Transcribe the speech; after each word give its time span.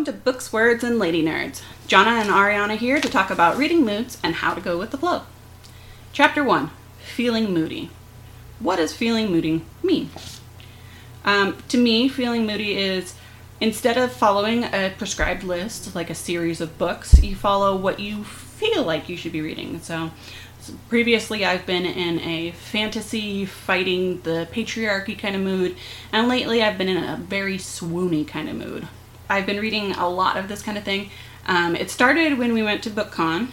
welcome 0.00 0.14
to 0.14 0.24
Books, 0.24 0.50
Words, 0.50 0.82
and 0.82 0.98
Lady 0.98 1.22
Nerds. 1.22 1.60
Jonna 1.86 2.22
and 2.22 2.30
Ariana 2.30 2.78
here 2.78 3.02
to 3.02 3.08
talk 3.10 3.28
about 3.28 3.58
reading 3.58 3.84
moods 3.84 4.16
and 4.22 4.36
how 4.36 4.54
to 4.54 4.60
go 4.62 4.78
with 4.78 4.92
the 4.92 4.96
flow. 4.96 5.24
Chapter 6.14 6.42
1 6.42 6.70
Feeling 7.00 7.52
Moody. 7.52 7.90
What 8.60 8.76
does 8.76 8.94
feeling 8.94 9.30
moody 9.30 9.62
mean? 9.82 10.08
Um, 11.22 11.58
to 11.68 11.76
me, 11.76 12.08
feeling 12.08 12.46
moody 12.46 12.78
is 12.78 13.14
instead 13.60 13.98
of 13.98 14.10
following 14.10 14.64
a 14.64 14.94
prescribed 14.96 15.42
list, 15.42 15.94
like 15.94 16.08
a 16.08 16.14
series 16.14 16.62
of 16.62 16.78
books, 16.78 17.22
you 17.22 17.36
follow 17.36 17.76
what 17.76 18.00
you 18.00 18.24
feel 18.24 18.82
like 18.82 19.10
you 19.10 19.18
should 19.18 19.32
be 19.32 19.42
reading. 19.42 19.80
So, 19.80 20.12
so 20.60 20.72
previously, 20.88 21.44
I've 21.44 21.66
been 21.66 21.84
in 21.84 22.20
a 22.20 22.52
fantasy, 22.52 23.44
fighting 23.44 24.22
the 24.22 24.48
patriarchy 24.50 25.18
kind 25.18 25.36
of 25.36 25.42
mood, 25.42 25.76
and 26.10 26.26
lately, 26.26 26.62
I've 26.62 26.78
been 26.78 26.88
in 26.88 27.04
a 27.04 27.18
very 27.18 27.58
swoony 27.58 28.26
kind 28.26 28.48
of 28.48 28.56
mood. 28.56 28.88
I've 29.30 29.46
been 29.46 29.60
reading 29.60 29.92
a 29.92 30.08
lot 30.08 30.36
of 30.36 30.48
this 30.48 30.60
kind 30.60 30.76
of 30.76 30.84
thing. 30.84 31.08
Um, 31.46 31.76
it 31.76 31.88
started 31.88 32.36
when 32.36 32.52
we 32.52 32.62
went 32.62 32.82
to 32.82 32.90
BookCon, 32.90 33.48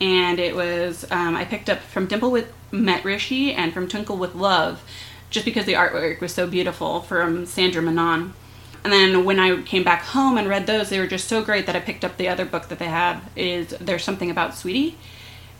and 0.00 0.38
it 0.40 0.56
was 0.56 1.06
um, 1.10 1.36
I 1.36 1.44
picked 1.44 1.70
up 1.70 1.78
from 1.78 2.06
Dimple 2.06 2.30
with 2.30 2.52
Met 2.72 3.04
Rishi 3.04 3.52
and 3.52 3.72
from 3.72 3.88
Twinkle 3.88 4.16
with 4.16 4.34
Love, 4.34 4.82
just 5.30 5.44
because 5.44 5.66
the 5.66 5.74
artwork 5.74 6.20
was 6.20 6.34
so 6.34 6.46
beautiful 6.46 7.00
from 7.00 7.46
Sandhya 7.46 7.82
Menon. 7.82 8.34
And 8.82 8.92
then 8.92 9.24
when 9.24 9.38
I 9.38 9.62
came 9.62 9.84
back 9.84 10.02
home 10.02 10.36
and 10.36 10.48
read 10.48 10.66
those, 10.66 10.88
they 10.88 10.98
were 10.98 11.06
just 11.06 11.28
so 11.28 11.42
great 11.44 11.66
that 11.66 11.76
I 11.76 11.80
picked 11.80 12.04
up 12.04 12.16
the 12.16 12.28
other 12.28 12.44
book 12.44 12.68
that 12.68 12.78
they 12.78 12.86
have. 12.86 13.22
Is 13.36 13.68
there's 13.80 14.04
something 14.04 14.30
about 14.30 14.56
Sweetie, 14.56 14.96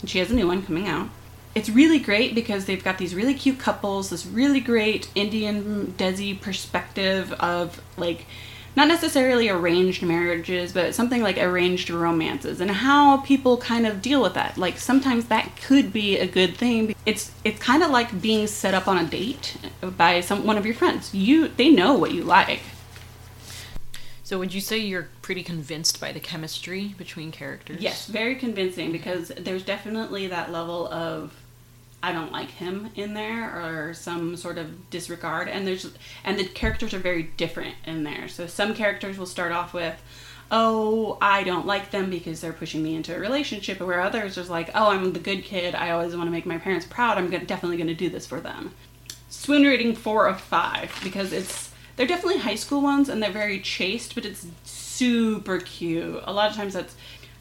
and 0.01 0.09
she 0.09 0.19
has 0.19 0.31
a 0.31 0.35
new 0.35 0.47
one 0.47 0.63
coming 0.63 0.87
out. 0.87 1.09
It's 1.53 1.69
really 1.69 1.99
great 1.99 2.33
because 2.33 2.65
they've 2.65 2.83
got 2.83 2.97
these 2.97 3.13
really 3.13 3.33
cute 3.33 3.59
couples, 3.59 4.09
this 4.09 4.25
really 4.25 4.59
great 4.59 5.09
Indian 5.15 5.93
Desi 5.97 6.39
perspective 6.39 7.33
of 7.33 7.81
like 7.97 8.25
not 8.75 8.87
necessarily 8.87 9.49
arranged 9.49 10.01
marriages, 10.01 10.71
but 10.71 10.95
something 10.95 11.21
like 11.21 11.37
arranged 11.37 11.89
romances 11.89 12.61
and 12.61 12.71
how 12.71 13.17
people 13.17 13.57
kind 13.57 13.85
of 13.85 14.01
deal 14.01 14.21
with 14.21 14.33
that. 14.35 14.57
Like 14.57 14.77
sometimes 14.77 15.25
that 15.25 15.57
could 15.57 15.91
be 15.91 16.17
a 16.17 16.27
good 16.27 16.55
thing. 16.55 16.95
It's 17.05 17.31
it's 17.43 17.59
kind 17.59 17.83
of 17.83 17.91
like 17.91 18.21
being 18.21 18.47
set 18.47 18.73
up 18.73 18.87
on 18.87 18.97
a 18.97 19.05
date 19.05 19.57
by 19.97 20.21
some 20.21 20.45
one 20.45 20.57
of 20.57 20.65
your 20.65 20.75
friends. 20.75 21.13
You 21.13 21.49
they 21.49 21.69
know 21.69 21.93
what 21.93 22.11
you 22.11 22.23
like. 22.23 22.61
So 24.23 24.39
would 24.39 24.53
you 24.53 24.61
say 24.61 24.77
you're 24.77 25.09
pretty 25.21 25.43
convinced 25.43 25.99
by 25.99 26.13
the 26.13 26.21
chemistry 26.21 26.95
between 26.97 27.33
characters? 27.33 27.81
Yes, 27.81 28.07
very 28.07 28.35
convincing 28.35 28.93
because 28.93 29.27
there's 29.37 29.63
definitely 29.63 30.27
that 30.27 30.53
level 30.53 30.87
of 30.87 31.33
I 32.03 32.11
don't 32.13 32.31
like 32.31 32.49
him 32.49 32.89
in 32.95 33.13
there 33.13 33.49
or 33.49 33.93
some 33.93 34.35
sort 34.35 34.57
of 34.57 34.89
disregard 34.89 35.47
and 35.47 35.67
there's 35.67 35.91
and 36.23 36.39
the 36.39 36.45
characters 36.45 36.93
are 36.93 36.99
very 36.99 37.23
different 37.23 37.75
in 37.85 38.03
there. 38.03 38.27
So 38.27 38.47
some 38.47 38.73
characters 38.73 39.17
will 39.17 39.25
start 39.25 39.51
off 39.51 39.73
with 39.73 40.01
oh, 40.51 41.17
I 41.21 41.43
don't 41.43 41.65
like 41.65 41.91
them 41.91 42.09
because 42.09 42.41
they're 42.41 42.51
pushing 42.51 42.83
me 42.83 42.95
into 42.95 43.15
a 43.15 43.19
relationship, 43.19 43.79
where 43.79 44.01
others 44.01 44.37
are 44.37 44.43
like, 44.43 44.69
oh, 44.75 44.91
I'm 44.91 45.13
the 45.13 45.19
good 45.19 45.43
kid. 45.43 45.73
I 45.73 45.91
always 45.91 46.13
want 46.13 46.27
to 46.27 46.31
make 46.31 46.45
my 46.45 46.57
parents 46.57 46.85
proud. 46.85 47.17
I'm 47.17 47.29
gonna, 47.29 47.45
definitely 47.45 47.77
going 47.77 47.87
to 47.87 47.93
do 47.93 48.09
this 48.09 48.27
for 48.27 48.41
them. 48.41 48.73
Swoon 49.29 49.63
rating 49.63 49.95
four 49.95 50.27
of 50.27 50.41
five 50.41 50.93
because 51.03 51.31
it's 51.31 51.71
they're 51.95 52.07
definitely 52.07 52.39
high 52.39 52.55
school 52.55 52.81
ones 52.81 53.07
and 53.09 53.23
they're 53.23 53.31
very 53.31 53.61
chaste, 53.61 54.13
but 54.13 54.25
it's 54.25 54.45
super 54.65 55.59
cute. 55.59 56.21
A 56.25 56.33
lot 56.33 56.51
of 56.51 56.55
times 56.55 56.73
that's. 56.73 56.95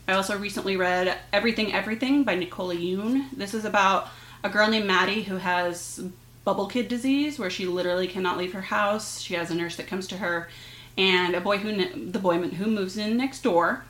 I 0.08 0.14
also 0.14 0.36
recently 0.38 0.76
read 0.76 1.18
Everything 1.32 1.72
Everything 1.72 2.24
by 2.24 2.34
Nicola 2.36 2.74
Yoon. 2.74 3.26
This 3.36 3.54
is 3.54 3.64
about 3.64 4.08
a 4.42 4.48
girl 4.48 4.68
named 4.68 4.86
Maddie 4.86 5.22
who 5.22 5.36
has 5.36 6.02
bubble 6.44 6.66
kid 6.66 6.88
disease 6.88 7.38
where 7.38 7.50
she 7.50 7.66
literally 7.66 8.08
cannot 8.08 8.38
leave 8.38 8.52
her 8.52 8.62
house. 8.62 9.20
She 9.20 9.34
has 9.34 9.50
a 9.50 9.54
nurse 9.54 9.76
that 9.76 9.86
comes 9.86 10.06
to 10.08 10.18
her 10.18 10.48
and 10.96 11.34
a 11.34 11.40
boy 11.40 11.58
who 11.58 12.10
the 12.10 12.18
boy 12.18 12.38
who 12.38 12.70
moves 12.70 12.96
in 12.96 13.16
next 13.16 13.42
door, 13.42 13.84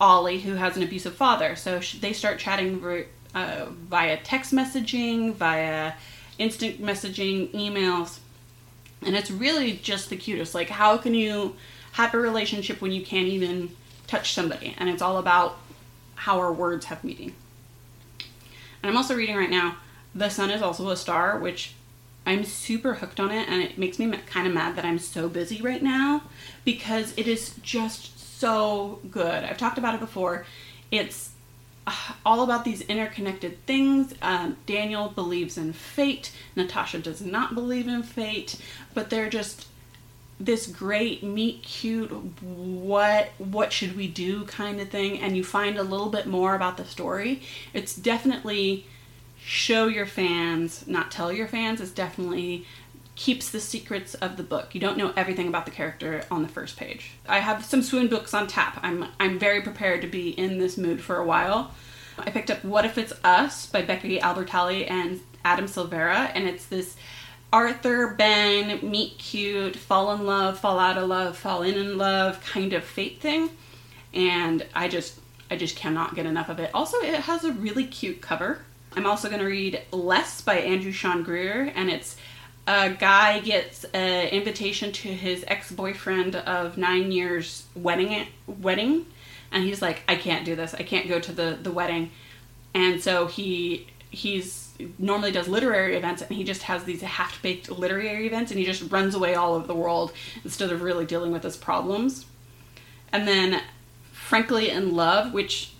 Ollie, 0.00 0.40
who 0.40 0.54
has 0.54 0.76
an 0.76 0.82
abusive 0.82 1.14
father. 1.14 1.56
So 1.56 1.80
they 2.00 2.12
start 2.12 2.38
chatting 2.38 3.06
uh, 3.34 3.66
via 3.66 4.18
text 4.18 4.52
messaging, 4.52 5.34
via 5.34 5.92
instant 6.38 6.82
messaging, 6.82 7.50
emails, 7.52 8.18
and 9.02 9.16
it's 9.16 9.30
really 9.30 9.74
just 9.74 10.10
the 10.10 10.16
cutest. 10.16 10.54
Like, 10.54 10.68
how 10.68 10.96
can 10.98 11.14
you 11.14 11.56
have 11.92 12.12
a 12.14 12.18
relationship 12.18 12.80
when 12.80 12.92
you 12.92 13.02
can't 13.02 13.28
even 13.28 13.70
touch 14.06 14.34
somebody? 14.34 14.74
And 14.78 14.88
it's 14.88 15.02
all 15.02 15.18
about 15.18 15.56
how 16.16 16.38
our 16.38 16.52
words 16.52 16.86
have 16.86 17.04
meaning. 17.04 17.34
And 18.82 18.90
I'm 18.90 18.96
also 18.96 19.14
reading 19.14 19.36
right 19.36 19.50
now 19.50 19.76
The 20.14 20.28
Sun 20.28 20.50
is 20.50 20.62
Also 20.62 20.88
a 20.90 20.96
Star, 20.96 21.38
which 21.38 21.74
I'm 22.26 22.44
super 22.44 22.94
hooked 22.94 23.20
on 23.20 23.30
it 23.30 23.48
and 23.48 23.62
it 23.62 23.78
makes 23.78 23.98
me 23.98 24.10
kind 24.26 24.46
of 24.46 24.52
mad 24.52 24.76
that 24.76 24.84
I'm 24.84 24.98
so 24.98 25.28
busy 25.28 25.62
right 25.62 25.82
now 25.82 26.22
because 26.64 27.14
it 27.16 27.28
is 27.28 27.54
just 27.62 28.38
so 28.40 28.98
good. 29.10 29.44
I've 29.44 29.58
talked 29.58 29.78
about 29.78 29.94
it 29.94 30.00
before. 30.00 30.44
It's 30.90 31.30
uh, 31.86 31.94
all 32.24 32.42
about 32.42 32.64
these 32.64 32.80
interconnected 32.82 33.64
things. 33.64 34.12
Um, 34.20 34.56
Daniel 34.66 35.08
believes 35.08 35.56
in 35.56 35.72
fate. 35.72 36.32
Natasha 36.56 36.98
does 36.98 37.22
not 37.22 37.54
believe 37.54 37.86
in 37.86 38.02
fate, 38.02 38.56
but 38.92 39.08
they're 39.08 39.30
just 39.30 39.68
this 40.38 40.66
great 40.66 41.22
meet 41.22 41.62
cute 41.62 42.10
what 42.42 43.30
what 43.38 43.72
should 43.72 43.96
we 43.96 44.06
do 44.06 44.44
kind 44.44 44.80
of 44.80 44.88
thing 44.88 45.18
and 45.18 45.36
you 45.36 45.42
find 45.42 45.78
a 45.78 45.82
little 45.82 46.10
bit 46.10 46.26
more 46.26 46.54
about 46.54 46.76
the 46.76 46.84
story 46.84 47.40
it's 47.72 47.96
definitely 47.96 48.86
show 49.38 49.86
your 49.86 50.04
fans 50.04 50.86
not 50.86 51.10
tell 51.10 51.32
your 51.32 51.48
fans 51.48 51.80
it's 51.80 51.90
definitely 51.90 52.66
keeps 53.16 53.48
the 53.48 53.60
secrets 53.60 54.14
of 54.14 54.36
the 54.36 54.42
book. 54.42 54.74
You 54.74 54.80
don't 54.80 54.98
know 54.98 55.12
everything 55.16 55.48
about 55.48 55.64
the 55.64 55.72
character 55.72 56.22
on 56.30 56.42
the 56.42 56.48
first 56.48 56.76
page. 56.76 57.12
I 57.26 57.40
have 57.40 57.64
some 57.64 57.82
swoon 57.82 58.08
books 58.08 58.34
on 58.34 58.46
tap. 58.46 58.78
I'm 58.82 59.06
i'm 59.18 59.38
very 59.38 59.62
prepared 59.62 60.02
to 60.02 60.06
be 60.06 60.30
in 60.30 60.58
this 60.58 60.76
mood 60.76 61.00
for 61.00 61.16
a 61.16 61.24
while. 61.24 61.72
I 62.18 62.30
picked 62.30 62.50
up 62.50 62.62
what 62.62 62.84
if 62.84 62.96
it's 62.96 63.12
us 63.24 63.66
by 63.66 63.82
becky 63.82 64.18
albertalli 64.18 64.88
and 64.88 65.20
adam 65.44 65.66
silvera 65.66 66.30
and 66.34 66.48
it's 66.48 66.66
this 66.66 66.96
Arthur, 67.56 68.08
Ben, 68.08 68.80
meet 68.82 69.16
cute, 69.16 69.76
fall 69.76 70.12
in 70.12 70.26
love, 70.26 70.58
fall 70.60 70.78
out 70.78 70.98
of 70.98 71.08
love, 71.08 71.38
fall 71.38 71.62
in 71.62 71.74
in 71.74 71.96
love 71.96 72.38
kind 72.44 72.74
of 72.74 72.84
fate 72.84 73.18
thing. 73.18 73.48
And 74.12 74.66
I 74.74 74.88
just 74.88 75.18
I 75.50 75.56
just 75.56 75.74
cannot 75.74 76.14
get 76.14 76.26
enough 76.26 76.50
of 76.50 76.60
it. 76.60 76.70
Also, 76.74 76.98
it 76.98 77.14
has 77.20 77.44
a 77.44 77.52
really 77.54 77.86
cute 77.86 78.20
cover. 78.20 78.60
I'm 78.92 79.06
also 79.06 79.28
going 79.28 79.40
to 79.40 79.46
read 79.46 79.80
Less 79.90 80.42
by 80.42 80.56
Andrew 80.56 80.92
Sean 80.92 81.22
Greer 81.22 81.72
and 81.74 81.88
it's 81.88 82.16
a 82.66 82.90
guy 82.90 83.40
gets 83.40 83.84
an 83.84 84.28
invitation 84.28 84.92
to 84.92 85.08
his 85.08 85.42
ex-boyfriend 85.48 86.36
of 86.36 86.76
9 86.76 87.10
years 87.10 87.64
wedding 87.74 88.26
wedding 88.46 89.06
and 89.50 89.64
he's 89.64 89.80
like 89.80 90.02
I 90.06 90.16
can't 90.16 90.44
do 90.44 90.56
this. 90.56 90.74
I 90.74 90.82
can't 90.82 91.08
go 91.08 91.18
to 91.20 91.32
the 91.32 91.58
the 91.62 91.72
wedding. 91.72 92.10
And 92.74 93.02
so 93.02 93.28
he 93.28 93.86
he's 94.10 94.65
normally 94.98 95.32
does 95.32 95.48
literary 95.48 95.96
events 95.96 96.22
and 96.22 96.30
he 96.30 96.44
just 96.44 96.62
has 96.62 96.84
these 96.84 97.02
half 97.02 97.40
baked 97.42 97.70
literary 97.70 98.26
events 98.26 98.50
and 98.50 98.58
he 98.58 98.66
just 98.66 98.90
runs 98.90 99.14
away 99.14 99.34
all 99.34 99.54
over 99.54 99.66
the 99.66 99.74
world 99.74 100.12
instead 100.44 100.70
of 100.70 100.82
really 100.82 101.06
dealing 101.06 101.32
with 101.32 101.42
his 101.42 101.56
problems. 101.56 102.26
And 103.12 103.26
then 103.26 103.62
Frankly 104.12 104.70
in 104.70 104.94
Love, 104.94 105.32
which 105.32 105.72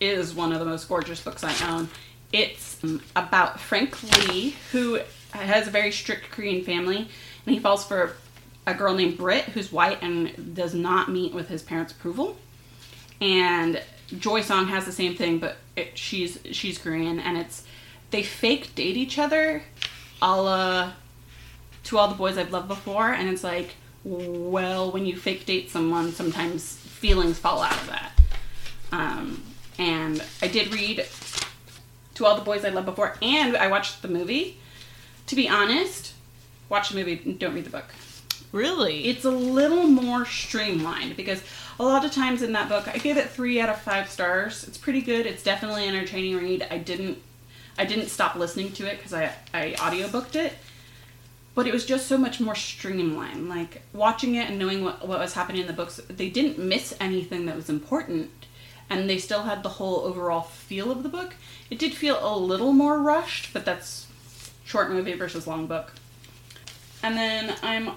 is 0.00 0.34
one 0.34 0.52
of 0.52 0.58
the 0.58 0.64
most 0.64 0.88
gorgeous 0.88 1.20
books 1.22 1.44
I 1.44 1.54
own. 1.70 1.88
It's 2.32 2.80
about 3.14 3.60
Frank 3.60 4.02
Lee, 4.02 4.56
who 4.72 5.00
has 5.32 5.68
a 5.68 5.70
very 5.70 5.92
strict 5.92 6.30
Korean 6.30 6.64
family, 6.64 6.96
and 6.96 7.54
he 7.54 7.58
falls 7.58 7.84
for 7.84 8.16
a 8.66 8.74
girl 8.74 8.94
named 8.94 9.18
Britt, 9.18 9.44
who's 9.44 9.72
white 9.72 10.02
and 10.02 10.54
does 10.54 10.74
not 10.74 11.10
meet 11.10 11.32
with 11.34 11.48
his 11.48 11.62
parents' 11.62 11.92
approval. 11.92 12.36
And 13.20 13.82
Joy 14.18 14.40
Song 14.40 14.68
has 14.68 14.86
the 14.86 14.92
same 14.92 15.14
thing, 15.14 15.38
but 15.38 15.56
it, 15.76 15.96
she's 15.98 16.38
she's 16.52 16.78
Korean, 16.78 17.20
and 17.20 17.36
it's 17.36 17.64
they 18.10 18.22
fake 18.22 18.74
date 18.74 18.96
each 18.96 19.18
other 19.18 19.62
a 20.22 20.40
la 20.40 20.92
to 21.84 21.98
all 21.98 22.08
the 22.08 22.14
boys 22.14 22.36
I've 22.36 22.52
loved 22.52 22.68
before, 22.68 23.10
and 23.10 23.28
it's 23.28 23.42
like, 23.42 23.74
well, 24.04 24.90
when 24.90 25.06
you 25.06 25.16
fake 25.16 25.46
date 25.46 25.70
someone, 25.70 26.12
sometimes 26.12 26.76
feelings 26.76 27.38
fall 27.38 27.62
out 27.62 27.72
of 27.72 27.88
that. 27.88 28.12
Um, 28.92 29.42
and 29.78 30.22
I 30.42 30.48
did 30.48 30.72
read 30.74 31.06
to 32.14 32.26
all 32.26 32.36
the 32.36 32.42
boys 32.42 32.64
I 32.64 32.68
loved 32.68 32.86
before, 32.86 33.16
and 33.22 33.56
I 33.56 33.68
watched 33.68 34.02
the 34.02 34.08
movie. 34.08 34.58
To 35.28 35.36
be 35.36 35.48
honest, 35.48 36.12
watch 36.68 36.90
the 36.90 36.96
movie, 36.96 37.16
don't 37.16 37.54
read 37.54 37.64
the 37.64 37.70
book. 37.70 37.86
Really? 38.52 39.06
It's 39.06 39.24
a 39.24 39.30
little 39.30 39.84
more 39.84 40.26
streamlined 40.26 41.16
because 41.16 41.42
a 41.78 41.84
lot 41.84 42.04
of 42.04 42.12
times 42.12 42.42
in 42.42 42.52
that 42.52 42.68
book, 42.68 42.88
I 42.88 42.98
gave 42.98 43.16
it 43.16 43.30
three 43.30 43.60
out 43.60 43.68
of 43.68 43.80
five 43.80 44.10
stars. 44.10 44.64
It's 44.64 44.76
pretty 44.76 45.00
good. 45.00 45.24
It's 45.24 45.42
definitely 45.42 45.86
an 45.86 45.94
entertaining 45.94 46.36
read. 46.36 46.66
I 46.70 46.78
didn't 46.78 47.18
I 47.78 47.84
didn't 47.84 48.08
stop 48.08 48.34
listening 48.34 48.72
to 48.72 48.86
it 48.86 48.96
because 48.96 49.12
I, 49.12 49.32
I 49.54 49.72
audiobooked 49.78 50.36
it. 50.36 50.54
But 51.54 51.66
it 51.66 51.72
was 51.72 51.84
just 51.84 52.06
so 52.06 52.16
much 52.16 52.40
more 52.40 52.54
streamlined. 52.54 53.48
Like 53.48 53.82
watching 53.92 54.34
it 54.36 54.48
and 54.48 54.58
knowing 54.58 54.84
what, 54.84 55.06
what 55.06 55.18
was 55.18 55.34
happening 55.34 55.62
in 55.62 55.66
the 55.66 55.72
books, 55.72 56.00
they 56.08 56.30
didn't 56.30 56.58
miss 56.58 56.94
anything 57.00 57.46
that 57.46 57.56
was 57.56 57.68
important. 57.68 58.30
And 58.88 59.08
they 59.08 59.18
still 59.18 59.42
had 59.42 59.62
the 59.62 59.68
whole 59.68 60.00
overall 60.00 60.42
feel 60.42 60.90
of 60.90 61.02
the 61.02 61.08
book. 61.08 61.34
It 61.70 61.78
did 61.78 61.94
feel 61.94 62.18
a 62.20 62.36
little 62.36 62.72
more 62.72 62.98
rushed, 62.98 63.52
but 63.52 63.64
that's 63.64 64.06
short 64.64 64.90
movie 64.90 65.14
versus 65.14 65.46
long 65.46 65.66
book. 65.66 65.92
And 67.02 67.16
then 67.16 67.54
I'm 67.62 67.92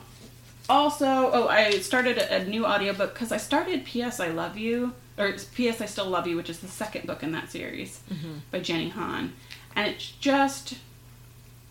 also, 0.70 1.06
oh, 1.06 1.48
I 1.48 1.72
started 1.80 2.18
a, 2.18 2.46
new 2.46 2.66
audiobook 2.66 3.14
because 3.14 3.32
I 3.32 3.38
started 3.38 3.86
P.S. 3.86 4.20
I 4.20 4.30
Love 4.30 4.58
You, 4.58 4.94
or 5.18 5.28
it's 5.28 5.46
P.S. 5.46 5.82
I 5.82 5.86
Still 5.86 6.08
Love 6.08 6.28
You, 6.28 6.36
which 6.38 6.50
is 6.50 6.60
the 6.60 6.68
second 6.68 7.06
book 7.06 7.24
in 7.24 7.32
that 7.34 7.52
series 7.52 8.02
mm-hmm. 8.12 8.36
by 8.52 8.60
Jenny 8.60 8.90
Han. 8.90 9.34
And 9.76 9.88
it's 9.88 10.12
just 10.20 10.76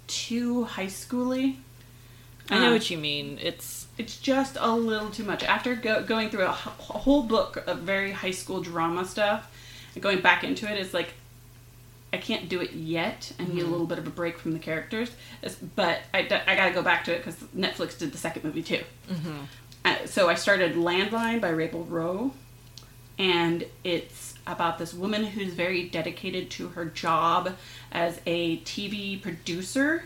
too 0.07 0.65
high 0.65 0.87
schooly. 0.87 1.57
I 2.51 2.59
know 2.59 2.67
Um, 2.67 2.73
what 2.73 2.91
you 2.91 2.99
mean. 2.99 3.39
It's 3.41 3.87
it's 3.99 4.19
just 4.19 4.57
a 4.59 4.75
little 4.75 5.11
too 5.11 5.23
much. 5.25 5.43
After 5.45 5.75
go, 5.77 6.03
going 6.03 6.31
through 6.31 6.45
a, 6.47 6.51
whole 6.53 7.23
book 7.23 7.63
of 7.67 7.81
very 7.81 8.11
high 8.11 8.31
school 8.33 8.61
drama 8.63 9.05
stuff, 9.05 9.49
and 9.95 10.03
going 10.03 10.21
back 10.21 10.43
into 10.45 10.71
it 10.71 10.79
is 10.79 10.93
like, 10.95 11.13
I 12.13 12.17
can't 12.17 12.49
do 12.49 12.61
it 12.61 12.73
yet. 12.73 13.33
I 13.39 13.45
need 13.45 13.63
a 13.63 13.67
little 13.67 13.87
bit 13.87 13.99
of 13.99 14.07
a 14.07 14.11
break 14.11 14.39
from 14.39 14.53
the 14.55 14.59
characters. 14.59 15.11
It's- 15.43 15.57
but 15.77 16.01
I, 16.13 16.23
d- 16.23 16.35
I 16.35 16.57
gotta 16.57 16.73
go 16.73 16.83
back 16.83 17.05
to 17.05 17.13
it 17.15 17.19
because 17.19 17.37
Netflix 17.57 17.99
did 17.99 18.13
the 18.13 18.19
second 18.19 18.45
movie 18.45 18.63
too. 18.63 18.83
Uh, 19.85 19.97
so 20.07 20.29
I 20.29 20.35
started 20.35 20.75
Landline 20.75 21.41
by 21.41 21.51
Rachel 21.51 21.85
Rowe, 21.85 22.33
and 23.19 23.65
it's 23.85 24.32
about 24.47 24.79
this 24.79 24.93
woman 24.93 25.25
who's 25.25 25.53
very 25.53 25.89
dedicated 25.89 26.51
to 26.51 26.69
her 26.69 26.85
job 26.85 27.55
as 27.91 28.21
a 28.27 28.59
TV 28.59 29.21
producer. 29.21 30.05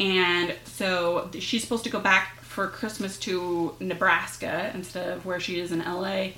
And 0.00 0.54
so 0.64 1.30
she's 1.38 1.62
supposed 1.62 1.84
to 1.84 1.90
go 1.90 2.00
back 2.00 2.40
for 2.40 2.68
Christmas 2.68 3.18
to 3.20 3.74
Nebraska 3.80 4.70
instead 4.74 5.08
of 5.08 5.26
where 5.26 5.40
she 5.40 5.60
is 5.60 5.72
in 5.72 5.80
LA 5.80 6.28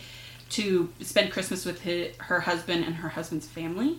to 0.50 0.92
spend 1.00 1.30
Christmas 1.30 1.64
with 1.64 1.84
hi 1.84 2.10
her 2.18 2.40
husband 2.40 2.84
and 2.84 2.96
her 2.96 3.10
husband's 3.10 3.46
family. 3.46 3.98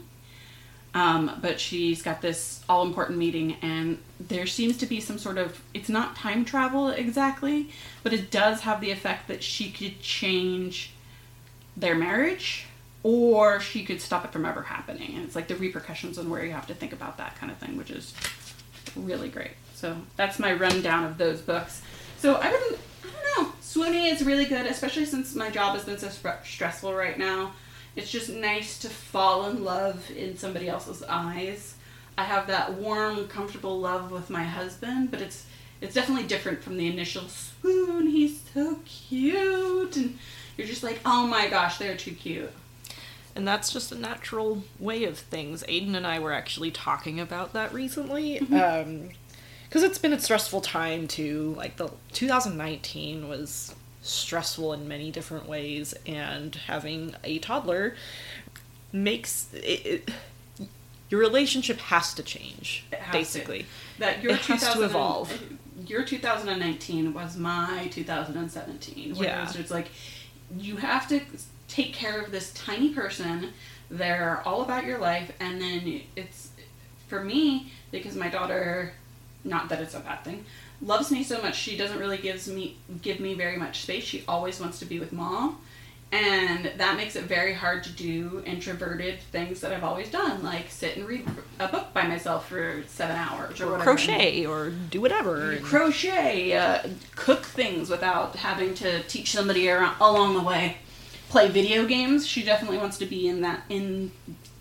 Um, 0.93 1.39
but 1.41 1.59
she's 1.59 2.01
got 2.01 2.21
this 2.21 2.61
all 2.67 2.85
important 2.85 3.17
meeting, 3.17 3.55
and 3.61 3.97
there 4.19 4.45
seems 4.45 4.75
to 4.77 4.85
be 4.85 4.99
some 4.99 5.17
sort 5.17 5.37
of 5.37 5.61
it's 5.73 5.87
not 5.87 6.17
time 6.17 6.43
travel 6.43 6.89
exactly, 6.89 7.69
but 8.03 8.11
it 8.11 8.29
does 8.29 8.61
have 8.61 8.81
the 8.81 8.91
effect 8.91 9.29
that 9.29 9.41
she 9.41 9.71
could 9.71 10.01
change 10.01 10.91
their 11.77 11.95
marriage 11.95 12.65
or 13.03 13.59
she 13.59 13.83
could 13.83 14.01
stop 14.01 14.25
it 14.25 14.31
from 14.31 14.45
ever 14.45 14.61
happening. 14.61 15.15
And 15.15 15.25
it's 15.25 15.35
like 15.35 15.47
the 15.47 15.55
repercussions 15.55 16.17
and 16.17 16.29
where 16.29 16.45
you 16.45 16.51
have 16.51 16.67
to 16.67 16.73
think 16.73 16.93
about 16.93 17.17
that 17.17 17.35
kind 17.37 17.51
of 17.51 17.57
thing, 17.57 17.77
which 17.77 17.91
is 17.91 18.13
really 18.95 19.29
great. 19.29 19.51
So 19.73 19.97
that's 20.15 20.39
my 20.39 20.53
rundown 20.53 21.05
of 21.05 21.17
those 21.17 21.41
books. 21.41 21.81
So 22.17 22.35
I 22.35 22.51
wouldn't, 22.51 22.79
I 23.03 23.07
don't 23.07 23.45
know. 23.45 23.53
Swoonie 23.61 24.11
is 24.11 24.23
really 24.23 24.45
good, 24.45 24.65
especially 24.67 25.05
since 25.05 25.33
my 25.35 25.49
job 25.49 25.75
has 25.75 25.85
been 25.85 25.97
so 25.97 26.07
stre- 26.07 26.45
stressful 26.45 26.93
right 26.93 27.17
now. 27.17 27.53
It's 27.95 28.11
just 28.11 28.29
nice 28.29 28.79
to 28.79 28.89
fall 28.89 29.49
in 29.49 29.63
love 29.63 30.09
in 30.11 30.37
somebody 30.37 30.69
else's 30.69 31.03
eyes. 31.03 31.75
I 32.17 32.23
have 32.23 32.47
that 32.47 32.73
warm, 32.73 33.27
comfortable 33.27 33.79
love 33.79 34.11
with 34.11 34.29
my 34.29 34.43
husband, 34.43 35.11
but 35.11 35.21
it's 35.21 35.45
it's 35.81 35.95
definitely 35.95 36.27
different 36.27 36.61
from 36.61 36.77
the 36.77 36.87
initial 36.87 37.27
swoon. 37.27 38.05
He's 38.05 38.39
so 38.53 38.77
cute, 38.85 39.95
and 39.97 40.19
you're 40.55 40.67
just 40.67 40.83
like, 40.83 40.99
oh 41.05 41.25
my 41.25 41.49
gosh, 41.49 41.79
they're 41.79 41.97
too 41.97 42.13
cute. 42.13 42.51
And 43.35 43.47
that's 43.47 43.71
just 43.71 43.91
a 43.91 43.95
natural 43.95 44.63
way 44.79 45.03
of 45.05 45.17
things. 45.17 45.63
Aiden 45.63 45.95
and 45.95 46.05
I 46.05 46.19
were 46.19 46.33
actually 46.33 46.71
talking 46.71 47.19
about 47.19 47.53
that 47.53 47.73
recently. 47.73 48.39
Um 48.39 49.09
because 49.67 49.83
it's 49.83 49.97
been 49.99 50.11
a 50.11 50.19
stressful 50.19 50.59
time 50.61 51.07
too. 51.07 51.53
Like 51.57 51.77
the 51.77 51.89
2019 52.11 53.29
was 53.29 53.73
stressful 54.01 54.73
in 54.73 54.85
many 54.87 55.11
different 55.11 55.47
ways, 55.47 55.93
and 56.05 56.53
having 56.55 57.15
a 57.23 57.39
toddler 57.39 57.95
makes 58.91 59.47
it, 59.53 59.85
it 59.85 60.09
your 61.09 61.19
relationship 61.19 61.77
has 61.79 62.13
to 62.15 62.23
change 62.23 62.85
It 62.91 62.99
has 62.99 63.11
to. 63.11 63.17
basically. 63.17 63.65
That 63.99 64.21
your 64.23 64.33
It 64.33 64.39
has 64.41 64.59
to 64.61 64.65
2000 64.65 64.83
evolve. 64.83 65.41
Your 65.87 66.03
2019 66.03 67.13
was 67.13 67.37
my 67.37 67.87
2017. 67.91 69.15
Where 69.15 69.27
Yeah. 69.27 69.49
it's 69.57 69.71
like 69.71 69.87
you 70.57 70.77
have 70.77 71.07
to 71.09 71.21
take 71.71 71.93
care 71.93 72.19
of 72.21 72.31
this 72.31 72.51
tiny 72.53 72.93
person. 72.93 73.49
They're 73.89 74.41
all 74.45 74.61
about 74.61 74.85
your 74.85 74.99
life, 74.99 75.31
and 75.39 75.59
then 75.61 76.01
it's 76.15 76.49
for 77.07 77.23
me 77.23 77.71
because 77.91 78.15
my 78.15 78.29
daughter, 78.29 78.93
not 79.43 79.69
that 79.69 79.81
it's 79.81 79.93
a 79.95 79.99
bad 79.99 80.23
thing, 80.23 80.45
loves 80.81 81.11
me 81.11 81.23
so 81.23 81.41
much. 81.41 81.55
She 81.57 81.75
doesn't 81.77 81.99
really 81.99 82.17
gives 82.17 82.47
me 82.47 82.77
give 83.01 83.19
me 83.19 83.33
very 83.33 83.57
much 83.57 83.81
space. 83.81 84.03
She 84.03 84.23
always 84.27 84.59
wants 84.59 84.79
to 84.79 84.85
be 84.85 84.99
with 84.99 85.11
mom. 85.11 85.57
And 86.13 86.73
that 86.77 86.97
makes 86.97 87.15
it 87.15 87.23
very 87.23 87.53
hard 87.53 87.85
to 87.85 87.89
do 87.89 88.43
introverted 88.45 89.21
things 89.31 89.61
that 89.61 89.71
I've 89.71 89.85
always 89.85 90.09
done, 90.11 90.43
like 90.43 90.69
sit 90.69 90.97
and 90.97 91.07
read 91.07 91.25
a 91.57 91.69
book 91.69 91.93
by 91.93 92.05
myself 92.05 92.49
for 92.49 92.83
seven 92.87 93.15
hours 93.15 93.61
or, 93.61 93.67
Or 93.67 93.71
whatever. 93.71 93.83
crochet 93.95 94.45
or 94.45 94.71
do 94.89 94.99
whatever. 94.99 95.55
crochet, 95.63 96.51
uh, 96.53 96.79
cook 97.15 97.45
things 97.45 97.89
without 97.89 98.35
having 98.35 98.73
to 98.75 99.03
teach 99.03 99.31
somebody 99.31 99.69
around, 99.69 99.95
along 100.01 100.33
the 100.33 100.41
way. 100.41 100.77
Play 101.31 101.47
video 101.47 101.85
games. 101.85 102.27
She 102.27 102.43
definitely 102.43 102.77
wants 102.77 102.97
to 102.97 103.05
be 103.05 103.29
in 103.29 103.39
that 103.39 103.63
in 103.69 104.11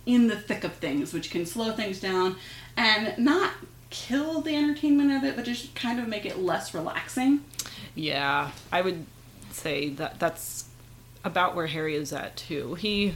in 0.07 0.29
the 0.29 0.37
thick 0.37 0.63
of 0.63 0.75
things, 0.75 1.13
which 1.13 1.29
can 1.29 1.45
slow 1.45 1.73
things 1.73 1.99
down 1.99 2.37
and 2.77 3.19
not 3.19 3.55
kill 3.91 4.41
the 4.41 4.55
entertainment 4.55 5.11
of 5.11 5.25
it, 5.25 5.35
but 5.35 5.45
just 5.45 5.75
kind 5.75 5.99
of 5.99 6.07
make 6.07 6.25
it 6.25 6.39
less 6.39 6.73
relaxing. 6.73 7.45
Yeah, 7.97 8.53
I 8.71 8.83
would 8.83 9.05
say 9.51 9.89
that 9.89 10.21
that's 10.21 10.67
about 11.25 11.57
where 11.57 11.67
Harry 11.67 11.97
is 11.97 12.13
at 12.13 12.37
too. 12.37 12.75
He 12.75 13.15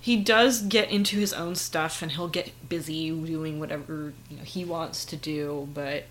he 0.00 0.16
does 0.16 0.62
get 0.62 0.92
into 0.92 1.16
his 1.16 1.32
own 1.32 1.56
stuff 1.56 2.02
and 2.02 2.12
he'll 2.12 2.28
get 2.28 2.52
busy 2.68 3.10
doing 3.10 3.58
whatever 3.58 4.12
you 4.30 4.36
know, 4.36 4.44
he 4.44 4.64
wants 4.64 5.04
to 5.06 5.16
do, 5.16 5.68
but 5.74 6.04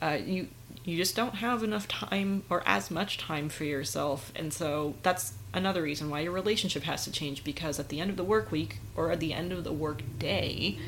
uh, 0.00 0.16
you 0.24 0.48
you 0.86 0.96
just 0.96 1.14
don't 1.14 1.34
have 1.34 1.62
enough 1.62 1.86
time 1.86 2.44
or 2.48 2.62
as 2.64 2.90
much 2.90 3.18
time 3.18 3.50
for 3.50 3.64
yourself, 3.64 4.32
and 4.34 4.54
so 4.54 4.94
that's 5.02 5.34
another 5.56 5.82
reason 5.82 6.10
why 6.10 6.20
your 6.20 6.32
relationship 6.32 6.82
has 6.84 7.04
to 7.04 7.10
change 7.10 7.42
because 7.42 7.80
at 7.80 7.88
the 7.88 7.98
end 7.98 8.10
of 8.10 8.16
the 8.16 8.24
work 8.24 8.52
week 8.52 8.78
or 8.94 9.10
at 9.10 9.18
the 9.18 9.32
end 9.32 9.52
of 9.52 9.64
the 9.64 9.72
work 9.72 10.02
day, 10.18 10.78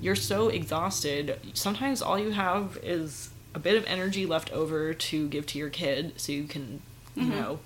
you're 0.00 0.14
so 0.14 0.48
exhausted. 0.48 1.40
Sometimes 1.54 2.02
all 2.02 2.18
you 2.18 2.30
have 2.30 2.78
is 2.82 3.30
a 3.54 3.58
bit 3.58 3.76
of 3.76 3.84
energy 3.86 4.26
left 4.26 4.52
over 4.52 4.92
to 4.92 5.28
give 5.28 5.46
to 5.46 5.58
your 5.58 5.70
kid 5.70 6.12
so 6.20 6.30
you 6.30 6.44
can, 6.44 6.82
you 7.16 7.24
mm-hmm. 7.24 7.40
know, 7.40 7.60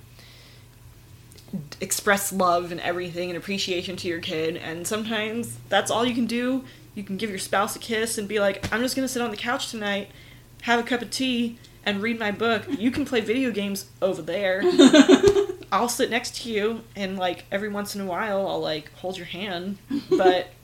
express 1.81 2.33
love 2.33 2.71
and 2.71 2.81
everything 2.81 3.29
and 3.29 3.37
appreciation 3.37 3.97
to 3.97 4.09
your 4.09 4.21
kid. 4.21 4.57
And 4.57 4.87
sometimes 4.87 5.59
that's 5.69 5.91
all 5.91 6.07
you 6.07 6.15
can 6.15 6.27
do. 6.27 6.65
You 6.95 7.03
can 7.03 7.17
give 7.17 7.29
your 7.29 7.39
spouse 7.41 7.75
a 7.75 7.81
kiss 7.81 8.17
and 8.19 8.29
be 8.29 8.39
like, 8.39 8.73
I'm 8.73 8.81
just 8.81 8.95
going 8.95 9.07
to 9.07 9.13
sit 9.13 9.21
on 9.21 9.31
the 9.31 9.37
couch 9.37 9.71
tonight, 9.71 10.11
have 10.63 10.79
a 10.79 10.83
cup 10.85 11.03
of 11.03 11.11
tea, 11.11 11.59
and 11.85 12.01
read 12.01 12.19
my 12.19 12.31
book. 12.31 12.63
You 12.69 12.91
can 12.93 13.05
play 13.05 13.21
video 13.21 13.51
games 13.51 13.87
over 14.01 14.23
there. 14.23 14.63
I'll 15.73 15.89
sit 15.89 16.11
next 16.11 16.37
to 16.43 16.51
you 16.53 16.83
and 16.95 17.17
like 17.19 17.45
every 17.51 17.69
once 17.71 17.95
in 17.97 18.01
a 18.03 18.07
while 18.07 18.47
I'll 18.47 18.61
like 18.61 18.93
hold 18.93 19.17
your 19.17 19.27
hand, 19.27 19.79
but 20.11 20.49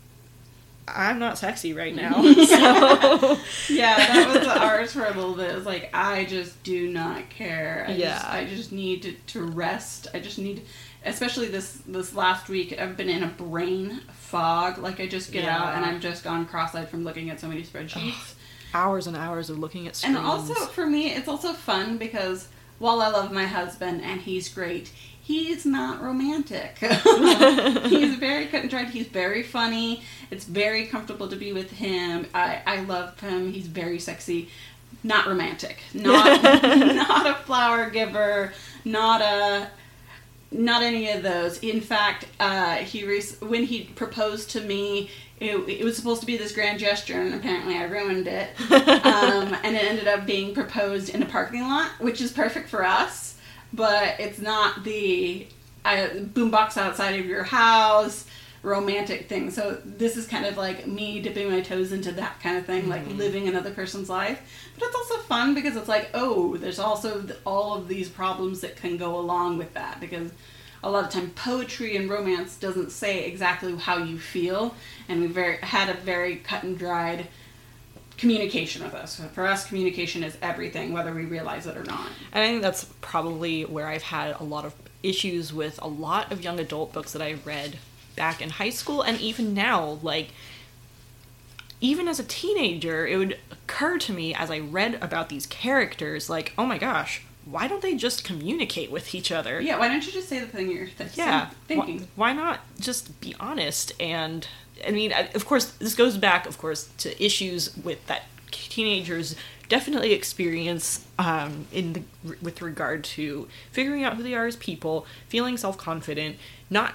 I'm 0.86 1.18
not 1.18 1.36
sexy 1.38 1.72
right 1.74 1.94
now. 1.94 2.22
So 2.22 3.38
Yeah, 3.74 3.96
that 3.96 4.32
was 4.38 4.46
ours 4.46 4.92
for 4.92 5.04
a 5.04 5.10
little 5.12 5.34
bit. 5.34 5.50
It's 5.56 5.66
like 5.66 5.90
I 5.94 6.24
just 6.24 6.62
do 6.62 6.88
not 6.88 7.28
care. 7.30 7.84
I 7.88 7.92
Yeah. 7.92 8.14
just, 8.18 8.28
I 8.30 8.44
just 8.46 8.72
need 8.72 9.02
to, 9.02 9.12
to 9.12 9.42
rest. 9.42 10.06
I 10.14 10.20
just 10.20 10.38
need, 10.38 10.62
especially 11.04 11.48
this 11.48 11.80
this 11.86 12.14
last 12.14 12.48
week. 12.48 12.78
I've 12.78 12.96
been 12.96 13.08
in 13.10 13.22
a 13.22 13.26
brain 13.28 14.00
fog. 14.12 14.78
Like 14.78 15.00
I 15.00 15.06
just 15.06 15.32
get 15.32 15.44
out 15.46 15.74
and 15.74 15.84
I'm 15.84 16.00
just 16.00 16.22
gone 16.24 16.46
cross-eyed 16.46 16.88
from 16.88 17.04
looking 17.04 17.28
at 17.30 17.38
so 17.40 17.48
many 17.48 17.62
spreadsheets. 17.62 18.34
hours 18.74 19.06
and 19.06 19.16
hours 19.16 19.48
of 19.50 19.58
looking 19.58 19.88
at 19.88 19.96
screens. 19.96 20.16
And 20.16 20.26
also 20.26 20.54
for 20.54 20.86
me, 20.86 21.10
it's 21.12 21.28
also 21.28 21.52
fun 21.54 21.96
because 21.98 22.48
while 22.78 23.00
I 23.00 23.08
love 23.08 23.32
my 23.32 23.46
husband 23.46 24.02
and 24.02 24.20
he's 24.20 24.48
great, 24.48 24.90
he's 25.20 25.66
not 25.66 26.00
romantic. 26.02 26.78
he's 26.78 28.16
very 28.16 28.46
cut 28.46 28.62
and 28.62 28.70
dried. 28.70 28.88
He's 28.88 29.08
very 29.08 29.42
funny. 29.42 30.02
It's 30.30 30.44
very 30.44 30.86
comfortable 30.86 31.28
to 31.28 31.36
be 31.36 31.52
with 31.52 31.70
him. 31.70 32.26
I, 32.34 32.62
I 32.66 32.80
love 32.82 33.18
him. 33.20 33.52
He's 33.52 33.66
very 33.66 33.98
sexy. 33.98 34.48
Not 35.04 35.26
romantic. 35.26 35.80
Not 35.94 36.42
not 36.42 37.26
a 37.26 37.34
flower 37.44 37.90
giver. 37.90 38.52
Not 38.84 39.20
a 39.20 39.70
not 40.50 40.82
any 40.82 41.10
of 41.10 41.22
those. 41.22 41.58
In 41.58 41.80
fact, 41.80 42.26
uh, 42.40 42.76
he 42.76 43.04
rec- 43.04 43.38
when 43.40 43.64
he 43.64 43.84
proposed 43.84 44.50
to 44.50 44.60
me, 44.60 45.10
it, 45.40 45.56
it 45.68 45.84
was 45.84 45.96
supposed 45.96 46.20
to 46.20 46.26
be 46.26 46.36
this 46.36 46.52
grand 46.52 46.78
gesture, 46.78 47.20
and 47.20 47.34
apparently 47.34 47.76
I 47.76 47.84
ruined 47.84 48.26
it. 48.26 48.50
um, 48.70 49.56
and 49.62 49.76
it 49.76 49.84
ended 49.84 50.08
up 50.08 50.26
being 50.26 50.54
proposed 50.54 51.10
in 51.10 51.22
a 51.22 51.26
parking 51.26 51.62
lot, 51.62 51.90
which 52.00 52.20
is 52.20 52.32
perfect 52.32 52.68
for 52.68 52.84
us, 52.84 53.38
but 53.72 54.18
it's 54.18 54.38
not 54.38 54.84
the 54.84 55.46
uh, 55.84 56.08
boombox 56.14 56.76
outside 56.76 57.18
of 57.20 57.26
your 57.26 57.44
house 57.44 58.26
romantic 58.62 59.28
thing. 59.28 59.50
So 59.50 59.80
this 59.84 60.16
is 60.16 60.26
kind 60.26 60.44
of 60.44 60.56
like 60.56 60.86
me 60.86 61.20
dipping 61.20 61.50
my 61.50 61.60
toes 61.60 61.92
into 61.92 62.12
that 62.12 62.40
kind 62.40 62.56
of 62.56 62.66
thing, 62.66 62.88
like 62.88 63.06
living 63.08 63.48
another 63.48 63.70
person's 63.70 64.08
life. 64.08 64.40
But 64.74 64.86
it's 64.86 64.96
also 64.96 65.18
fun 65.18 65.54
because 65.54 65.76
it's 65.76 65.88
like, 65.88 66.10
oh, 66.14 66.56
there's 66.56 66.78
also 66.78 67.24
all 67.44 67.74
of 67.74 67.88
these 67.88 68.08
problems 68.08 68.60
that 68.60 68.76
can 68.76 68.96
go 68.96 69.18
along 69.18 69.58
with 69.58 69.74
that 69.74 70.00
because 70.00 70.32
a 70.82 70.90
lot 70.90 71.04
of 71.04 71.10
time 71.10 71.30
poetry 71.30 71.96
and 71.96 72.08
romance 72.08 72.56
doesn't 72.56 72.92
say 72.92 73.24
exactly 73.24 73.74
how 73.76 73.98
you 73.98 74.18
feel 74.18 74.74
and 75.08 75.20
we 75.20 75.26
very 75.26 75.56
had 75.58 75.88
a 75.88 75.94
very 75.94 76.36
cut 76.36 76.62
and 76.62 76.78
dried 76.78 77.26
communication 78.16 78.82
with 78.82 78.94
us. 78.94 79.20
For 79.32 79.46
us, 79.46 79.66
communication 79.66 80.24
is 80.24 80.36
everything, 80.42 80.92
whether 80.92 81.14
we 81.14 81.24
realize 81.24 81.66
it 81.66 81.76
or 81.76 81.84
not. 81.84 82.08
And 82.32 82.42
I 82.42 82.48
think 82.48 82.62
that's 82.62 82.84
probably 83.00 83.64
where 83.64 83.86
I've 83.86 84.02
had 84.02 84.34
a 84.40 84.44
lot 84.44 84.64
of 84.64 84.74
issues 85.02 85.52
with 85.52 85.78
a 85.80 85.86
lot 85.88 86.32
of 86.32 86.42
young 86.42 86.58
adult 86.58 86.92
books 86.92 87.12
that 87.12 87.22
I 87.22 87.36
read 87.44 87.78
back 88.16 88.42
in 88.42 88.50
high 88.50 88.70
school 88.70 89.02
and 89.02 89.20
even 89.20 89.54
now. 89.54 89.98
Like, 90.02 90.30
even 91.80 92.08
as 92.08 92.18
a 92.18 92.24
teenager, 92.24 93.06
it 93.06 93.16
would 93.16 93.38
occur 93.52 93.98
to 93.98 94.12
me 94.12 94.34
as 94.34 94.50
I 94.50 94.58
read 94.58 94.96
about 95.00 95.28
these 95.28 95.46
characters, 95.46 96.28
like, 96.28 96.52
oh 96.58 96.66
my 96.66 96.76
gosh, 96.78 97.22
why 97.44 97.68
don't 97.68 97.82
they 97.82 97.94
just 97.94 98.24
communicate 98.24 98.90
with 98.90 99.14
each 99.14 99.30
other? 99.30 99.60
Yeah, 99.60 99.78
why 99.78 99.86
don't 99.86 100.04
you 100.04 100.10
just 100.12 100.28
say 100.28 100.40
the 100.40 100.46
thing 100.46 100.72
you're 100.72 100.88
th- 100.88 101.16
Yeah. 101.16 101.50
thinking? 101.68 102.00
Why, 102.16 102.30
why 102.30 102.32
not 102.32 102.60
just 102.80 103.20
be 103.20 103.34
honest? 103.38 103.92
And 104.00 104.48
I 104.86 104.90
mean, 104.90 105.12
of 105.34 105.46
course, 105.46 105.66
this 105.72 105.94
goes 105.94 106.16
back, 106.16 106.46
of 106.46 106.58
course, 106.58 106.88
to 106.98 107.24
issues 107.24 107.76
with 107.76 108.04
that 108.06 108.24
teenagers 108.50 109.34
definitely 109.68 110.12
experience 110.12 111.06
um, 111.18 111.66
in 111.72 111.92
the, 111.92 112.02
with 112.40 112.62
regard 112.62 113.04
to 113.04 113.48
figuring 113.70 114.04
out 114.04 114.16
who 114.16 114.22
they 114.22 114.34
are 114.34 114.46
as 114.46 114.56
people, 114.56 115.06
feeling 115.28 115.56
self 115.56 115.76
confident, 115.76 116.36
not 116.70 116.94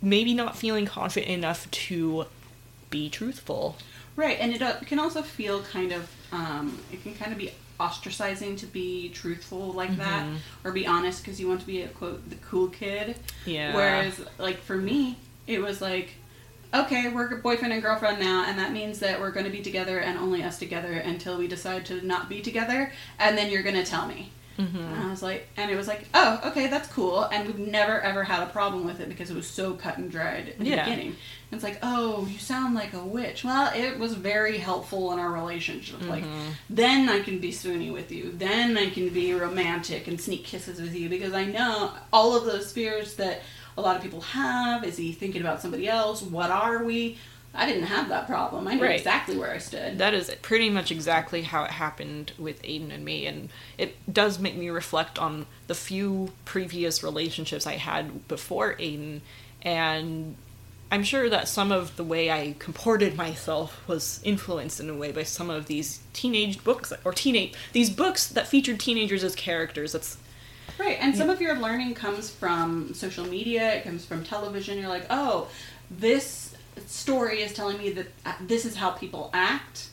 maybe 0.00 0.34
not 0.34 0.56
feeling 0.56 0.86
confident 0.86 1.30
enough 1.30 1.70
to 1.70 2.26
be 2.90 3.08
truthful. 3.10 3.76
Right, 4.16 4.38
and 4.40 4.52
it 4.52 4.62
uh, 4.62 4.76
can 4.80 4.98
also 4.98 5.22
feel 5.22 5.62
kind 5.62 5.92
of, 5.92 6.10
um, 6.32 6.80
it 6.92 7.02
can 7.02 7.14
kind 7.14 7.32
of 7.32 7.38
be 7.38 7.52
ostracizing 7.78 8.58
to 8.58 8.66
be 8.66 9.08
truthful 9.10 9.72
like 9.72 9.96
that 9.96 10.24
Mm-hmm. 10.24 10.36
or 10.66 10.72
be 10.72 10.86
honest 10.86 11.22
because 11.22 11.40
you 11.40 11.46
want 11.48 11.60
to 11.60 11.66
be 11.66 11.82
a 11.82 11.88
quote 11.88 12.28
the 12.28 12.36
cool 12.36 12.68
kid. 12.68 13.16
Yeah. 13.44 13.74
Whereas, 13.74 14.20
like 14.38 14.58
for 14.58 14.76
me, 14.76 15.16
it 15.46 15.60
was 15.60 15.80
like, 15.80 16.14
okay, 16.74 17.08
we're 17.08 17.34
a 17.34 17.36
boyfriend 17.38 17.72
and 17.72 17.82
girlfriend 17.82 18.20
now, 18.20 18.44
and 18.46 18.58
that 18.58 18.72
means 18.72 18.98
that 19.00 19.20
we're 19.20 19.30
going 19.30 19.46
to 19.46 19.52
be 19.52 19.62
together 19.62 19.98
and 20.00 20.18
only 20.18 20.42
us 20.42 20.58
together 20.58 20.92
until 20.92 21.38
we 21.38 21.48
decide 21.48 21.86
to 21.86 22.04
not 22.06 22.28
be 22.28 22.40
together, 22.40 22.92
and 23.18 23.36
then 23.38 23.50
you're 23.50 23.62
going 23.62 23.74
to 23.74 23.84
tell 23.84 24.06
me. 24.06 24.30
Mm-hmm. 24.58 24.76
And 24.76 25.04
I 25.04 25.08
was 25.08 25.22
like, 25.22 25.46
and 25.56 25.70
it 25.70 25.76
was 25.76 25.86
like, 25.86 26.08
oh, 26.14 26.40
okay, 26.46 26.66
that's 26.66 26.88
cool. 26.88 27.22
And 27.22 27.46
we've 27.46 27.60
never 27.60 28.00
ever 28.00 28.24
had 28.24 28.42
a 28.42 28.46
problem 28.50 28.84
with 28.86 28.98
it 28.98 29.08
because 29.08 29.30
it 29.30 29.36
was 29.36 29.46
so 29.46 29.74
cut 29.74 29.98
and 29.98 30.10
dried 30.10 30.48
in 30.58 30.64
the 30.64 30.70
Yeah. 30.70 30.82
beginning. 30.84 31.06
And 31.10 31.16
it's 31.52 31.62
like, 31.62 31.78
oh, 31.80 32.26
you 32.28 32.38
sound 32.40 32.74
like 32.74 32.92
a 32.92 32.98
witch. 33.04 33.44
Well, 33.44 33.72
it 33.72 34.00
was 34.00 34.14
very 34.14 34.58
helpful 34.58 35.12
in 35.12 35.20
our 35.20 35.30
relationship. 35.30 36.02
Like, 36.08 36.24
Mm-hmm. 36.24 36.48
then 36.70 37.08
I 37.08 37.20
can 37.20 37.38
be 37.38 37.52
swoony 37.52 37.92
with 37.92 38.10
you. 38.10 38.32
Then 38.36 38.76
I 38.76 38.90
can 38.90 39.10
be 39.10 39.32
romantic 39.32 40.08
and 40.08 40.20
sneak 40.20 40.42
kisses 40.44 40.80
with 40.80 40.92
you 40.92 41.08
because 41.08 41.34
I 41.34 41.44
know 41.44 41.92
all 42.12 42.36
of 42.36 42.44
those 42.44 42.72
fears 42.72 43.14
that 43.14 43.42
a 43.78 43.80
lot 43.80 43.96
of 43.96 44.02
people 44.02 44.20
have. 44.20 44.84
Is 44.84 44.96
he 44.96 45.12
thinking 45.12 45.40
about 45.40 45.62
somebody 45.62 45.88
else? 45.88 46.20
What 46.20 46.50
are 46.50 46.82
we? 46.82 47.16
I 47.54 47.64
didn't 47.64 47.84
have 47.84 48.08
that 48.10 48.26
problem. 48.26 48.68
I 48.68 48.74
knew 48.74 48.82
Right. 48.82 48.98
exactly 48.98 49.36
where 49.36 49.52
I 49.52 49.58
stood. 49.58 49.98
That 49.98 50.12
is 50.14 50.30
pretty 50.42 50.68
much 50.68 50.90
exactly 50.90 51.42
how 51.42 51.64
it 51.64 51.70
happened 51.70 52.32
with 52.38 52.60
Aiden 52.62 52.92
and 52.92 53.04
me, 53.04 53.24
and 53.26 53.48
it 53.78 53.96
does 54.12 54.38
make 54.38 54.56
me 54.56 54.68
reflect 54.68 55.18
on 55.18 55.46
the 55.66 55.74
few 55.74 56.32
previous 56.44 57.02
relationships 57.02 57.66
I 57.66 57.76
had 57.76 58.28
before 58.28 58.74
Aiden, 58.74 59.20
and 59.62 60.36
I'm 60.90 61.04
sure 61.04 61.30
that 61.30 61.48
some 61.48 61.70
of 61.72 61.96
the 61.96 62.04
way 62.04 62.30
I 62.30 62.54
comported 62.58 63.16
myself 63.16 63.80
was 63.86 64.20
influenced 64.24 64.80
in 64.80 64.90
a 64.90 64.94
way 64.94 65.12
by 65.12 65.22
some 65.22 65.50
of 65.50 65.66
these 65.66 66.00
teenage 66.12 66.62
books 66.64 66.92
or 67.04 67.12
teenage 67.12 67.54
these 67.72 67.90
books 67.90 68.26
that 68.26 68.46
featured 68.48 68.80
teenagers 68.80 69.22
as 69.24 69.34
characters. 69.34 69.92
That's 69.92 70.16
Right, 70.78 70.98
and 71.00 71.16
some 71.16 71.30
of 71.30 71.40
your 71.40 71.56
learning 71.58 71.94
comes 71.94 72.30
from 72.30 72.92
social 72.94 73.26
media, 73.26 73.74
it 73.74 73.84
comes 73.84 74.04
from 74.04 74.24
television. 74.24 74.78
You're 74.78 74.88
like, 74.88 75.06
oh, 75.10 75.48
this 75.90 76.54
story 76.86 77.42
is 77.42 77.52
telling 77.52 77.78
me 77.78 77.90
that 77.90 78.06
uh, 78.24 78.34
this 78.40 78.64
is 78.64 78.76
how 78.76 78.90
people 78.90 79.30
act, 79.32 79.88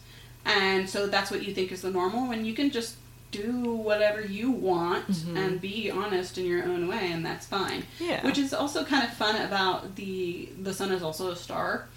and 0.46 0.90
so 0.90 1.08
that's 1.08 1.32
what 1.32 1.44
you 1.44 1.54
think 1.54 1.72
is 1.72 1.82
the 1.82 1.92
normal, 1.92 2.28
when 2.28 2.46
you 2.46 2.54
can 2.54 2.70
just 2.72 2.96
do 3.32 3.74
whatever 3.74 4.22
you 4.22 4.50
want 4.52 5.24
and 5.36 5.60
be 5.60 5.92
honest 5.92 6.38
in 6.38 6.46
your 6.46 6.64
own 6.64 6.88
way, 6.88 7.12
and 7.12 7.26
that's 7.26 7.46
fine. 7.46 7.84
Yeah. 8.00 8.26
Which 8.26 8.38
is 8.38 8.54
also 8.54 8.86
kind 8.86 9.04
of 9.04 9.12
fun 9.14 9.36
about 9.42 9.96
the 9.96 10.48
The 10.62 10.74
Sun 10.74 10.92
is 10.92 11.04
Also 11.04 11.32
a 11.32 11.36
Star, 11.36 11.88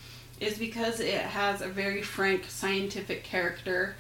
is 0.41 0.59
because 0.59 0.99
it 1.01 1.21
has 1.21 1.61
a 1.61 1.69
very 1.69 2.03
frank 2.03 2.47
scientific 2.49 3.23
character 3.23 3.95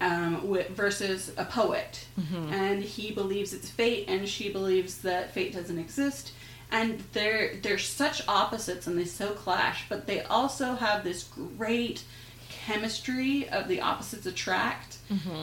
um, 0.00 0.34
wi- 0.42 0.66
versus 0.70 1.32
a 1.36 1.44
poet, 1.44 2.06
and 2.52 2.82
he 2.82 3.12
believes 3.12 3.52
it's 3.52 3.70
fate, 3.70 4.04
and 4.08 4.28
she 4.28 4.50
believes 4.50 4.98
that 5.02 5.32
fate 5.32 5.52
doesn't 5.54 5.78
exist. 5.78 6.32
And 6.70 7.00
they're 7.12 7.56
they're 7.62 7.78
such 7.78 8.26
opposites, 8.28 8.86
and 8.86 8.98
they 8.98 9.04
so 9.04 9.28
clash, 9.30 9.84
but 9.88 10.06
they 10.06 10.22
also 10.22 10.74
have 10.74 11.04
this 11.04 11.22
great 11.24 12.02
chemistry 12.50 13.48
of 13.48 13.68
the 13.68 13.80
opposites 13.80 14.26
attract, 14.26 14.98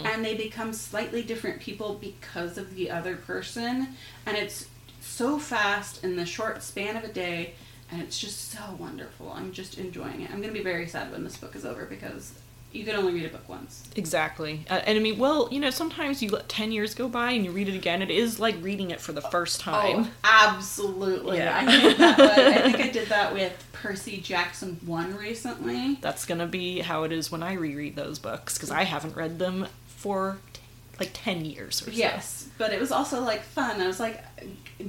and 0.06 0.24
they 0.26 0.36
become 0.36 0.74
slightly 0.74 1.22
different 1.24 1.62
people 1.62 1.96
because 1.96 2.58
of 2.58 2.76
the 2.76 2.90
other 2.92 3.16
person, 3.16 3.90
and 4.26 4.36
it's 4.38 4.68
so 5.00 5.40
fast 5.40 6.04
in 6.04 6.16
the 6.16 6.26
short 6.26 6.62
span 6.64 6.98
of 6.98 7.04
a 7.04 7.12
day. 7.14 7.54
And 7.92 8.02
it's 8.02 8.18
just 8.18 8.50
so 8.50 8.60
wonderful. 8.80 9.32
I'm 9.36 9.52
just 9.52 9.78
enjoying 9.78 10.22
it. 10.22 10.32
I'm 10.32 10.38
going 10.42 10.52
to 10.52 10.58
be 10.58 10.64
very 10.64 10.88
sad 10.88 11.12
when 11.12 11.24
this 11.24 11.38
book 11.38 11.56
is 11.56 11.64
over 11.64 11.86
because 11.86 12.34
you 12.74 12.84
can 12.84 12.96
only 12.96 13.14
read 13.14 13.26
a 13.26 13.30
book 13.30 13.48
once. 13.48 13.84
exactly, 13.96 14.66
uh, 14.70 14.82
and 14.86 14.98
I 14.98 15.02
mean, 15.02 15.18
well, 15.18 15.48
you 15.52 15.60
know, 15.60 15.70
sometimes 15.70 16.22
you 16.22 16.30
let 16.30 16.50
ten 16.50 16.72
years 16.72 16.94
go 16.96 17.08
by 17.08 17.32
and 17.32 17.46
you 17.46 17.52
read 17.52 17.70
it 17.70 17.76
again. 17.76 18.02
It 18.02 18.12
is 18.12 18.40
like 18.40 18.56
reading 18.62 18.92
it 18.92 19.00
for 19.00 19.12
the 19.14 19.22
first 19.22 19.60
time. 19.62 20.06
Oh, 20.06 20.12
absolutely. 20.24 21.38
Yeah. 21.38 21.58
I 21.66 21.82
did 21.82 21.98
that. 21.98 22.18
With, 22.18 22.38
I 22.38 22.62
think 22.72 22.80
I 22.80 22.90
did 22.90 23.08
that 23.10 23.34
with 23.34 23.64
Percy 23.74 24.18
Jackson 24.18 24.80
one 24.86 25.16
recently. 25.16 25.98
That's 26.02 26.26
gonna 26.26 26.48
be 26.48 26.80
how 26.80 27.04
it 27.04 27.12
is 27.12 27.32
when 27.32 27.44
I 27.44 27.54
reread 27.54 27.96
those 27.96 28.20
books 28.20 28.56
because 28.58 28.72
I 28.72 28.84
haven't 28.84 29.16
read 29.16 29.40
them 29.40 29.68
for 29.88 30.38
like 31.00 31.12
ten 31.14 31.46
years 31.46 31.82
or 31.82 31.86
so. 31.86 31.98
Yes, 31.98 32.50
but 32.58 32.72
it 32.72 32.80
was 32.80 32.92
also 32.92 33.22
like 33.22 33.42
fun. 33.42 33.82
I 33.82 33.88
was 33.88 34.00
like, 34.00 34.24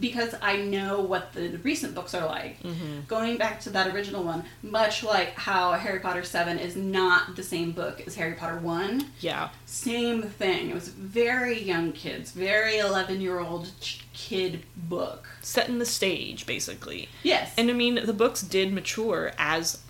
because 0.01 0.35
I 0.43 0.57
know 0.57 1.01
what 1.01 1.33
the 1.33 1.59
recent 1.63 1.95
books 1.95 2.15
are 2.15 2.27
like. 2.27 2.63
Mm-hmm. 2.63 3.01
Going 3.07 3.37
back 3.37 3.61
to 3.61 3.71
that 3.71 3.95
original 3.95 4.23
one, 4.23 4.45
much 4.63 5.03
like 5.03 5.31
how 5.35 5.73
Harry 5.73 6.01
Potter 6.01 6.23
seven 6.23 6.59
is 6.59 6.77
not 6.77 7.37
the 7.37 7.43
same 7.43 7.73
book 7.73 8.03
as 8.07 8.15
Harry 8.17 8.35
Potter 8.35 8.59
one. 8.59 9.07
Yeah. 9.21 9.49
Same 9.67 10.23
thing. 10.23 10.71
It 10.71 10.75
was 10.75 10.89
very 10.89 11.61
young 11.61 11.93
kids, 11.93 12.33
very 12.33 12.79
eleven 12.79 13.21
year 13.21 13.41
old 13.41 13.71
kid 14.13 14.63
book. 14.77 15.29
Set 15.41 15.69
in 15.69 15.79
the 15.79 15.87
stage, 15.87 16.47
basically. 16.47 17.09
Yes, 17.23 17.53
And 17.57 17.71
I 17.71 17.75
mean, 17.75 18.07
the 18.07 18.13
books 18.13 18.43
did 18.43 18.73
mature 18.73 19.33
as 19.39 19.81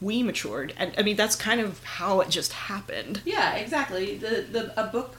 we 0.00 0.22
matured, 0.22 0.74
and 0.76 0.92
I 0.98 1.02
mean 1.02 1.16
that's 1.16 1.36
kind 1.36 1.60
of 1.60 1.82
how 1.84 2.20
it 2.20 2.28
just 2.28 2.52
happened. 2.52 3.22
Yeah, 3.24 3.54
exactly. 3.54 4.16
The 4.18 4.44
the 4.50 4.80
a 4.80 4.86
book 4.88 5.16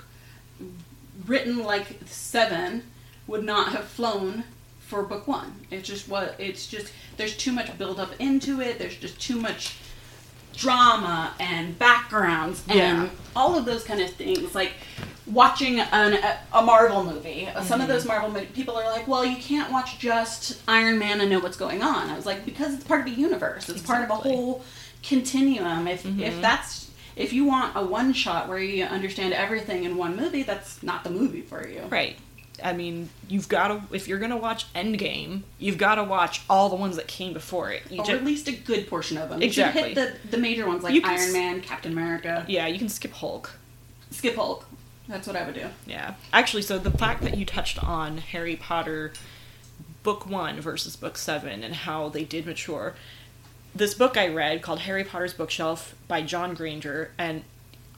written 1.27 1.63
like 1.63 1.88
seven 2.05 2.84
would 3.27 3.43
not 3.43 3.69
have 3.74 3.86
flown 3.86 4.43
for 4.79 5.03
book 5.03 5.27
one. 5.27 5.53
It's 5.69 5.88
just 5.88 6.07
what 6.07 6.36
it's 6.39 6.67
just 6.67 6.91
there's 7.17 7.36
too 7.36 7.51
much 7.51 7.77
build 7.77 8.00
up 8.00 8.12
into 8.19 8.62
it. 8.62 8.79
There's 8.79 8.96
just 8.96 9.19
too 9.19 9.39
much 9.39 9.77
drama 10.55 11.34
and 11.39 11.77
backgrounds 11.77 12.63
and 12.67 12.77
Yeah. 12.77 13.10
all 13.36 13.57
of 13.57 13.65
those 13.65 13.84
kind 13.84 14.01
of 14.01 14.10
things. 14.12 14.55
Like 14.55 14.74
watching 15.27 15.79
an, 15.79 16.17
a, 16.53 16.62
Marvel 16.62 17.03
movie. 17.03 17.48
Uh, 17.48 17.62
some 17.62 17.81
of 17.81 17.88
mm-hmm. 17.88 17.93
those 17.93 18.05
Marvel 18.05 18.29
mo- 18.29 18.46
people 18.53 18.75
are 18.75 18.86
like, 18.86 19.07
well, 19.07 19.25
you 19.25 19.38
can't 19.38 19.72
watch 19.72 20.00
just 20.00 20.62
Iron 20.67 20.98
Man 20.98 21.22
and 21.22 21.29
know 21.29 21.39
what's 21.39 21.57
going 21.57 21.84
on. 21.84 22.10
I 22.10 22.15
was 22.15 22.25
like, 22.25 22.46
because 22.46 22.74
it's 22.74 22.84
part 22.84 23.01
of 23.01 23.07
a 23.07 23.19
universe. 23.19 23.69
It's 23.69 23.81
part 23.81 24.03
of 24.03 24.10
a 24.10 24.15
whole 24.15 24.63
continuum. 25.03 25.88
If 25.88 26.05
if 26.05 26.12
mm-hmm. 26.13 26.41
that's 26.41 26.87
if 27.17 27.33
you 27.33 27.43
want 27.45 27.75
a 27.75 27.83
one 27.83 28.13
shot 28.13 28.47
where 28.47 28.59
you 28.59 28.86
understand 28.86 29.33
everything 29.33 29.83
in 29.83 29.97
one 29.97 30.15
movie, 30.15 30.43
that's 30.43 30.81
not 30.83 31.03
the 31.03 31.09
movie 31.09 31.41
for 31.41 31.67
you. 31.67 31.81
Right. 31.89 32.17
I 32.63 32.74
mean, 32.74 33.09
you've 33.27 33.50
got 33.50 33.67
to 33.67 33.81
if 33.95 34.07
you're 34.07 34.17
gonna 34.19 34.38
watch 34.38 34.71
Endgame, 34.74 35.41
you've 35.59 35.77
got 35.77 35.95
to 35.95 36.03
watch 36.03 36.41
all 36.50 36.69
the 36.69 36.75
ones 36.75 36.95
that 36.95 37.07
came 37.07 37.33
before 37.33 37.71
it. 37.71 37.83
You 37.91 38.01
Or 38.01 38.05
ju- 38.05 38.13
at 38.15 38.24
least 38.24 38.47
a 38.47 38.51
good 38.51 38.88
portion 38.88 39.17
of 39.17 39.29
them. 39.29 39.41
Exactly. 39.41 39.81
You 39.81 39.88
should 39.89 39.97
hit 39.97 40.21
the, 40.24 40.29
the 40.29 40.38
major 40.38 40.65
ones 40.67 40.83
like 40.83 40.93
You 40.93 41.01
Iron 41.03 41.33
Man, 41.33 41.62
Captain 41.62 41.91
America, 41.91 42.45
yeah, 42.47 42.65
you 42.67 42.79
can 42.79 42.89
skip 42.89 43.12
Hulk. 43.12 43.51
Skip 44.12 44.36
Hulk. 44.36 44.65
That's 45.07 45.27
what 45.27 45.36
I 45.36 45.45
would 45.45 45.55
do. 45.55 45.67
Yeah. 45.86 46.15
Actually, 46.33 46.63
so 46.63 46.77
the 46.79 46.91
fact 46.91 47.21
that 47.24 47.38
you 47.38 47.45
touched 47.45 47.81
on 47.83 48.17
Harry 48.17 48.55
Potter 48.55 49.13
book 50.03 50.25
1 50.29 50.59
versus 50.62 50.95
book 50.95 51.17
7 51.17 51.63
and 51.63 51.74
how 51.75 52.09
they 52.09 52.24
did 52.24 52.45
mature. 52.45 52.95
This 53.77 53.93
book 53.93 54.17
I 54.17 54.27
read 54.29 54.63
called 54.63 54.79
Harry 54.79 55.03
Potter's 55.03 55.36
Bookshelf 55.36 55.93
by 56.07 56.24
John 56.24 56.55
Granger 56.55 57.12
and 57.19 57.43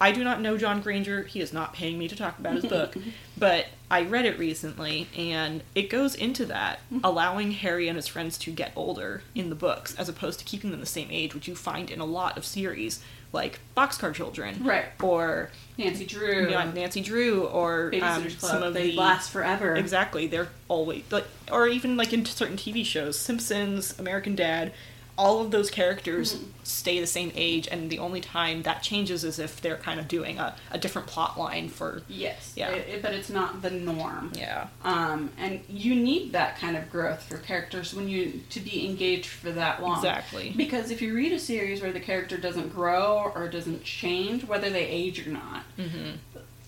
I 0.02 0.12
do 0.12 0.26
not 0.26 0.42
know 0.42 0.58
John 0.58 0.82
Granger. 0.82 1.24
He 1.24 1.40
is 1.40 1.54
not 1.54 1.74
paying 1.74 1.98
me 1.98 2.10
to 2.10 2.18
talk 2.18 2.38
about 2.38 2.56
his 2.56 2.66
book, 2.66 2.96
but 3.38 3.68
I 3.90 4.02
read 4.04 4.26
it 4.26 4.38
recently 4.38 5.08
and 5.18 5.64
it 5.76 5.90
goes 5.90 6.16
into 6.16 6.46
that, 6.48 6.80
allowing 7.02 7.52
Harry 7.52 7.88
and 7.88 7.96
his 7.96 8.08
friends 8.08 8.38
to 8.40 8.52
get 8.52 8.74
older 8.76 9.24
in 9.34 9.50
the 9.50 9.56
books 9.56 9.96
as 9.96 10.10
opposed 10.10 10.40
to 10.40 10.46
keeping 10.46 10.72
them 10.72 10.82
the 10.82 10.86
same 10.86 11.08
age, 11.12 11.34
which 11.34 11.48
you 11.48 11.56
find 11.56 11.90
in 11.90 12.02
a 12.02 12.06
lot 12.06 12.38
of 12.38 12.46
series 12.46 13.02
like 13.32 13.60
Boxcar 13.78 14.14
Children. 14.14 14.64
Right. 14.64 14.86
Or 15.02 15.50
Nancy 15.78 16.06
Drew. 16.06 16.44
you 16.44 16.50
know, 16.50 16.72
Nancy 16.72 17.00
Drew 17.00 17.46
or 17.46 17.94
um, 18.02 18.30
some 18.30 18.64
of 18.64 18.74
they 18.74 18.92
the 18.92 18.98
last 18.98 19.32
forever. 19.32 19.76
exactly 19.76 20.28
they're 20.28 20.50
always 20.68 21.04
like 21.10 21.26
or 21.50 21.68
even 21.68 21.96
like 21.96 22.12
in 22.12 22.26
certain 22.26 22.58
TV 22.58 22.84
shows 22.86 23.18
Simpsons 23.18 23.98
American 23.98 24.36
Dad 24.36 24.74
all 25.20 25.42
of 25.42 25.52
those 25.52 25.70
characters 25.70 26.38
stay 26.64 27.02
the 27.02 27.06
same 27.08 27.30
age, 27.36 27.68
and 27.70 27.90
the 27.90 28.00
only 28.00 28.22
time 28.22 28.62
that 28.64 28.82
changes 28.82 29.26
is 29.26 29.38
if 29.38 29.60
they're 29.60 29.76
kind 29.76 30.00
of 30.00 30.08
doing 30.08 30.40
a, 30.40 30.56
a 30.72 30.78
different 30.78 31.08
plot 31.10 31.38
line 31.38 31.68
for. 31.68 32.02
Yes. 32.08 32.54
Yeah. 32.56 32.70
It- 32.70 32.88
it- 32.88 33.02
but 33.02 33.14
it's 33.14 33.30
not 33.30 33.62
the 33.62 33.70
norm. 33.70 34.32
Yeah. 34.36 34.68
Um, 34.84 35.32
and 35.38 35.60
you 35.68 35.94
need 35.94 36.32
that 36.32 36.58
kind 36.58 36.78
of 36.78 36.90
growth 36.90 37.22
for 37.24 37.38
characters 37.38 37.94
when 37.94 38.08
you 38.08 38.40
to 38.52 38.60
be 38.62 38.86
engaged 38.86 39.26
for 39.28 39.52
that 39.52 39.82
long. 39.82 39.98
Exactly. 39.98 40.54
Because 40.56 40.90
if 40.90 41.02
you 41.02 41.14
read 41.14 41.34
a 41.34 41.40
series 41.40 41.82
where 41.82 41.92
the 41.92 42.00
character 42.00 42.38
doesn't 42.38 42.70
grow 42.74 43.32
or 43.36 43.50
doesn't 43.50 43.84
change, 43.84 44.46
whether 44.46 44.70
they 44.70 44.86
age 44.88 45.26
or 45.28 45.30
not, 45.32 45.64
Mm-hmm. 45.78 46.12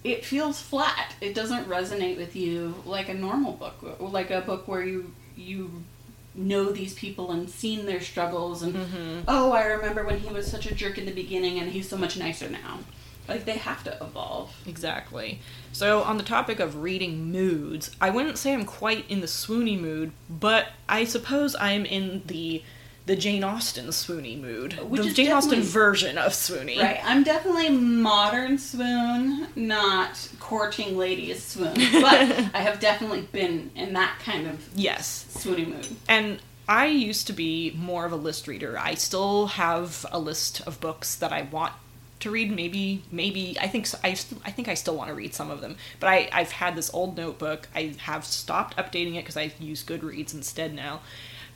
it 0.03 0.25
feels 0.25 0.61
flat. 0.61 1.15
It 1.21 1.33
doesn't 1.35 1.69
resonate 1.69 2.17
with 2.17 2.35
you 2.35 2.75
like 2.85 3.07
a 3.07 3.13
normal 3.13 3.53
book, 3.53 3.75
like 4.01 4.29
a 4.29 4.41
book 4.41 4.67
where 4.67 4.83
you 4.83 5.13
you 5.37 5.83
know 6.33 6.71
these 6.71 6.93
people 6.93 7.31
and 7.31 7.49
seen 7.49 7.85
their 7.85 8.01
struggles 8.01 8.63
and 8.63 8.73
Mm-hmm. 8.75 9.19
oh, 9.27 9.51
I 9.51 9.65
remember 9.65 10.05
when 10.05 10.19
he 10.19 10.29
was 10.33 10.49
such 10.49 10.65
a 10.65 10.73
jerk 10.73 10.97
in 10.97 11.05
the 11.05 11.11
beginning 11.11 11.59
and 11.59 11.71
he's 11.71 11.89
so 11.89 11.97
much 11.97 12.17
nicer 12.17 12.49
now. 12.49 12.79
Like 13.27 13.45
they 13.45 13.57
have 13.57 13.83
to 13.83 13.95
evolve. 14.01 14.53
Exactly. 14.65 15.39
So, 15.71 16.01
on 16.03 16.17
the 16.17 16.23
topic 16.23 16.59
of 16.59 16.81
reading 16.81 17.31
moods, 17.31 17.91
I 18.01 18.09
wouldn't 18.09 18.37
say 18.37 18.53
I'm 18.53 18.65
quite 18.65 19.09
in 19.09 19.21
the 19.21 19.27
swoony 19.27 19.79
mood, 19.79 20.11
but 20.29 20.69
I 20.89 21.03
suppose 21.05 21.55
I'm 21.59 21.85
in 21.85 22.23
the 22.25 22.63
the 23.05 23.15
Jane 23.15 23.43
Austen 23.43 23.87
swoony 23.87 24.39
mood. 24.39 24.73
Which 24.89 25.01
the 25.03 25.11
Jane 25.13 25.31
Austen 25.31 25.61
version 25.61 26.17
of 26.17 26.31
swoony. 26.33 26.79
Right. 26.81 26.99
I'm 27.03 27.23
definitely 27.23 27.69
modern 27.69 28.57
swoon, 28.57 29.47
not 29.55 30.29
courting 30.39 30.97
ladies 30.97 31.43
swoon. 31.43 31.73
But 31.73 32.15
I 32.53 32.59
have 32.61 32.79
definitely 32.79 33.21
been 33.31 33.71
in 33.75 33.93
that 33.93 34.19
kind 34.23 34.47
of 34.47 34.67
Yes. 34.75 35.25
swoony 35.37 35.67
mood. 35.67 35.87
And 36.07 36.39
I 36.69 36.85
used 36.85 37.27
to 37.27 37.33
be 37.33 37.73
more 37.75 38.05
of 38.05 38.11
a 38.11 38.15
list 38.17 38.47
reader. 38.47 38.77
I 38.79 38.93
still 38.93 39.47
have 39.47 40.05
a 40.11 40.19
list 40.19 40.61
of 40.67 40.79
books 40.79 41.15
that 41.15 41.33
I 41.33 41.41
want 41.41 41.73
to 42.21 42.29
read. 42.29 42.51
Maybe, 42.55 43.01
maybe 43.11 43.57
I 43.59 43.67
think 43.67 43.85
s- 43.85 43.95
I, 44.03 44.13
st- 44.13 44.39
I 44.45 44.51
think 44.51 44.67
I 44.67 44.75
still 44.75 44.95
want 44.95 45.09
to 45.09 45.15
read 45.15 45.33
some 45.33 45.49
of 45.49 45.59
them. 45.59 45.75
But 45.99 46.07
I, 46.09 46.29
I've 46.31 46.51
had 46.51 46.75
this 46.75 46.93
old 46.93 47.17
notebook. 47.17 47.67
I 47.75 47.95
have 48.01 48.23
stopped 48.25 48.77
updating 48.77 49.15
it 49.15 49.21
because 49.23 49.35
I 49.37 49.51
use 49.59 49.83
Goodreads 49.83 50.33
instead 50.35 50.73
now. 50.75 51.01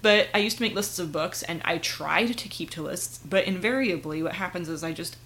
But 0.06 0.28
I 0.36 0.38
used 0.38 0.58
to 0.58 0.62
make 0.62 0.76
lists 0.76 1.00
of 1.00 1.12
books, 1.12 1.42
and 1.42 1.64
I 1.66 1.80
tried 1.80 2.38
to 2.38 2.48
keep 2.48 2.70
to 2.70 2.84
lists. 2.84 3.20
But 3.28 3.46
invariably, 3.46 4.22
what 4.22 4.34
happens 4.34 4.70
is 4.70 4.84
I 4.84 4.92
just 4.92 5.18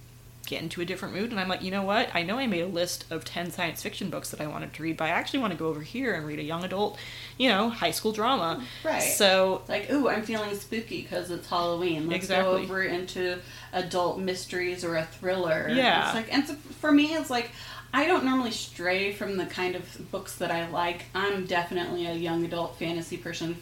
get 0.48 0.62
into 0.62 0.80
a 0.80 0.86
different 0.86 1.14
mood, 1.14 1.32
and 1.32 1.40
I'm 1.42 1.50
like, 1.50 1.62
you 1.62 1.70
know 1.70 1.84
what? 1.84 2.10
I 2.16 2.24
know 2.24 2.38
I 2.38 2.48
made 2.48 2.62
a 2.62 2.68
list 2.68 3.04
of 3.12 3.26
ten 3.26 3.52
science 3.52 3.84
fiction 3.84 4.10
books 4.10 4.30
that 4.30 4.40
I 4.40 4.48
wanted 4.48 4.72
to 4.72 4.82
read, 4.82 4.96
but 4.96 5.04
I 5.04 5.10
actually 5.10 5.40
want 5.40 5.52
to 5.52 5.60
go 5.60 5.68
over 5.68 5.82
here 5.82 6.14
and 6.14 6.26
read 6.26 6.40
a 6.40 6.44
young 6.44 6.64
adult, 6.64 6.98
you 7.38 7.50
know, 7.50 7.68
high 7.68 7.92
school 7.92 8.14
drama. 8.14 8.66
Right. 8.86 9.02
So 9.02 9.64
Like, 9.68 9.92
ooh, 9.92 10.08
I'm 10.08 10.22
feeling 10.22 10.56
spooky 10.56 11.02
because 11.02 11.30
it's 11.30 11.50
Halloween. 11.50 12.08
Let's 12.08 12.30
go 12.30 12.52
over 12.52 12.82
into 12.82 13.40
adult 13.74 14.20
mysteries 14.20 14.86
or 14.86 14.96
a 14.96 15.04
thriller. 15.04 15.68
Yeah. 15.70 16.06
It's 16.06 16.16
like, 16.16 16.34
and 16.34 16.48
so 16.48 16.54
for 16.80 16.94
me, 16.94 17.16
it's 17.16 17.30
like, 17.30 17.52
I 17.94 18.08
don't 18.08 18.24
normally 18.24 18.52
stray 18.52 19.12
from 19.12 19.36
the 19.36 19.46
kind 19.46 19.76
of 19.76 20.10
books 20.10 20.38
that 20.38 20.52
I 20.52 20.70
like. 20.70 21.04
I'm 21.14 21.46
definitely 21.48 22.06
a 22.06 22.14
young 22.14 22.46
adult 22.46 22.80
fantasy 22.80 23.18
person 23.18 23.58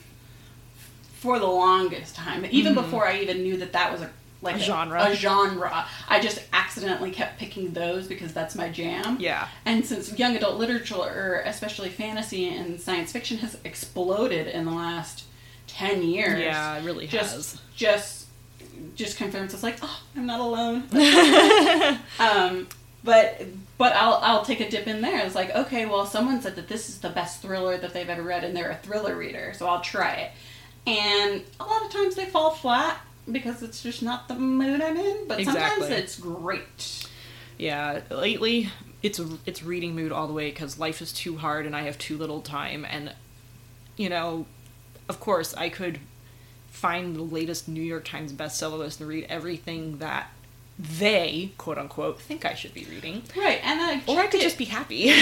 for 1.20 1.40
the 1.40 1.48
longest 1.48 2.16
time. 2.16 2.46
Even 2.50 2.74
before 2.74 3.08
I 3.08 3.20
even 3.20 3.42
knew 3.44 3.58
that 3.58 3.74
that 3.74 3.92
was 3.92 4.02
a 4.02 4.10
like 4.42 4.56
Mm-hmm. 4.56 4.62
A 4.62 4.66
genre. 4.66 5.04
A, 5.04 5.16
genre. 5.16 5.86
I 6.08 6.20
just 6.20 6.40
accidentally 6.54 7.10
kept 7.12 7.40
picking 7.40 7.74
those 7.74 8.08
because 8.08 8.34
that's 8.34 8.56
my 8.56 8.70
jam. 8.70 9.18
yeah, 9.20 9.48
And 9.66 9.84
since 9.86 10.18
young 10.18 10.36
adult 10.36 10.58
literature, 10.58 10.96
or 10.96 11.42
especially 11.46 11.90
fantasy 11.90 12.48
and 12.50 12.80
science 12.80 13.12
fiction, 13.12 13.38
has 13.40 13.58
exploded 13.64 14.48
in 14.48 14.66
the 14.66 14.72
last 14.72 15.24
ten 15.66 16.04
years, 16.04 16.40
yeah, 16.40 16.78
it 16.78 16.84
really 16.86 17.08
just 17.08 17.36
has. 17.36 17.62
just 17.76 18.28
just 18.96 19.18
confirms 19.18 19.54
it's 19.56 19.64
like, 19.64 19.80
oh, 19.82 20.02
I'm 20.16 20.28
not 20.28 20.40
alone. 20.40 20.84
um, 22.20 22.68
but 23.04 23.42
but 23.80 23.94
I'll 23.94 24.20
I'll 24.22 24.46
take 24.46 24.60
a 24.60 24.70
dip 24.70 24.86
in 24.88 25.02
there. 25.02 25.26
It's 25.26 25.36
like, 25.36 25.56
okay, 25.56 25.88
well, 25.88 26.06
someone 26.06 26.41
said 26.41 26.56
that 26.58 26.68
this 26.68 26.89
is 26.89 27.00
the 27.00 27.10
best 27.10 27.41
thriller 27.41 27.78
that 27.78 27.94
they've 27.94 28.10
ever 28.10 28.22
read, 28.22 28.44
and 28.44 28.56
they're 28.56 28.70
a 28.70 28.76
thriller 28.76 29.15
reader, 29.15 29.54
so 29.56 29.68
I'll 29.68 29.82
try 29.82 30.13
it. 30.13 30.32
And 30.88 31.43
a 31.60 31.65
lot 31.65 31.86
of 31.86 31.91
times 31.91 32.15
they 32.15 32.26
fall 32.26 32.52
flat 32.52 33.00
because 33.30 33.62
it's 33.62 33.84
just 33.84 34.02
not 34.02 34.28
the 34.28 34.36
mood 34.36 34.82
I'm 34.82 34.95
in. 34.97 35.28
But 35.28 35.43
sometimes 35.43 35.89
it's 35.89 36.17
great. 36.17 37.08
Yeah, 37.58 38.02
lately 38.10 38.69
it's 39.04 39.19
it's 39.45 39.63
reading 39.63 39.95
mood 39.95 40.12
all 40.12 40.28
the 40.28 40.34
way 40.34 40.50
because 40.50 40.80
life 40.80 41.02
is 41.02 41.12
too 41.12 41.38
hard 41.38 41.65
and 41.65 41.76
I 41.76 41.84
have 41.84 41.97
too 41.97 42.17
little 42.17 42.41
time. 42.41 42.86
And 42.89 43.13
you 43.97 44.10
know, 44.10 44.45
of 45.10 45.19
course, 45.19 45.54
I 45.56 45.69
could 45.69 46.00
find 46.69 47.15
the 47.15 47.21
latest 47.21 47.67
New 47.67 47.82
York 47.82 48.06
Times 48.06 48.32
bestseller 48.32 48.78
list 48.78 49.00
and 49.02 49.10
read 49.10 49.26
everything 49.30 49.97
that 49.97 50.32
they 50.80 51.52
quote 51.58 51.78
unquote 51.78 52.22
think 52.22 52.46
I 52.46 52.54
should 52.54 52.74
be 52.74 52.86
reading, 52.86 53.24
Right, 53.36 53.60
and 53.63 53.82
I 53.82 54.02
or 54.08 54.20
I 54.20 54.28
could 54.28 54.40
it- 54.42 54.44
just 54.44 54.58
be 54.58 54.66
happy. 54.66 55.06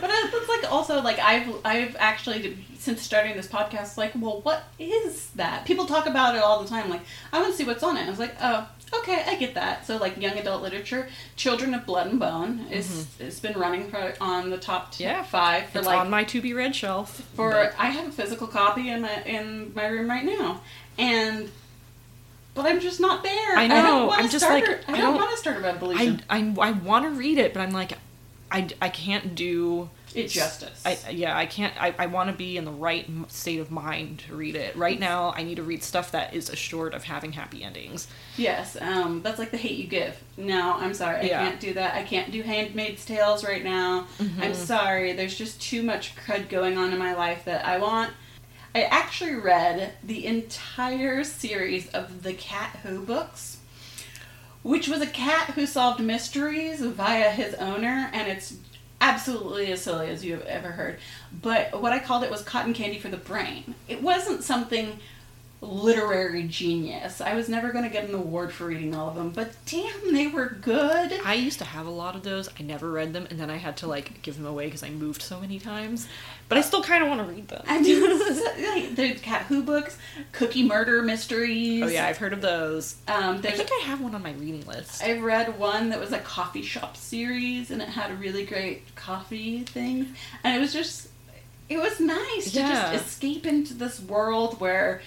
that's 0.08 0.48
like 0.48 0.72
also 0.72 1.02
like 1.02 1.18
I've 1.18 1.54
I've 1.64 1.96
actually 1.98 2.56
since 2.78 3.02
starting 3.02 3.36
this 3.36 3.48
podcast 3.48 3.96
like 3.98 4.12
well 4.14 4.40
what 4.42 4.62
is 4.78 5.28
that 5.30 5.64
people 5.66 5.84
talk 5.86 6.06
about 6.06 6.36
it 6.36 6.42
all 6.42 6.62
the 6.62 6.68
time 6.68 6.88
like 6.88 7.00
I 7.32 7.40
want 7.40 7.52
to 7.52 7.56
see 7.58 7.64
what's 7.64 7.82
on 7.82 7.96
it 7.96 8.06
I 8.06 8.10
was 8.10 8.18
like 8.18 8.34
oh 8.40 8.66
okay 9.00 9.24
I 9.26 9.34
get 9.34 9.54
that 9.54 9.84
so 9.86 9.96
like 9.98 10.16
young 10.16 10.38
adult 10.38 10.62
literature 10.62 11.08
Children 11.36 11.74
of 11.74 11.84
Blood 11.84 12.06
and 12.06 12.18
Bone 12.20 12.66
is 12.70 13.06
it's 13.18 13.40
been 13.40 13.58
running 13.58 13.90
for, 13.90 14.14
on 14.20 14.48
the 14.50 14.56
top 14.58 14.92
t- 14.92 15.04
Mm-hmm. 15.04 15.12
Yeah. 15.12 15.22
five 15.24 15.68
for 15.70 15.78
it's 15.78 15.86
like 15.86 15.98
on 15.98 16.08
my 16.08 16.24
to 16.24 16.40
be 16.40 16.54
read 16.54 16.74
shelf. 16.74 17.20
for 17.34 17.50
but- 17.50 17.74
I 17.78 17.86
have 17.86 18.08
a 18.08 18.12
physical 18.12 18.46
copy 18.46 18.88
in 18.88 19.02
my 19.02 19.22
in 19.24 19.72
my 19.74 19.86
room 19.88 20.08
right 20.08 20.24
now 20.24 20.60
and 20.96 21.50
but 22.58 22.66
I'm 22.66 22.80
just 22.80 23.00
not 23.00 23.22
there 23.22 23.56
I 23.56 23.64
I 23.64 23.66
know, 23.68 24.10
I'm 24.10 24.26
to 24.26 24.30
just 24.30 24.44
start 24.44 24.62
like, 24.62 24.68
a- 24.68 24.90
I 24.90 24.94
I 24.94 24.96
don't 24.98 25.14
want 25.14 25.30
to 25.30 25.36
start 25.36 25.56
a 25.56 25.60
revolution 25.60 26.22
I 26.28 26.38
I, 26.38 26.54
I 26.68 26.70
want 26.72 27.04
to 27.06 27.10
read 27.10 27.38
it, 27.38 27.54
but 27.54 27.60
I'm 27.60 27.70
like, 27.70 27.92
I, 28.50 28.68
I 28.82 28.88
can't 28.88 29.34
do 29.34 29.88
it 30.14 30.28
justice 30.28 30.82
I 30.86 30.96
yeah, 31.10 31.36
I 31.36 31.44
can't. 31.44 31.74
I, 31.80 31.94
I 31.98 32.06
want 32.06 32.30
to 32.30 32.34
be 32.36 32.56
in 32.56 32.64
the 32.64 32.70
right 32.72 33.06
state 33.28 33.60
of 33.60 33.70
mind 33.70 34.20
to 34.26 34.34
read 34.34 34.56
it. 34.56 34.74
Right 34.74 34.98
now, 34.98 35.34
I 35.36 35.42
need 35.42 35.56
to 35.56 35.62
read 35.62 35.82
stuff 35.82 36.12
that 36.12 36.34
is 36.34 36.48
assured 36.48 36.94
of 36.94 37.04
having 37.04 37.32
happy 37.32 37.62
endings. 37.62 38.08
Yes, 38.38 38.76
um, 38.80 39.20
that's 39.22 39.38
like 39.38 39.50
the 39.50 39.58
hate 39.58 39.76
you 39.76 39.86
give. 39.86 40.16
No, 40.38 40.72
I'm 40.72 40.94
sorry, 40.94 41.28
Yeah. 41.28 41.42
I 41.42 41.48
can't 41.48 41.60
do 41.60 41.74
that. 41.74 41.94
I 41.94 42.02
can't 42.04 42.32
do 42.32 42.42
Handmaid's 42.42 43.04
Tales 43.04 43.44
right 43.44 43.62
now. 43.62 44.06
Mm-hmm. 44.18 44.42
I'm 44.42 44.54
sorry. 44.54 45.12
There's 45.12 45.36
just 45.36 45.60
too 45.60 45.82
much 45.82 46.16
crud 46.16 46.48
going 46.48 46.78
on 46.78 46.92
in 46.92 46.98
my 46.98 47.14
life 47.14 47.44
that 47.44 47.66
I 47.66 47.78
want. 47.78 48.12
I 48.78 48.82
actually 48.82 49.34
read 49.34 49.94
the 50.04 50.24
entire 50.24 51.24
series 51.24 51.88
of 51.88 52.22
the 52.22 52.32
Cat 52.32 52.78
Who 52.84 53.00
books, 53.00 53.58
which 54.62 54.86
was 54.86 55.02
a 55.02 55.06
cat 55.08 55.50
who 55.50 55.66
solved 55.66 55.98
mysteries 55.98 56.80
via 56.80 57.32
his 57.32 57.54
owner, 57.54 58.08
and 58.12 58.28
it's 58.28 58.54
absolutely 59.00 59.72
as 59.72 59.82
silly 59.82 60.10
as 60.10 60.24
you 60.24 60.34
have 60.34 60.46
ever 60.46 60.70
heard. 60.70 61.00
But 61.42 61.82
what 61.82 61.92
I 61.92 61.98
called 61.98 62.22
it 62.22 62.30
was 62.30 62.42
cotton 62.42 62.72
candy 62.72 63.00
for 63.00 63.08
the 63.08 63.16
brain. 63.16 63.74
It 63.88 64.00
wasn't 64.00 64.44
something 64.44 65.00
literary 65.60 66.44
genius. 66.44 67.20
I 67.20 67.34
was 67.34 67.48
never 67.48 67.72
going 67.72 67.82
to 67.82 67.90
get 67.90 68.08
an 68.08 68.14
award 68.14 68.52
for 68.52 68.66
reading 68.66 68.94
all 68.94 69.08
of 69.08 69.16
them, 69.16 69.30
but 69.30 69.56
damn, 69.66 70.14
they 70.14 70.28
were 70.28 70.56
good. 70.60 71.12
I 71.24 71.34
used 71.34 71.58
to 71.58 71.64
have 71.64 71.88
a 71.88 71.90
lot 71.90 72.14
of 72.14 72.22
those. 72.22 72.48
I 72.60 72.62
never 72.62 72.92
read 72.92 73.12
them, 73.12 73.26
and 73.28 73.40
then 73.40 73.50
I 73.50 73.56
had 73.56 73.76
to 73.78 73.88
like 73.88 74.22
give 74.22 74.36
them 74.36 74.46
away 74.46 74.66
because 74.66 74.84
I 74.84 74.90
moved 74.90 75.20
so 75.20 75.40
many 75.40 75.58
times. 75.58 76.06
But 76.48 76.56
I 76.56 76.60
still 76.62 76.82
kind 76.82 77.02
of 77.02 77.10
want 77.10 77.20
to 77.20 77.26
read 77.26 77.48
them. 77.48 77.62
I 77.68 77.82
do. 77.82 78.94
the 78.94 79.14
Cat 79.14 79.42
Who 79.42 79.62
books, 79.62 79.98
Cookie 80.32 80.62
Murder 80.62 81.02
Mysteries. 81.02 81.82
oh 81.82 81.88
yeah, 81.88 82.06
I've 82.06 82.16
heard 82.16 82.32
of 82.32 82.40
those. 82.40 82.96
Um, 83.06 83.36
I 83.36 83.50
think 83.50 83.68
I 83.70 83.84
have 83.84 84.00
one 84.00 84.14
on 84.14 84.22
my 84.22 84.32
reading 84.32 84.64
list. 84.66 85.02
I 85.02 85.18
read 85.18 85.58
one 85.58 85.90
that 85.90 86.00
was 86.00 86.12
a 86.12 86.18
coffee 86.18 86.62
shop 86.62 86.96
series, 86.96 87.70
and 87.70 87.82
it 87.82 87.88
had 87.88 88.10
a 88.10 88.14
really 88.14 88.46
great 88.46 88.94
coffee 88.94 89.64
thing, 89.64 90.14
and 90.42 90.56
it 90.56 90.60
was 90.60 90.72
just, 90.72 91.08
it 91.68 91.78
was 91.78 92.00
nice 92.00 92.52
to 92.52 92.58
just 92.60 92.94
escape 92.94 93.44
into 93.44 93.74
this 93.74 94.00
world 94.00 94.58
where 94.58 95.02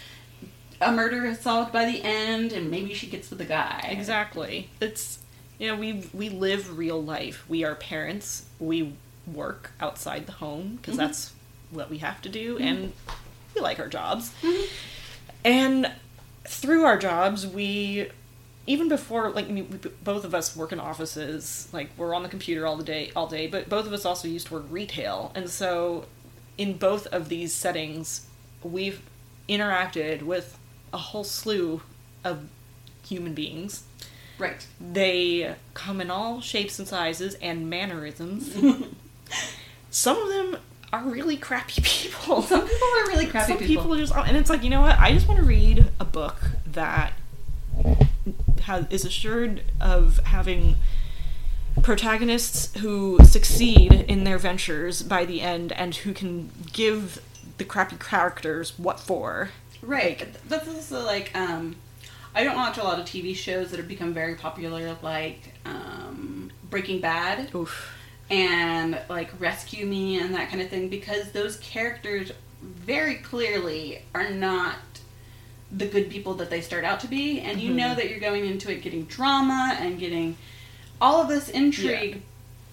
a 0.79 0.91
murder 0.91 1.25
is 1.25 1.39
solved 1.39 1.71
by 1.71 1.85
the 1.85 2.03
end, 2.03 2.51
and 2.53 2.69
maybe 2.69 2.93
she 2.93 3.07
gets 3.07 3.29
with 3.29 3.39
the 3.39 3.45
guy. 3.45 3.87
Exactly. 3.89 4.69
It's 4.79 5.19
you 5.57 5.67
know 5.67 5.75
we 5.75 6.07
we 6.13 6.29
live 6.29 6.77
real 6.77 7.01
life. 7.01 7.45
We 7.47 7.63
are 7.63 7.75
parents. 7.75 8.45
We 8.59 8.93
work 9.27 9.71
outside 9.79 10.25
the 10.25 10.33
home 10.33 10.77
because 10.77 10.95
mm-hmm. 10.95 11.05
that's 11.05 11.33
what 11.71 11.89
we 11.89 11.99
have 11.99 12.21
to 12.21 12.29
do, 12.29 12.55
mm-hmm. 12.55 12.63
and 12.63 12.93
we 13.55 13.61
like 13.61 13.79
our 13.79 13.87
jobs. 13.87 14.33
Mm-hmm. 14.41 14.65
And 15.43 15.91
through 16.45 16.83
our 16.83 16.97
jobs, 16.97 17.47
we 17.47 18.09
even 18.67 18.89
before 18.89 19.29
like 19.31 19.47
I 19.47 19.51
mean, 19.51 19.67
we, 19.69 19.89
both 20.03 20.23
of 20.23 20.35
us 20.35 20.55
work 20.55 20.71
in 20.71 20.79
offices. 20.79 21.67
Like 21.71 21.89
we're 21.97 22.13
on 22.13 22.23
the 22.23 22.29
computer 22.29 22.67
all 22.67 22.77
the 22.77 22.83
day, 22.83 23.11
all 23.15 23.27
day. 23.27 23.47
But 23.47 23.69
both 23.69 23.85
of 23.85 23.93
us 23.93 24.05
also 24.05 24.27
used 24.27 24.47
to 24.47 24.53
work 24.55 24.65
retail, 24.69 25.31
and 25.35 25.49
so 25.49 26.05
in 26.57 26.77
both 26.77 27.07
of 27.07 27.29
these 27.29 27.53
settings, 27.53 28.27
we've 28.63 29.01
interacted 29.49 30.21
with 30.21 30.57
a 30.93 30.97
whole 30.97 31.23
slew 31.23 31.81
of 32.23 32.47
human 33.03 33.33
beings. 33.33 33.83
Right. 34.37 34.65
They 34.79 35.55
come 35.73 36.01
in 36.01 36.09
all 36.09 36.41
shapes 36.41 36.79
and 36.79 36.87
sizes 36.87 37.35
and 37.35 37.69
mannerisms. 37.69 38.55
Some 39.91 40.17
of 40.17 40.29
them 40.29 40.57
are 40.91 41.03
really 41.03 41.37
crappy 41.37 41.81
people. 41.83 42.41
Some 42.41 42.61
people 42.67 42.87
are 42.97 43.07
really 43.07 43.27
crappy 43.27 43.51
Some 43.53 43.57
people. 43.59 43.83
people 43.83 43.97
just, 43.97 44.15
and 44.15 44.35
it's 44.35 44.49
like, 44.49 44.63
you 44.63 44.69
know 44.69 44.81
what? 44.81 44.97
I 44.97 45.11
just 45.13 45.27
want 45.27 45.39
to 45.39 45.45
read 45.45 45.85
a 45.99 46.05
book 46.05 46.37
that 46.65 47.13
has, 48.63 48.87
is 48.89 49.05
assured 49.05 49.63
of 49.79 50.19
having 50.25 50.75
protagonists 51.83 52.75
who 52.79 53.19
succeed 53.23 53.93
in 53.93 54.23
their 54.23 54.37
ventures 54.37 55.03
by 55.03 55.25
the 55.25 55.41
end 55.41 55.71
and 55.73 55.95
who 55.95 56.13
can 56.13 56.49
give 56.73 57.21
the 57.57 57.63
crappy 57.63 57.95
characters 57.97 58.77
what 58.77 58.99
for. 58.99 59.49
Right. 59.81 60.27
That's 60.47 60.67
also 60.67 61.03
like 61.03 61.31
um, 61.35 61.75
I 62.35 62.43
don't 62.43 62.55
watch 62.55 62.77
a 62.77 62.83
lot 62.83 62.99
of 62.99 63.05
TV 63.05 63.35
shows 63.35 63.71
that 63.71 63.77
have 63.77 63.87
become 63.87 64.13
very 64.13 64.35
popular, 64.35 64.97
like 65.01 65.53
um, 65.65 66.51
Breaking 66.69 67.01
Bad 67.01 67.53
Oof. 67.55 67.93
And 68.31 68.97
like 69.09 69.29
Rescue 69.39 69.85
Me 69.85 70.17
and 70.19 70.33
that 70.33 70.49
kind 70.49 70.61
of 70.61 70.69
thing, 70.69 70.87
because 70.89 71.31
those 71.31 71.57
characters 71.57 72.31
very 72.61 73.15
clearly 73.15 74.01
are 74.15 74.29
not 74.29 74.75
the 75.71 75.85
good 75.85 76.09
people 76.09 76.33
that 76.35 76.49
they 76.49 76.61
start 76.61 76.83
out 76.83 76.99
to 77.01 77.07
be, 77.07 77.39
and 77.39 77.59
you 77.61 77.71
Mhm. 77.71 77.75
know 77.75 77.95
that 77.95 78.09
you're 78.09 78.19
going 78.19 78.45
into 78.45 78.71
it 78.71 78.81
getting 78.81 79.05
drama 79.05 79.77
and 79.79 79.99
getting 79.99 80.37
all 80.99 81.21
of 81.21 81.27
this 81.29 81.49
intrigue. 81.49 82.21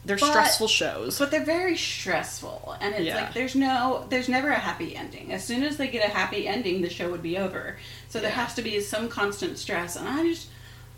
They're 0.05 0.17
But- 0.17 0.31
stressful 0.31 0.69
shows. 0.69 1.19
But 1.19 1.31
they're 1.31 1.45
very 1.45 1.77
stressful, 1.77 2.77
and 2.81 2.95
it's 2.95 3.05
Yeah. 3.05 3.17
like 3.17 3.35
there's 3.35 3.55
no, 3.55 4.07
there's 4.11 4.29
never 4.29 4.49
a 4.51 4.59
happy 4.59 4.97
ending. 4.97 5.33
As 5.33 5.45
soon 5.45 5.63
as 5.65 5.77
they 5.77 5.89
get 5.89 6.05
a 6.09 6.13
happy 6.13 6.47
ending, 6.49 6.83
the 6.83 6.91
show 6.91 7.11
would 7.11 7.23
be 7.23 7.37
over. 7.37 7.79
So 8.09 8.19
there 8.21 8.31
has 8.31 8.55
to 8.55 8.63
be 8.63 8.81
some 8.81 9.09
constant 9.09 9.59
stress, 9.59 9.97
and 9.97 10.09
I 10.09 10.23
just, 10.25 10.47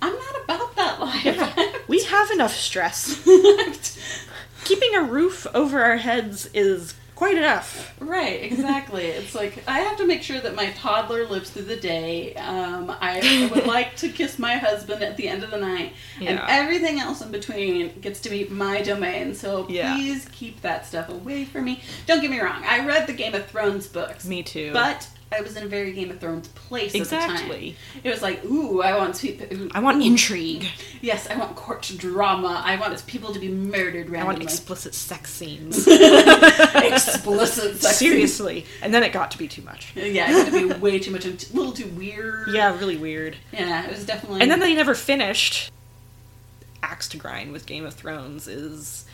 I'm 0.03 0.15
not 0.15 0.45
about 0.45 0.77
that 0.77 1.01
life. 1.07 1.25
Yeah. 1.25 1.73
we 1.89 2.03
have 2.05 2.31
enough 2.31 2.57
stress. 2.57 3.19
Keeping 4.65 4.95
a 4.95 5.03
roof 5.03 5.47
over 5.55 5.83
our 5.83 5.97
heads 5.97 6.49
is 6.55 6.95
quite 7.17 7.37
enough. 7.37 7.95
right, 8.01 8.43
exactly. 8.43 9.05
It's 9.07 9.35
like 9.35 9.63
I 9.69 9.81
have 9.81 9.99
to 9.99 10.07
make 10.07 10.23
sure 10.23 10.41
that 10.41 10.55
my 10.55 10.71
toddler 10.71 11.27
lives 11.27 11.51
through 11.51 11.65
the 11.65 11.77
day. 11.77 12.35
Um, 12.37 12.91
I 13.01 13.49
would 13.53 13.67
like 13.77 13.97
to 13.97 14.09
kiss 14.09 14.39
my 14.39 14.55
husband 14.57 15.03
at 15.03 15.17
the 15.19 15.29
end 15.29 15.45
of 15.45 15.51
the 15.51 15.59
night, 15.59 15.93
and 16.21 16.41
everything 16.49 16.99
else 16.99 17.21
in 17.21 17.31
between 17.31 18.01
gets 18.01 18.21
to 18.21 18.31
be 18.31 18.45
my 18.49 18.81
domain. 18.81 19.35
So 19.35 19.67
Yeah. 19.69 19.97
please 19.97 20.27
keep 20.33 20.63
that 20.63 20.87
stuff 20.87 21.09
away 21.11 21.45
from 21.45 21.65
me. 21.65 21.83
Don't 22.07 22.23
get 22.23 22.31
me 22.31 22.41
wrong. 22.41 22.63
I 22.67 22.87
read 22.87 23.07
the 23.07 23.13
Game 23.13 23.35
of 23.35 23.47
Thrones 23.47 23.87
books. 23.87 24.25
Me 24.25 24.43
too. 24.43 24.73
But 24.73 25.07
I 25.33 25.43
was 25.43 25.57
in 25.57 25.63
a 25.63 25.67
very 25.67 25.93
Game 25.93 26.11
of 26.11 26.19
Thrones 26.19 26.49
place 26.49 26.93
at 26.95 27.05
the 27.05 27.17
time. 27.17 27.31
exactly. 27.31 27.77
It 28.03 28.11
was 28.11 28.21
like, 28.21 28.45
ooh, 28.45 28.83
I 28.83 28.97
want 28.99 29.15
to. 29.17 29.71
I 29.73 29.79
want 29.79 30.03
intrigue. 30.03 30.67
Yes, 31.01 31.29
I 31.31 31.37
want 31.37 31.55
court 31.55 31.83
drama. 31.97 32.61
I 32.65 32.77
want 32.77 33.07
people 33.07 33.33
to 33.33 33.39
be 33.39 33.49
murdered 33.49 34.09
I 34.09 34.11
randomly. 34.11 34.25
want 34.25 34.43
explicit 34.43 34.93
sex 34.93 35.31
scenes. 35.33 35.87
explicit. 35.89 37.81
sex 37.81 37.97
Seriously. 37.97 38.67
And 38.83 38.93
then 38.93 39.05
it 39.05 39.13
got 39.13 39.31
to 39.31 39.39
be 39.39 39.47
too 39.47 39.63
much. 39.63 39.93
Yeah, 39.95 40.31
it 40.31 40.33
got 40.33 40.53
to 40.53 40.69
be 40.69 40.81
way 40.81 40.99
too 40.99 41.13
much, 41.13 41.25
a 41.25 41.31
little 41.31 41.73
too 41.73 41.87
weird. 41.89 42.49
Yeah, 42.53 42.77
really 42.77 42.97
weird. 42.97 43.37
Yeah, 43.53 43.85
it 43.85 43.91
was 43.91 44.05
definitely. 44.05 44.41
And 44.41 44.51
then 44.51 44.59
they 44.61 44.75
never 44.75 44.95
finished. 44.95 45.71
Axe 46.83 47.09
to 47.09 47.19
grind 47.19 47.53
with 47.53 47.67
Game 47.67 47.85
of 47.85 47.95
Thrones 47.95 48.49
is. 48.49 49.05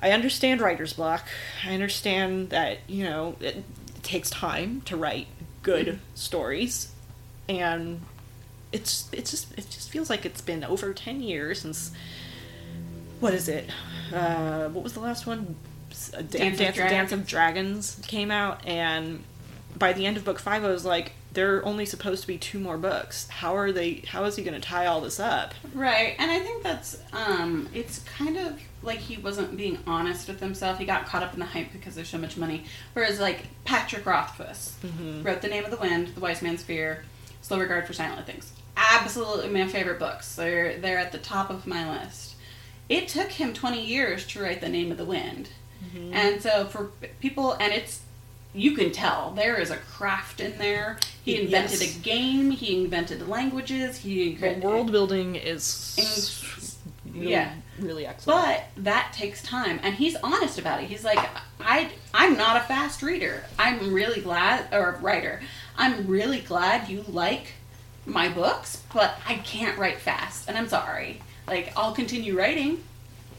I 0.00 0.10
understand 0.10 0.60
writer's 0.60 0.92
block. 0.92 1.26
I 1.64 1.72
understand 1.72 2.50
that, 2.50 2.78
you 2.86 3.04
know, 3.04 3.36
it 3.40 3.64
takes 4.02 4.28
time 4.28 4.82
to 4.82 4.96
write 4.96 5.26
good 5.64 5.98
stories. 6.14 6.92
And 7.48 8.00
it's 8.70 9.08
it's 9.12 9.30
just 9.32 9.52
it 9.58 9.68
just 9.68 9.90
feels 9.90 10.08
like 10.08 10.24
it's 10.24 10.40
been 10.40 10.62
over 10.62 10.92
10 10.94 11.20
years 11.20 11.62
since 11.62 11.90
what 13.18 13.34
is 13.34 13.48
it? 13.48 13.68
Uh, 14.12 14.68
what 14.68 14.84
was 14.84 14.92
the 14.92 15.00
last 15.00 15.26
one? 15.26 15.56
Uh, 16.12 16.22
Dance 16.22 16.32
of 16.32 16.58
Dance, 16.58 16.58
Dragons. 16.58 16.90
Dance 16.90 17.12
of 17.12 17.26
Dragons 17.26 18.00
came 18.06 18.30
out 18.30 18.64
and 18.66 19.24
by 19.76 19.92
the 19.92 20.06
end 20.06 20.16
of 20.16 20.24
book 20.24 20.38
5 20.38 20.64
I 20.64 20.68
was 20.68 20.84
like 20.84 21.12
there 21.34 21.56
are 21.56 21.64
only 21.64 21.84
supposed 21.84 22.22
to 22.22 22.26
be 22.28 22.38
two 22.38 22.58
more 22.58 22.78
books. 22.78 23.28
How 23.28 23.56
are 23.56 23.70
they 23.72 24.02
how 24.08 24.24
is 24.24 24.36
he 24.36 24.42
going 24.42 24.54
to 24.60 24.66
tie 24.66 24.86
all 24.86 25.00
this 25.00 25.20
up? 25.20 25.52
Right, 25.74 26.14
and 26.18 26.30
I 26.30 26.38
think 26.40 26.62
that's 26.62 26.98
um, 27.12 27.68
it's 27.74 27.98
kind 28.00 28.36
of 28.36 28.60
like 28.82 28.98
he 28.98 29.16
wasn't 29.16 29.56
being 29.56 29.78
honest 29.86 30.28
with 30.28 30.40
himself. 30.40 30.78
He 30.78 30.84
got 30.84 31.06
caught 31.06 31.22
up 31.22 31.34
in 31.34 31.40
the 31.40 31.46
hype 31.46 31.72
because 31.72 31.94
there's 31.94 32.08
so 32.08 32.18
much 32.18 32.36
money. 32.36 32.64
Whereas 32.94 33.20
like 33.20 33.46
Patrick 33.64 34.06
Rothfuss 34.06 34.76
Mhm. 34.84 35.24
wrote 35.24 35.42
*The 35.42 35.48
Name 35.48 35.64
of 35.64 35.70
the 35.70 35.76
Wind*, 35.76 36.08
*The 36.14 36.20
Wise 36.20 36.40
Man's 36.42 36.62
Fear*, 36.62 37.04
*Slow 37.42 37.58
Regard 37.58 37.86
for 37.86 37.92
Silent 37.92 38.26
Things*. 38.26 38.52
Absolutely 38.76 39.48
my 39.50 39.66
favorite 39.68 39.98
books. 39.98 40.34
They're 40.36 40.78
they're 40.78 40.98
at 40.98 41.12
the 41.12 41.18
top 41.18 41.50
of 41.50 41.66
my 41.66 42.00
list. 42.00 42.34
It 42.88 43.08
took 43.08 43.30
him 43.32 43.54
20 43.54 43.84
years 43.84 44.26
to 44.28 44.42
write 44.42 44.60
*The 44.60 44.68
Name 44.68 44.90
of 44.92 44.98
the 44.98 45.04
Wind*, 45.04 45.48
and 46.12 46.42
so 46.42 46.66
for 46.66 46.90
people, 47.20 47.52
and 47.54 47.72
it's 47.72 48.00
you 48.54 48.72
can 48.76 48.92
tell 48.92 49.32
there 49.32 49.56
is 49.60 49.70
a 49.70 49.76
craft 49.76 50.40
in 50.40 50.56
there. 50.58 50.98
He 51.24 51.40
invented 51.40 51.80
Yes. 51.80 51.96
a 51.96 52.00
game. 52.00 52.50
He 52.52 52.82
invented 52.84 53.28
languages. 53.28 53.98
He 53.98 54.34
The 54.36 54.54
world 54.60 54.92
building 54.92 55.34
is 55.34 56.78
In- 57.06 57.12
really, 57.14 57.30
yeah. 57.32 57.54
really 57.78 58.06
excellent. 58.06 58.40
But 58.76 58.84
that 58.84 59.12
takes 59.12 59.42
time, 59.42 59.80
and 59.82 59.94
he's 59.94 60.16
honest 60.22 60.58
about 60.58 60.82
it. 60.82 60.88
He's 60.88 61.04
like, 61.04 61.18
I, 61.60 61.90
I'm 62.12 62.36
not 62.36 62.56
a 62.56 62.60
fast 62.60 63.02
reader. 63.02 63.44
I'm 63.58 63.92
really 63.92 64.20
glad, 64.20 64.72
or 64.72 64.98
writer. 65.02 65.40
I'm 65.76 66.06
really 66.06 66.40
glad 66.40 66.88
you 66.88 67.04
like 67.08 67.54
my 68.06 68.28
books, 68.28 68.82
but 68.92 69.18
I 69.26 69.36
can't 69.36 69.78
write 69.78 69.98
fast, 69.98 70.48
and 70.48 70.56
I'm 70.56 70.68
sorry. 70.68 71.20
Like, 71.48 71.72
I'll 71.76 71.92
continue 71.94 72.36
writing, 72.38 72.84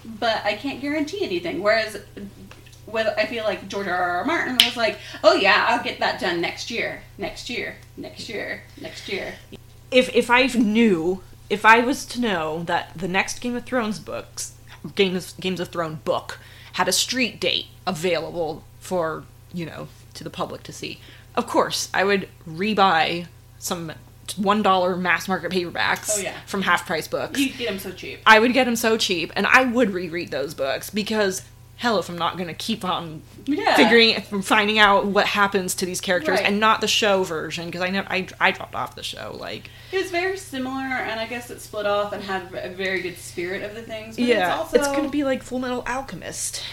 but 0.03 0.43
I 0.43 0.55
can't 0.55 0.81
guarantee 0.81 1.23
anything. 1.23 1.61
Whereas, 1.63 1.97
with 2.87 3.07
I 3.17 3.25
feel 3.25 3.43
like 3.43 3.67
George 3.67 3.87
R. 3.87 3.93
R. 4.19 4.25
Martin 4.25 4.57
was 4.63 4.77
like, 4.77 4.97
oh 5.23 5.33
yeah, 5.35 5.65
I'll 5.69 5.83
get 5.83 5.99
that 5.99 6.19
done 6.19 6.41
next 6.41 6.69
year, 6.71 7.01
next 7.17 7.49
year, 7.49 7.75
next 7.97 8.29
year, 8.29 8.61
next 8.79 9.07
year. 9.09 9.35
if 9.91 10.13
if 10.15 10.29
I 10.29 10.45
knew, 10.47 11.21
if 11.49 11.65
I 11.65 11.79
was 11.81 12.05
to 12.07 12.21
know 12.21 12.63
that 12.63 12.91
the 12.95 13.07
next 13.07 13.39
Game 13.39 13.55
of 13.55 13.65
Thrones 13.65 13.99
books, 13.99 14.53
Games 14.95 15.33
Games 15.39 15.59
of 15.59 15.69
Thrones 15.69 15.99
book 16.03 16.39
had 16.73 16.87
a 16.87 16.91
street 16.91 17.39
date 17.39 17.65
available 17.87 18.63
for 18.79 19.23
you 19.53 19.65
know 19.65 19.87
to 20.13 20.23
the 20.23 20.29
public 20.29 20.63
to 20.63 20.73
see, 20.73 20.99
of 21.35 21.47
course 21.47 21.89
I 21.93 22.03
would 22.03 22.27
rebuy 22.47 23.27
some 23.59 23.91
one 24.37 24.61
dollar 24.63 24.95
mass 24.95 25.27
market 25.27 25.51
paperbacks 25.51 26.09
Oh, 26.17 26.19
yeah. 26.21 26.33
from 26.47 26.63
half 26.63 26.85
price 26.87 27.07
books. 27.07 27.39
You 27.39 27.51
get 27.53 27.67
them 27.69 27.79
so 27.79 27.91
cheap. 27.91 28.19
I 28.25 28.39
would 28.39 28.53
get 28.53 28.65
them 28.65 28.75
so 28.75 28.97
cheap, 28.97 29.31
and 29.35 29.45
I 29.47 29.63
would 29.65 29.91
reread 29.91 30.31
those 30.31 30.53
books 30.53 30.89
because 30.89 31.43
hell, 31.77 31.99
if 31.99 32.07
I'm 32.09 32.17
not 32.17 32.37
going 32.37 32.47
to 32.47 32.53
keep 32.53 32.85
on 32.85 33.21
Yeah. 33.45 33.75
figuring, 33.75 34.21
finding 34.41 34.79
out 34.79 35.05
what 35.07 35.25
happens 35.27 35.75
to 35.75 35.85
these 35.85 35.99
characters, 36.01 36.39
Right. 36.39 36.47
and 36.47 36.59
not 36.59 36.79
the 36.81 36.87
show 36.87 37.23
version 37.23 37.65
because 37.65 37.81
I 37.81 37.89
never, 37.89 38.07
I, 38.09 38.27
I 38.39 38.51
dropped 38.51 38.75
off 38.75 38.95
the 38.95 39.03
show. 39.03 39.35
Like, 39.39 39.69
It 39.91 40.01
was 40.01 40.09
very 40.11 40.37
similar, 40.37 40.83
and 40.85 41.19
I 41.19 41.27
guess 41.27 41.49
it 41.51 41.61
split 41.61 41.85
off 41.85 42.13
and 42.13 42.23
had 42.23 42.43
a 42.53 42.69
very 42.69 43.01
good 43.01 43.17
spirit 43.17 43.61
of 43.63 43.75
the 43.75 43.81
things. 43.81 44.15
But 44.15 44.25
yeah, 44.25 44.47
it's 44.51 44.57
also 44.59 44.77
it's 44.77 44.87
going 44.87 45.03
to 45.03 45.09
be 45.09 45.23
like 45.25 45.43
Full 45.43 45.59
Metal 45.59 45.83
Alchemist, 45.85 46.63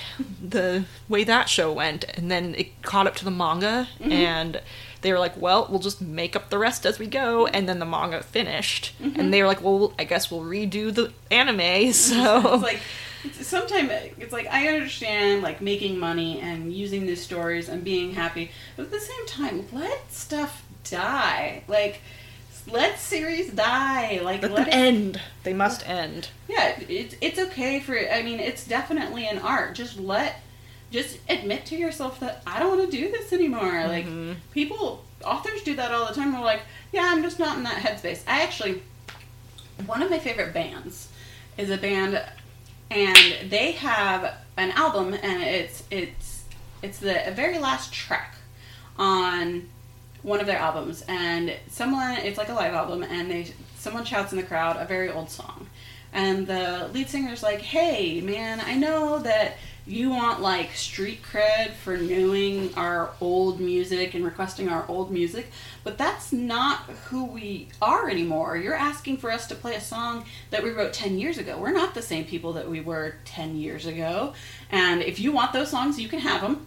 the 0.40 0.84
way 1.08 1.24
that 1.24 1.48
show 1.48 1.72
went, 1.72 2.04
and 2.14 2.30
then 2.30 2.54
it 2.56 2.80
caught 2.82 3.06
up 3.06 3.16
to 3.16 3.24
the 3.24 3.30
manga, 3.30 3.88
Mm-hmm. 4.00 4.12
and 4.12 4.60
they 5.00 5.12
were 5.12 5.18
like, 5.18 5.36
"Well, 5.40 5.66
we'll 5.68 5.80
just 5.80 6.00
make 6.00 6.36
up 6.36 6.48
the 6.50 6.58
rest 6.58 6.86
as 6.86 7.00
we 7.00 7.06
go," 7.08 7.46
and 7.48 7.68
then 7.68 7.80
the 7.80 7.84
manga 7.86 8.22
finished, 8.22 8.92
Mm-hmm. 9.02 9.18
and 9.18 9.34
they 9.34 9.42
were 9.42 9.48
like, 9.48 9.62
"Well, 9.62 9.92
I 9.98 10.04
guess 10.04 10.30
we'll 10.30 10.42
redo 10.42 10.94
the 10.94 11.12
anime." 11.30 11.92
So 11.92 12.54
it's 12.54 12.62
like 12.62 12.80
sometimes 13.32 13.90
it's 14.18 14.32
like 14.32 14.46
I 14.50 14.68
understand 14.68 15.42
like 15.42 15.60
making 15.60 15.98
money 15.98 16.40
and 16.40 16.72
using 16.72 17.06
these 17.06 17.22
stories 17.22 17.68
and 17.68 17.84
being 17.84 18.14
happy, 18.14 18.50
but 18.76 18.84
at 18.86 18.90
the 18.90 19.00
same 19.00 19.26
time, 19.26 19.66
let 19.72 20.10
stuff 20.12 20.62
die. 20.84 21.62
Like 21.68 22.00
let 22.70 22.98
series 22.98 23.50
die. 23.52 24.20
Like 24.22 24.42
let 24.42 24.52
let 24.52 24.56
them 24.66 24.68
it 24.68 24.74
end. 24.74 25.20
They 25.44 25.52
must 25.52 25.88
end. 25.88 26.28
Yeah, 26.48 26.78
it's 26.88 27.16
it's 27.20 27.38
okay 27.38 27.80
for. 27.80 27.96
I 27.98 28.22
mean, 28.22 28.40
it's 28.40 28.66
definitely 28.66 29.26
an 29.26 29.38
art. 29.38 29.74
Just 29.74 29.98
let, 29.98 30.40
just 30.90 31.18
admit 31.28 31.66
to 31.66 31.76
yourself 31.76 32.20
that 32.20 32.42
I 32.46 32.58
don't 32.58 32.76
want 32.78 32.90
to 32.90 32.96
do 32.96 33.10
this 33.10 33.32
anymore. 33.32 33.86
Like 33.86 34.06
Mhm. 34.06 34.36
people, 34.52 35.04
authors 35.24 35.62
do 35.62 35.74
that 35.76 35.92
all 35.92 36.06
the 36.06 36.14
time. 36.14 36.32
They're 36.32 36.40
like, 36.40 36.62
yeah, 36.92 37.10
I'm 37.12 37.22
just 37.22 37.38
not 37.38 37.56
in 37.56 37.62
that 37.64 37.82
headspace. 37.82 38.22
I 38.26 38.42
actually, 38.42 38.82
one 39.86 40.02
of 40.02 40.10
my 40.10 40.18
favorite 40.18 40.52
bands 40.54 41.08
is 41.58 41.70
a 41.70 41.76
band, 41.76 42.22
and 42.92 43.50
they 43.50 43.72
have 43.72 44.34
an 44.56 44.70
album, 44.72 45.14
and 45.14 45.42
it's 45.42 45.84
it's 45.90 46.44
it's 46.82 46.98
the 46.98 47.32
very 47.34 47.58
last 47.58 47.92
track 47.92 48.36
on 48.98 49.68
one 50.22 50.40
of 50.40 50.46
their 50.46 50.58
albums. 50.58 51.02
And 51.08 51.54
someone 51.68 52.18
it's 52.18 52.38
like 52.38 52.48
a 52.48 52.54
live 52.54 52.74
album 52.74 53.02
and 53.02 53.30
they 53.30 53.52
someone 53.76 54.04
shouts 54.04 54.32
in 54.32 54.38
the 54.38 54.44
crowd 54.44 54.76
a 54.76 54.84
very 54.84 55.10
old 55.10 55.30
song. 55.30 55.68
And 56.12 56.46
the 56.46 56.90
lead 56.92 57.08
singer's 57.08 57.42
like 57.42 57.60
hey 57.60 58.20
man 58.20 58.60
i 58.60 58.74
know 58.76 59.18
that 59.20 59.56
you 59.86 60.10
want 60.10 60.40
like 60.40 60.72
street 60.72 61.20
cred 61.22 61.72
for 61.72 61.96
knowing 61.96 62.72
our 62.76 63.10
old 63.20 63.60
music 63.60 64.14
and 64.14 64.24
requesting 64.24 64.68
our 64.68 64.84
old 64.88 65.10
music 65.10 65.50
but 65.82 65.98
that's 65.98 66.32
not 66.32 66.78
who 67.06 67.24
we 67.24 67.68
are 67.80 68.08
anymore 68.08 68.56
you're 68.56 68.74
asking 68.74 69.16
for 69.16 69.30
us 69.30 69.46
to 69.46 69.54
play 69.54 69.74
a 69.74 69.80
song 69.80 70.24
that 70.50 70.62
we 70.62 70.70
wrote 70.70 70.92
10 70.92 71.18
years 71.18 71.38
ago 71.38 71.58
we're 71.58 71.72
not 71.72 71.94
the 71.94 72.02
same 72.02 72.24
people 72.24 72.52
that 72.52 72.68
we 72.68 72.80
were 72.80 73.16
10 73.24 73.56
years 73.56 73.86
ago 73.86 74.32
and 74.70 75.02
if 75.02 75.18
you 75.18 75.32
want 75.32 75.52
those 75.52 75.70
songs 75.70 75.98
you 75.98 76.08
can 76.08 76.20
have 76.20 76.40
them 76.40 76.66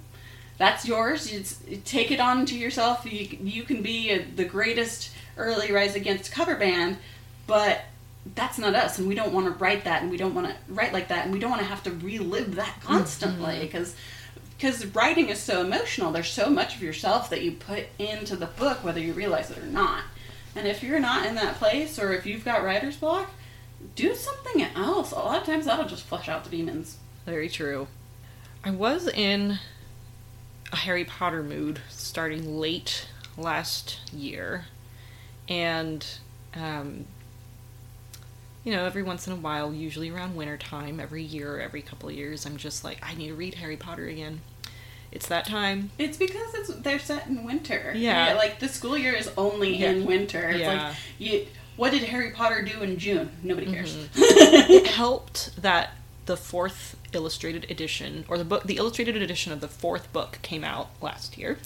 that's 0.57 0.85
yours. 0.87 1.59
Take 1.83 2.11
it 2.11 2.19
on 2.19 2.45
to 2.45 2.57
yourself. 2.57 3.05
You, 3.05 3.37
you 3.43 3.63
can 3.63 3.81
be 3.81 4.11
a, 4.11 4.23
the 4.23 4.45
greatest 4.45 5.11
early 5.37 5.71
Rise 5.71 5.95
Against 5.95 6.31
cover 6.31 6.55
band, 6.55 6.97
but 7.45 7.81
that's 8.33 8.57
not 8.57 8.73
us, 8.73 8.97
and 8.97 9.07
we 9.07 9.15
don't 9.15 9.33
want 9.33 9.45
to 9.45 9.51
write 9.51 9.83
that, 9.83 10.01
and 10.01 10.09
we 10.09 10.17
don't 10.17 10.33
want 10.33 10.47
to 10.47 10.55
write 10.67 10.93
like 10.93 11.09
that, 11.09 11.25
and 11.25 11.33
we 11.33 11.39
don't 11.39 11.51
want 11.51 11.61
to 11.61 11.67
have 11.67 11.83
to 11.83 11.91
relive 11.91 12.55
that 12.55 12.81
constantly 12.83 13.59
because. 13.61 13.95
Because 14.57 14.85
writing 14.95 15.27
is 15.27 15.37
so 15.37 15.59
emotional, 15.59 16.13
there's 16.13 16.29
so 16.29 16.49
much 16.49 16.77
of 16.77 16.81
yourself 16.81 17.29
that 17.29 17.41
you 17.41 17.51
put 17.51 17.87
into 17.99 18.37
the 18.37 18.45
book, 18.45 18.85
whether 18.85 19.01
you 19.01 19.11
realize 19.11 19.51
it 19.51 19.57
or 19.57 19.65
not. 19.65 20.03
And 20.55 20.65
if 20.65 20.81
you're 20.81 21.01
not 21.01 21.25
in 21.25 21.35
that 21.35 21.55
place, 21.55 21.99
or 21.99 22.13
if 22.13 22.25
you've 22.25 22.45
got 22.45 22.63
writer's 22.63 22.95
block, 22.95 23.29
do 23.95 24.15
something 24.15 24.63
else. 24.63 25.11
A 25.11 25.15
lot 25.15 25.41
of 25.41 25.45
times 25.45 25.65
that'll 25.65 25.85
just 25.85 26.05
flush 26.05 26.29
out 26.29 26.45
the 26.45 26.49
demons. 26.49 26.97
Very 27.25 27.49
true. 27.49 27.87
I 28.63 28.71
was 28.71 29.07
in 29.07 29.59
a 30.71 30.77
Harry 30.77 31.03
Potter 31.05 31.43
mood 31.43 31.81
starting 31.89 32.57
late 32.57 33.07
last 33.37 33.99
year, 34.13 34.65
and 35.49 36.05
um, 36.55 37.05
you 38.65 38.71
know, 38.73 38.83
every 38.83 39.03
once 39.03 39.27
in 39.27 39.33
a 39.33 39.37
while, 39.37 39.73
usually 39.73 40.09
around 40.09 40.35
winter 40.35 40.57
time, 40.57 40.99
every 40.99 41.23
year, 41.23 41.55
or 41.55 41.61
every 41.61 41.81
couple 41.81 42.09
of 42.09 42.15
years, 42.15 42.45
I'm 42.45 42.57
just 42.57 42.83
like, 42.83 42.97
I 43.01 43.13
need 43.15 43.27
to 43.29 43.35
read 43.35 43.53
Harry 43.55 43.77
Potter 43.77 44.07
again. 44.07 44.41
It's 45.11 45.27
that 45.27 45.45
time. 45.45 45.91
It's 45.97 46.17
because 46.17 46.53
it's 46.55 46.75
they're 46.75 46.99
set 46.99 47.27
in 47.27 47.45
winter. 47.45 47.93
Yeah. 47.95 48.33
like 48.33 48.59
the 48.59 48.67
school 48.67 48.97
year 48.97 49.13
is 49.13 49.29
only 49.37 49.77
Yeah. 49.77 49.91
in 49.91 50.05
winter. 50.05 50.49
It's 50.49 50.59
Yeah. 50.59 50.87
like 50.89 50.95
you. 51.19 51.47
What 51.77 51.91
did 51.91 52.03
Harry 52.03 52.31
Potter 52.31 52.61
do 52.63 52.81
in 52.81 52.97
June? 52.97 53.29
Nobody 53.43 53.67
cares. 53.67 53.95
Mm-hmm. 53.95 54.21
it 54.73 54.87
helped 54.87 55.61
that 55.61 55.91
the 56.25 56.35
fourth 56.35 56.97
illustrated 57.13 57.69
edition 57.69 58.25
or 58.27 58.37
the 58.37 58.43
book 58.43 58.63
the 58.63 58.77
illustrated 58.77 59.15
edition 59.15 59.53
of 59.53 59.61
the 59.61 59.67
fourth 59.67 60.11
book 60.11 60.39
came 60.41 60.63
out 60.63 60.89
last 61.01 61.37
year 61.37 61.59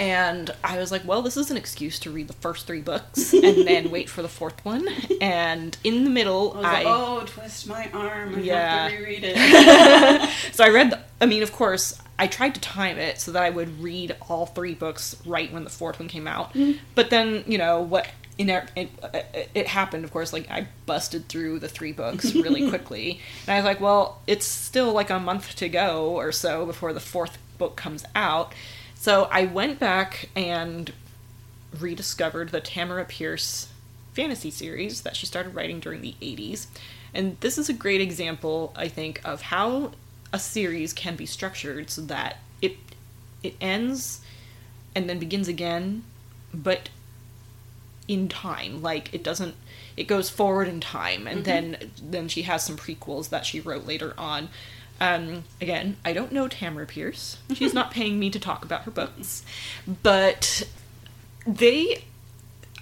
and 0.00 0.50
i 0.64 0.78
was 0.78 0.90
like 0.90 1.06
well 1.06 1.20
this 1.22 1.36
is 1.36 1.50
an 1.50 1.56
excuse 1.56 1.98
to 1.98 2.10
read 2.10 2.26
the 2.26 2.32
first 2.34 2.66
three 2.66 2.80
books 2.80 3.32
and 3.34 3.44
then 3.68 3.90
wait 3.90 4.08
for 4.08 4.22
the 4.22 4.28
fourth 4.28 4.64
one 4.64 4.88
and 5.20 5.76
in 5.84 6.04
the 6.04 6.10
middle 6.10 6.52
I 6.54 6.56
was 6.56 6.64
i 6.64 6.72
like, 6.72 6.86
oh, 6.86 7.22
twist 7.26 7.68
my 7.68 7.88
arm. 7.92 8.34
I 8.34 8.40
Yeah. 8.40 8.88
have 8.88 8.90
to 8.90 8.96
reread 8.98 9.22
it. 9.24 10.30
so 10.52 10.64
i 10.64 10.70
read 10.70 10.90
the, 10.90 11.00
i 11.20 11.26
mean 11.26 11.42
of 11.42 11.52
course 11.52 12.00
i 12.18 12.26
tried 12.26 12.54
to 12.54 12.60
time 12.60 12.98
it 12.98 13.20
so 13.20 13.30
that 13.32 13.42
i 13.42 13.50
would 13.50 13.80
read 13.80 14.16
all 14.28 14.46
three 14.46 14.74
books 14.74 15.16
right 15.26 15.52
when 15.52 15.64
the 15.64 15.70
fourth 15.70 16.00
one 16.00 16.08
came 16.08 16.26
out 16.26 16.54
mm-hmm. 16.54 16.78
but 16.94 17.10
then 17.10 17.44
you 17.46 17.58
know 17.58 17.80
what 17.80 18.08
in 18.38 18.48
it, 18.48 18.70
it, 18.74 19.50
it 19.54 19.66
happened 19.68 20.02
of 20.02 20.10
course 20.10 20.32
like 20.32 20.50
i 20.50 20.66
busted 20.86 21.28
through 21.28 21.58
the 21.58 21.68
three 21.68 21.92
books 21.92 22.34
really 22.34 22.66
quickly 22.70 23.20
and 23.46 23.52
i 23.52 23.56
was 23.56 23.66
like 23.66 23.82
well 23.82 24.22
it's 24.26 24.46
still 24.46 24.94
like 24.94 25.10
a 25.10 25.18
month 25.20 25.54
to 25.56 25.68
go 25.68 26.16
or 26.16 26.32
so 26.32 26.64
before 26.64 26.94
the 26.94 27.00
fourth 27.00 27.36
book 27.58 27.76
comes 27.76 28.02
out 28.14 28.54
so 29.00 29.28
i 29.32 29.46
went 29.46 29.78
back 29.78 30.28
and 30.36 30.92
rediscovered 31.80 32.50
the 32.50 32.60
tamora 32.60 33.08
pierce 33.08 33.68
fantasy 34.12 34.50
series 34.50 35.00
that 35.00 35.16
she 35.16 35.24
started 35.24 35.54
writing 35.54 35.80
during 35.80 36.02
the 36.02 36.14
80s 36.20 36.66
and 37.14 37.38
this 37.40 37.56
is 37.56 37.68
a 37.70 37.72
great 37.72 38.02
example 38.02 38.74
i 38.76 38.86
think 38.86 39.20
of 39.24 39.40
how 39.42 39.92
a 40.32 40.38
series 40.38 40.92
can 40.92 41.16
be 41.16 41.24
structured 41.26 41.88
so 41.88 42.02
that 42.02 42.36
it 42.60 42.76
it 43.42 43.54
ends 43.60 44.20
and 44.94 45.08
then 45.08 45.18
begins 45.18 45.48
again 45.48 46.04
but 46.52 46.90
in 48.10 48.28
time. 48.28 48.82
Like 48.82 49.14
it 49.14 49.22
doesn't 49.22 49.54
it 49.96 50.04
goes 50.04 50.28
forward 50.28 50.66
in 50.66 50.80
time 50.80 51.26
and 51.26 51.44
mm-hmm. 51.44 51.72
then 51.72 51.90
then 52.02 52.28
she 52.28 52.42
has 52.42 52.64
some 52.64 52.76
prequels 52.76 53.28
that 53.28 53.46
she 53.46 53.60
wrote 53.60 53.86
later 53.86 54.14
on 54.18 54.48
um, 55.00 55.44
again 55.60 55.96
i 56.04 56.12
don't 56.12 56.32
know 56.32 56.48
tamora 56.48 56.86
pierce. 56.86 57.38
She's 57.54 57.74
not 57.74 57.90
paying 57.90 58.18
me 58.18 58.30
to 58.30 58.38
talk 58.38 58.64
about 58.64 58.82
her 58.82 58.90
books. 58.90 59.44
But 60.02 60.68
they 61.46 62.04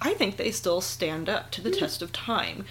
i 0.01 0.13
think 0.13 0.37
they 0.37 0.51
still 0.51 0.81
stand 0.81 1.29
up 1.29 1.51
to 1.51 1.61
the 1.61 1.71
test 1.71 2.01
of 2.01 2.11
time. 2.11 2.65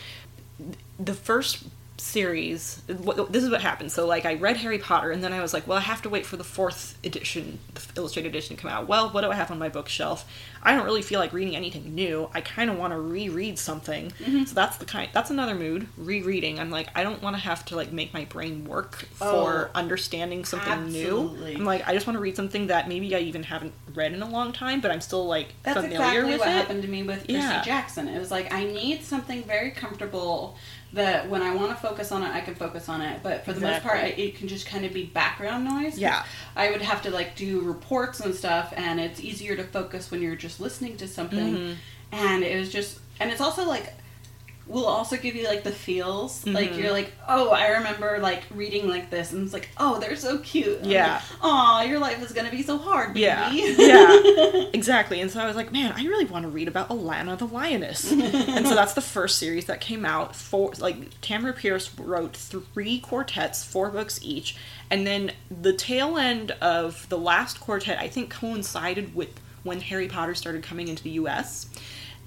The 0.98 1.14
first 1.14 1.64
series. 2.00 2.80
This 2.86 3.42
is 3.44 3.50
what 3.50 3.60
happened. 3.60 3.92
So 3.92 4.06
like 4.06 4.24
i 4.24 4.34
read 4.34 4.56
harry 4.56 4.78
potter 4.78 5.10
and 5.10 5.22
then 5.22 5.32
i 5.32 5.40
was 5.40 5.52
like 5.52 5.66
well 5.66 5.78
i 5.78 5.80
have 5.82 6.02
to 6.02 6.08
wait 6.08 6.24
for 6.24 6.36
the 6.36 6.44
fourth 6.44 6.96
edition 7.04 7.58
the 7.74 7.82
illustrated 7.96 8.28
edition 8.28 8.56
to 8.56 8.62
come 8.62 8.70
out. 8.70 8.86
Well 8.88 9.10
what 9.10 9.22
do 9.22 9.30
i 9.30 9.34
have 9.34 9.50
on 9.50 9.58
my 9.58 9.68
bookshelf? 9.68 10.24
I 10.62 10.74
don't 10.74 10.84
really 10.84 11.02
feel 11.02 11.20
like 11.20 11.32
reading 11.32 11.54
anything 11.54 11.94
new. 11.94 12.28
I 12.34 12.40
kind 12.40 12.68
of 12.68 12.76
want 12.78 12.92
to 12.92 12.98
reread 13.00 13.58
something. 13.60 14.10
Mm-hmm. 14.18 14.44
So 14.44 14.54
that's 14.54 14.76
the 14.76 14.84
kind 14.84 15.08
that's 15.12 15.30
another 15.30 15.54
mood 15.54 15.86
rereading. 15.96 16.58
I'm 16.58 16.70
like 16.70 16.88
i 16.94 17.02
don't 17.02 17.22
want 17.22 17.36
to 17.36 17.42
have 17.42 17.64
to 17.66 17.76
like 17.76 17.92
make 17.92 18.12
my 18.14 18.24
brain 18.26 18.64
work 18.64 18.96
for 19.14 19.70
Oh, 19.74 19.78
understanding 19.78 20.44
something 20.44 20.72
absolutely. 20.72 21.52
new 21.54 21.58
i'm 21.60 21.64
like 21.64 21.86
i 21.88 21.92
just 21.94 22.06
want 22.06 22.16
to 22.16 22.20
read 22.20 22.36
something 22.36 22.68
that 22.68 22.88
maybe 22.88 23.14
i 23.14 23.18
even 23.18 23.42
haven't 23.42 23.72
read 23.94 24.12
in 24.12 24.22
a 24.22 24.28
long 24.28 24.52
time 24.52 24.80
but 24.80 24.90
i'm 24.90 25.00
still 25.00 25.26
like 25.26 25.48
That's 25.62 25.76
familiar 25.80 26.00
exactly 26.00 26.30
with 26.32 26.38
what 26.40 26.48
it. 26.48 26.52
happened 26.52 26.82
to 26.82 26.88
me 26.88 27.02
with 27.02 27.20
Percy 27.22 27.32
Yeah. 27.34 27.62
Jackson. 27.62 28.08
It 28.08 28.18
was 28.18 28.30
like 28.30 28.52
I 28.52 28.64
need 28.64 29.02
something 29.04 29.42
very 29.44 29.70
comfortable 29.70 30.56
that 30.92 31.28
when 31.28 31.42
I 31.42 31.54
want 31.54 31.70
to 31.70 31.76
focus 31.76 32.12
on 32.12 32.22
it, 32.22 32.30
I 32.30 32.40
can 32.40 32.54
focus 32.54 32.88
on 32.88 33.02
it. 33.02 33.20
But 33.22 33.44
for 33.44 33.52
the 33.52 33.60
most 33.60 33.82
part, 33.82 33.98
I, 33.98 34.06
it 34.06 34.36
can 34.36 34.48
just 34.48 34.66
kind 34.66 34.84
of 34.84 34.92
be 34.92 35.04
background 35.04 35.64
noise. 35.64 35.98
Yeah. 35.98 36.24
I 36.56 36.70
would 36.70 36.82
have 36.82 37.02
to 37.02 37.10
like 37.10 37.36
do 37.36 37.60
reports 37.60 38.20
and 38.20 38.34
stuff, 38.34 38.72
and 38.76 38.98
it's 38.98 39.20
easier 39.20 39.54
to 39.56 39.64
focus 39.64 40.10
when 40.10 40.22
you're 40.22 40.36
just 40.36 40.60
listening 40.60 40.96
to 40.98 41.08
something. 41.08 41.54
Mm-hmm. 41.54 41.72
And 42.12 42.42
it 42.42 42.58
was 42.58 42.72
just, 42.72 43.00
and 43.20 43.30
it's 43.30 43.40
also 43.40 43.66
like 43.66 43.92
will 44.68 44.84
also 44.84 45.16
give 45.16 45.34
you 45.34 45.46
like 45.46 45.64
the 45.64 45.72
feels. 45.72 46.46
Like 46.46 46.70
Mm-hmm. 46.70 46.78
you're 46.80 46.92
like, 46.92 47.12
oh, 47.26 47.50
I 47.50 47.68
remember 47.68 48.18
like 48.20 48.42
reading 48.54 48.86
like 48.88 49.10
this, 49.10 49.32
and 49.32 49.42
it's 49.42 49.52
like, 49.54 49.70
oh, 49.78 49.98
they're 49.98 50.14
so 50.16 50.38
cute. 50.38 50.84
Yeah. 50.84 51.22
Aw, 51.40 51.82
your 51.82 51.98
life 51.98 52.22
is 52.22 52.32
gonna 52.32 52.50
be 52.50 52.62
so 52.62 52.76
hard, 52.76 53.14
baby. 53.14 53.22
Yeah, 53.24 53.50
yeah, 53.78 54.64
exactly. 54.74 55.20
And 55.20 55.30
so 55.30 55.40
I 55.40 55.46
was 55.46 55.56
like, 55.56 55.72
man, 55.72 55.92
I 55.96 56.04
really 56.04 56.26
want 56.26 56.42
to 56.44 56.48
read 56.50 56.68
about 56.68 56.90
Alanna 56.90 57.38
the 57.38 57.46
lioness. 57.46 58.10
and 58.12 58.66
so 58.66 58.74
that's 58.74 58.92
the 58.92 59.00
first 59.00 59.38
series 59.38 59.64
that 59.66 59.80
came 59.80 60.04
out. 60.04 60.36
For 60.36 60.72
like 60.78 61.18
Tamora 61.22 61.56
Pierce 61.56 61.90
wrote 61.98 62.36
three 62.36 62.98
quartets, 63.00 63.64
four 63.64 63.88
books 63.90 64.20
each, 64.22 64.54
and 64.90 65.06
then 65.06 65.32
the 65.50 65.72
tail 65.72 66.18
end 66.18 66.50
of 66.60 67.08
the 67.08 67.18
last 67.18 67.58
quartet, 67.60 67.98
I 67.98 68.08
think, 68.08 68.30
coincided 68.30 69.14
with 69.14 69.30
when 69.62 69.80
Harry 69.80 70.08
Potter 70.08 70.34
started 70.34 70.62
coming 70.62 70.88
into 70.88 71.02
the 71.02 71.10
U.S. 71.10 71.66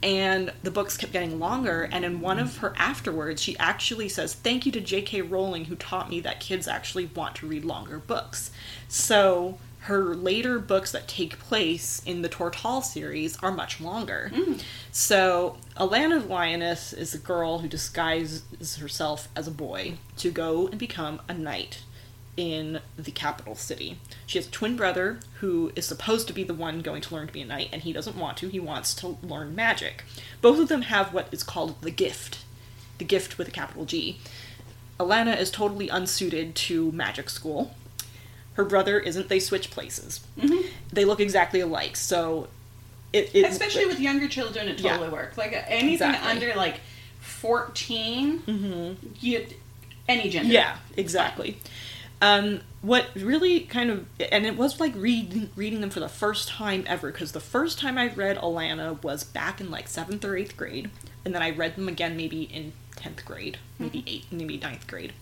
And 0.03 0.51
the 0.63 0.71
books 0.71 0.97
kept 0.97 1.13
getting 1.13 1.39
longer, 1.39 1.87
and 1.91 2.03
in 2.03 2.21
one 2.21 2.39
of 2.39 2.57
her 2.57 2.73
afterwards, 2.75 3.41
she 3.41 3.57
actually 3.57 4.09
says, 4.09 4.33
Thank 4.33 4.65
you 4.65 4.71
to 4.71 4.81
J.K. 4.81 5.21
Rowling, 5.21 5.65
who 5.65 5.75
taught 5.75 6.09
me 6.09 6.19
that 6.21 6.39
kids 6.39 6.67
actually 6.67 7.05
want 7.05 7.35
to 7.35 7.47
read 7.47 7.63
longer 7.63 7.99
books. 7.99 8.51
So 8.87 9.59
her 9.81 10.15
later 10.15 10.59
books 10.59 10.91
that 10.91 11.07
take 11.07 11.39
place 11.39 12.03
in 12.05 12.21
the 12.21 12.29
Tortall 12.29 12.83
series 12.83 13.35
are 13.37 13.51
much 13.51 13.81
longer. 13.81 14.31
Mm. 14.33 14.61
So 14.91 15.57
Alanna 15.75 16.27
Lioness 16.27 16.93
is 16.93 17.15
a 17.15 17.17
girl 17.17 17.59
who 17.59 17.67
disguises 17.67 18.75
herself 18.77 19.27
as 19.35 19.47
a 19.47 19.51
boy 19.51 19.95
to 20.17 20.29
go 20.29 20.67
and 20.67 20.77
become 20.77 21.19
a 21.27 21.33
knight 21.33 21.81
in 22.37 22.79
the 22.97 23.11
capital 23.11 23.55
city. 23.55 23.97
She 24.25 24.37
has 24.37 24.47
a 24.47 24.51
twin 24.51 24.75
brother 24.75 25.19
who 25.39 25.71
is 25.75 25.85
supposed 25.85 26.27
to 26.27 26.33
be 26.33 26.43
the 26.43 26.53
one 26.53 26.81
going 26.81 27.01
to 27.01 27.13
learn 27.13 27.27
to 27.27 27.33
be 27.33 27.41
a 27.41 27.45
knight, 27.45 27.69
and 27.71 27.81
he 27.81 27.93
doesn't 27.93 28.15
want 28.17 28.37
to. 28.37 28.47
He 28.47 28.59
wants 28.59 28.93
to 28.95 29.17
learn 29.21 29.55
magic. 29.55 30.03
Both 30.41 30.59
of 30.59 30.69
them 30.69 30.83
have 30.83 31.13
what 31.13 31.27
is 31.31 31.43
called 31.43 31.81
the 31.81 31.91
gift, 31.91 32.39
the 32.97 33.05
gift 33.05 33.37
with 33.37 33.47
a 33.47 33.51
capital 33.51 33.85
G. 33.85 34.19
Alanna 34.99 35.37
is 35.37 35.51
totally 35.51 35.89
unsuited 35.89 36.55
to 36.55 36.91
magic 36.91 37.29
school. 37.29 37.75
Her 38.53 38.65
brother 38.65 38.99
isn't. 38.99 39.29
They 39.29 39.39
switch 39.39 39.71
places. 39.71 40.21
Mm-hmm. 40.37 40.67
They 40.91 41.05
look 41.05 41.19
exactly 41.19 41.59
alike. 41.59 41.95
So, 41.95 42.47
it, 43.13 43.31
it 43.33 43.45
Especially 43.45 43.85
with 43.85 43.99
younger 43.99 44.27
children, 44.27 44.67
it 44.67 44.79
Yeah. 44.79 44.91
totally 44.97 45.09
works. 45.09 45.37
Like 45.37 45.53
anything 45.67 45.93
Exactly. 45.93 46.29
under 46.29 46.55
like 46.55 46.79
14 47.21 48.39
mm-hmm. 48.39 49.07
you 49.19 49.45
any 50.07 50.29
gender. 50.29 50.51
Yeah, 50.51 50.77
exactly. 50.97 51.57
Um, 52.21 52.61
what 52.83 53.07
really 53.15 53.61
kind 53.61 53.89
of, 53.89 54.05
and 54.31 54.45
it 54.45 54.55
was 54.55 54.79
like 54.79 54.93
reading 54.95 55.49
reading 55.55 55.81
them 55.81 55.89
for 55.89 55.99
the 55.99 56.09
first 56.09 56.49
time 56.49 56.83
ever 56.87 57.11
because 57.11 57.31
the 57.31 57.39
first 57.39 57.79
time 57.79 57.97
I 57.97 58.13
read 58.13 58.37
Alanna 58.37 59.01
was 59.01 59.23
back 59.23 59.59
in 59.59 59.71
like 59.71 59.87
seventh 59.87 60.23
or 60.23 60.37
eighth 60.37 60.55
grade, 60.55 60.91
and 61.25 61.33
then 61.33 61.41
I 61.41 61.49
read 61.49 61.75
them 61.75 61.87
again 61.87 62.15
maybe 62.15 62.43
in 62.43 62.73
tenth 62.95 63.25
grade, 63.25 63.57
maybe 63.79 64.03
eighth, 64.05 64.31
maybe 64.31 64.57
ninth 64.57 64.85
grade. 64.87 65.13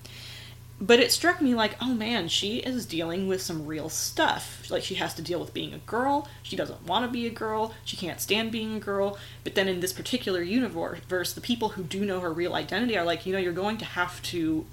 But 0.82 1.00
it 1.00 1.12
struck 1.12 1.42
me 1.42 1.56
like, 1.56 1.76
oh 1.82 1.94
man, 1.94 2.30
she 2.30 2.58
is 2.60 2.86
dealing 2.86 3.28
with 3.28 3.42
some 3.42 3.66
real 3.66 3.90
stuff. 3.90 4.70
Like 4.70 4.84
she 4.84 4.96
has 4.96 5.14
to 5.16 5.22
deal 5.22 5.40
with 5.40 5.54
being 5.54 5.74
a 5.74 5.80
girl. 5.80 6.30
She 6.42 6.56
doesn't 6.56 6.86
want 6.86 7.06
to 7.06 7.12
be 7.12 7.28
a 7.28 7.32
girl. 7.32 7.74
She 7.84 7.98
can't 7.98 8.22
stand 8.22 8.52
being 8.52 8.76
a 8.76 8.80
girl. 8.80 9.18
But 9.44 9.56
then 9.56 9.68
in 9.68 9.82
this 9.82 9.92
particular 9.92 10.42
universe, 10.42 11.34
the 11.34 11.42
people 11.42 11.70
who 11.70 11.84
do 11.84 12.06
know 12.06 12.22
her 12.22 12.32
real 12.32 12.56
identity 12.56 12.98
are 12.98 13.04
like, 13.04 13.26
you 13.26 13.34
know, 13.34 13.40
you're 13.40 13.52
going 13.52 13.78
to 13.80 13.86
have 13.86 14.22
to 14.24 14.66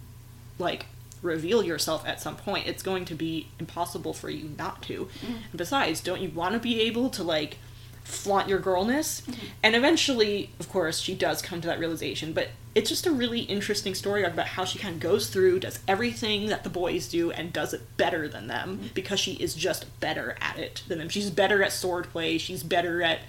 like 0.61 0.87
reveal 1.27 1.62
yourself 1.62 2.07
at 2.07 2.21
some 2.21 2.37
point. 2.37 2.67
It's 2.67 2.83
going 2.83 3.05
to 3.07 3.15
be 3.15 3.49
impossible 3.59 4.15
for 4.15 4.31
you 4.31 4.51
not 4.57 4.83
to. 4.85 5.09
And 5.27 5.57
besides, 5.57 6.01
don't 6.01 6.21
you 6.23 6.31
want 6.31 6.55
to 6.55 6.59
be 6.61 6.81
able 6.83 7.11
to 7.11 7.23
like 7.23 7.59
flaunt 8.05 8.49
your 8.49 8.59
girlness? 8.61 9.23
And 9.62 9.75
eventually, 9.77 10.51
of 10.61 10.69
course, 10.71 11.01
she 11.01 11.15
does 11.15 11.43
come 11.43 11.61
to 11.61 11.67
that 11.69 11.79
realization, 11.79 12.33
but 12.33 12.49
it's 12.75 12.89
just 12.91 13.07
a 13.07 13.11
really 13.11 13.41
interesting 13.41 13.95
story 13.95 14.23
arc 14.23 14.35
about 14.35 14.47
how 14.49 14.65
she 14.65 14.79
kind 14.79 14.95
of 14.97 15.01
goes 15.01 15.29
through, 15.29 15.61
does 15.61 15.79
everything 15.89 16.47
that 16.49 16.62
the 16.62 16.69
boys 16.71 17.09
do, 17.09 17.31
and 17.33 17.53
does 17.53 17.73
it 17.75 17.81
better 17.97 18.29
than 18.29 18.47
them 18.49 18.77
Mm-hmm. 18.79 18.87
because 18.95 19.19
she 19.19 19.33
is 19.35 19.55
just 19.55 19.87
better 19.99 20.37
at 20.41 20.59
it 20.59 20.83
than 20.87 20.99
them. 20.99 21.09
She's 21.09 21.31
better 21.31 21.62
at 21.62 21.71
swordplay. 21.71 22.39
She's 22.39 22.62
better 22.62 23.03
at 23.03 23.21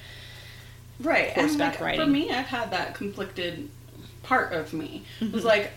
right 0.99 1.29
and 1.35 1.41
horseback 1.47 1.73
like, 1.73 1.81
riding. 1.81 2.01
for 2.01 2.07
me 2.07 2.31
i've 2.31 2.47
had 2.47 2.71
that 2.71 2.95
conflicted 2.95 3.69
part 4.23 4.51
of 4.51 4.73
me 4.73 5.03
it 5.19 5.25
Mm-hmm. 5.25 5.33
was 5.35 5.45
like 5.45 5.71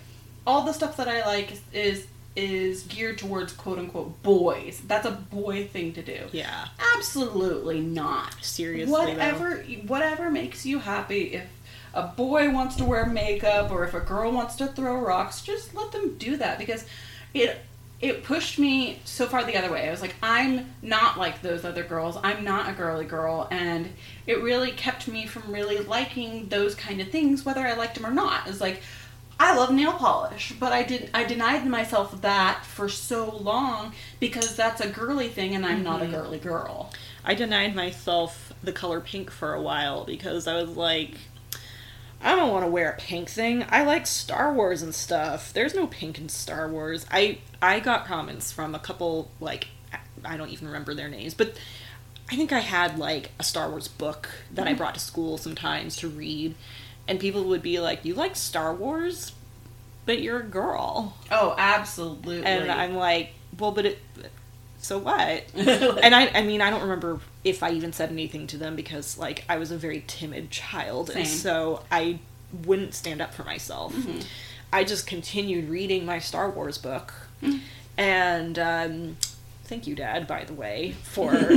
all 0.47 0.63
the 0.63 0.73
stuff 0.73 0.97
that 0.97 1.09
i 1.09 1.25
like 1.27 1.53
is 1.73 2.07
is 2.37 2.85
geared 2.85 3.19
towards 3.19 3.53
quote 3.53 3.79
unquote 3.79 4.23
boys. 4.23 4.83
That's 4.87 5.07
a 5.07 5.11
boy 5.11 5.67
thing 5.67 5.93
to 5.95 6.03
do. 6.03 6.27
Yeah. 6.33 6.69
absolutely 6.97 7.81
not. 7.81 8.37
Seriously, 8.43 8.93
though. 8.93 8.99
whatever 9.01 9.57
whatever 9.87 10.31
makes 10.31 10.65
you 10.65 10.79
happy. 10.79 11.35
If 11.35 11.49
a 11.93 12.07
boy 12.07 12.51
wants 12.51 12.77
to 12.77 12.85
wear 12.85 13.07
makeup 13.07 13.71
or 13.71 13.85
if 13.85 13.95
a 13.95 14.01
girl 14.01 14.31
wants 14.31 14.55
to 14.57 14.69
throw 14.69 14.97
rocks 15.01 15.43
just 15.43 15.75
let 15.75 15.91
them 15.91 16.17
do 16.19 16.37
that 16.37 16.57
because 16.57 16.85
it 17.35 17.59
it 18.01 18.23
pushed 18.23 18.61
me 18.61 19.01
so 19.05 19.27
far 19.27 19.45
the 19.45 19.57
other 19.57 19.71
way. 19.71 19.89
I 19.89 19.91
was 19.91 20.01
like 20.01 20.15
i'm 20.23 20.73
not 20.83 21.19
like 21.19 21.43
those 21.43 21.65
other 21.65 21.83
girls. 21.83 22.17
I'm 22.23 22.45
not 22.45 22.71
a 22.71 22.73
girly 22.73 23.05
girl. 23.05 23.49
And 23.51 23.91
it 24.27 24.41
really 24.41 24.71
kept 24.71 25.09
me 25.09 25.27
from 25.27 25.53
really 25.53 25.79
liking 25.79 26.49
those 26.49 26.75
kind 26.77 27.01
of 27.01 27.09
things 27.09 27.45
whether 27.45 27.67
i 27.67 27.75
liked 27.75 27.97
them 27.97 28.07
or 28.07 28.13
not. 28.13 28.47
It's 28.47 28.61
like 28.61 28.83
I 29.43 29.57
love 29.57 29.73
nail 29.73 29.95
polish, 29.95 30.53
but 30.61 30.71
I 30.71 30.83
did 30.83 31.09
I 31.15 31.25
denied 31.25 31.67
myself 31.67 32.21
that 32.21 32.67
for 32.67 32.91
so 32.91 33.35
long 33.39 33.95
because 34.21 34.55
that's 34.55 34.83
a 34.83 34.89
girly 34.89 35.29
thing 35.29 35.55
and 35.55 35.65
I'm 35.65 35.83
not 35.83 36.03
a 36.03 36.05
mm-hmm. 36.05 36.15
girly 36.15 36.39
girl. 36.39 36.93
I 37.25 37.33
denied 37.33 37.75
myself 37.75 38.53
the 38.63 38.71
color 38.71 39.01
pink 39.01 39.31
for 39.31 39.55
a 39.55 39.63
while 39.63 40.05
because 40.05 40.47
I 40.47 40.61
was 40.61 40.77
like, 40.77 41.15
I 42.21 42.37
don't 42.37 42.53
want 42.53 42.67
to 42.67 42.71
wear 42.71 42.91
a 42.91 42.97
pink 42.99 43.31
thing. 43.31 43.65
I 43.71 43.83
like 43.83 44.07
Star 44.07 44.53
Wars 44.53 44.83
and 44.83 44.95
stuff. 44.95 45.55
There's 45.55 45.75
no 45.75 45.87
pink 45.87 46.19
in 46.19 46.29
Star 46.29 46.69
Wars. 46.69 47.07
I 47.11 47.39
I 47.63 47.81
got 47.81 48.05
comments 48.05 48.53
from 48.53 48.75
a 48.75 48.79
couple 48.79 49.31
like 49.41 49.69
I 50.23 50.37
don't 50.37 50.51
even 50.51 50.67
remember 50.67 50.93
their 50.93 51.09
names, 51.09 51.33
but 51.33 51.59
I 52.31 52.37
think 52.37 52.53
I 52.53 52.61
had 52.61 52.99
like 52.99 53.31
a 53.39 53.43
Star 53.43 53.71
Wars 53.71 53.89
book 53.89 54.29
that 54.53 54.67
I 54.67 54.73
mm-hmm. 54.73 54.77
brought 54.77 54.95
to 54.97 55.01
school 55.01 55.39
sometimes 55.39 55.97
to 55.97 56.09
read, 56.09 56.57
and 57.11 57.19
people 57.19 57.45
would 57.45 57.61
be 57.61 57.81
like, 57.81 58.05
"You 58.05 58.15
like 58.15 58.37
Star 58.37 58.73
Wars, 58.73 59.33
but 60.07 60.23
you're 60.23 60.41
a 60.41 60.45
girl," 60.45 61.17
Oh, 61.31 61.55
absolutely. 61.59 62.45
and 62.45 62.71
I'm 62.71 62.95
like, 62.95 63.33
"Well, 63.59 63.73
but 63.73 63.85
it." 63.85 63.99
So 64.79 64.97
what? 64.97 65.45
and 65.55 66.15
I, 66.15 66.29
I 66.29 66.43
mean, 66.43 66.63
I 66.63 66.71
don't 66.71 66.81
remember 66.81 67.21
if 67.45 67.63
I 67.63 67.73
even 67.73 67.93
said 67.93 68.11
anything 68.11 68.47
to 68.47 68.57
them 68.57 68.77
because, 68.77 69.19
like, 69.19 69.45
I 69.49 69.59
was 69.59 69.71
a 69.71 69.77
very 69.77 70.05
timid 70.07 70.51
child, 70.51 71.11
and 71.11 71.27
so 71.27 71.83
I 71.91 72.21
wouldn't 72.65 72.95
stand 72.95 73.21
up 73.21 73.35
for 73.35 73.45
myself. 73.45 73.95
I 74.73 74.85
just 74.85 75.07
continued 75.07 75.69
reading 75.69 76.07
my 76.07 76.19
Star 76.21 76.49
Wars 76.49 76.79
book, 76.79 77.13
and 77.99 78.59
um, 78.59 79.17
thank 79.65 79.87
you, 79.87 79.95
Dad, 79.95 80.27
by 80.27 80.45
the 80.45 80.55
way, 80.55 80.95
for 81.03 81.33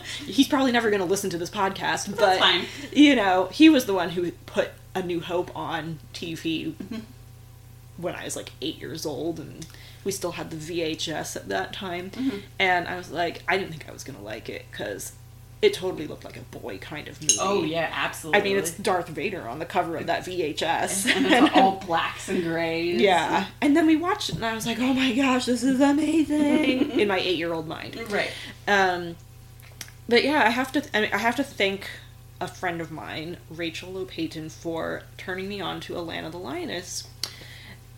he's 0.26 0.48
probably 0.48 0.72
never 0.72 0.90
going 0.90 1.00
to 1.00 1.06
listen 1.06 1.30
to 1.30 1.38
this 1.38 1.50
podcast, 1.50 2.16
but 2.16 2.38
fine. 2.40 2.64
you 2.92 3.14
know, 3.14 3.46
he 3.52 3.68
was 3.68 3.86
the 3.86 3.94
one 3.94 4.10
who 4.10 4.32
put 4.46 4.70
A 4.96 5.02
New 5.02 5.20
Hope 5.20 5.54
on 5.54 5.98
TV 6.14 6.74
when 7.98 8.14
I 8.14 8.24
was 8.24 8.34
like 8.34 8.50
eight 8.62 8.78
years 8.78 9.04
old, 9.04 9.38
and 9.38 9.66
we 10.04 10.10
still 10.10 10.32
had 10.32 10.50
the 10.50 10.56
VHS 10.56 11.36
at 11.36 11.48
that 11.50 11.74
time. 11.74 12.10
And 12.58 12.88
I 12.88 12.96
was 12.96 13.10
like, 13.10 13.42
I 13.46 13.58
didn't 13.58 13.72
think 13.72 13.86
I 13.86 13.92
was 13.92 14.04
gonna 14.04 14.22
like 14.22 14.48
it 14.48 14.64
because 14.70 15.12
it 15.60 15.74
totally 15.74 16.06
looked 16.06 16.24
like 16.24 16.38
a 16.38 16.58
boy 16.58 16.78
kind 16.78 17.08
of 17.08 17.20
movie. 17.20 17.36
oh 17.40 17.62
yeah, 17.62 17.90
absolutely. 17.92 18.40
I 18.40 18.44
mean, 18.44 18.56
it's 18.56 18.70
Darth 18.72 19.08
Vader 19.08 19.46
on 19.46 19.58
the 19.58 19.66
cover 19.66 19.98
of 19.98 20.06
that 20.06 20.24
VHS. 20.24 21.06
and 21.16 21.26
it's 21.26 21.56
all 21.56 21.82
blacks 21.86 22.30
and 22.30 22.42
grays. 22.42 22.98
yeah. 22.98 23.46
And 23.60 23.76
then 23.76 23.86
we 23.86 23.96
watched 23.96 24.30
it, 24.30 24.36
and 24.36 24.46
I 24.46 24.54
was 24.54 24.66
like, 24.66 24.78
oh 24.78 24.94
my 24.94 25.12
gosh, 25.14 25.44
this 25.44 25.62
is 25.62 25.78
amazing 25.78 26.90
in 27.00 27.06
my 27.06 27.18
eight 27.18 27.36
year 27.36 27.52
old 27.52 27.68
mind. 27.68 27.98
Right. 28.10 28.30
Um, 28.66 29.16
but 30.08 30.24
yeah, 30.24 30.42
I 30.42 30.50
have 30.50 30.72
to. 30.72 30.82
I, 30.96 31.02
mean, 31.02 31.10
I 31.12 31.18
have 31.18 31.36
to 31.36 31.44
thank 31.44 31.88
a 32.40 32.48
friend 32.48 32.80
of 32.80 32.90
mine, 32.90 33.38
Rachel 33.50 33.92
Lopayton, 33.92 34.50
for 34.50 35.02
turning 35.16 35.48
me 35.48 35.60
on 35.60 35.80
to 35.80 35.94
Alanna 35.94 36.30
the 36.30 36.38
Lioness. 36.38 37.08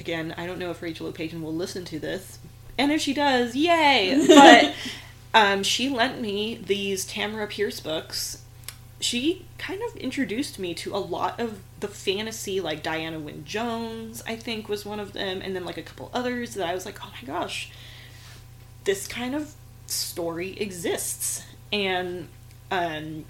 Again, 0.01 0.35
I 0.37 0.47
don't 0.47 0.59
know 0.59 0.71
if 0.71 0.83
Rachel 0.83 1.11
Lopayton 1.11 1.43
will 1.43 1.55
listen 1.55 1.85
to 1.87 1.99
this, 1.99 2.39
and 2.77 2.93
if 2.93 3.01
she 3.01 3.15
does, 3.15 3.57
yay! 3.57 4.25
But 4.29 4.75
um, 5.35 5.63
she 5.63 5.89
lent 5.89 6.21
me 6.21 6.57
these 6.57 7.07
Tamora 7.07 7.49
Pierce 7.49 7.81
books. 7.81 8.43
She 9.01 9.45
kind 9.59 9.83
of 9.83 9.97
introduced 9.97 10.59
me 10.59 10.75
to 10.75 10.95
a 10.95 10.99
lot 10.99 11.39
of 11.39 11.61
the 11.81 11.89
fantasy, 11.89 12.61
like 12.61 12.83
Diana 12.83 13.19
Wynne 13.19 13.45
Jones, 13.45 14.23
I 14.27 14.37
think 14.37 14.69
was 14.69 14.85
one 14.85 15.01
of 15.01 15.13
them, 15.13 15.41
and 15.43 15.55
then 15.55 15.65
like 15.65 15.77
a 15.77 15.83
couple 15.83 16.11
others 16.13 16.55
that 16.55 16.67
I 16.67 16.75
was 16.75 16.87
like, 16.87 17.05
oh 17.05 17.13
my 17.21 17.27
gosh, 17.27 17.71
this 18.85 19.07
kind 19.07 19.35
of 19.35 19.55
story 19.87 20.59
exists 20.59 21.45
and 21.73 22.29
um, 22.71 23.25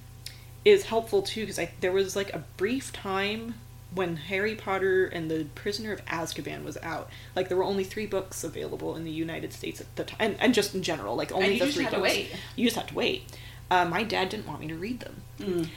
is 0.69 0.85
helpful 0.85 1.23
too 1.23 1.43
because 1.43 1.59
I 1.59 1.71
there 1.81 1.93
was 1.93 2.15
like 2.17 2.33
a 2.35 2.45
brief 2.57 2.93
time 2.93 3.55
when 3.95 4.17
Harry 4.17 4.55
Potter 4.55 5.07
and 5.07 5.31
the 5.31 5.47
Prisoner 5.55 5.93
of 5.93 6.05
Azkaban 6.07 6.63
was 6.65 6.77
out. 6.83 7.09
Like 7.35 7.49
there 7.49 7.57
were 7.57 7.65
only 7.65 7.85
three 7.85 8.07
books 8.07 8.45
available 8.45 8.95
in 8.97 9.05
the 9.05 9.11
United 9.11 9.53
States 9.53 9.81
at 9.81 9.95
the 9.97 10.05
time, 10.05 10.17
and, 10.21 10.37
and 10.41 10.55
just 10.55 10.75
in 10.75 10.83
general, 10.83 11.17
like 11.17 11.33
only 11.33 11.47
And 11.47 11.55
you 11.55 11.61
the 11.61 11.67
just 11.67 11.77
three 11.77 11.85
had 11.85 11.95
to 11.95 12.01
books. 12.01 12.11
wait. 12.11 12.31
You 12.57 12.65
just 12.67 12.77
had 12.77 12.89
to 12.89 12.95
wait. 12.95 13.25
Uh, 13.71 13.85
my 13.87 14.03
dad 14.03 14.29
didn't 14.31 14.47
want 14.47 14.61
me 14.61 14.69
to 14.69 14.75
read 14.75 15.01
them. 15.01 15.23
Mm. 15.39 15.69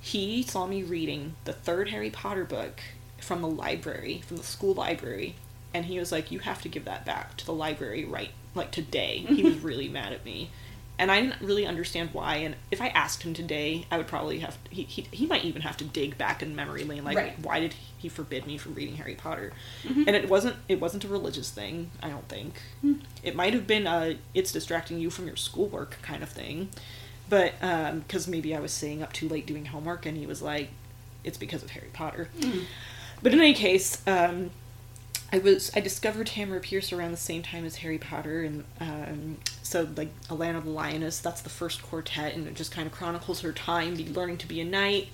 He 0.00 0.42
saw 0.42 0.66
me 0.66 0.82
reading 0.82 1.34
the 1.44 1.52
third 1.52 1.88
Harry 1.90 2.10
Potter 2.10 2.44
book 2.44 2.80
from 3.18 3.40
the 3.40 3.48
library, 3.48 4.22
from 4.26 4.36
the 4.36 4.42
school 4.42 4.74
library, 4.74 5.36
and 5.72 5.86
he 5.86 5.98
was 5.98 6.12
like, 6.12 6.30
"You 6.30 6.40
have 6.40 6.60
to 6.62 6.68
give 6.68 6.84
that 6.84 7.04
back 7.06 7.36
to 7.38 7.46
the 7.46 7.52
library 7.54 8.04
right 8.04 8.30
like 8.54 8.70
today." 8.70 9.18
He 9.28 9.42
was 9.42 9.58
really 9.60 9.88
mad 9.88 10.12
at 10.12 10.24
me, 10.24 10.50
and 10.98 11.10
I 11.10 11.20
didn't 11.20 11.40
really 11.40 11.66
understand 11.66 12.10
why. 12.12 12.36
And 12.36 12.54
if 12.70 12.80
I 12.80 12.88
asked 12.88 13.22
him 13.22 13.34
today, 13.34 13.86
I 13.90 13.98
would 13.98 14.06
probably 14.06 14.40
have 14.40 14.58
he 14.70 14.82
he, 14.84 15.02
he 15.10 15.26
might 15.26 15.44
even 15.44 15.62
have 15.62 15.76
to 15.78 15.84
dig 15.84 16.16
back 16.18 16.42
in 16.42 16.54
memory 16.54 16.84
lane, 16.84 17.04
like 17.04 17.16
Right. 17.16 17.38
why 17.40 17.60
did 17.60 17.74
he 17.98 18.08
forbid 18.08 18.46
me 18.46 18.58
from 18.58 18.74
reading 18.74 18.96
Harry 18.96 19.14
Potter? 19.14 19.52
Mm-hmm. 19.82 20.04
And 20.06 20.16
it 20.16 20.28
wasn't 20.28 20.56
it 20.68 20.80
wasn't 20.80 21.04
a 21.04 21.08
religious 21.08 21.50
thing. 21.50 21.90
I 22.02 22.08
don't 22.08 22.28
think 22.28 22.54
hmm. 22.80 22.94
it 23.22 23.34
might 23.34 23.54
have 23.54 23.66
been 23.66 23.86
a 23.86 24.18
it's 24.34 24.52
distracting 24.52 24.98
you 24.98 25.10
from 25.10 25.26
your 25.26 25.36
schoolwork 25.36 25.98
kind 26.02 26.22
of 26.22 26.28
thing 26.28 26.70
but 27.28 27.54
um, 27.62 28.00
because 28.00 28.28
maybe 28.28 28.54
I 28.54 28.60
was 28.60 28.72
staying 28.72 29.02
up 29.02 29.12
too 29.12 29.28
late 29.28 29.46
doing 29.46 29.66
homework, 29.66 30.06
and 30.06 30.16
he 30.16 30.26
was 30.26 30.42
like, 30.42 30.70
"It's 31.22 31.38
because 31.38 31.62
of 31.62 31.70
Harry 31.70 31.88
Potter." 31.92 32.28
Hmm. 32.42 32.60
But 33.22 33.32
in 33.32 33.40
any 33.40 33.54
case, 33.54 34.02
um, 34.06 34.50
I 35.34 35.38
was 35.38 35.72
I 35.74 35.80
discovered 35.80 36.28
Tamora 36.28 36.62
Pierce 36.62 36.92
around 36.92 37.10
the 37.10 37.16
same 37.16 37.42
time 37.42 37.64
as 37.64 37.74
Harry 37.78 37.98
Potter, 37.98 38.44
and 38.44 38.64
um, 38.78 39.38
so 39.64 39.88
like 39.96 40.10
Alanna 40.28 40.62
the 40.62 40.70
Lioness, 40.70 41.18
that's 41.18 41.40
the 41.40 41.50
first 41.50 41.82
quartet, 41.82 42.36
and 42.36 42.46
it 42.46 42.54
just 42.54 42.70
kind 42.70 42.86
of 42.86 42.92
chronicles 42.92 43.40
her 43.40 43.50
time 43.50 43.96
learning 44.14 44.38
to 44.38 44.46
be 44.46 44.60
a 44.60 44.64
knight, 44.64 45.08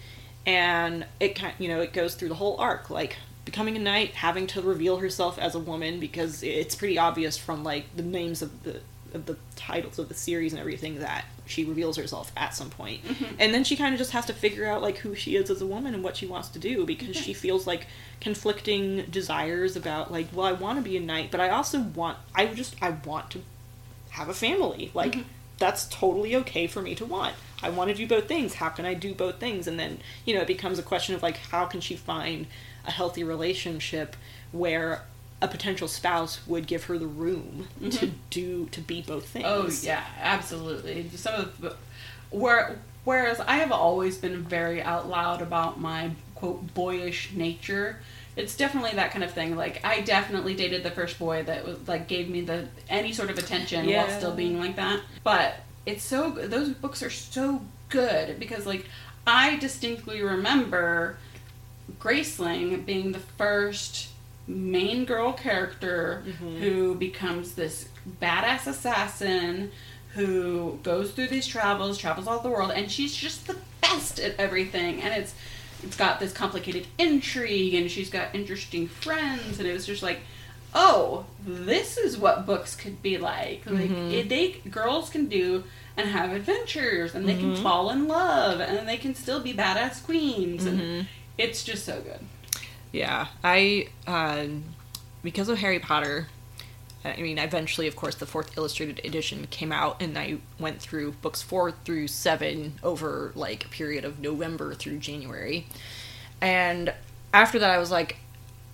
and 0.44 1.06
it 1.20 1.36
kind 1.36 1.54
you 1.58 1.68
know 1.68 1.80
it 1.80 1.94
goes 1.94 2.16
through 2.16 2.28
the 2.28 2.34
whole 2.34 2.58
arc 2.58 2.90
like 2.90 3.16
becoming 3.46 3.76
a 3.76 3.80
knight, 3.80 4.10
having 4.10 4.46
to 4.48 4.60
reveal 4.60 4.98
herself 4.98 5.38
as 5.38 5.54
a 5.54 5.58
woman 5.58 5.98
because 5.98 6.42
it's 6.42 6.74
pretty 6.74 6.98
obvious 6.98 7.38
from 7.38 7.64
like 7.64 7.96
the 7.96 8.02
names 8.02 8.42
of 8.42 8.62
the 8.64 8.82
of 9.14 9.26
the 9.26 9.36
titles 9.56 9.98
of 9.98 10.08
the 10.08 10.14
series 10.14 10.52
and 10.52 10.60
everything 10.60 10.98
that 11.00 11.24
she 11.46 11.64
reveals 11.64 11.96
herself 11.96 12.32
at 12.36 12.54
some 12.54 12.70
point. 12.70 13.04
Mm-hmm. 13.04 13.36
and 13.38 13.52
then 13.52 13.64
she 13.64 13.76
kind 13.76 13.94
of 13.94 13.98
just 13.98 14.12
has 14.12 14.26
to 14.26 14.32
figure 14.32 14.66
out 14.66 14.82
like 14.82 14.98
who 14.98 15.14
she 15.14 15.36
is 15.36 15.50
as 15.50 15.60
a 15.60 15.66
woman 15.66 15.94
and 15.94 16.02
what 16.02 16.16
she 16.16 16.26
wants 16.26 16.48
to 16.50 16.58
do 16.58 16.86
because 16.86 17.16
she 17.16 17.32
mm-hmm. 17.32 17.40
feels 17.40 17.66
like 17.66 17.86
conflicting 18.20 19.04
desires 19.10 19.76
about 19.76 20.12
like 20.12 20.28
well 20.32 20.46
I 20.46 20.52
want 20.52 20.78
to 20.78 20.82
be 20.82 20.96
a 20.96 21.00
knight 21.00 21.30
but 21.30 21.40
I 21.40 21.50
also 21.50 21.80
want 21.80 22.18
I 22.34 22.46
just 22.46 22.76
I 22.82 22.90
want 22.90 23.30
to 23.32 23.42
have 24.10 24.28
a 24.28 24.34
family. 24.34 24.90
Like 24.94 25.12
mm-hmm. 25.12 25.28
that's 25.58 25.86
totally 25.86 26.36
okay 26.36 26.66
for 26.66 26.82
me 26.82 26.94
to 26.96 27.04
want. 27.04 27.34
I 27.62 27.70
want 27.70 27.90
to 27.90 27.96
do 27.96 28.06
both 28.06 28.26
things. 28.26 28.54
How 28.54 28.70
can 28.70 28.84
I 28.86 28.94
do 28.94 29.14
both 29.14 29.38
things? 29.38 29.66
And 29.66 29.78
then 29.78 29.98
you 30.24 30.34
know 30.34 30.42
it 30.42 30.46
becomes 30.46 30.78
a 30.78 30.82
question 30.82 31.14
of 31.14 31.22
like 31.22 31.36
how 31.36 31.66
can 31.66 31.80
she 31.80 31.96
find 31.96 32.46
a 32.86 32.90
healthy 32.90 33.24
relationship 33.24 34.16
where 34.52 35.02
a 35.42 35.48
potential 35.48 35.88
spouse 35.88 36.46
would 36.46 36.66
give 36.66 36.84
her 36.84 36.98
the 36.98 37.06
room 37.06 37.68
to 37.80 37.88
mm-hmm. 37.88 38.16
do 38.28 38.66
to 38.66 38.80
be 38.80 39.02
both 39.02 39.26
things 39.28 39.44
Oh 39.46 39.68
yeah, 39.82 40.04
absolutely. 40.20 41.08
Some 41.14 41.34
of 41.34 41.60
the 41.60 41.76
where 42.30 42.78
whereas 43.04 43.40
I 43.40 43.56
have 43.56 43.72
always 43.72 44.18
been 44.18 44.42
very 44.42 44.82
out 44.82 45.08
loud 45.08 45.42
about 45.42 45.80
my 45.80 46.10
quote 46.34 46.74
boyish 46.74 47.32
nature. 47.32 48.00
It's 48.36 48.56
definitely 48.56 48.92
that 48.92 49.10
kind 49.10 49.24
of 49.24 49.32
thing. 49.32 49.56
Like 49.56 49.84
I 49.84 50.00
definitely 50.00 50.54
dated 50.54 50.82
the 50.82 50.90
first 50.90 51.18
boy 51.18 51.42
that 51.44 51.64
was 51.64 51.88
like 51.88 52.06
gave 52.06 52.28
me 52.28 52.42
the 52.42 52.68
any 52.88 53.12
sort 53.12 53.30
of 53.30 53.38
attention 53.38 53.86
while 53.86 54.08
still 54.10 54.34
being 54.34 54.58
like 54.58 54.76
that. 54.76 55.00
But 55.24 55.56
it's 55.86 56.04
so 56.04 56.30
those 56.30 56.70
books 56.70 57.02
are 57.02 57.10
so 57.10 57.62
good 57.88 58.38
because 58.38 58.66
like 58.66 58.86
I 59.26 59.56
distinctly 59.56 60.22
remember 60.22 61.16
Graceling 61.98 62.84
being 62.84 63.12
the 63.12 63.18
first 63.18 64.08
main 64.50 65.04
girl 65.04 65.32
character 65.32 66.22
mm-hmm. 66.26 66.56
who 66.58 66.94
becomes 66.94 67.54
this 67.54 67.88
badass 68.20 68.66
assassin 68.66 69.70
who 70.14 70.78
goes 70.82 71.12
through 71.12 71.28
these 71.28 71.46
travels, 71.46 71.96
travels 71.96 72.26
all 72.26 72.40
the 72.40 72.50
world, 72.50 72.72
and 72.72 72.90
she's 72.90 73.14
just 73.14 73.46
the 73.46 73.56
best 73.80 74.18
at 74.18 74.34
everything. 74.38 75.00
And 75.00 75.14
it's 75.14 75.34
it's 75.82 75.96
got 75.96 76.20
this 76.20 76.32
complicated 76.32 76.86
intrigue 76.98 77.74
and 77.74 77.90
she's 77.90 78.10
got 78.10 78.34
interesting 78.34 78.86
friends 78.86 79.58
and 79.58 79.66
it 79.66 79.72
was 79.72 79.86
just 79.86 80.02
like 80.02 80.20
oh 80.74 81.24
this 81.42 81.96
is 81.96 82.18
what 82.18 82.46
books 82.46 82.76
could 82.76 83.00
be 83.02 83.16
like. 83.18 83.62
Like 83.66 83.88
mm-hmm. 83.88 84.10
it, 84.10 84.28
they 84.28 84.50
girls 84.70 85.10
can 85.10 85.26
do 85.26 85.64
and 85.96 86.08
have 86.08 86.32
adventures 86.32 87.14
and 87.14 87.28
they 87.28 87.34
can 87.34 87.54
mm-hmm. 87.54 87.62
fall 87.62 87.90
in 87.90 88.08
love 88.08 88.60
and 88.60 88.86
they 88.86 88.96
can 88.96 89.14
still 89.14 89.40
be 89.40 89.54
badass 89.54 90.04
queens 90.04 90.66
and 90.66 91.06
it's 91.38 91.64
just 91.64 91.84
so 91.84 92.00
good 92.02 92.20
Yeah, 92.92 93.28
I 93.44 93.88
um, 94.06 94.64
because 95.22 95.48
of 95.48 95.58
Harry 95.58 95.78
Potter. 95.78 96.28
I 97.02 97.16
mean, 97.22 97.38
eventually, 97.38 97.86
of 97.86 97.96
course, 97.96 98.14
the 98.16 98.26
fourth 98.26 98.58
illustrated 98.58 99.00
edition 99.06 99.46
came 99.46 99.72
out, 99.72 100.02
and 100.02 100.18
I 100.18 100.36
went 100.58 100.82
through 100.82 101.12
books 101.12 101.40
four 101.40 101.70
through 101.72 102.08
seven 102.08 102.74
over 102.82 103.32
like 103.34 103.64
a 103.64 103.68
period 103.68 104.04
of 104.04 104.20
November 104.20 104.74
through 104.74 104.98
January. 104.98 105.66
And 106.42 106.92
after 107.32 107.58
that, 107.58 107.70
I 107.70 107.78
was 107.78 107.90
like, 107.90 108.16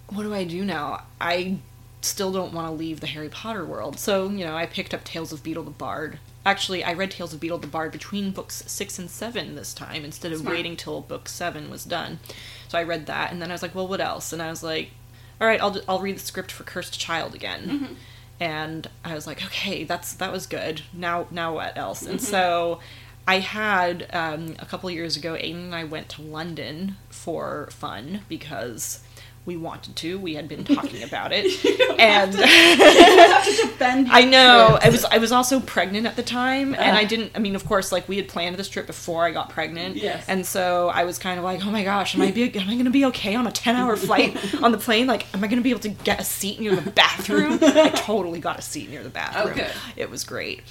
what 0.09 0.25
do 0.25 0.35
I 0.35 0.43
do 0.43 0.65
now? 0.65 1.05
I 1.21 1.59
still 2.01 2.33
don't 2.33 2.53
want 2.53 2.67
to 2.67 2.73
leave 2.73 3.01
the 3.01 3.07
Harry 3.07 3.29
Potter 3.29 3.65
world. 3.65 3.99
So, 3.99 4.29
you 4.29 4.45
know, 4.45 4.57
I 4.57 4.67
picked 4.67 4.93
up 4.95 5.05
Tales 5.05 5.33
of 5.33 5.43
Beedle 5.43 5.65
the 5.65 5.71
Bard. 5.71 6.19
Actually, 6.45 6.85
I 6.85 6.93
read 6.95 7.11
Tales 7.11 7.33
of 7.35 7.41
Beedle 7.41 7.61
the 7.61 7.67
Bard 7.67 7.93
between 7.93 8.31
books 8.31 8.63
six 8.67 8.99
and 8.99 9.11
seven 9.11 9.55
this 9.55 9.75
time 9.75 10.05
instead 10.05 10.33
of 10.33 10.41
Smart. 10.41 10.57
waiting 10.57 10.77
till 10.77 11.01
book 11.01 11.29
seven 11.29 11.71
was 11.71 11.85
done. 11.85 12.19
So 12.69 12.79
I 12.79 12.83
read 12.83 13.07
that, 13.07 13.33
and 13.33 13.41
then 13.41 13.51
I 13.51 13.55
was 13.55 13.63
like, 13.63 13.75
well, 13.75 13.89
what 13.89 14.01
else? 14.01 14.33
And 14.33 14.43
I 14.43 14.51
was 14.51 14.63
like, 14.63 14.91
all 15.41 15.47
right, 15.47 15.61
I'll, 15.61 15.81
I'll 15.89 16.01
read 16.01 16.17
the 16.17 16.21
script 16.21 16.51
for 16.51 16.65
Cursed 16.65 16.99
Child 16.99 17.35
again. 17.35 17.97
And 18.41 18.89
I 19.05 19.15
was 19.15 19.27
like, 19.27 19.45
okay, 19.45 19.85
that's 19.85 20.13
that 20.15 20.33
was 20.33 20.47
good. 20.47 20.83
Now, 20.93 21.27
now 21.31 21.55
what 21.55 21.77
else? 21.77 22.03
And 22.03 22.21
so 22.21 22.81
I 23.27 23.41
had 23.41 24.07
um, 24.13 24.57
a 24.59 24.67
couple 24.67 24.91
years 24.91 25.17
ago, 25.17 25.35
Aiden 25.35 25.65
and 25.65 25.75
I 25.75 25.85
went 25.85 26.09
to 26.11 26.23
London 26.23 26.97
for 27.09 27.69
fun 27.71 28.21
because 28.29 29.01
we 29.47 29.57
wanted 29.57 29.97
to. 29.97 30.19
We 30.19 30.35
had 30.35 30.49
been 30.49 30.65
talking 30.77 31.03
about 31.03 31.31
it, 31.33 31.47
and 31.99 32.33
defend 32.33 34.09
I 34.11 34.25
know. 34.25 34.79
I 34.83 34.89
was 34.91 35.05
I 35.05 35.19
was 35.19 35.33
also 35.33 35.61
pregnant 35.61 36.07
at 36.07 36.17
the 36.17 36.23
time, 36.23 36.75
and 36.75 36.97
Uh. 36.97 37.01
I 37.01 37.05
didn't. 37.05 37.33
I 37.35 37.39
mean, 37.39 37.55
of 37.55 37.65
course, 37.65 37.93
like 37.93 38.09
we 38.09 38.17
had 38.17 38.29
planned 38.29 38.57
this 38.57 38.69
trip 38.69 38.87
before 38.87 39.25
I 39.25 39.31
got 39.31 39.51
pregnant, 39.51 39.97
Yes. 39.97 40.25
and 40.29 40.45
so 40.45 40.89
I 40.89 41.05
was 41.05 41.19
kind 41.19 41.39
of 41.39 41.45
like, 41.45 41.65
oh 41.65 41.71
my 41.71 41.85
gosh, 41.85 42.15
am 42.15 42.23
I 42.23 42.31
be 42.31 42.45
am 42.59 42.69
I 42.69 42.73
going 42.75 42.85
to 42.85 42.91
be 42.91 43.05
okay 43.07 43.35
on 43.35 43.47
a 43.47 43.53
ten 43.53 43.77
hour 43.77 43.97
flight 44.09 44.37
on 44.63 44.73
the 44.73 44.79
plane? 44.79 45.07
Like, 45.07 45.33
am 45.35 45.43
I 45.45 45.47
going 45.47 45.59
to 45.59 45.63
be 45.65 45.71
able 45.71 45.81
to 45.81 45.89
get 45.91 46.21
a 46.21 46.25
seat 46.25 46.61
near 46.61 46.75
the 46.77 46.91
bathroom? 46.91 47.59
I 47.63 47.91
totally 47.91 48.41
got 48.41 48.59
a 48.59 48.63
seat 48.63 48.91
near 48.91 49.03
the 49.03 49.11
bathroom. 49.11 49.53
Okay. 49.53 49.71
It 49.97 50.11
was 50.11 50.25
great, 50.25 50.63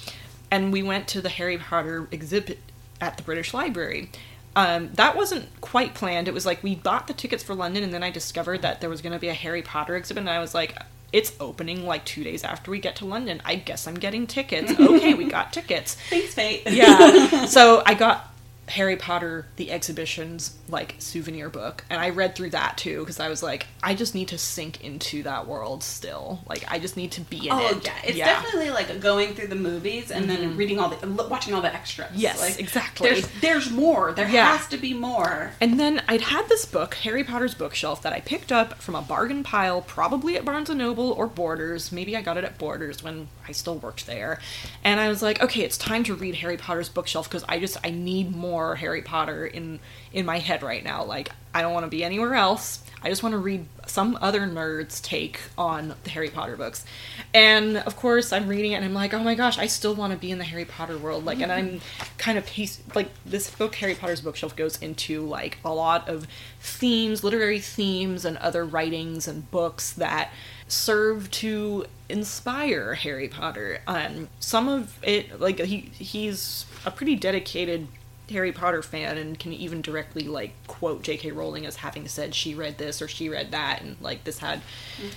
and 0.50 0.72
we 0.72 0.82
went 0.82 1.08
to 1.08 1.20
the 1.20 1.28
Harry 1.30 1.58
Potter 1.58 2.08
exhibit 2.10 2.58
at 3.00 3.16
the 3.16 3.22
British 3.22 3.52
Library. 3.54 4.10
Um, 4.56 4.90
that 4.94 5.14
wasn't 5.14 5.48
quite 5.60 5.94
planned. 5.94 6.26
It 6.26 6.34
was 6.34 6.46
like 6.46 6.62
we 6.62 6.74
bought 6.74 7.06
the 7.06 7.12
tickets 7.14 7.42
for 7.44 7.54
London, 7.54 7.84
and 7.84 7.92
then 7.92 8.02
I 8.02 8.10
discovered 8.10 8.62
that 8.62 8.80
there 8.80 8.90
was 8.90 9.02
going 9.02 9.12
to 9.12 9.18
be 9.18 9.28
a 9.28 9.34
Harry 9.34 9.62
Potter 9.62 9.94
exhibit, 9.96 10.22
and 10.22 10.30
I 10.30 10.40
was 10.40 10.54
like, 10.54 10.74
it's 11.12 11.32
opening 11.38 11.86
like 11.86 12.04
two 12.04 12.24
days 12.24 12.42
after 12.42 12.70
we 12.70 12.80
get 12.80 12.96
to 12.96 13.04
London. 13.04 13.40
I 13.44 13.56
guess 13.56 13.86
I'm 13.86 13.94
getting 13.94 14.26
tickets. 14.26 14.72
Okay, 14.80 15.14
we 15.14 15.26
got 15.26 15.52
tickets. 15.52 15.96
thanks 16.10 16.34
fate 16.34 16.62
Yeah. 16.66 17.46
So 17.46 17.82
I 17.84 17.94
got 17.94 18.32
Harry 18.68 18.96
Potter 18.96 19.46
the 19.56 19.70
exhibition's 19.70 20.56
like 20.68 20.96
souvenir 20.98 21.48
book, 21.48 21.84
and 21.88 22.00
I 22.00 22.10
read 22.10 22.34
through 22.34 22.50
that 22.50 22.76
too 22.76 23.00
because 23.00 23.20
I 23.20 23.28
was 23.28 23.42
like, 23.42 23.66
I 23.82 23.94
just 23.94 24.14
need 24.14 24.28
to 24.28 24.38
sink 24.38 24.82
into 24.84 25.22
that 25.22 25.46
world 25.46 25.82
still. 25.84 26.40
Like, 26.48 26.64
I 26.68 26.78
just 26.78 26.96
need 26.96 27.12
to 27.12 27.20
be 27.20 27.36
in 27.36 27.44
it. 27.44 27.50
Oh 27.52 27.76
it. 27.76 27.84
yeah, 27.84 27.94
it's 28.04 28.18
definitely 28.18 28.70
like 28.70 29.00
going 29.00 29.34
through 29.34 29.48
the 29.48 29.54
movies 29.54 30.10
and 30.10 30.28
then 30.28 30.56
reading 30.56 30.78
all 30.80 30.88
the 30.88 31.24
watching 31.24 31.54
all 31.54 31.62
the 31.62 31.72
extras. 31.72 32.08
Mm-hmm. 32.08 32.18
Yes, 32.18 32.40
like, 32.40 32.58
exactly. 32.58 33.08
There's 33.10 33.28
there's 33.40 33.70
more. 33.70 34.12
There 34.12 34.28
Yeah. 34.28 34.56
has 34.56 34.66
to 34.68 34.76
be 34.76 34.92
more. 34.94 35.52
And 35.60 35.78
then 35.78 36.02
I'd 36.08 36.22
had 36.22 36.48
this 36.48 36.64
book, 36.64 36.94
Harry 36.96 37.22
Potter's 37.22 37.54
bookshelf, 37.54 38.02
that 38.02 38.12
I 38.12 38.20
picked 38.20 38.50
up 38.50 38.74
from 38.82 38.94
a 38.96 39.02
bargain 39.02 39.44
pile, 39.44 39.80
probably 39.82 40.36
at 40.36 40.44
Barnes 40.44 40.70
and 40.70 40.78
Noble 40.78 41.12
or 41.12 41.26
Borders. 41.26 41.92
Maybe 41.92 42.16
I 42.16 42.22
got 42.22 42.36
it 42.36 42.44
at 42.44 42.58
Borders 42.58 43.02
when 43.02 43.28
I 43.46 43.52
still 43.52 43.76
worked 43.76 44.06
there. 44.06 44.40
And 44.82 44.98
I 44.98 45.08
was 45.08 45.22
like, 45.22 45.40
okay, 45.42 45.62
it's 45.62 45.78
time 45.78 46.02
to 46.04 46.14
read 46.14 46.36
Harry 46.36 46.56
Potter's 46.56 46.88
bookshelf 46.88 47.28
because 47.28 47.44
I 47.48 47.60
just 47.60 47.76
I 47.84 47.90
need 47.90 48.34
more 48.34 48.55
Harry 48.76 49.02
Potter 49.02 49.46
in 49.46 49.80
in 50.12 50.26
my 50.26 50.38
head 50.38 50.62
right 50.62 50.82
now. 50.82 51.04
Like 51.04 51.30
I 51.54 51.62
don't 51.62 51.72
want 51.72 51.84
to 51.84 51.90
be 51.90 52.04
anywhere 52.04 52.34
else. 52.34 52.82
I 53.02 53.08
just 53.08 53.22
want 53.22 53.34
to 53.34 53.38
read 53.38 53.66
some 53.86 54.18
other 54.20 54.40
nerd's 54.40 55.00
take 55.00 55.40
on 55.56 55.94
the 56.04 56.10
Harry 56.10 56.28
Potter 56.28 56.56
books. 56.56 56.84
And 57.32 57.76
of 57.76 57.96
course, 57.96 58.32
I'm 58.32 58.48
reading 58.48 58.72
it 58.72 58.76
and 58.76 58.84
I'm 58.84 58.94
like, 58.94 59.14
oh 59.14 59.22
my 59.22 59.34
gosh, 59.34 59.58
I 59.58 59.66
still 59.66 59.94
want 59.94 60.12
to 60.12 60.18
be 60.18 60.30
in 60.30 60.38
the 60.38 60.44
Harry 60.44 60.64
Potter 60.64 60.98
world. 60.98 61.24
Like, 61.24 61.40
and 61.40 61.52
I'm 61.52 61.80
kind 62.18 62.36
of 62.36 62.44
piece 62.46 62.80
like 62.94 63.08
this 63.24 63.48
book, 63.48 63.74
Harry 63.76 63.94
Potter's 63.94 64.20
bookshelf, 64.20 64.56
goes 64.56 64.80
into 64.82 65.22
like 65.22 65.58
a 65.64 65.72
lot 65.72 66.08
of 66.08 66.26
themes, 66.60 67.22
literary 67.22 67.60
themes, 67.60 68.24
and 68.24 68.36
other 68.38 68.64
writings 68.64 69.28
and 69.28 69.50
books 69.50 69.92
that 69.92 70.32
serve 70.68 71.30
to 71.30 71.86
inspire 72.08 72.94
Harry 72.94 73.28
Potter. 73.28 73.80
Um, 73.86 74.28
some 74.40 74.68
of 74.68 74.98
it, 75.02 75.40
like 75.40 75.60
he 75.60 75.90
he's 75.98 76.66
a 76.84 76.90
pretty 76.90 77.14
dedicated 77.14 77.88
Harry 78.30 78.52
Potter 78.52 78.82
fan 78.82 79.18
and 79.18 79.38
can 79.38 79.52
even 79.52 79.80
directly 79.80 80.24
like 80.24 80.52
quote 80.66 81.02
J.K. 81.02 81.30
Rowling 81.32 81.64
as 81.66 81.76
having 81.76 82.08
said 82.08 82.34
she 82.34 82.54
read 82.54 82.78
this 82.78 83.00
or 83.00 83.08
she 83.08 83.28
read 83.28 83.52
that 83.52 83.82
and 83.82 83.96
like 84.00 84.24
this 84.24 84.38
had 84.38 84.62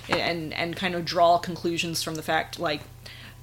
and 0.08 0.52
and 0.54 0.76
kind 0.76 0.94
of 0.94 1.04
draw 1.04 1.38
conclusions 1.38 2.02
from 2.02 2.14
the 2.14 2.22
fact 2.22 2.58
like 2.60 2.82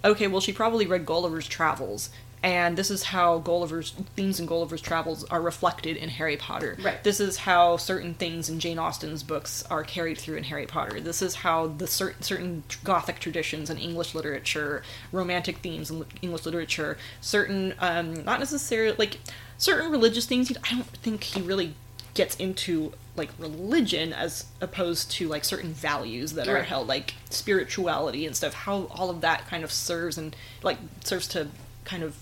okay 0.06 0.28
well 0.28 0.42
she 0.42 0.54
probably 0.54 0.86
read 0.86 1.06
Gulliver's 1.06 1.48
Travels 1.48 2.10
and 2.44 2.78
this 2.78 2.92
is 2.92 3.04
how 3.04 3.40
Gulliver's 3.40 3.92
themes 4.16 4.40
in 4.40 4.46
Gulliver's 4.46 4.82
Travels 4.82 5.24
are 5.26 5.42
reflected 5.42 5.98
in 5.98 6.10
Harry 6.10 6.38
Potter. 6.38 6.78
Right. 6.82 7.04
This 7.04 7.20
is 7.20 7.38
how 7.38 7.78
certain 7.78 8.14
things 8.14 8.48
in 8.48 8.60
Jane 8.60 8.78
Austen's 8.78 9.24
books 9.24 9.64
are 9.72 9.84
carried 9.84 10.20
through 10.20 10.38
in 10.38 10.44
Harry 10.44 10.68
Potter. 10.68 11.00
This 11.00 11.24
is 11.24 11.36
how 11.36 11.68
the 11.68 11.88
certain 11.88 12.22
certain 12.22 12.64
Gothic 12.84 13.20
traditions 13.20 13.72
in 13.72 13.80
English 13.80 14.14
literature, 14.14 14.84
romantic 15.12 15.58
themes 15.58 15.90
in 15.90 16.06
English 16.22 16.46
literature, 16.46 16.98
certain 17.22 17.74
um, 17.80 18.24
not 18.24 18.40
necessarily 18.40 18.96
like 18.98 19.18
certain 19.58 19.92
religious 19.92 20.26
things. 20.26 20.52
I 20.64 20.76
don't 20.76 20.86
think 20.88 21.24
he 21.24 21.42
really 21.42 21.74
gets 22.14 22.36
into 22.38 22.94
like 23.16 23.30
religion 23.38 24.14
as 24.14 24.46
opposed 24.62 25.12
to 25.12 25.28
like 25.28 25.44
certain 25.44 25.72
values 25.74 26.34
that 26.34 26.48
are 26.48 26.64
held 26.64 26.88
like 26.88 27.14
spirituality 27.30 28.26
and 28.26 28.36
stuff 28.36 28.54
how 28.54 28.88
all 28.92 29.10
of 29.10 29.22
that 29.22 29.48
kind 29.48 29.64
of 29.64 29.72
serves 29.72 30.18
and 30.18 30.36
like 30.64 30.78
serves 31.04 31.28
to 31.28 31.48
kind 31.84 32.04
of 32.04 32.16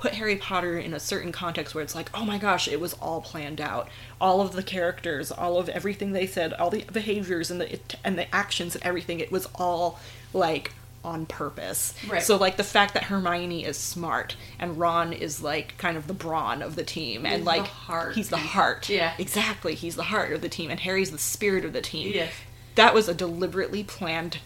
put 0.00 0.14
Harry 0.14 0.36
Potter 0.36 0.78
in 0.78 0.94
a 0.94 1.00
certain 1.00 1.30
context 1.30 1.74
where 1.74 1.84
it's 1.84 1.94
like, 1.94 2.08
oh 2.14 2.24
my 2.24 2.38
gosh, 2.38 2.66
it 2.66 2.80
was 2.80 2.94
all 2.94 3.20
planned 3.20 3.60
out. 3.60 3.86
All 4.18 4.40
of 4.40 4.52
the 4.52 4.62
characters, 4.62 5.30
all 5.30 5.58
of 5.58 5.68
everything 5.68 6.12
they 6.12 6.26
said, 6.26 6.54
all 6.54 6.70
the 6.70 6.84
behaviors 6.90 7.50
and 7.50 7.60
the 7.60 7.78
and 8.02 8.16
the 8.16 8.34
actions 8.34 8.74
and 8.74 8.82
everything, 8.82 9.20
it 9.20 9.30
was 9.30 9.46
all 9.56 10.00
like 10.32 10.72
on 11.04 11.26
purpose. 11.26 11.94
Right. 12.08 12.22
So 12.22 12.36
like 12.36 12.56
the 12.56 12.64
fact 12.64 12.94
that 12.94 13.04
Hermione 13.04 13.64
is 13.64 13.76
smart 13.78 14.36
and 14.58 14.78
Ron 14.78 15.12
is 15.12 15.42
like 15.42 15.76
kind 15.78 15.96
of 15.96 16.06
the 16.06 16.14
brawn 16.14 16.60
of 16.62 16.76
the 16.76 16.84
team 16.84 17.24
and 17.24 17.36
He's 17.36 17.46
like 17.46 17.68
the 17.86 18.12
he's 18.14 18.28
the 18.28 18.36
heart. 18.36 18.88
Yeah. 18.88 19.14
Exactly. 19.18 19.74
He's 19.74 19.96
the 19.96 20.04
heart 20.04 20.32
of 20.32 20.42
the 20.42 20.48
team 20.48 20.70
and 20.70 20.80
Harry's 20.80 21.10
the 21.10 21.18
spirit 21.18 21.64
of 21.64 21.72
the 21.72 21.80
team. 21.80 22.12
Yes. 22.14 22.32
That 22.74 22.92
was 22.94 23.08
a 23.08 23.14
deliberately 23.14 23.82
planned 23.82 24.38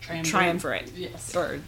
Triumvirate. 0.00 0.30
triumvirate. 0.30 0.92
Yes. 0.94 1.34
Or 1.36 1.60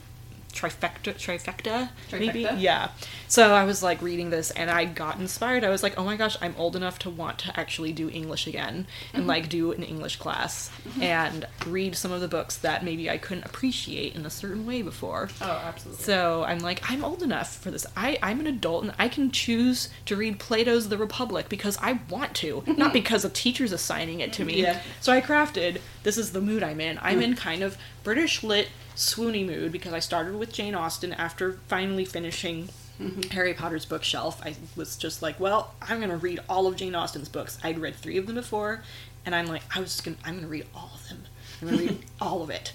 trifecta 0.52 1.14
trifecta, 1.14 1.90
maybe? 2.12 2.46
Yeah. 2.58 2.88
So 3.28 3.52
i 3.52 3.64
was 3.64 3.82
like 3.82 4.00
reading 4.02 4.30
this 4.30 4.50
and 4.52 4.70
i 4.70 4.84
got 4.84 5.18
inspired. 5.18 5.64
I 5.64 5.68
was 5.68 5.82
like 5.82 5.98
oh 5.98 6.04
my 6.04 6.16
gosh 6.16 6.36
i'm 6.40 6.54
old 6.56 6.76
enough 6.76 6.98
to 7.00 7.10
want 7.10 7.38
to 7.40 7.58
actually 7.58 7.92
do 7.92 8.08
english 8.10 8.46
again 8.46 8.86
and 9.12 9.18
Mm-hmm. 9.18 9.28
like 9.28 9.48
do 9.48 9.72
an 9.72 9.82
english 9.82 10.16
class 10.16 10.70
mm-hmm. 10.88 11.02
and 11.02 11.46
read 11.66 11.94
some 11.96 12.12
of 12.12 12.20
the 12.20 12.28
books 12.28 12.56
that 12.56 12.84
maybe 12.84 13.10
i 13.10 13.18
couldn't 13.18 13.44
appreciate 13.44 14.14
in 14.14 14.24
a 14.24 14.30
certain 14.30 14.64
way 14.66 14.82
before. 14.82 15.28
Oh, 15.40 15.62
absolutely. 15.66 16.02
so 16.02 16.44
i'm 16.44 16.60
like 16.60 16.80
i'm 16.90 17.04
old 17.04 17.22
enough 17.22 17.56
for 17.56 17.70
this. 17.70 17.86
I 17.96 18.18
i'm 18.22 18.40
an 18.40 18.46
adult 18.46 18.84
and 18.84 18.94
i 18.98 19.08
can 19.08 19.30
choose 19.30 19.90
to 20.06 20.16
read 20.16 20.38
plato's 20.38 20.88
the 20.88 20.98
republic 20.98 21.48
because 21.48 21.76
i 21.80 22.00
want 22.08 22.34
to 22.36 22.62
mm-hmm. 22.62 22.76
not 22.76 22.92
because 22.92 23.24
a 23.24 23.30
teacher's 23.30 23.72
assigning 23.72 24.20
it 24.20 24.32
to 24.34 24.44
me. 24.44 24.62
Yeah. 24.62 24.80
so 25.00 25.12
I 25.12 25.20
crafted 25.20 25.80
this 26.02 26.16
is 26.18 26.32
the 26.32 26.40
mood 26.40 26.62
I'm 26.62 26.80
in. 26.80 26.98
I'm 27.02 27.20
mm. 27.20 27.24
in 27.24 27.34
kind 27.34 27.62
of 27.62 27.76
British 28.02 28.42
lit 28.42 28.68
swoony 28.98 29.46
mood 29.46 29.70
because 29.70 29.92
I 29.92 30.00
started 30.00 30.34
with 30.36 30.52
Jane 30.52 30.74
Austen 30.74 31.12
after 31.12 31.52
finally 31.68 32.04
finishing 32.04 32.68
mm-hmm. 33.00 33.30
Harry 33.30 33.54
Potter's 33.54 33.84
bookshelf. 33.84 34.40
I 34.44 34.56
was 34.76 34.96
just 34.96 35.22
like, 35.22 35.38
well, 35.38 35.72
I'm 35.80 36.00
gonna 36.00 36.16
read 36.16 36.40
all 36.48 36.66
of 36.66 36.76
Jane 36.76 36.94
Austen's 36.96 37.28
books. 37.28 37.58
I'd 37.62 37.78
read 37.78 37.94
three 37.94 38.18
of 38.18 38.26
them 38.26 38.34
before, 38.34 38.82
and 39.24 39.34
I'm 39.34 39.46
like, 39.46 39.62
I 39.74 39.80
was 39.80 39.90
just 39.92 40.04
gonna 40.04 40.16
I'm 40.24 40.34
gonna 40.34 40.48
read 40.48 40.66
all 40.74 40.90
of 40.94 41.08
them. 41.08 41.22
I'm 41.62 41.68
gonna 41.68 41.80
read 41.80 41.98
all 42.20 42.42
of 42.42 42.50
it. 42.50 42.72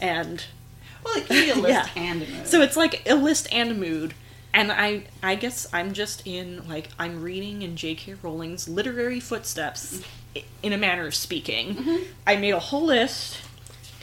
And 0.00 0.44
well, 1.04 1.16
it 1.16 1.26
can 1.26 1.44
be 1.44 1.50
a 1.50 1.54
list 1.62 1.90
Yeah. 1.94 2.02
and 2.02 2.22
a 2.22 2.26
mood. 2.26 2.46
so 2.48 2.60
it's 2.62 2.76
like 2.76 3.08
a 3.08 3.14
list 3.14 3.48
and 3.52 3.70
a 3.70 3.74
mood. 3.74 4.14
And 4.52 4.72
I 4.72 5.04
I 5.22 5.36
guess 5.36 5.68
I'm 5.72 5.92
just 5.92 6.26
in 6.26 6.66
like 6.68 6.88
I'm 6.98 7.22
reading 7.22 7.62
in 7.62 7.76
J.K. 7.76 8.14
Rowling's 8.22 8.68
literary 8.68 9.20
footsteps 9.20 10.02
in 10.64 10.72
a 10.72 10.78
manner 10.78 11.06
of 11.06 11.14
speaking. 11.14 11.76
Mm-hmm. 11.76 11.96
I 12.26 12.34
made 12.36 12.50
a 12.54 12.58
whole 12.58 12.86
list. 12.86 13.38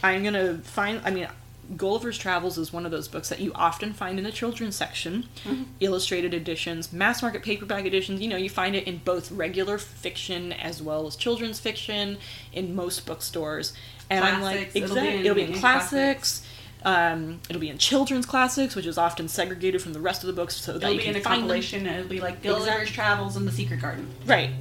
I'm 0.01 0.24
gonna 0.24 0.59
find 0.59 1.01
I 1.03 1.11
mean 1.11 1.28
Gulliver's 1.76 2.18
Travels 2.18 2.57
is 2.57 2.72
one 2.72 2.86
of 2.86 2.91
those 2.91 3.07
books 3.09 3.28
that 3.30 3.39
you 3.39 3.51
often 3.53 3.91
find 3.93 4.18
in 4.18 4.24
the 4.24 4.32
children's 4.32 4.76
section, 4.76 5.26
Mm-hmm. 5.43 5.63
illustrated 5.82 6.34
editions, 6.34 6.93
mass 6.93 7.22
market 7.22 7.43
paperback 7.43 7.86
editions. 7.86 8.22
You 8.22 8.30
know, 8.30 8.38
you 8.38 8.49
find 8.49 8.76
it 8.76 8.88
in 8.88 8.99
both 8.99 9.32
regular 9.32 9.78
fiction 9.78 10.53
as 10.53 10.82
well 10.82 11.07
as 11.07 11.15
children's 11.15 11.59
fiction 11.59 12.18
in 12.53 12.74
most 12.76 13.05
bookstores. 13.05 13.74
And 14.09 14.24
I'm 14.24 14.41
like, 14.41 14.72
Classics, 14.72 14.76
it'll 14.76 14.95
be 14.95 15.07
in- 15.07 15.20
it'll 15.26 15.36
be 15.36 15.41
in, 15.43 15.53
in 15.53 15.59
classics. 15.59 16.43
Um, 16.86 17.41
it'll 17.49 17.59
be 17.59 17.70
in 17.70 17.78
children's 17.80 18.26
classics, 18.26 18.76
which 18.76 18.86
is 18.86 18.97
often 18.97 19.28
segregated 19.28 19.82
from 19.82 19.91
the 19.93 19.99
rest 19.99 20.24
of 20.24 20.28
the 20.28 20.34
books, 20.34 20.55
so 20.55 20.74
that 20.74 20.84
It'll 20.84 20.91
you 20.93 20.99
be 20.99 21.03
can 21.05 21.15
in 21.15 21.22
a 21.22 21.24
find 21.24 21.34
them. 21.34 21.39
compilation. 21.41 21.86
and 21.88 21.97
It'll 21.99 22.09
be 22.09 22.22
like 22.22 22.41
Gulliver's 22.41 22.68
Exactly. 22.68 22.93
Travels 22.93 23.36
and 23.36 23.45
the 23.47 23.51
Secret 23.51 23.82
Garden. 23.82 24.07
Right. 24.26 24.51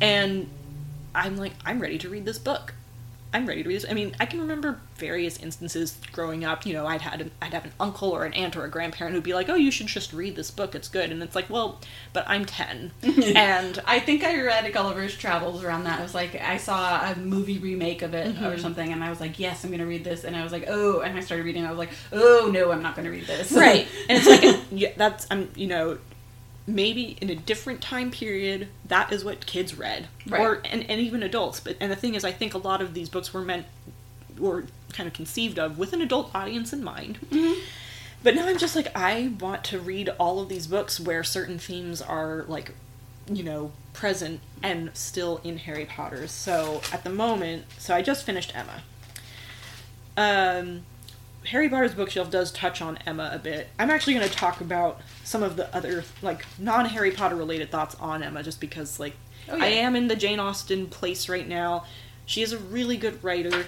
And 0.00 0.48
I'm 1.14 1.36
like, 1.36 1.52
I'm 1.64 1.80
ready 1.80 1.98
to 1.98 2.08
read 2.08 2.24
this 2.26 2.38
book. 2.38 2.74
I'm 3.34 3.44
ready 3.46 3.62
to 3.62 3.68
read 3.68 3.74
this. 3.76 3.86
I 3.90 3.92
mean, 3.92 4.14
I 4.20 4.26
can 4.26 4.40
remember 4.40 4.80
various 4.96 5.38
instances 5.38 5.98
growing 6.12 6.44
up. 6.44 6.64
You 6.64 6.72
know, 6.72 6.86
I'd 6.86 7.02
had 7.02 7.30
I'd 7.42 7.52
have 7.52 7.64
an 7.64 7.72
uncle 7.80 8.10
or 8.10 8.24
an 8.24 8.32
aunt 8.32 8.56
or 8.56 8.64
a 8.64 8.70
grandparent 8.70 9.14
who'd 9.14 9.24
be 9.24 9.34
like, 9.34 9.48
"Oh, 9.48 9.54
you 9.56 9.70
should 9.70 9.88
just 9.88 10.12
read 10.12 10.36
this 10.36 10.50
book. 10.50 10.74
It's 10.74 10.88
good." 10.88 11.10
And 11.10 11.22
it's 11.22 11.34
like, 11.34 11.50
well, 11.50 11.80
but 12.12 12.24
I'm 12.28 12.44
ten, 12.44 12.92
and 13.02 13.78
I 13.86 13.98
think 14.00 14.24
I 14.24 14.40
read 14.40 14.72
Gulliver's 14.72 15.16
Travels 15.16 15.62
around 15.64 15.84
that. 15.84 15.98
I 15.98 16.02
was 16.02 16.14
like, 16.14 16.40
I 16.40 16.56
saw 16.56 17.10
a 17.12 17.16
movie 17.16 17.58
remake 17.58 18.02
of 18.02 18.14
it 18.14 18.34
Mm-hmm. 18.36 18.44
or 18.46 18.56
something, 18.58 18.92
and 18.92 19.02
I 19.04 19.10
was 19.10 19.20
like, 19.20 19.38
yes, 19.38 19.64
I'm 19.64 19.70
going 19.70 19.80
to 19.80 19.86
read 19.86 20.04
this. 20.04 20.24
And 20.24 20.34
I 20.36 20.42
was 20.44 20.52
like, 20.52 20.64
oh, 20.68 21.00
and 21.00 21.18
I 21.18 21.20
started 21.20 21.44
reading. 21.44 21.66
I 21.66 21.70
was 21.70 21.78
like, 21.78 21.90
oh 22.12 22.48
no, 22.52 22.70
I'm 22.72 22.82
not 22.82 22.94
going 22.94 23.04
to 23.04 23.10
read 23.10 23.26
this. 23.26 23.52
right. 23.52 23.86
And 24.08 24.18
it's 24.18 24.26
like, 24.28 24.60
yeah, 24.70 24.92
that's 24.96 25.26
I'm 25.30 25.50
you 25.56 25.66
know, 25.66 25.98
maybe 26.66 27.16
in 27.20 27.28
a 27.30 27.34
different 27.34 27.80
time 27.82 28.10
period, 28.10 28.68
that 28.86 29.12
is 29.12 29.24
what 29.24 29.44
kids 29.46 29.76
read, 29.76 30.08
Right. 30.26 30.40
or 30.40 30.54
and, 30.64 30.88
and 30.90 31.00
even 31.00 31.22
adults. 31.22 31.60
But 31.60 31.76
and 31.80 31.90
the 31.92 31.96
thing 31.96 32.14
is, 32.14 32.24
I 32.24 32.32
think 32.32 32.54
a 32.54 32.58
lot 32.58 32.80
of 32.80 32.94
these 32.94 33.08
books 33.08 33.32
were 33.34 33.42
meant 33.42 33.66
were 34.38 34.64
kind 34.92 35.06
of 35.06 35.12
conceived 35.12 35.58
of 35.58 35.78
with 35.78 35.92
an 35.92 36.00
adult 36.00 36.34
audience 36.34 36.72
in 36.72 36.82
mind. 36.82 37.18
But 38.22 38.34
now 38.34 38.46
I'm 38.48 38.56
just 38.58 38.74
like, 38.74 38.88
I 38.96 39.32
want 39.38 39.64
to 39.64 39.78
read 39.78 40.08
all 40.18 40.40
of 40.40 40.48
these 40.48 40.66
books 40.66 40.98
where 40.98 41.22
certain 41.22 41.58
themes 41.58 42.00
are 42.00 42.44
like, 42.48 42.72
you 43.30 43.42
know, 43.42 43.72
present 43.92 44.40
and 44.62 44.90
still 44.94 45.40
in 45.44 45.58
Harry 45.58 45.84
Potter. 45.84 46.26
So 46.26 46.80
at 46.92 47.04
the 47.04 47.10
moment, 47.10 47.64
so 47.78 47.94
I 47.94 48.00
just 48.00 48.24
finished 48.24 48.52
Emma. 48.56 48.82
Um, 50.16 50.82
Harry 51.46 51.68
Potter's 51.68 51.94
bookshelf 51.94 52.30
does 52.30 52.50
touch 52.50 52.80
on 52.80 52.98
Emma 53.06 53.30
a 53.32 53.38
bit. 53.38 53.68
I'm 53.78 53.90
actually 53.90 54.14
going 54.14 54.28
to 54.28 54.34
talk 54.34 54.60
about 54.60 55.00
some 55.24 55.42
of 55.42 55.56
the 55.56 55.74
other 55.74 56.04
like 56.22 56.46
non 56.58 56.86
Harry 56.86 57.10
Potter 57.10 57.36
related 57.36 57.70
thoughts 57.70 57.96
on 57.96 58.22
Emma, 58.22 58.42
just 58.42 58.60
because 58.60 59.00
like 59.00 59.14
Oh, 59.48 59.56
yeah. 59.56 59.64
I 59.64 59.68
am 59.68 59.96
in 59.96 60.08
the 60.08 60.16
Jane 60.16 60.40
Austen 60.40 60.86
place 60.86 61.28
right 61.28 61.46
now. 61.46 61.84
She 62.26 62.42
is 62.42 62.52
a 62.52 62.58
really 62.58 62.96
good 62.96 63.22
writer. 63.22 63.66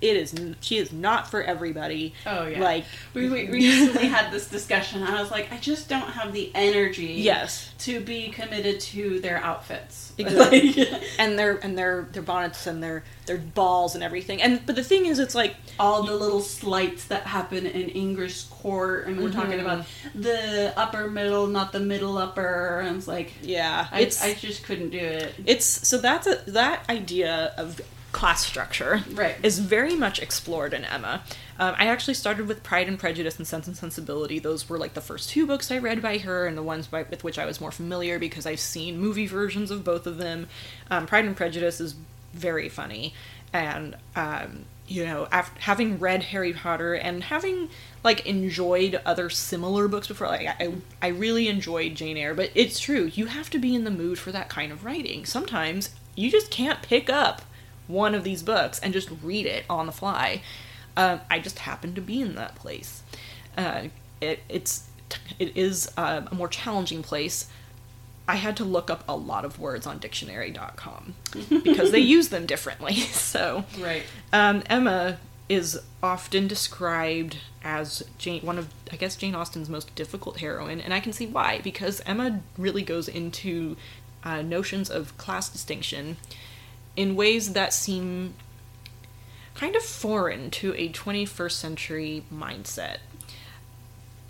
It 0.00 0.16
is 0.16 0.34
she 0.60 0.78
is 0.78 0.92
not 0.92 1.30
for 1.30 1.42
everybody. 1.42 2.14
Oh 2.26 2.46
yeah. 2.46 2.60
Like 2.62 2.84
we, 3.14 3.28
we 3.28 3.48
recently 3.50 4.06
had 4.06 4.30
this 4.32 4.48
discussion, 4.48 5.02
and 5.02 5.14
I 5.14 5.20
was 5.20 5.30
like, 5.30 5.52
I 5.52 5.58
just 5.58 5.88
don't 5.88 6.08
have 6.10 6.32
the 6.32 6.50
energy. 6.54 7.06
yes, 7.18 7.72
To 7.80 8.00
be 8.00 8.28
committed 8.30 8.80
to 8.80 9.20
their 9.20 9.38
outfits. 9.38 10.06
Exactly. 10.20 10.72
Like, 10.74 11.02
and 11.18 11.38
their 11.38 11.56
and 11.64 11.78
their 11.78 12.06
their 12.12 12.22
bonnets 12.22 12.66
and 12.66 12.82
their 12.82 13.04
their 13.24 13.38
balls 13.38 13.94
and 13.94 14.04
everything. 14.04 14.42
And 14.42 14.60
but 14.66 14.76
the 14.76 14.84
thing 14.84 15.06
is, 15.06 15.18
it's 15.18 15.34
like 15.34 15.56
all 15.78 16.02
the 16.02 16.14
little 16.14 16.40
slights 16.42 17.06
that 17.06 17.22
happen 17.22 17.64
in 17.64 17.88
English 17.88 18.42
court, 18.44 19.06
and 19.06 19.18
we're 19.18 19.30
talking 19.32 19.58
Mhm. 19.58 19.62
about 19.62 19.86
the 20.14 20.74
upper 20.76 21.08
middle, 21.10 21.46
not 21.46 21.72
the 21.72 21.80
middle 21.80 22.18
upper, 22.18 22.80
and 22.80 22.96
it's 22.98 23.08
like 23.08 23.32
yeah, 23.42 23.86
I, 23.90 24.00
it's 24.02 24.22
I 24.22 24.34
just 24.34 24.62
couldn't 24.64 24.90
do 24.90 24.98
it. 24.98 25.34
it's 25.46 25.64
so 25.66 25.96
that's 25.98 26.26
a 26.26 26.36
that 26.48 26.84
idea 26.90 27.54
of 27.56 27.80
class 28.12 28.44
structure 28.44 29.02
Right. 29.12 29.36
is 29.42 29.58
very 29.60 29.94
much 29.94 30.18
explored 30.20 30.74
in 30.74 30.84
Emma. 30.84 31.22
Um, 31.58 31.74
I 31.78 31.86
actually 31.86 32.14
started 32.14 32.48
with 32.48 32.62
Pride 32.62 32.88
and 32.88 32.98
Prejudice 32.98 33.36
and 33.38 33.46
Sense 33.46 33.66
and 33.66 33.76
Sensibility. 33.76 34.38
Those 34.38 34.68
were 34.68 34.78
like 34.78 34.94
the 34.94 35.00
first 35.00 35.28
two 35.30 35.46
books 35.46 35.70
I 35.70 35.78
read 35.78 36.00
by 36.02 36.18
her, 36.18 36.46
and 36.46 36.56
the 36.56 36.62
ones 36.62 36.86
by, 36.86 37.02
with 37.02 37.22
which 37.22 37.38
I 37.38 37.44
was 37.46 37.60
more 37.60 37.70
familiar 37.70 38.18
because 38.18 38.46
I've 38.46 38.60
seen 38.60 38.98
movie 38.98 39.26
versions 39.26 39.70
of 39.70 39.84
both 39.84 40.06
of 40.06 40.16
them. 40.18 40.48
Um, 40.90 41.06
Pride 41.06 41.24
and 41.26 41.36
Prejudice 41.36 41.80
is 41.80 41.94
very 42.32 42.68
funny, 42.68 43.12
and 43.52 43.96
um, 44.16 44.64
you 44.88 45.04
know, 45.04 45.28
af- 45.30 45.52
having 45.60 45.98
read 46.00 46.22
Harry 46.24 46.52
Potter 46.52 46.94
and 46.94 47.22
having 47.24 47.68
like 48.02 48.26
enjoyed 48.26 49.00
other 49.04 49.28
similar 49.30 49.86
books 49.86 50.08
before, 50.08 50.26
like 50.26 50.46
I, 50.48 50.72
I 51.02 51.08
really 51.08 51.46
enjoyed 51.48 51.94
Jane 51.94 52.16
Eyre. 52.16 52.34
But 52.34 52.50
it's 52.54 52.80
true, 52.80 53.04
you 53.14 53.26
have 53.26 53.50
to 53.50 53.58
be 53.58 53.74
in 53.74 53.84
the 53.84 53.90
mood 53.90 54.18
for 54.18 54.32
that 54.32 54.48
kind 54.48 54.72
of 54.72 54.84
writing. 54.84 55.24
Sometimes 55.26 55.90
you 56.16 56.30
just 56.30 56.50
can't 56.50 56.82
pick 56.82 57.08
up 57.10 57.42
one 57.90 58.14
of 58.14 58.24
these 58.24 58.42
books 58.42 58.78
and 58.80 58.92
just 58.92 59.08
read 59.22 59.46
it 59.46 59.64
on 59.68 59.86
the 59.86 59.92
fly. 59.92 60.42
Um, 60.96 61.20
I 61.30 61.38
just 61.38 61.60
happened 61.60 61.94
to 61.96 62.00
be 62.00 62.20
in 62.20 62.34
that 62.36 62.54
place. 62.56 63.02
Uh, 63.56 63.84
it, 64.20 64.40
it's 64.48 64.86
it 65.38 65.56
is 65.56 65.90
uh, 65.96 66.22
a 66.30 66.34
more 66.34 66.48
challenging 66.48 67.02
place. 67.02 67.46
I 68.28 68.36
had 68.36 68.56
to 68.58 68.64
look 68.64 68.90
up 68.90 69.02
a 69.08 69.16
lot 69.16 69.44
of 69.44 69.58
words 69.58 69.86
on 69.86 69.98
dictionary.com 69.98 71.14
because 71.64 71.90
they 71.90 71.98
use 71.98 72.28
them 72.28 72.46
differently. 72.46 72.94
So 73.10 73.64
Right. 73.78 74.04
um, 74.32 74.62
Emma 74.66 75.18
is 75.48 75.80
often 76.02 76.46
described 76.46 77.38
as 77.64 78.04
Jane, 78.18 78.42
one 78.42 78.56
of 78.58 78.68
I 78.92 78.96
guess 78.96 79.16
Jane 79.16 79.34
Austen's 79.34 79.68
most 79.68 79.92
difficult 79.96 80.38
heroine, 80.40 80.80
and 80.80 80.94
I 80.94 81.00
can 81.00 81.12
see 81.12 81.26
why 81.26 81.60
because 81.60 82.00
Emma 82.06 82.40
really 82.56 82.82
goes 82.82 83.08
into 83.08 83.76
uh, 84.22 84.42
notions 84.42 84.90
of 84.90 85.16
class 85.18 85.48
distinction 85.48 86.16
in 86.96 87.16
ways 87.16 87.52
that 87.52 87.72
seem 87.72 88.34
kind 89.54 89.76
of 89.76 89.82
foreign 89.82 90.50
to 90.50 90.74
a 90.74 90.88
21st 90.88 91.52
century 91.52 92.24
mindset. 92.32 92.98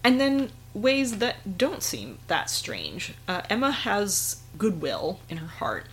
And 0.03 0.21
then 0.21 0.51
ways 0.75 1.19
that 1.19 1.59
don't 1.59 1.83
seem 1.83 2.19
that 2.29 2.51
strange. 2.51 3.15
Uh, 3.29 3.43
Emma 3.51 3.71
has 3.71 4.43
goodwill 4.57 5.21
in 5.29 5.39
her 5.39 5.47
heart, 5.47 5.87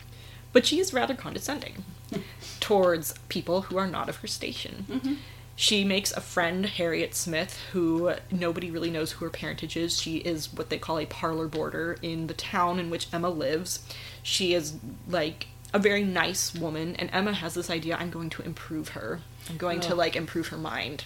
but 0.53 0.65
she 0.65 0.79
is 0.79 0.93
rather 0.93 1.13
condescending 1.13 1.83
towards 2.59 3.13
people 3.29 3.63
who 3.63 3.77
are 3.77 3.87
not 3.87 4.09
of 4.09 4.17
her 4.17 4.27
station. 4.27 5.19
She 5.59 5.83
makes 5.83 6.11
a 6.11 6.21
friend, 6.21 6.67
Harriet 6.67 7.15
Smith, 7.15 7.59
who 7.71 8.13
nobody 8.29 8.69
really 8.69 8.91
knows 8.91 9.13
who 9.13 9.25
her 9.25 9.31
parentage 9.31 9.75
is. 9.75 9.99
She 9.99 10.17
is 10.17 10.53
what 10.53 10.69
they 10.69 10.77
call 10.77 10.99
a 10.99 11.07
parlor 11.07 11.47
boarder 11.47 11.97
in 12.03 12.27
the 12.27 12.35
town 12.35 12.79
in 12.79 12.91
which 12.91 13.11
Emma 13.11 13.29
lives. 13.29 13.83
She 14.21 14.53
is 14.53 14.75
like 15.07 15.47
a 15.73 15.79
very 15.79 16.03
nice 16.03 16.53
woman, 16.53 16.95
and 16.95 17.09
Emma 17.13 17.33
has 17.33 17.53
this 17.53 17.69
idea 17.69 17.97
I'm 17.97 18.09
going 18.09 18.29
to 18.31 18.41
improve 18.41 18.89
her. 18.89 19.21
I'm 19.49 19.57
going 19.57 19.79
to 19.81 19.93
oh. 19.93 19.95
like 19.95 20.15
improve 20.15 20.47
her 20.47 20.57
mind. 20.57 21.05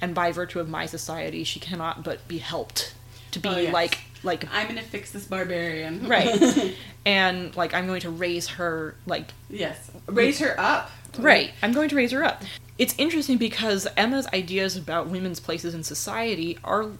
And 0.00 0.14
by 0.14 0.30
virtue 0.32 0.60
of 0.60 0.68
my 0.68 0.86
society, 0.86 1.42
she 1.44 1.58
cannot 1.58 2.04
but 2.04 2.26
be 2.28 2.38
helped 2.38 2.94
to 3.32 3.40
be 3.40 3.48
Oh, 3.48 3.56
yes. 3.56 3.72
like 3.72 3.98
like 4.22 4.44
I'm 4.52 4.68
gonna 4.68 4.82
fix 4.82 5.12
this 5.12 5.26
barbarian. 5.26 6.06
right. 6.08 6.76
and 7.06 7.54
like 7.56 7.74
I'm 7.74 7.86
going 7.86 8.00
to 8.02 8.10
raise 8.10 8.48
her 8.48 8.94
like 9.06 9.32
yes. 9.50 9.90
Raise 10.06 10.38
her 10.38 10.58
up. 10.58 10.90
Right. 11.18 11.52
I'm 11.62 11.72
going 11.72 11.88
to 11.88 11.96
raise 11.96 12.12
her 12.12 12.24
up. 12.24 12.42
It's 12.78 12.94
interesting 12.96 13.38
because 13.38 13.88
Emma's 13.96 14.26
ideas 14.28 14.76
about 14.76 15.08
women's 15.08 15.40
places 15.40 15.74
in 15.74 15.82
society 15.82 16.58
are, 16.62 16.90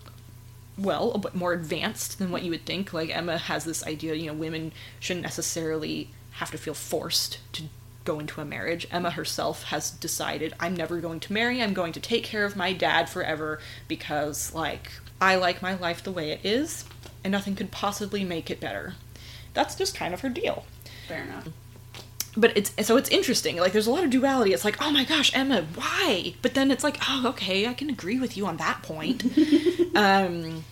well, 0.76 1.12
a 1.12 1.18
bit 1.18 1.34
more 1.34 1.52
advanced 1.52 2.18
than 2.18 2.32
what 2.32 2.42
you 2.42 2.50
would 2.50 2.64
think. 2.64 2.92
Like, 2.92 3.14
Emma 3.14 3.38
has 3.38 3.64
this 3.64 3.86
idea, 3.86 4.14
you 4.14 4.26
know, 4.26 4.34
women 4.34 4.72
shouldn't 4.98 5.22
necessarily 5.22 6.10
have 6.38 6.50
to 6.50 6.58
feel 6.58 6.74
forced 6.74 7.38
to 7.52 7.64
go 8.04 8.18
into 8.18 8.40
a 8.40 8.44
marriage. 8.44 8.86
Emma 8.90 9.10
herself 9.10 9.64
has 9.64 9.90
decided, 9.90 10.54
I'm 10.58 10.74
never 10.74 10.98
going 11.00 11.20
to 11.20 11.32
marry, 11.32 11.62
I'm 11.62 11.74
going 11.74 11.92
to 11.92 12.00
take 12.00 12.24
care 12.24 12.44
of 12.44 12.56
my 12.56 12.72
dad 12.72 13.08
forever 13.08 13.60
because, 13.86 14.54
like, 14.54 14.90
I 15.20 15.34
like 15.36 15.60
my 15.62 15.74
life 15.74 16.02
the 16.02 16.12
way 16.12 16.30
it 16.30 16.40
is, 16.44 16.84
and 17.22 17.30
nothing 17.32 17.54
could 17.54 17.70
possibly 17.70 18.24
make 18.24 18.50
it 18.50 18.60
better. 18.60 18.94
That's 19.54 19.74
just 19.74 19.94
kind 19.94 20.14
of 20.14 20.20
her 20.20 20.28
deal 20.28 20.64
Fair 21.08 21.22
enough. 21.24 21.48
but 22.36 22.56
it's 22.56 22.72
so 22.86 22.96
it's 22.96 23.08
interesting 23.08 23.56
like 23.56 23.72
there's 23.72 23.86
a 23.88 23.90
lot 23.90 24.04
of 24.04 24.10
duality 24.10 24.52
it's 24.52 24.64
like 24.64 24.76
oh 24.80 24.90
my 24.92 25.02
gosh 25.04 25.34
emma 25.34 25.62
why 25.74 26.34
but 26.42 26.54
then 26.54 26.70
it's 26.70 26.84
like 26.84 26.98
oh 27.08 27.28
okay 27.28 27.66
i 27.66 27.72
can 27.74 27.88
agree 27.90 28.20
with 28.20 28.36
you 28.36 28.46
on 28.46 28.58
that 28.58 28.82
point 28.82 29.24
um 29.96 30.62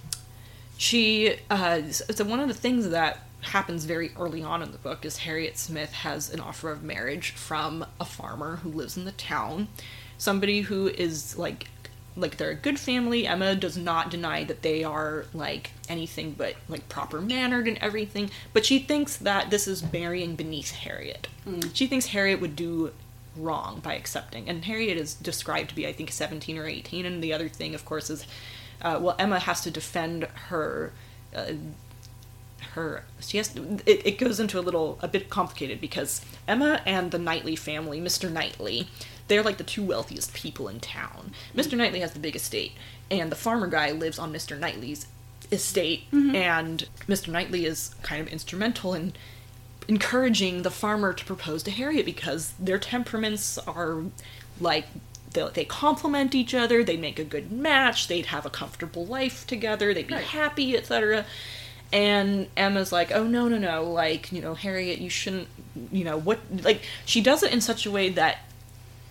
she 0.77 1.35
uh 1.51 1.81
so 1.91 2.23
one 2.25 2.39
of 2.39 2.47
the 2.49 2.55
things 2.55 2.91
that 2.91 3.26
happens 3.49 3.85
very 3.85 4.13
early 4.19 4.43
on 4.43 4.63
in 4.63 4.73
the 4.73 4.79
book 4.79 5.05
is 5.05 5.19
harriet 5.19 5.59
smith 5.59 5.93
has 5.93 6.33
an 6.33 6.41
offer 6.41 6.71
of 6.71 6.83
marriage 6.83 7.31
from 7.31 7.85
a 8.01 8.05
farmer 8.05 8.57
who 8.57 8.71
lives 8.71 8.97
in 8.97 9.05
the 9.05 9.13
town. 9.13 9.69
Somebody 10.19 10.63
who 10.63 10.89
is 10.89 11.37
like 11.37 11.69
like 12.19 12.39
they're 12.39 12.51
a 12.51 12.55
good 12.55 12.81
family. 12.81 13.27
Emma 13.27 13.55
does 13.55 13.77
not 13.77 14.11
deny 14.11 14.43
that 14.45 14.63
they 14.63 14.83
are 14.83 15.27
like 15.35 15.73
anything 15.89 16.35
but 16.37 16.55
like 16.69 16.89
proper 16.89 17.21
mannered 17.21 17.69
and 17.69 17.77
everything 17.79 18.31
but 18.53 18.65
she 18.65 18.79
thinks 18.79 19.17
that 19.19 19.51
this 19.51 19.69
is 19.69 19.93
marrying 19.93 20.35
beneath 20.35 20.71
harriet. 20.71 21.29
She 21.73 21.87
thinks 21.87 22.07
harriet 22.07 22.41
would 22.41 22.57
do 22.57 22.93
wrong 23.37 23.81
by 23.81 23.95
accepting 23.95 24.49
and 24.49 24.65
harriet 24.65 24.97
is 24.97 25.13
described 25.13 25.69
to 25.69 25.75
be 25.75 25.87
i 25.87 25.93
think 25.93 26.11
17 26.11 26.57
or 26.57 26.67
18 26.67 27.05
and 27.05 27.23
the 27.23 27.35
other 27.35 27.51
thing 27.51 27.75
of 27.75 27.85
course 27.85 28.09
is 28.09 28.27
uh, 28.81 28.99
well 28.99 29.15
emma 29.19 29.39
has 29.39 29.61
to 29.61 29.71
defend 29.71 30.25
her 30.49 30.91
uh, 31.35 31.53
her 32.73 33.05
she 33.21 33.37
has 33.37 33.55
it, 33.87 34.07
it 34.07 34.19
goes 34.19 34.41
into 34.41 34.59
a 34.59 34.61
little 34.61 34.99
a 35.03 35.09
bit 35.09 35.29
complicated 35.31 35.81
because 35.81 36.25
emma 36.49 36.81
and 36.87 37.11
the 37.11 37.19
knightley 37.19 37.55
family 37.55 38.01
mr 38.01 38.31
knightley 38.31 38.89
they're 39.29 39.43
like 39.43 39.57
the 39.59 39.65
two 39.65 39.83
wealthiest 39.83 40.35
people 40.35 40.69
in 40.69 40.81
town. 40.81 41.33
Mr. 41.55 41.77
Knightley 41.77 42.01
has 42.01 42.13
the 42.13 42.19
big 42.19 42.37
estate, 42.37 42.73
and 43.11 43.31
the 43.31 43.37
farmer 43.37 43.67
guy 43.67 43.91
lives 43.91 44.19
on 44.19 44.33
Mr. 44.33 44.59
Knightley's 44.59 45.07
estate, 45.51 46.11
mm-hmm. 46.13 46.35
and 46.35 46.89
Mr. 47.09 47.29
Knightley 47.29 47.65
is 47.67 47.95
kind 48.03 48.21
of 48.21 48.29
instrumental 48.29 48.95
in 48.95 49.13
encouraging 49.89 50.63
the 50.63 50.71
farmer 50.71 51.13
to 51.13 51.25
propose 51.25 51.63
to 51.63 51.71
Harriet 51.71 52.05
because 52.05 52.53
their 52.59 52.79
temperaments 52.79 53.57
are 53.59 54.03
like 54.61 54.87
they, 55.33 55.49
they 55.55 55.65
complement 55.65 56.35
each 56.35 56.55
other, 56.55 56.83
they 56.83 56.97
make 56.97 57.21
a 57.21 57.25
good 57.25 57.53
match, 57.53 58.09
they'd 58.09 58.27
have 58.27 58.45
a 58.45 58.51
comfortable 58.51 59.07
life 59.07 59.47
together, 59.47 59.95
they'd 59.95 60.09
be 60.09 60.15
Right. 60.15 60.25
happy, 60.25 60.77
etc. 60.77 61.25
And 61.93 62.49
Emma's 62.57 62.93
like, 62.93 63.13
"Oh 63.13 63.25
no, 63.25 63.49
no, 63.49 63.59
no! 63.59 63.85
Like, 63.85 64.33
you 64.33 64.41
know, 64.41 64.55
Harriet, 64.55 64.99
you 64.99 65.09
shouldn't, 65.09 65.49
you 65.93 66.05
know, 66.05 66.19
what? 66.19 66.41
Like, 66.63 66.83
she 67.05 67.21
does 67.21 67.43
it 67.43 67.53
in 67.53 67.61
such 67.61 67.87
a 67.87 67.91
way 67.91 68.09
that 68.11 68.39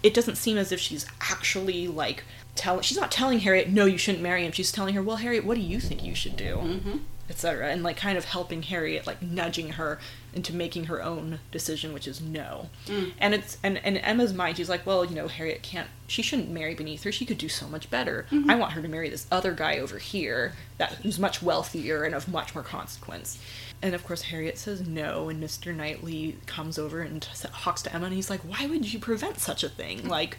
it 0.03 0.13
doesn't 0.13 0.35
seem 0.35 0.57
as 0.57 0.71
if 0.71 0.79
she's 0.79 1.05
actually 1.21 1.87
like 1.87 2.23
telling. 2.55 2.81
She's 2.81 2.97
not 2.97 3.11
telling 3.11 3.39
Harriet, 3.39 3.69
"No, 3.69 3.85
you 3.85 3.97
shouldn't 3.97 4.23
marry 4.23 4.45
him." 4.45 4.51
She's 4.51 4.71
telling 4.71 4.93
her, 4.95 5.01
"Well, 5.01 5.17
Harriet, 5.17 5.45
what 5.45 5.55
do 5.55 5.61
you 5.61 5.79
think 5.79 6.03
you 6.03 6.15
should 6.15 6.35
do?" 6.35 6.57
Mm-hmm. 6.57 6.97
Etc. 7.29 7.71
And 7.71 7.83
like 7.83 7.97
kind 7.97 8.17
of 8.17 8.25
helping 8.25 8.63
Harriet, 8.63 9.07
like 9.07 9.21
nudging 9.21 9.71
her 9.73 9.99
into 10.33 10.53
making 10.53 10.85
her 10.85 11.01
own 11.01 11.39
decision, 11.51 11.93
which 11.93 12.07
is 12.07 12.21
no. 12.21 12.69
Mm. 12.87 13.13
And 13.17 13.33
it's 13.33 13.57
and 13.63 13.77
and 13.83 13.97
Emma's 13.97 14.33
mind, 14.33 14.57
she's 14.57 14.69
like, 14.69 14.85
well, 14.85 15.05
you 15.05 15.15
know, 15.15 15.27
Harriet 15.27 15.63
can't. 15.63 15.87
She 16.07 16.21
shouldn't 16.21 16.49
marry 16.49 16.75
beneath 16.75 17.03
her. 17.03 17.11
She 17.11 17.25
could 17.25 17.37
do 17.37 17.49
so 17.49 17.67
much 17.67 17.89
better. 17.89 18.27
Mm-hmm. 18.31 18.49
I 18.49 18.55
want 18.55 18.73
her 18.73 18.81
to 18.81 18.87
marry 18.87 19.09
this 19.09 19.25
other 19.31 19.53
guy 19.53 19.79
over 19.79 19.97
here 19.97 20.53
that 20.77 20.93
who's 20.95 21.17
much 21.17 21.41
wealthier 21.41 22.03
and 22.03 22.13
of 22.13 22.27
much 22.27 22.53
more 22.53 22.63
consequence. 22.63 23.39
And 23.81 23.95
of 23.95 24.05
course, 24.05 24.23
Harriet 24.23 24.57
says 24.57 24.87
no, 24.87 25.29
and 25.29 25.43
Mr. 25.43 25.75
Knightley 25.75 26.37
comes 26.45 26.77
over 26.77 27.01
and 27.01 27.21
talks 27.21 27.81
to 27.83 27.93
Emma, 27.93 28.05
and 28.05 28.15
he's 28.15 28.29
like, 28.29 28.41
"Why 28.41 28.67
would 28.67 28.91
you 28.91 28.99
prevent 28.99 29.39
such 29.39 29.63
a 29.63 29.69
thing? 29.69 30.07
Like, 30.07 30.37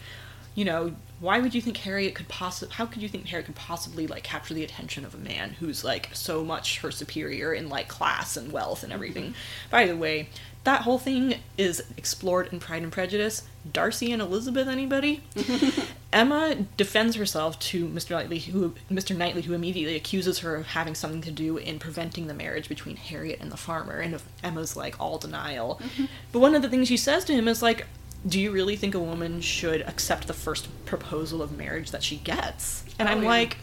you 0.55 0.64
know, 0.64 0.95
why 1.18 1.38
would 1.38 1.54
you 1.54 1.62
think 1.62 1.78
Harriet 1.78 2.14
could 2.14 2.28
possibly? 2.28 2.74
How 2.74 2.86
could 2.86 3.02
you 3.02 3.08
think 3.08 3.26
Harriet 3.26 3.46
could 3.46 3.54
possibly 3.54 4.06
like 4.06 4.22
capture 4.22 4.52
the 4.52 4.64
attention 4.64 5.04
of 5.04 5.14
a 5.14 5.18
man 5.18 5.50
who's 5.60 5.82
like 5.82 6.10
so 6.12 6.44
much 6.44 6.80
her 6.80 6.90
superior 6.90 7.54
in 7.54 7.68
like 7.68 7.88
class 7.88 8.36
and 8.36 8.52
wealth 8.52 8.82
and 8.82 8.92
everything? 8.92 9.24
Mm-hmm. 9.24 9.70
By 9.70 9.86
the 9.86 9.96
way, 9.96 10.28
that 10.64 10.82
whole 10.82 10.98
thing 10.98 11.36
is 11.56 11.82
explored 11.96 12.52
in 12.52 12.60
Pride 12.60 12.82
and 12.82 12.92
Prejudice. 12.92 13.44
Darcy 13.72 14.12
and 14.12 14.20
Elizabeth, 14.20 14.68
anybody? 14.68 15.22
Emma 16.12 16.66
defends 16.76 17.16
herself 17.16 17.58
to 17.60 17.86
Mr. 17.86 18.10
Knightley, 18.10 18.40
who 18.40 18.74
Mr. 18.90 19.16
Knightley, 19.16 19.42
who 19.42 19.54
immediately 19.54 19.96
accuses 19.96 20.40
her 20.40 20.56
of 20.56 20.66
having 20.66 20.94
something 20.94 21.22
to 21.22 21.30
do 21.30 21.56
in 21.56 21.78
preventing 21.78 22.26
the 22.26 22.34
marriage 22.34 22.68
between 22.68 22.96
Harriet 22.96 23.40
and 23.40 23.50
the 23.50 23.56
farmer, 23.56 23.98
and 23.98 24.20
Emma's 24.42 24.76
like 24.76 25.00
all 25.00 25.18
denial. 25.18 25.80
Mm-hmm. 25.82 26.04
But 26.32 26.40
one 26.40 26.54
of 26.54 26.62
the 26.62 26.68
things 26.68 26.88
she 26.88 26.96
says 26.96 27.24
to 27.26 27.32
him 27.32 27.48
is 27.48 27.62
like, 27.62 27.86
"Do 28.26 28.40
you 28.40 28.50
really 28.50 28.76
think 28.76 28.94
a 28.94 28.98
woman 29.00 29.40
should 29.40 29.82
accept 29.82 30.26
the 30.26 30.34
first 30.34 30.68
proposal 30.84 31.42
of 31.42 31.56
marriage 31.56 31.90
that 31.92 32.02
she 32.02 32.16
gets?" 32.16 32.84
And 32.98 33.08
Oh, 33.08 33.12
I'm 33.12 33.22
yeah. 33.22 33.28
like, 33.28 33.56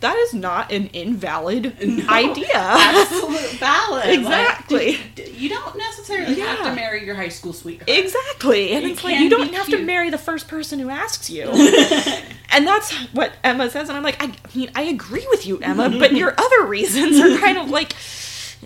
"That 0.00 0.16
is 0.16 0.32
not 0.34 0.72
an 0.72 0.86
invalid 0.92 1.76
No, 1.86 2.08
idea." 2.08 2.46
Absolute 2.54 3.50
valid. 3.58 4.08
Exactly. 4.10 4.92
Like, 4.96 5.38
you 5.40 5.48
don't 5.48 5.76
necessarily 5.76 6.38
have 6.40 6.58
to 6.64 6.74
marry 6.74 7.04
your 7.04 7.14
high 7.14 7.28
school 7.28 7.52
sweetheart. 7.52 7.88
Exactly. 7.90 8.72
And 8.72 8.84
It 8.84 8.92
it's 8.92 9.04
like 9.04 9.18
you 9.18 9.28
don't 9.30 9.52
have 9.54 9.66
cute. 9.66 9.80
to 9.80 9.84
marry 9.84 10.10
the 10.10 10.18
first 10.18 10.48
person 10.48 10.78
who 10.78 10.88
asks 10.90 11.28
you. 11.30 11.44
and 12.52 12.66
that's 12.66 12.92
what 13.12 13.32
Emma 13.44 13.70
says 13.70 13.88
and 13.88 13.96
I'm 13.96 14.02
like 14.02 14.22
I, 14.22 14.26
I 14.26 14.56
mean 14.58 14.70
I 14.74 14.82
agree 14.82 15.26
with 15.30 15.46
you 15.46 15.58
Emma, 15.60 15.88
but 15.90 16.12
your 16.12 16.34
other 16.38 16.64
reasons 16.66 17.18
are 17.20 17.38
kind 17.38 17.58
of 17.58 17.70
like 17.70 17.92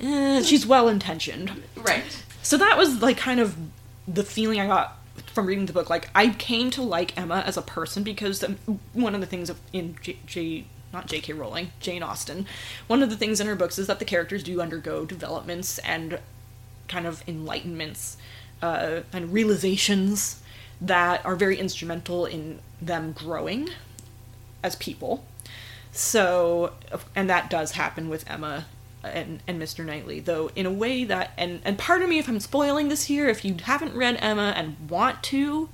eh, 0.01 0.43
she's 0.43 0.67
well 0.67 0.89
intentioned. 0.89 1.51
Right. 1.77 2.05
So 2.43 2.57
that 2.59 2.77
was 2.79 3.03
like 3.03 3.17
kind 3.17 3.41
of 3.41 3.57
the 4.09 4.23
feeling 4.25 4.61
I 4.61 4.67
got 4.67 4.99
from 5.35 5.47
reading 5.47 5.67
the 5.67 5.73
book. 5.73 5.91
Like 5.91 6.09
I 6.15 6.29
came 6.31 6.71
to 6.71 6.83
like 6.83 7.17
Emma 7.19 7.43
as 7.47 7.57
a 7.57 7.63
person 7.63 8.03
because 8.03 8.43
um, 8.43 8.59
one 8.93 9.15
of 9.15 9.21
the 9.21 9.27
things 9.27 9.51
in 9.73 9.97
J. 10.01 10.19
J 10.27 10.65
not 10.93 11.09
J.K. 11.09 11.33
Rowling, 11.33 11.73
Jane 11.81 12.05
Austen, 12.05 12.47
one 12.87 13.03
of 13.03 13.11
the 13.11 13.17
things 13.17 13.41
in 13.41 13.49
her 13.49 13.57
books 13.57 13.81
is 13.81 13.89
that 13.89 13.99
the 13.99 14.05
characters 14.05 14.45
do 14.45 14.61
undergo 14.61 15.05
developments 15.05 15.79
and 15.81 16.21
kind 16.87 17.05
of 17.05 17.27
enlightenments 17.27 18.15
uh, 18.63 19.01
and 19.13 19.33
realizations 19.33 20.41
that 20.81 21.25
are 21.27 21.35
very 21.35 21.59
instrumental 21.59 22.27
in 22.27 22.61
them 22.81 23.11
growing 23.11 23.71
as 24.63 24.77
people. 24.77 25.25
So, 25.91 26.73
and 27.15 27.29
that 27.29 27.51
does 27.51 27.73
happen 27.73 28.09
with 28.09 28.29
Emma 28.31 28.67
and, 29.13 29.43
and 29.47 29.61
Mr. 29.61 29.85
Knightley, 29.85 30.21
though 30.21 30.51
in 30.55 30.67
a 30.67 30.73
way 30.73 31.05
that, 31.05 31.33
and, 31.37 31.61
and 31.65 31.79
pardon 31.79 32.09
me 32.09 32.19
if 32.19 32.29
I'm 32.29 32.41
spoiling 32.41 32.89
this 32.89 33.05
here, 33.05 33.29
if 33.29 33.45
you 33.45 33.57
haven't 33.63 33.95
read 33.95 34.19
Emma 34.21 34.53
and 34.57 34.89
want 34.89 35.23
to, 35.25 35.69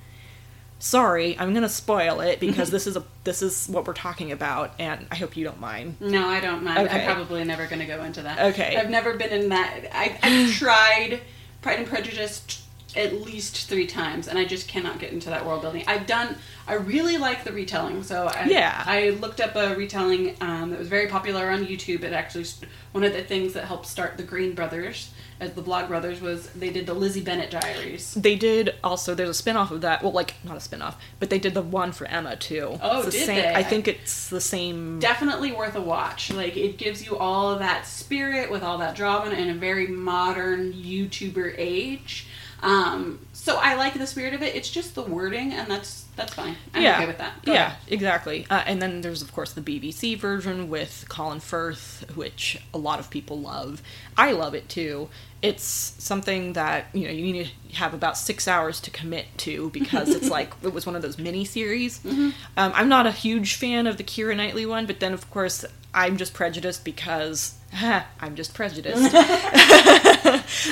sorry, 0.79 1.39
I'm 1.39 1.55
gonna 1.55 1.69
spoil 1.69 2.21
it 2.21 2.41
because 2.41 2.71
this 2.73 2.87
is 2.87 2.97
a 2.97 3.05
this 3.25 3.43
is 3.43 3.69
what 3.69 3.87
we're 3.87 3.95
talking 3.95 4.33
about, 4.33 4.73
and 4.79 5.07
I 5.11 5.17
hope 5.17 5.37
you 5.37 5.45
don't 5.45 5.61
mind. 5.61 5.97
No, 6.01 6.27
I 6.27 6.41
don't 6.41 6.65
mind. 6.65 6.89
Okay. 6.89 7.07
I'm 7.07 7.15
probably 7.15 7.45
never 7.45 7.67
to 7.67 7.87
go 7.87 8.03
into 8.03 8.23
that. 8.23 8.53
Okay. 8.53 8.77
I've 8.77 8.91
never 8.91 9.15
been 9.15 9.31
in 9.31 9.51
that. 9.51 9.85
I, 9.93 10.19
I've 10.23 10.53
tried 10.53 11.21
Pride 11.63 11.79
and 11.79 11.89
Prejudice 11.89 12.67
at 12.97 13.23
least 13.23 13.69
three 13.69 13.87
times, 13.87 14.29
and 14.29 14.39
I 14.39 14.45
just 14.45 14.69
cannot 14.69 14.99
get 14.99 15.13
into 15.13 15.31
that 15.31 15.45
world 15.45 15.63
building. 15.63 15.85
I've 15.87 16.07
done. 16.07 16.37
I 16.67 16.75
really 16.75 17.17
like 17.17 17.45
the 17.45 17.53
retelling, 17.53 18.03
so 18.03 18.27
I, 18.27 18.45
Yeah. 18.45 18.83
I 18.87 19.11
looked 19.11 19.41
up 19.41 19.57
a 19.57 19.75
retelling 19.75 20.37
um, 20.41 20.71
that 20.71 20.79
was 20.79 20.89
very 20.89 21.09
popular 21.09 21.51
on 21.51 21.67
YouTube. 21.67 22.03
It 22.03 22.13
actually 22.13 22.45
one 22.93 23.05
of 23.05 23.13
the 23.13 23.23
things 23.23 23.55
that 23.55 23.65
helped 23.65 23.87
start 23.87 24.17
the 24.17 24.23
Green 24.23 24.55
Brothers 24.55 25.11
as 25.41 25.55
the 25.55 25.63
Blog 25.63 25.89
Brothers 25.89 26.21
was 26.21 26.49
they 26.51 26.71
did 26.71 26.87
the 26.87 26.95
Lizzie 26.95 27.23
Bennet 27.23 27.51
Diaries. 27.51 28.15
They 28.15 28.37
did 28.37 28.75
also. 28.85 29.15
There's 29.15 29.31
a 29.31 29.35
spin-off 29.35 29.71
of 29.71 29.81
that. 29.81 30.03
Well, 30.03 30.13
like 30.13 30.35
not 30.45 30.57
a 30.57 30.61
spin-off, 30.61 31.01
but 31.19 31.31
they 31.31 31.39
did 31.39 31.55
the 31.55 31.63
one 31.63 31.93
for 31.93 32.07
Emma 32.07 32.37
too. 32.37 32.79
Oh, 32.83 33.05
did 33.05 33.13
same, 33.13 33.37
they? 33.37 33.55
I 33.55 33.63
think 33.63 33.89
it's 33.89 34.29
the 34.29 34.41
same. 34.41 35.01
definitely 35.01 35.53
worth 35.53 35.75
a 35.77 35.81
watch. 35.81 36.31
Like 36.31 36.57
it 36.57 36.77
gives 36.77 37.05
you 37.05 37.17
all 37.17 37.51
of 37.51 37.59
that 37.61 37.87
spirit 37.87 38.51
with 38.51 38.63
all 38.63 38.79
that 38.79 38.95
drama 38.95 39.31
in 39.31 39.49
a 39.49 39.55
very 39.55 39.87
modern 39.87 40.73
YouTuber 40.73 41.55
age. 41.57 42.27
Um, 42.63 43.21
so 43.33 43.57
I 43.57 43.75
like 43.75 43.95
the 43.95 44.07
spirit 44.07 44.35
of 44.35 44.43
it. 44.43 44.55
It's 44.55 44.71
just 44.71 44.95
the 44.95 45.03
wording, 45.03 45.53
and 45.53 45.69
that's 45.69 46.05
that's 46.17 46.35
fine. 46.35 46.57
I'm 46.75 46.83
yeah, 46.83 46.97
okay 46.97 47.07
with 47.07 47.19
that. 47.19 47.43
Go 47.45 47.53
yeah, 47.53 47.67
ahead. 47.69 47.79
exactly. 47.89 48.47
Uh, 48.51 48.63
and 48.67 48.83
then 48.83 49.01
there's 49.01 49.23
of 49.23 49.33
course 49.33 49.53
the 49.53 49.63
BBC 49.63 50.19
version 50.19 50.69
with 50.69 51.07
Colin 51.09 51.41
Firth, 51.41 52.05
which 52.15 52.63
a 52.75 52.79
lot 52.79 53.01
of 53.01 53.09
people 53.11 53.41
love. 53.41 53.83
I 54.17 54.33
love 54.33 54.55
it 54.55 54.69
too. 54.69 55.09
It's 55.43 55.63
something 55.65 56.53
that 56.53 56.87
you 56.93 57.07
know 57.07 57.13
you 57.13 57.33
need 57.33 57.47
to 57.47 57.77
have 57.77 57.95
about 57.95 58.19
six 58.19 58.47
hours 58.47 58.81
to 58.83 58.91
commit 58.91 59.27
to 59.39 59.71
because 59.71 60.11
it's 60.11 60.29
like 60.31 60.53
it 60.63 60.75
was 60.75 60.85
one 60.85 60.97
of 60.97 61.03
those 61.03 61.19
mini 61.19 61.45
series. 61.45 61.99
Mm-hmm. 62.01 62.31
Um, 62.57 62.73
I'm 62.75 62.89
not 62.89 63.07
a 63.07 63.13
huge 63.13 63.55
fan 63.55 63.87
of 63.87 63.97
the 63.97 64.05
Keira 64.05 64.37
Knightley 64.37 64.67
one, 64.67 64.87
but 64.87 65.01
then 65.01 65.15
of 65.15 65.31
course 65.31 65.65
I'm 65.95 66.19
just 66.19 66.35
prejudiced 66.35 66.85
because 66.85 67.55
I'm 67.73 68.37
just 68.37 68.55
prejudiced. 68.55 69.15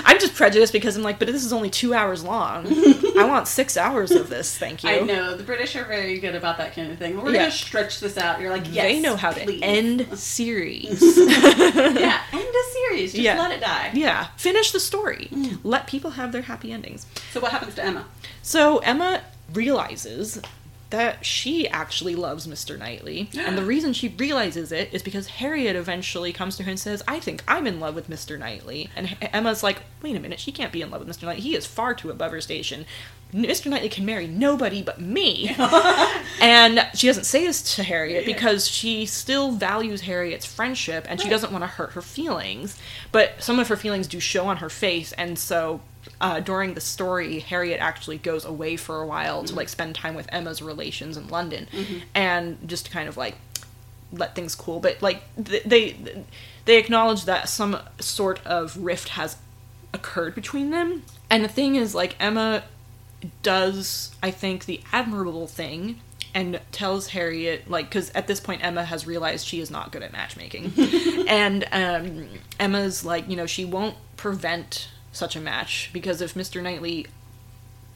I'm 0.04 0.18
just 0.18 0.34
prejudiced 0.34 0.72
because 0.72 0.96
I'm 0.96 1.02
like, 1.02 1.18
but 1.18 1.28
this 1.28 1.44
is 1.44 1.52
only 1.52 1.70
two 1.70 1.94
hours 1.94 2.24
long. 2.24 2.66
I 3.18 3.24
want 3.28 3.48
six 3.48 3.76
hours 3.76 4.10
of 4.10 4.28
this. 4.28 4.56
Thank 4.56 4.82
you. 4.84 4.90
I 4.90 5.00
know 5.00 5.36
the 5.36 5.42
British 5.44 5.76
are 5.76 5.84
very 5.84 6.18
good 6.18 6.34
about 6.34 6.58
that 6.58 6.74
kind 6.74 6.90
of 6.92 6.98
thing. 6.98 7.16
We're 7.22 7.32
Yeah. 7.32 7.40
gonna 7.40 7.50
stretch 7.50 8.00
this 8.00 8.16
out. 8.18 8.40
You're 8.40 8.50
like, 8.50 8.64
yes, 8.72 8.84
they 8.84 9.00
know 9.00 9.16
how 9.16 9.30
to 9.30 9.40
please. 9.40 9.60
end 9.62 10.06
series. 10.18 11.00
yeah, 11.16 12.22
end 12.32 12.54
a 12.54 12.72
series. 12.72 13.12
Just 13.12 13.16
Yeah. 13.22 13.38
let 13.38 13.52
it 13.52 13.60
die. 13.60 13.90
yeah, 13.94 14.28
finish 14.36 14.72
the 14.72 14.80
story. 14.80 15.28
Mm. 15.32 15.58
Let 15.62 15.86
people 15.86 16.12
have 16.12 16.32
their 16.32 16.42
happy 16.42 16.72
endings. 16.72 17.06
So 17.32 17.40
what 17.40 17.52
happens 17.52 17.74
to 17.76 17.84
Emma? 17.84 18.04
So 18.42 18.78
Emma 18.78 19.22
realizes 19.52 20.40
that 20.90 21.24
she 21.24 21.68
actually 21.68 22.14
loves 22.14 22.46
Mr. 22.46 22.78
Knightley, 22.78 23.28
and 23.38 23.58
the 23.58 23.64
reason 23.64 23.92
she 23.92 24.08
realizes 24.08 24.72
it 24.72 24.88
is 24.92 25.02
because 25.02 25.26
Harriet 25.26 25.76
eventually 25.76 26.32
comes 26.32 26.56
to 26.56 26.62
her 26.62 26.70
and 26.70 26.80
says, 26.80 27.02
"I 27.06 27.20
think 27.20 27.42
I'm 27.46 27.66
in 27.66 27.78
love 27.78 27.94
with 27.94 28.08
Mr. 28.08 28.38
Knightley." 28.38 28.88
And 28.96 29.16
Emma's 29.20 29.62
like, 29.62 29.82
"Wait 30.02 30.16
a 30.16 30.20
minute, 30.20 30.40
she 30.40 30.52
can't 30.52 30.72
be 30.72 30.80
in 30.80 30.90
love 30.90 31.04
with 31.04 31.08
Mr. 31.08 31.24
Knightley. 31.24 31.42
He 31.42 31.54
is 31.54 31.66
far 31.66 31.94
too 31.94 32.10
above 32.10 32.32
her 32.32 32.40
station. 32.40 32.86
Mr. 33.34 33.66
Knightley 33.66 33.90
can 33.90 34.06
marry 34.06 34.26
nobody 34.26 34.80
but 34.80 34.98
me." 34.98 35.54
and 36.40 36.86
she 36.94 37.06
doesn't 37.06 37.24
say 37.24 37.46
this 37.46 37.76
to 37.76 37.82
Harriet 37.82 38.24
because 38.24 38.66
she 38.66 39.04
still 39.04 39.52
values 39.52 40.02
Harriet's 40.02 40.46
friendship 40.46 41.04
and 41.08 41.20
she 41.20 41.28
doesn't 41.28 41.52
want 41.52 41.62
to 41.62 41.68
hurt 41.68 41.92
her 41.92 42.02
feelings. 42.02 42.78
But 43.12 43.42
some 43.42 43.58
of 43.58 43.68
her 43.68 43.76
feelings 43.76 44.06
do 44.06 44.20
show 44.20 44.46
on 44.46 44.58
her 44.58 44.70
face, 44.70 45.12
and 45.12 45.38
so 45.38 45.80
uh, 46.20 46.40
during 46.40 46.74
the 46.74 46.80
story, 46.80 47.38
Harriet 47.40 47.80
actually 47.80 48.18
goes 48.18 48.44
away 48.44 48.76
for 48.76 49.00
a 49.00 49.06
while 49.06 49.44
to 49.44 49.54
like 49.54 49.68
spend 49.68 49.94
time 49.94 50.14
with 50.14 50.28
Emma's 50.32 50.60
relations 50.60 51.16
in 51.16 51.28
London, 51.28 51.68
and 52.14 52.58
just 52.68 52.86
to 52.86 52.90
kind 52.90 53.08
of 53.08 53.16
like 53.16 53.36
let 54.12 54.34
things 54.34 54.54
cool. 54.54 54.80
But 54.80 55.00
like 55.00 55.22
th- 55.42 55.64
they 55.64 56.24
they 56.64 56.78
acknowledge 56.78 57.24
that 57.26 57.48
some 57.48 57.78
sort 58.00 58.44
of 58.44 58.76
rift 58.76 59.10
has 59.10 59.36
occurred 59.94 60.34
between 60.34 60.70
them, 60.70 61.04
and 61.30 61.44
the 61.44 61.48
thing 61.48 61.76
is 61.76 61.94
like 61.94 62.16
Emma 62.18 62.64
does 63.42 64.14
I 64.22 64.30
think 64.30 64.64
the 64.66 64.80
admirable 64.92 65.48
thing 65.48 66.00
and 66.34 66.60
tells 66.72 67.08
Harriet 67.08 67.68
like 67.70 67.88
because 67.88 68.10
at 68.10 68.26
this 68.26 68.40
point 68.40 68.62
Emma 68.64 68.84
has 68.84 69.06
realized 69.06 69.46
she 69.46 69.60
is 69.60 69.70
not 69.70 69.92
good 69.92 70.02
at 70.02 70.12
matchmaking, 70.12 70.72
and 71.28 71.64
um, 71.70 72.28
Emma's 72.58 73.04
like 73.04 73.28
you 73.28 73.36
know 73.36 73.46
she 73.46 73.64
won't 73.64 73.96
prevent 74.16 74.88
such 75.18 75.36
a 75.36 75.40
match 75.40 75.90
because 75.92 76.20
if 76.22 76.34
Mr. 76.34 76.62
Knightley 76.62 77.06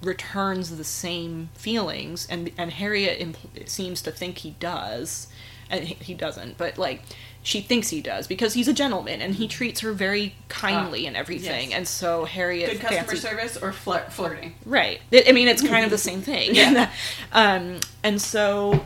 returns 0.02 0.76
the 0.76 0.84
same 0.84 1.48
feelings, 1.54 2.26
and 2.28 2.50
and 2.58 2.72
Harriet 2.72 3.20
impl- 3.20 3.68
seems 3.68 4.02
to 4.02 4.10
think 4.10 4.38
he 4.38 4.50
does, 4.58 5.28
and 5.70 5.84
he, 5.84 6.12
doesn't, 6.14 6.58
but 6.58 6.76
like 6.76 7.02
she 7.44 7.60
thinks 7.60 7.88
he 7.90 8.00
does 8.00 8.26
because 8.26 8.54
he's 8.54 8.68
a 8.68 8.72
gentleman 8.72 9.20
and 9.20 9.34
he 9.36 9.48
treats 9.48 9.80
her 9.80 9.92
very 9.92 10.34
kindly 10.48 11.04
Ah, 11.04 11.08
and 11.08 11.16
everything, 11.16 11.70
yes. 11.70 11.76
and 11.78 11.88
so 11.88 12.24
Harriet 12.24 12.70
Good 12.72 12.80
customer 12.80 13.02
fancies- 13.02 13.22
service 13.22 13.56
or 13.56 13.70
flir- 13.72 14.10
flirting. 14.10 14.54
Right. 14.64 15.00
It, 15.10 15.28
I 15.28 15.32
mean, 15.32 15.48
it's 15.48 15.62
kind 15.66 15.84
of 15.84 15.90
the 15.90 15.98
same 15.98 16.20
thing. 16.22 16.54
Yeah. 16.54 16.90
um, 17.32 17.80
and 18.04 18.20
so, 18.22 18.84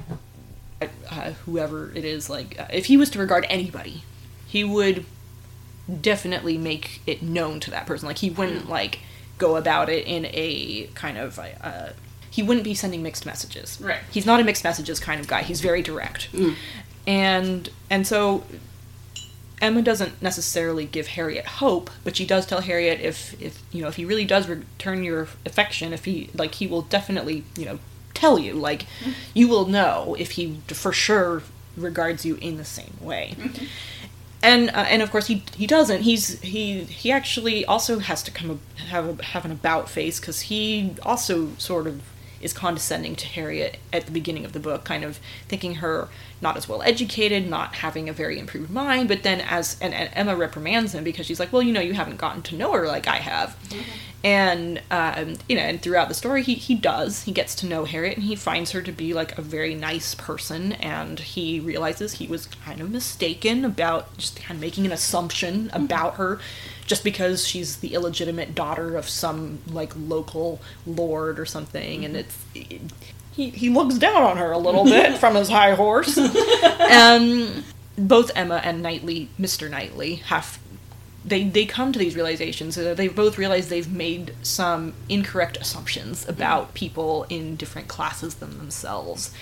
uh, 0.81 1.31
whoever 1.45 1.91
it 1.95 2.05
is, 2.05 2.31
like, 2.31 2.59
uh, 2.59 2.67
if 2.73 2.87
he 2.87 2.97
was 2.97 3.11
to 3.11 3.19
regard 3.19 3.45
anybody, 3.51 4.05
he 4.47 4.65
would 4.65 5.05
definitely 6.01 6.59
make 6.59 7.01
it 7.07 7.23
known 7.23 7.61
to 7.61 7.71
that 7.71 7.87
person. 7.87 8.07
Like, 8.07 8.19
he 8.19 8.31
wouldn't, 8.31 8.63
hmm. 8.63 8.71
like, 8.71 9.01
go 9.39 9.57
about 9.57 9.89
it 9.89 10.07
in 10.07 10.27
a 10.27 10.89
kind 10.95 11.19
of, 11.19 11.39
uh, 11.39 11.91
he 12.31 12.43
wouldn't 12.43 12.65
be 12.65 12.75
sending 12.75 13.03
mixed 13.03 13.27
messages. 13.27 13.79
Right. 13.81 14.01
He's 14.11 14.27
not 14.27 14.41
a 14.41 14.45
mixed 14.45 14.65
messages 14.65 15.01
kind 15.01 15.21
of 15.21 15.27
guy. 15.27 15.43
He's 15.43 15.61
very 15.61 15.83
direct. 15.83 16.27
Hmm. 16.27 16.53
And, 17.07 17.71
and 17.89 18.07
so 18.07 18.45
Emma 19.61 19.81
doesn't 19.81 20.21
necessarily 20.21 20.85
give 20.85 21.09
Harriet 21.09 21.47
hope, 21.47 21.91
but 22.05 22.17
she 22.17 22.27
does 22.27 22.47
tell 22.47 22.61
Harriet 22.61 23.01
if 23.01 23.41
if 23.41 23.63
you 23.73 23.83
know 23.83 23.89
if 23.89 23.97
he 23.97 24.05
really 24.05 24.27
does 24.27 24.49
return 24.49 25.03
your 25.03 25.29
affection, 25.47 25.93
if 25.93 26.05
he 26.05 26.31
like 26.35 26.57
he 26.57 26.67
will 26.67 26.83
definitely 26.83 27.45
you 27.57 27.65
know 27.65 27.79
tell 28.13 28.39
you 28.39 28.55
like 28.55 28.83
hmm. 29.03 29.13
you 29.35 29.49
will 29.49 29.67
know 29.67 30.15
if 30.19 30.33
he 30.33 30.61
for 30.69 30.93
sure 30.93 31.43
regards 31.77 32.27
you 32.27 32.37
in 32.37 32.59
the 32.59 32.65
same 32.65 32.95
way. 33.01 33.35
Mm-hmm. 33.39 33.65
And 34.47 34.71
uh, 34.71 34.87
and 34.89 35.03
of 35.03 35.11
course 35.11 35.27
he 35.27 35.43
he 35.57 35.67
doesn't. 35.67 36.03
He's 36.03 36.41
he 36.41 36.85
he 36.85 37.11
actually 37.11 37.65
also 37.65 37.99
has 37.99 38.23
to 38.23 38.31
come 38.31 38.51
a, 38.51 38.81
have 38.83 39.19
a, 39.19 39.25
have 39.25 39.45
an 39.45 39.51
about 39.51 39.89
face 39.89 40.21
because 40.21 40.43
he 40.43 40.95
also 41.03 41.51
sort 41.59 41.89
of 41.89 42.01
is 42.41 42.53
condescending 42.53 43.17
to 43.17 43.27
Harriet 43.27 43.79
at 43.93 44.07
the 44.07 44.13
beginning 44.13 44.45
of 44.45 44.53
the 44.53 44.61
book, 44.61 44.85
kind 44.85 45.03
of 45.03 45.19
thinking 45.49 45.77
her 45.77 46.09
not 46.41 46.57
as 46.57 46.69
well 46.69 46.81
educated, 46.83 47.49
not 47.49 47.77
having 47.77 48.09
a 48.09 48.13
very 48.13 48.39
improved 48.39 48.71
mind. 48.71 49.09
But 49.09 49.25
then 49.25 49.41
as 49.41 49.77
and, 49.81 49.93
and 49.93 50.11
Emma 50.13 50.37
reprimands 50.37 50.95
him 50.95 51.03
because 51.03 51.27
she's 51.27 51.41
like, 51.41 51.53
well, 51.53 51.63
you 51.63 51.73
know, 51.73 51.81
you 51.81 51.95
haven't 51.95 52.19
gotten 52.19 52.43
to 52.43 52.55
know 52.55 52.73
her 52.73 52.87
like 52.87 53.09
I 53.09 53.17
have, 53.17 53.57
and 54.27 54.83
um, 54.91 55.37
you 55.49 55.55
know, 55.55 55.63
and 55.63 55.81
throughout 55.81 56.09
the 56.09 56.15
story, 56.15 56.43
he 56.43 56.55
he 56.55 56.75
does. 56.75 57.23
He 57.23 57.31
gets 57.31 57.55
to 57.57 57.67
know 57.67 57.85
Harriet, 57.85 58.17
and 58.17 58.25
he 58.25 58.35
finds 58.35 58.73
her 58.73 58.83
to 58.83 58.91
be 58.91 59.15
like 59.15 59.39
a 59.39 59.43
very 59.43 59.73
nice 59.73 60.17
person, 60.17 60.73
and 60.73 61.21
he 61.21 61.61
realizes 61.61 62.15
he 62.15 62.27
was 62.27 62.47
kind 62.47 62.81
of 62.81 62.91
mistaken 62.91 63.65
about 63.65 64.19
just 64.19 64.43
kind 64.43 64.57
of 64.57 64.61
making 64.61 64.85
an 64.85 64.91
assumption 64.91 65.71
about 65.73 66.17
her 66.17 66.41
just 66.87 67.05
because 67.05 67.47
she's 67.47 67.77
the 67.77 67.95
illegitimate 67.95 68.53
daughter 68.53 68.97
of 68.97 69.09
some 69.09 69.61
like 69.71 69.93
local 69.97 70.61
lord 70.89 71.39
or 71.39 71.47
something. 71.47 72.05
And 72.05 72.17
it's 72.17 72.37
he, 72.53 73.51
he 73.51 73.69
looks 73.69 73.97
down 73.97 74.25
on 74.25 74.39
her 74.39 74.51
a 74.51 74.59
little 74.59 74.85
bit 74.85 75.19
from 75.21 75.37
his 75.37 75.49
high 75.49 75.75
horse. 75.75 76.19
Um 76.91 77.65
both 77.99 78.31
emma 78.37 78.61
and 78.63 78.83
knightley 78.83 79.31
mr 79.41 79.71
knightley 79.71 80.17
have 80.17 80.59
they 81.27 81.45
they 81.45 81.67
come 81.67 81.93
to 81.93 81.99
these 81.99 82.15
realizations 82.15 82.79
uh, 82.79 82.95
they 82.95 83.09
both 83.09 83.37
realize 83.37 83.69
they've 83.69 83.93
made 83.93 84.33
some 84.43 84.95
incorrect 85.09 85.57
assumptions 85.59 86.27
about 86.29 86.73
people 86.75 87.27
in 87.29 87.57
different 87.57 87.89
classes 87.89 88.37
than 88.37 88.59
themselves 88.59 89.33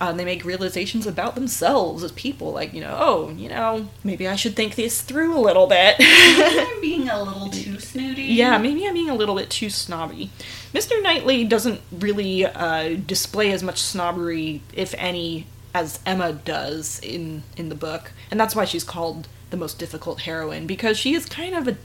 uh, 0.00 0.12
they 0.12 0.24
make 0.24 0.44
realizations 0.44 1.06
about 1.06 1.34
themselves 1.34 2.02
as 2.02 2.12
people 2.12 2.52
like 2.52 2.72
you 2.72 2.80
know 2.80 2.96
oh 2.98 3.30
you 3.30 3.48
know 3.48 3.88
maybe 4.04 4.26
i 4.28 4.36
should 4.36 4.54
think 4.56 4.74
this 4.74 5.02
through 5.02 5.36
a 5.36 5.40
little 5.40 5.66
bit 5.66 5.96
I'm 5.98 6.80
being 6.80 7.08
a 7.08 7.22
little 7.22 7.48
too 7.50 7.78
snooty. 7.80 8.22
yeah, 8.22 8.56
maybe 8.58 8.86
I'm 8.86 8.94
being 8.94 9.10
a 9.10 9.14
little 9.14 9.34
bit 9.34 9.50
too 9.50 9.70
snobby. 9.70 10.30
Mr. 10.72 11.02
Knightley 11.02 11.44
doesn't 11.44 11.80
really 11.90 12.46
uh, 12.46 12.96
display 13.06 13.52
as 13.52 13.62
much 13.62 13.80
snobbery, 13.80 14.62
if 14.72 14.94
any, 14.96 15.46
as 15.74 15.98
Emma 16.06 16.32
does 16.32 17.00
in 17.00 17.42
in 17.56 17.68
the 17.68 17.74
book, 17.74 18.12
and 18.30 18.38
that's 18.40 18.54
why 18.54 18.64
she's 18.64 18.84
called 18.84 19.28
the 19.50 19.56
most 19.56 19.78
difficult 19.78 20.20
heroine 20.22 20.66
because 20.66 20.96
she 20.98 21.14
is 21.14 21.26
kind 21.26 21.54
of 21.54 21.68
a 21.68 21.76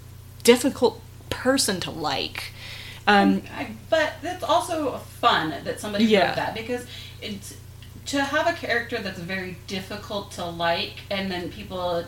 difficult 0.44 1.02
person 1.30 1.80
to 1.82 1.92
like. 1.92 2.52
Um, 3.08 3.42
I, 3.56 3.68
but 3.90 4.14
it's 4.24 4.44
also 4.44 4.98
fun 4.98 5.54
that 5.64 5.80
somebody 5.80 6.06
Yeah. 6.06 6.28
wrote 6.28 6.36
that 6.38 6.56
because 6.56 6.86
it's 7.22 7.56
to 8.08 8.22
have 8.24 8.48
a 8.48 8.54
character 8.54 9.00
that's 9.00 9.20
very 9.20 9.58
difficult 9.68 10.32
to 10.34 10.46
like, 10.46 11.02
and 11.10 11.30
then 11.32 11.52
people 11.52 12.04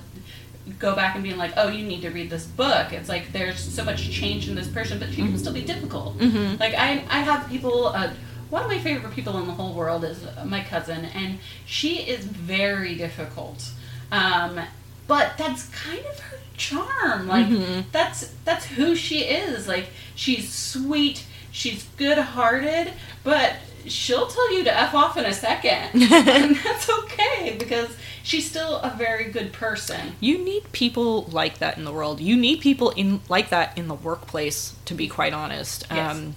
go 0.79 0.95
back 0.95 1.15
and 1.15 1.23
being 1.23 1.37
like, 1.37 1.53
"Oh, 1.57 1.69
you 1.69 1.85
need 1.85 2.01
to 2.01 2.09
read 2.09 2.29
this 2.29 2.45
book." 2.45 2.93
It's 2.93 3.09
like 3.09 3.31
there's 3.31 3.59
so 3.59 3.83
much 3.83 4.09
change 4.11 4.47
in 4.47 4.55
this 4.55 4.67
person, 4.67 4.99
but 4.99 5.09
she 5.09 5.17
can 5.17 5.37
still 5.37 5.53
be 5.53 5.61
difficult. 5.61 6.17
Mhm. 6.19 6.59
Like 6.59 6.73
I, 6.75 7.03
I 7.09 7.19
have 7.21 7.49
people. 7.49 7.87
Uh, 7.87 8.09
one 8.49 8.63
of 8.63 8.69
my 8.69 8.77
favorite 8.79 9.13
people 9.13 9.37
in 9.39 9.45
the 9.47 9.53
whole 9.53 9.73
world 9.73 10.03
is 10.05 10.19
my 10.45 10.63
cousin, 10.63 11.05
and 11.05 11.39
she 11.65 11.97
is 11.97 12.23
very 12.25 12.95
difficult. 12.95 13.69
Um, 14.11 14.59
but 15.07 15.37
that's 15.37 15.67
kind 15.69 16.05
of 16.05 16.19
her 16.19 16.37
charm. 16.57 17.27
Like 17.27 17.47
Mhm. 17.47 17.85
that's 17.91 18.29
that's 18.45 18.65
who 18.65 18.95
she 18.95 19.19
is. 19.21 19.67
Like 19.67 19.87
she's 20.15 20.51
sweet, 20.53 21.25
she's 21.51 21.83
good-hearted, 21.97 22.93
but 23.23 23.53
she'll 23.85 24.27
tell 24.27 24.53
you 24.53 24.63
to 24.65 24.77
f 24.77 24.93
off 24.93 25.15
in 25.17 25.25
a 25.25 25.33
second, 25.33 25.89
and 26.11 26.55
that's 26.57 26.89
okay 26.89 27.55
because 27.57 27.89
she's 28.23 28.49
still 28.49 28.77
a 28.79 28.89
very 28.97 29.25
good 29.31 29.53
person. 29.53 30.15
you 30.19 30.37
need 30.37 30.69
people 30.73 31.23
like 31.31 31.59
that 31.59 31.77
in 31.77 31.85
the 31.85 31.91
world. 31.93 32.19
You 32.19 32.35
need 32.35 32.59
people 32.59 32.89
in 32.91 33.21
like 33.29 33.49
that 33.49 33.77
in 33.77 33.87
the 33.87 33.93
workplace. 33.95 34.73
To 34.85 34.93
be 34.93 35.07
quite 35.07 35.33
honest, 35.33 35.85
Yes. 35.89 36.15
um, 36.15 36.35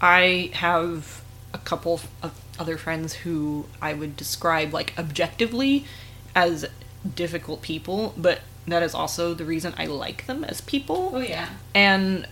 I 0.00 0.50
have 0.54 1.22
a 1.54 1.58
couple 1.58 2.00
of 2.22 2.32
other 2.58 2.76
friends 2.76 3.14
who 3.14 3.64
I 3.80 3.94
would 3.94 4.16
describe 4.16 4.72
like 4.74 4.92
objectively 4.98 5.86
as 6.34 6.66
difficult 7.14 7.62
people, 7.62 8.14
but 8.16 8.40
that 8.66 8.82
is 8.82 8.94
also 8.94 9.34
the 9.34 9.44
reason 9.44 9.74
I 9.78 9.86
like 9.86 10.26
them 10.26 10.44
as 10.44 10.60
people. 10.60 11.12
Oh 11.14 11.20
yeah. 11.20 11.48
And 11.74 12.26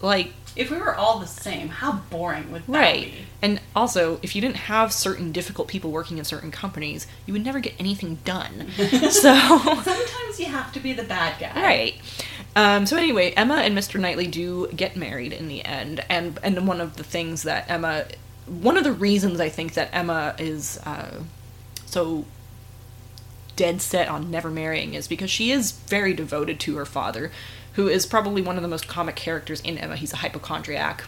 like 0.00 0.32
If 0.54 0.70
we 0.70 0.76
were 0.78 0.94
all 0.94 1.18
the 1.18 1.26
same, 1.26 1.68
how 1.68 1.92
boring 2.10 2.52
would 2.52 2.66
that 2.66 2.72
right. 2.72 3.04
be? 3.06 3.14
And 3.42 3.60
also, 3.74 4.18
if 4.22 4.34
you 4.34 4.40
didn't 4.40 4.56
have 4.56 4.92
certain 4.92 5.32
difficult 5.32 5.68
people 5.68 5.90
working 5.90 6.18
in 6.18 6.24
certain 6.24 6.50
companies, 6.50 7.06
you 7.26 7.32
would 7.32 7.44
never 7.44 7.60
get 7.60 7.74
anything 7.78 8.18
done. 8.24 8.68
so 9.10 9.34
Sometimes 9.34 10.38
you 10.38 10.46
have 10.46 10.72
to 10.72 10.80
be 10.80 10.92
the 10.92 11.04
bad 11.04 11.38
guy. 11.40 11.60
Right. 11.60 11.94
Um, 12.56 12.86
so 12.86 12.96
anyway, 12.96 13.32
Emma 13.32 13.56
and 13.56 13.76
Mr. 13.76 14.00
Knightley 14.00 14.26
do 14.26 14.68
get 14.68 14.96
married 14.96 15.32
in 15.32 15.48
the 15.48 15.64
end, 15.64 16.04
and 16.08 16.38
and 16.42 16.66
one 16.66 16.80
of 16.80 16.96
the 16.96 17.04
things 17.04 17.42
that 17.44 17.68
Emma, 17.70 18.06
one 18.46 18.76
of 18.76 18.82
the 18.84 18.92
reasons 18.92 19.38
I 19.40 19.48
think 19.48 19.74
that 19.74 19.90
Emma 19.92 20.34
is 20.38 20.78
uh, 20.84 21.20
so 21.86 22.24
dead 23.58 23.82
set 23.82 24.08
on 24.08 24.30
never 24.30 24.50
marrying 24.50 24.94
is 24.94 25.08
because 25.08 25.30
she 25.30 25.50
is 25.50 25.72
very 25.72 26.14
devoted 26.14 26.58
to 26.60 26.76
her 26.76 26.86
father, 26.86 27.30
who 27.74 27.88
is 27.88 28.06
probably 28.06 28.40
one 28.42 28.56
of 28.56 28.62
the 28.62 28.68
most 28.68 28.88
comic 28.88 29.14
characters 29.16 29.60
in 29.60 29.76
Emma. 29.78 29.96
He's 29.96 30.12
a 30.12 30.16
hypochondriac. 30.16 31.04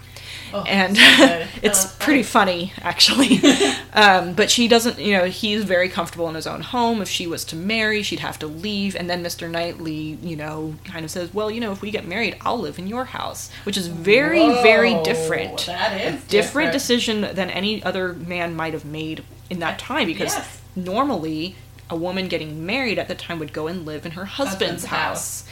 Oh, 0.52 0.62
and 0.64 0.96
so 0.96 1.46
it's 1.62 1.84
Uh, 1.84 1.88
pretty 1.98 2.20
I- 2.20 2.34
funny 2.38 2.72
actually. 2.82 3.40
Um, 3.92 4.34
but 4.34 4.52
she 4.52 4.68
doesn't 4.68 5.00
you 5.00 5.12
know 5.16 5.24
he's 5.24 5.64
very 5.64 5.88
comfortable 5.88 6.28
in 6.28 6.36
his 6.36 6.46
own 6.46 6.60
home. 6.62 7.02
If 7.02 7.08
she 7.08 7.26
was 7.26 7.44
to 7.46 7.56
marry 7.56 8.04
she'd 8.04 8.20
have 8.20 8.38
to 8.38 8.46
leave. 8.46 8.94
And 8.94 9.10
then 9.10 9.20
mr 9.24 9.50
knightley 9.50 10.16
you 10.30 10.36
know 10.36 10.76
kind 10.84 11.04
of 11.04 11.10
says 11.10 11.34
well 11.34 11.50
you 11.50 11.60
know 11.60 11.72
if 11.72 11.82
we 11.82 11.90
get 11.90 12.06
married 12.06 12.36
i'll 12.42 12.60
live 12.66 12.78
in 12.78 12.86
your 12.86 13.04
house 13.06 13.50
which 13.66 13.76
is 13.76 13.88
very 13.88 14.46
very 14.62 14.94
different. 15.02 15.66
That 15.66 15.92
is 16.00 16.12
different 16.22 16.30
different. 16.30 16.72
decision 16.72 17.20
than 17.38 17.50
any 17.50 17.82
other 17.82 18.12
man 18.12 18.54
might 18.54 18.74
have 18.74 18.84
made 18.84 19.24
in 19.52 19.58
that 19.58 19.76
time 19.80 20.06
because 20.06 20.34
Yes. 20.36 20.60
normally 20.76 21.56
a 21.90 21.96
woman 21.96 22.28
getting 22.28 22.64
married 22.64 22.98
at 22.98 23.08
the 23.08 23.14
time 23.14 23.38
would 23.38 23.52
go 23.52 23.66
and 23.66 23.84
live 23.84 24.06
in 24.06 24.12
her 24.12 24.24
husband's, 24.24 24.84
Husband's 24.84 24.84
house. 24.84 25.44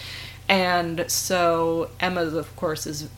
And 0.49 1.11
so 1.11 1.91
Emma, 2.01 2.23
of 2.23 2.55
course, 2.57 2.87
is 2.87 3.09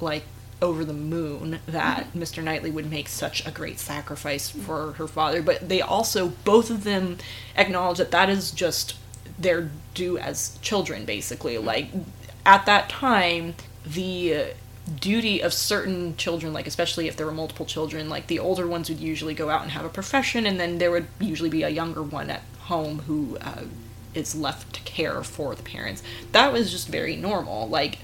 like 0.00 0.24
over 0.62 0.84
the 0.84 0.92
moon 0.92 1.60
that 1.66 2.06
mm-hmm. 2.06 2.22
Mr. 2.22 2.42
Knightley 2.42 2.70
would 2.70 2.90
make 2.90 3.08
such 3.08 3.46
a 3.46 3.50
great 3.50 3.78
sacrifice 3.78 4.50
for 4.50 4.92
her 4.92 5.06
father. 5.06 5.42
But 5.42 5.68
they 5.68 5.80
also, 5.80 6.28
both 6.44 6.70
of 6.70 6.84
them, 6.84 7.18
acknowledge 7.56 7.98
that 7.98 8.10
that 8.10 8.28
is 8.28 8.50
just 8.50 8.96
their 9.38 9.70
due 9.94 10.18
as 10.18 10.58
children, 10.60 11.04
basically. 11.04 11.54
Mm-hmm. 11.54 11.66
Like, 11.66 11.88
at 12.44 12.66
that 12.66 12.88
time, 12.88 13.54
the 13.86 14.52
duty 14.98 15.40
of 15.40 15.52
certain 15.52 16.16
children, 16.16 16.52
like 16.52 16.66
especially 16.66 17.06
if 17.06 17.16
there 17.16 17.26
were 17.26 17.32
multiple 17.32 17.66
children, 17.66 18.08
like 18.08 18.26
the 18.26 18.38
older 18.38 18.66
ones 18.66 18.88
would 18.88 18.98
usually 18.98 19.34
go 19.34 19.48
out 19.48 19.62
and 19.62 19.70
have 19.70 19.84
a 19.84 19.88
profession, 19.88 20.46
and 20.46 20.58
then 20.58 20.78
there 20.78 20.90
would 20.90 21.06
usually 21.20 21.50
be 21.50 21.62
a 21.62 21.68
younger 21.68 22.02
one 22.02 22.30
at 22.30 22.42
home 22.70 23.00
who 23.00 23.36
uh, 23.40 23.64
is 24.14 24.34
left 24.34 24.72
to 24.74 24.80
care 24.82 25.22
for 25.22 25.54
the 25.54 25.62
parents. 25.62 26.02
That 26.32 26.52
was 26.52 26.70
just 26.70 26.88
very 26.88 27.16
normal. 27.16 27.68
Like 27.68 27.98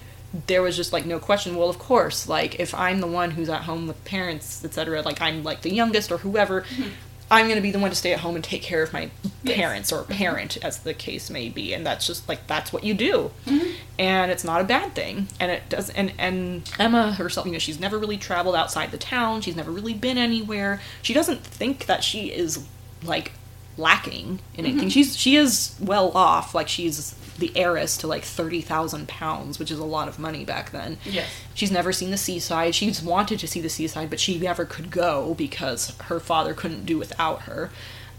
there 0.47 0.62
was 0.62 0.77
just 0.77 0.93
like 0.93 1.07
no 1.07 1.19
question. 1.19 1.57
Well, 1.57 1.71
of 1.71 1.79
course, 1.79 2.29
like 2.29 2.61
if 2.61 2.75
I'm 2.75 3.01
the 3.01 3.07
one 3.07 3.31
who's 3.33 3.49
at 3.49 3.62
home 3.62 3.87
with 3.87 4.05
parents, 4.05 4.64
etc., 4.64 5.03
like 5.03 5.21
I'm 5.21 5.43
like 5.43 5.62
the 5.62 5.73
youngest 5.73 6.12
or 6.12 6.19
whoever. 6.19 6.62
Mm-hmm. 6.62 6.91
I'm 7.29 7.47
going 7.47 7.57
to 7.57 7.62
be 7.62 7.73
the 7.73 7.81
one 7.81 7.91
to 7.91 7.97
stay 7.97 8.12
at 8.12 8.21
home 8.21 8.37
and 8.37 8.45
take 8.45 8.62
care 8.62 8.85
of 8.85 8.93
my 8.93 9.11
Yes. 9.43 9.57
parents 9.57 9.93
or 9.93 10.03
mm-hmm. 10.03 10.12
parent, 10.12 10.59
as 10.62 10.79
the 10.79 10.95
case 10.95 11.29
may 11.31 11.49
be, 11.49 11.73
and 11.75 11.85
that's 11.87 12.07
just 12.07 12.29
like 12.29 12.47
that's 12.47 12.73
what 12.73 12.85
you 12.85 12.95
do. 12.95 13.31
Mm-hmm. 13.47 13.71
and 13.99 14.31
it's 14.31 14.45
not 14.45 14.61
a 14.61 14.64
bad 14.64 14.95
thing 14.95 15.29
and 15.41 15.51
it 15.51 15.69
does 15.69 15.89
and 15.91 16.12
and 16.19 16.71
emma 16.79 17.12
herself 17.12 17.47
you 17.47 17.53
know 17.53 17.59
she's 17.59 17.81
never 17.81 17.97
really 17.99 18.19
traveled 18.19 18.55
outside 18.55 18.91
the 18.91 18.99
town 18.99 19.41
she's 19.41 19.57
never 19.57 19.71
really 19.71 19.95
been 19.95 20.19
anywhere 20.19 20.81
she 21.01 21.14
doesn't 21.14 21.43
think 21.43 21.87
that 21.87 22.05
she 22.05 22.31
is 22.31 22.62
like 23.03 23.33
lacking 23.79 24.41
in 24.55 24.64
anything 24.66 24.89
she's 24.89 25.16
she 25.16 25.37
is 25.37 25.74
well 25.81 26.11
off 26.16 26.55
like 26.55 26.68
she's 26.68 27.12
the 27.39 27.53
heiress 27.55 27.99
to 27.99 28.07
like 28.07 28.22
30,000 28.24 29.07
pounds 29.07 29.59
which 29.59 29.70
is 29.70 29.79
a 29.79 29.85
lot 29.85 30.09
of 30.09 30.18
money 30.18 30.45
back 30.45 30.70
then 30.70 30.97
Yes. 31.05 31.29
She's 31.55 31.70
never 31.70 31.91
seen 31.93 32.11
the 32.11 32.16
seaside. 32.18 32.74
She's 32.74 33.01
wanted 33.03 33.39
to 33.39 33.47
see 33.47 33.61
the 33.62 33.70
seaside, 33.70 34.11
but 34.11 34.20
she 34.20 34.39
never 34.39 34.64
could 34.66 34.91
go 34.91 35.35
because 35.35 35.97
her 36.05 36.20
father 36.20 36.53
couldn't 36.53 36.85
do 36.85 36.99
without 36.99 37.43
her. 37.43 37.70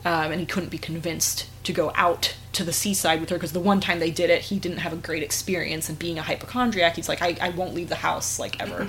Um, 0.03 0.31
and 0.31 0.39
he 0.39 0.45
couldn't 0.47 0.69
be 0.69 0.79
convinced 0.79 1.47
to 1.63 1.71
go 1.73 1.91
out 1.93 2.35
to 2.53 2.63
the 2.63 2.73
seaside 2.73 3.19
with 3.19 3.29
her 3.29 3.35
because 3.35 3.51
the 3.51 3.59
one 3.59 3.79
time 3.79 3.99
they 3.99 4.09
did 4.09 4.31
it, 4.31 4.43
he 4.43 4.57
didn't 4.57 4.79
have 4.79 4.91
a 4.91 4.95
great 4.95 5.21
experience. 5.21 5.87
And 5.87 5.99
being 5.99 6.17
a 6.17 6.23
hypochondriac, 6.23 6.95
he's 6.95 7.07
like, 7.07 7.21
I, 7.21 7.37
I 7.39 7.49
won't 7.49 7.75
leave 7.75 7.89
the 7.89 7.95
house, 7.95 8.39
like, 8.39 8.59
ever. 8.59 8.87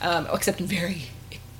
um, 0.00 0.26
except 0.32 0.60
in 0.60 0.66
very 0.66 1.02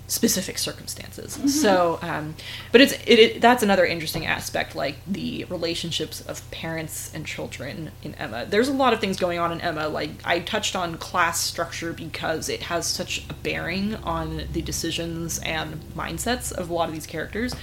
specific 0.06 0.58
circumstances. 0.58 1.38
So, 1.60 1.98
um, 2.02 2.34
but 2.72 2.80
it's 2.80 2.92
it, 2.92 3.18
it 3.18 3.40
that's 3.40 3.62
another 3.62 3.86
interesting 3.86 4.26
aspect, 4.26 4.74
like 4.74 4.96
the 5.06 5.44
relationships 5.44 6.20
of 6.20 6.48
parents 6.50 7.12
and 7.14 7.26
children 7.26 7.90
in 8.02 8.14
Emma. 8.16 8.46
There's 8.46 8.68
a 8.68 8.72
lot 8.72 8.92
of 8.92 9.00
things 9.00 9.16
going 9.16 9.38
on 9.38 9.52
in 9.52 9.60
Emma. 9.60 9.88
Like 9.88 10.10
I 10.24 10.40
touched 10.40 10.76
on 10.76 10.98
class 10.98 11.40
structure 11.40 11.92
because 11.92 12.48
it 12.48 12.64
has 12.64 12.86
such 12.86 13.24
a 13.30 13.34
bearing 13.34 13.94
on 13.96 14.42
the 14.52 14.62
decisions 14.62 15.38
and 15.40 15.80
mindsets 15.94 16.52
of 16.52 16.70
a 16.70 16.74
lot 16.74 16.88
of 16.88 16.94
these 16.94 17.06
characters. 17.06 17.54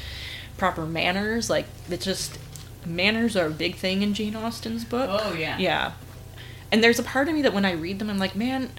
Proper 0.58 0.86
manners, 0.86 1.50
like 1.50 1.66
it 1.90 2.02
just 2.02 2.40
manners 2.86 3.36
are 3.36 3.48
a 3.48 3.52
big 3.52 3.76
thing 3.76 4.02
in 4.02 4.14
Jane 4.14 4.36
Austen's 4.36 4.84
book. 4.84 5.10
Oh, 5.12 5.34
yeah. 5.34 5.58
Yeah. 5.58 5.94
And 6.72 6.84
there's 6.84 7.00
a 7.00 7.04
part 7.04 7.28
of 7.28 7.36
me 7.36 7.42
that 7.42 7.54
when 7.54 7.66
I 7.66 7.74
read 7.74 8.00
them, 8.00 8.10
I'm 8.10 8.18
like, 8.18 8.36
man, 8.36 8.72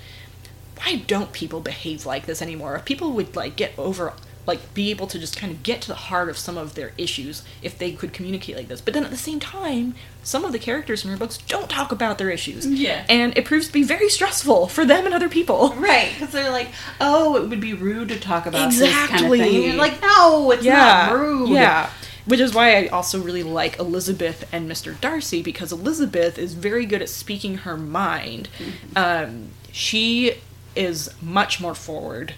why 0.85 0.97
don't 1.07 1.33
people 1.33 1.61
behave 1.61 2.07
like 2.07 2.26
this 2.26 2.43
anymore? 2.43 2.76
If 2.76 2.85
people 2.85 3.12
would 3.12 3.35
like 3.37 3.57
get 3.57 3.72
over 3.78 4.12
like 4.45 4.74
be 4.74 4.91
able 4.91 5.07
to 5.07 5.18
just 5.20 5.37
kind 5.37 5.53
of 5.53 5.62
get 5.62 5.80
to 5.83 5.89
the 5.89 5.95
heart 5.95 6.28
of 6.28 6.37
some 6.37 6.59
of 6.59 6.74
their 6.74 6.93
issues 6.99 7.45
if 7.62 7.78
they 7.78 7.93
could 7.93 8.12
communicate 8.12 8.57
like 8.57 8.66
this. 8.68 8.80
But 8.80 8.93
then 8.95 9.05
at 9.05 9.11
the 9.11 9.16
same 9.16 9.39
time, 9.39 9.95
some 10.24 10.45
of 10.45 10.51
the 10.51 10.59
characters 10.59 11.05
in 11.05 11.11
her 11.12 11.16
books 11.16 11.39
don't 11.39 11.70
talk 11.70 11.93
about 11.93 12.18
their 12.18 12.30
issues. 12.30 12.66
Yeah. 12.66 13.07
And 13.09 13.37
it 13.39 13.45
proves 13.45 13.68
to 13.68 13.72
be 13.72 13.85
very 13.85 14.09
stressful 14.09 14.66
for 14.68 14.85
them 14.85 15.05
and 15.07 15.14
other 15.14 15.28
people. 15.28 15.72
Right, 15.76 16.11
because 16.12 16.33
they're 16.33 16.51
like, 16.51 16.68
oh, 17.01 17.37
it 17.37 17.49
would 17.49 17.61
be 17.61 17.72
rude 17.74 18.09
to 18.09 18.18
talk 18.18 18.47
about 18.47 18.70
this 18.72 18.80
kind 18.93 19.05
of 19.05 19.11
Exactly. 19.14 19.39
thing. 19.39 19.55
And 19.55 19.64
you're 19.64 19.74
like, 19.74 20.01
no, 20.03 20.51
it's 20.51 20.64
not 20.64 21.12
rude. 21.12 21.51
Yeah. 21.51 21.91
Which 22.24 22.41
is 22.41 22.53
why 22.55 22.76
I 22.76 22.87
also 22.89 23.20
really 23.20 23.43
like 23.45 23.78
Elizabeth 23.78 24.49
and 24.53 24.68
Mr. 24.70 25.01
Darcy 25.01 25.43
because 25.43 25.70
Elizabeth 25.72 26.37
is 26.39 26.55
very 26.55 26.85
good 26.87 27.01
at 27.03 27.09
speaking 27.09 27.59
her 27.59 27.76
mind. 27.76 28.49
Um, 28.97 29.51
she 29.72 30.35
is 30.74 31.10
much 31.20 31.60
more 31.60 31.74
forward 31.74 32.34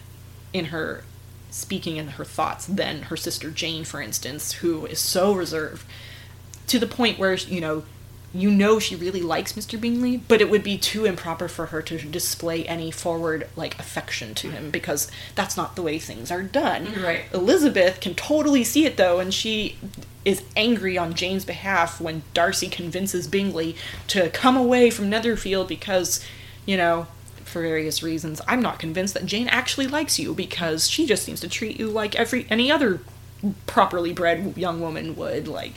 in 0.53 0.67
her 0.67 1.05
speaking 1.51 1.99
and 1.99 2.11
her 2.13 2.25
thoughts 2.25 2.67
than 2.67 3.03
her 3.03 3.17
sister 3.17 3.51
Jane, 3.51 3.85
for 3.85 4.03
instance, 4.03 4.55
who 4.55 4.87
is 4.87 4.99
so 4.99 5.33
reserved 5.33 5.87
to 6.67 6.79
the 6.79 6.87
point 6.87 7.19
where 7.19 7.35
you 7.35 7.61
know 7.61 7.85
you 8.35 8.51
know 8.51 8.81
she 8.81 8.97
really 8.97 9.23
likes 9.23 9.53
Mr. 9.53 9.81
Bingley, 9.81 10.17
but 10.17 10.41
it 10.41 10.51
would 10.51 10.65
be 10.65 10.77
too 10.77 11.05
improper 11.05 11.47
for 11.47 11.67
her 11.67 11.81
to 11.83 11.99
display 11.99 12.67
any 12.67 12.91
forward 12.91 13.47
like 13.55 13.79
affection 13.79 14.35
to 14.35 14.51
him 14.51 14.71
because 14.71 15.09
that's 15.37 15.57
not 15.57 15.77
the 15.77 15.83
way 15.83 16.01
things 16.01 16.33
are 16.33 16.43
done. 16.43 16.87
Mm-hmm. 16.87 17.05
Right. 17.05 17.21
Elizabeth 17.33 18.01
can 18.01 18.15
totally 18.15 18.65
see 18.65 18.85
it 18.85 18.97
though, 18.97 19.21
and 19.21 19.33
she 19.33 19.79
is 20.25 20.43
angry 20.57 20.99
on 20.99 21.15
Jane's 21.15 21.45
behalf 21.45 22.01
when 22.01 22.23
Darcy 22.33 22.69
convinces 22.69 23.29
Bingley 23.29 23.77
to 24.09 24.31
come 24.31 24.57
away 24.57 24.91
from 24.91 25.09
Netherfield 25.09 25.69
because, 25.69 26.25
you 26.67 26.77
know, 26.77 27.07
for 27.45 27.63
various 27.63 28.03
reasons, 28.03 28.41
I'm 28.49 28.61
not 28.61 28.79
convinced 28.79 29.15
that 29.15 29.27
Jane 29.27 29.49
actually 29.49 29.87
likes 29.87 30.19
you 30.19 30.35
because 30.35 30.89
she 30.89 31.07
just 31.07 31.25
seems 31.25 31.41
to 31.41 31.49
treat 31.49 31.79
you 31.79 31.89
like 31.89 32.15
every 32.17 32.47
any 32.51 32.71
other 32.71 33.01
properly 33.67 34.13
bred 34.13 34.57
young 34.57 34.81
woman 34.81 35.17
would 35.17 35.47
like. 35.49 35.73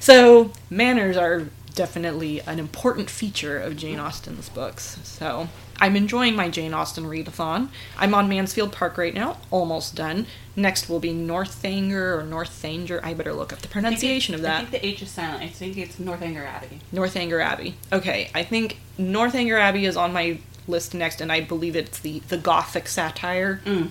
So 0.00 0.52
manners 0.68 1.16
are 1.16 1.46
definitely 1.74 2.40
an 2.40 2.58
important 2.58 3.08
feature 3.08 3.58
of 3.58 3.76
Jane 3.76 3.98
Austen's 3.98 4.48
books. 4.48 4.98
So 5.04 5.48
I'm 5.78 5.96
enjoying 5.96 6.36
my 6.36 6.48
Jane 6.48 6.74
Austen 6.74 7.04
readathon. 7.04 7.68
I'm 7.98 8.14
on 8.14 8.28
Mansfield 8.28 8.72
Park 8.72 8.98
right 8.98 9.14
now, 9.14 9.38
almost 9.50 9.94
done. 9.94 10.26
Next 10.54 10.88
will 10.88 11.00
be 11.00 11.12
Northanger 11.12 12.18
or 12.18 12.24
Northanger. 12.24 13.00
I 13.02 13.14
better 13.14 13.32
look 13.32 13.52
up 13.52 13.60
the 13.60 13.68
pronunciation 13.68 14.34
of 14.34 14.42
that. 14.42 14.54
I 14.54 14.58
think 14.58 14.70
the 14.82 14.86
H 14.86 15.02
is 15.02 15.10
silent. 15.10 15.42
I 15.42 15.48
think 15.48 15.78
it's 15.78 15.98
Northanger 15.98 16.44
Abbey. 16.44 16.80
Northanger 16.92 17.40
Abbey. 17.40 17.74
Okay, 17.92 18.30
I 18.34 18.42
think 18.42 18.78
Northanger 18.98 19.56
Abbey 19.58 19.86
is 19.86 19.96
on 19.96 20.12
my 20.12 20.38
list 20.66 20.94
next, 20.94 21.20
and 21.20 21.32
I 21.32 21.40
believe 21.40 21.76
it's 21.76 21.98
the 21.98 22.20
the 22.28 22.38
Gothic 22.38 22.88
satire. 22.88 23.60
Mm. 23.64 23.90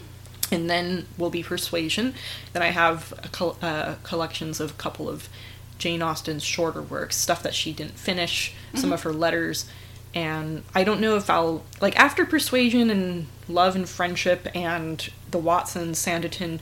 And 0.54 0.70
then 0.70 1.08
will 1.18 1.30
be 1.30 1.44
Persuasion. 1.44 2.14
Then 2.52 2.62
I 2.62 2.72
have 2.72 3.14
a 3.24 3.30
col- 3.30 3.58
uh, 3.62 3.96
collections 4.04 4.60
of 4.60 4.72
a 4.72 4.74
couple 4.74 5.08
of 5.08 5.30
Jane 5.78 6.02
Austen's 6.02 6.44
shorter 6.44 6.82
works, 6.82 7.16
stuff 7.16 7.42
that 7.44 7.56
she 7.56 7.72
didn't 7.72 7.98
finish, 7.98 8.54
some 8.76 8.92
of 8.92 9.04
her 9.04 9.14
letters, 9.14 9.66
and 10.14 10.64
I 10.76 10.84
don't 10.84 11.00
know 11.00 11.16
if 11.16 11.30
I'll 11.30 11.64
like 11.80 11.98
after 11.98 12.26
Persuasion 12.26 12.90
and 12.90 13.28
Love 13.48 13.76
and 13.76 13.88
Friendship 13.88 14.48
and 14.54 15.10
the 15.30 15.38
Watson 15.38 15.92
Sanditon. 15.94 16.60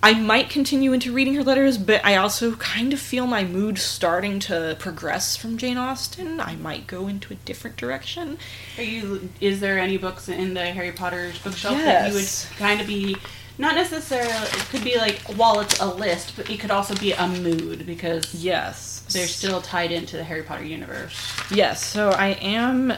I 0.00 0.14
might 0.14 0.48
continue 0.48 0.92
into 0.92 1.12
reading 1.12 1.34
her 1.34 1.42
letters, 1.42 1.76
but 1.76 2.04
I 2.04 2.14
also 2.16 2.54
kind 2.56 2.92
of 2.92 3.00
feel 3.00 3.26
my 3.26 3.42
mood 3.44 3.78
starting 3.78 4.38
to 4.40 4.76
progress 4.78 5.36
from 5.36 5.58
Jane 5.58 5.76
Austen. 5.76 6.38
I 6.40 6.54
might 6.54 6.86
go 6.86 7.08
into 7.08 7.32
a 7.32 7.36
different 7.36 7.76
direction. 7.76 8.38
Are 8.76 8.82
you? 8.84 9.28
Is 9.40 9.58
there 9.58 9.76
any 9.78 9.96
books 9.96 10.28
in 10.28 10.54
the 10.54 10.66
Harry 10.66 10.92
Potter 10.92 11.32
bookshelf 11.42 11.76
that 11.78 12.08
you 12.08 12.14
would 12.14 12.28
kind 12.58 12.80
of 12.80 12.86
be? 12.86 13.16
Not 13.60 13.74
necessarily. 13.74 14.30
It 14.30 14.68
could 14.70 14.84
be 14.84 14.96
like 14.98 15.18
while 15.36 15.58
it's 15.58 15.80
a 15.80 15.86
list, 15.92 16.34
but 16.36 16.48
it 16.48 16.60
could 16.60 16.70
also 16.70 16.94
be 16.94 17.10
a 17.10 17.26
mood 17.26 17.84
because 17.84 18.32
Yes. 18.32 19.04
they're 19.12 19.26
still 19.26 19.60
tied 19.60 19.90
into 19.90 20.16
the 20.16 20.22
Harry 20.22 20.44
Potter 20.44 20.64
universe. 20.64 21.16
Yes, 21.50 21.84
so 21.84 22.10
I 22.10 22.28
am 22.40 22.92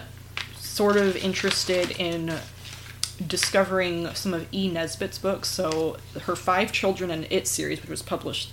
sort 0.58 0.98
of 0.98 1.16
interested 1.16 1.92
in 1.92 2.34
discovering 3.26 4.12
some 4.14 4.32
of 4.34 4.46
E. 4.52 4.70
Nesbit's 4.70 5.18
books. 5.18 5.48
So 5.48 5.98
her 6.22 6.36
Five 6.36 6.72
Children 6.72 7.10
and 7.10 7.26
It 7.30 7.46
series, 7.46 7.80
which 7.80 7.90
was 7.90 8.02
published 8.02 8.52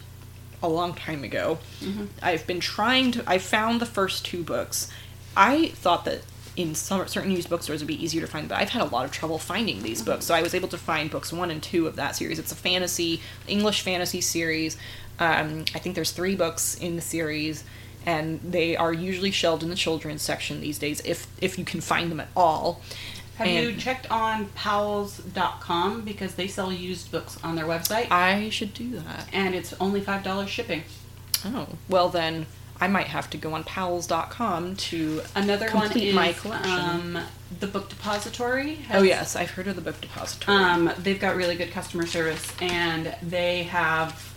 a 0.61 0.67
long 0.67 0.93
time 0.93 1.23
ago. 1.23 1.59
I've 2.21 2.47
been 2.47 2.59
trying 2.59 3.11
to. 3.13 3.23
I 3.27 3.37
found 3.37 3.79
the 3.79 3.85
first 3.85 4.25
two 4.25 4.43
books. 4.43 4.91
I 5.35 5.67
thought 5.69 6.05
that 6.05 6.21
in 6.55 6.73
some 6.73 7.07
certain 7.07 7.29
used 7.29 7.49
bookstores 7.49 7.77
it'd 7.77 7.87
be 7.87 8.03
easier 8.03 8.21
to 8.21 8.27
find, 8.27 8.49
but 8.49 8.57
I've 8.57 8.69
had 8.69 8.81
a 8.81 8.85
lot 8.85 9.05
of 9.05 9.11
trouble 9.11 9.37
finding 9.37 9.83
these 9.83 10.01
books. 10.01 10.25
So 10.25 10.33
I 10.33 10.41
was 10.41 10.55
able 10.55 10.67
to 10.69 10.77
find 10.77 11.11
books 11.11 11.31
one 11.31 11.51
and 11.51 11.61
two 11.61 11.85
of 11.85 11.95
that 11.97 12.15
series. 12.15 12.39
It's 12.39 12.51
a 12.51 12.55
fantasy, 12.55 13.21
English 13.47 13.81
fantasy 13.81 14.21
series. 14.21 14.75
Um, 15.19 15.65
I 15.75 15.79
think 15.79 15.93
there's 15.93 16.11
three 16.11 16.35
books 16.35 16.75
in 16.75 16.95
the 16.95 17.01
series, 17.01 17.63
and 18.05 18.39
they 18.41 18.75
are 18.75 18.91
usually 18.91 19.31
shelved 19.31 19.61
in 19.61 19.69
the 19.69 19.75
children's 19.75 20.23
section 20.23 20.59
these 20.59 20.79
days, 20.79 21.01
if 21.05 21.27
if 21.39 21.59
you 21.59 21.65
can 21.65 21.81
find 21.81 22.09
them 22.09 22.19
at 22.19 22.29
all. 22.35 22.81
Have 23.37 23.47
And- 23.47 23.55
you 23.65 23.75
checked 23.75 24.09
on 24.09 24.45
Powell's.com 24.55 26.01
because 26.01 26.33
they 26.35 26.47
sell 26.47 26.71
used 26.71 27.11
books 27.11 27.37
on 27.43 27.55
their 27.55 27.65
website, 27.65 28.11
I 28.11 28.49
should 28.49 28.73
do 28.73 28.91
that. 28.99 29.27
and 29.31 29.53
it's 29.55 29.73
only 29.79 30.01
five 30.01 30.23
dollars 30.23 30.49
shipping. 30.49 30.83
Oh, 31.45 31.67
well 31.87 32.09
then 32.09 32.47
I 32.79 32.87
might 32.87 33.07
have 33.07 33.29
to 33.31 33.37
go 33.37 33.53
on 33.53 33.63
Powell's.com 33.63 34.75
to 34.75 35.21
Another 35.35 35.69
one 35.71 35.83
complete 35.89 36.09
is 36.09 36.15
my 36.15 36.33
collection. 36.33 36.71
um, 36.71 37.19
the 37.59 37.67
Book 37.67 37.89
Depository. 37.89 38.75
has- 38.75 38.99
oh 39.01 39.03
yes, 39.03 39.35
I've 39.35 39.51
heard 39.51 39.67
of 39.67 39.75
the 39.75 39.81
book 39.81 39.99
depository. 40.01 40.57
Um, 40.57 40.91
they've 40.99 41.19
got 41.19 41.35
really 41.35 41.55
good 41.55 41.71
customer 41.71 42.05
service, 42.05 42.45
and 42.61 43.15
they 43.23 43.63
have 43.63 44.33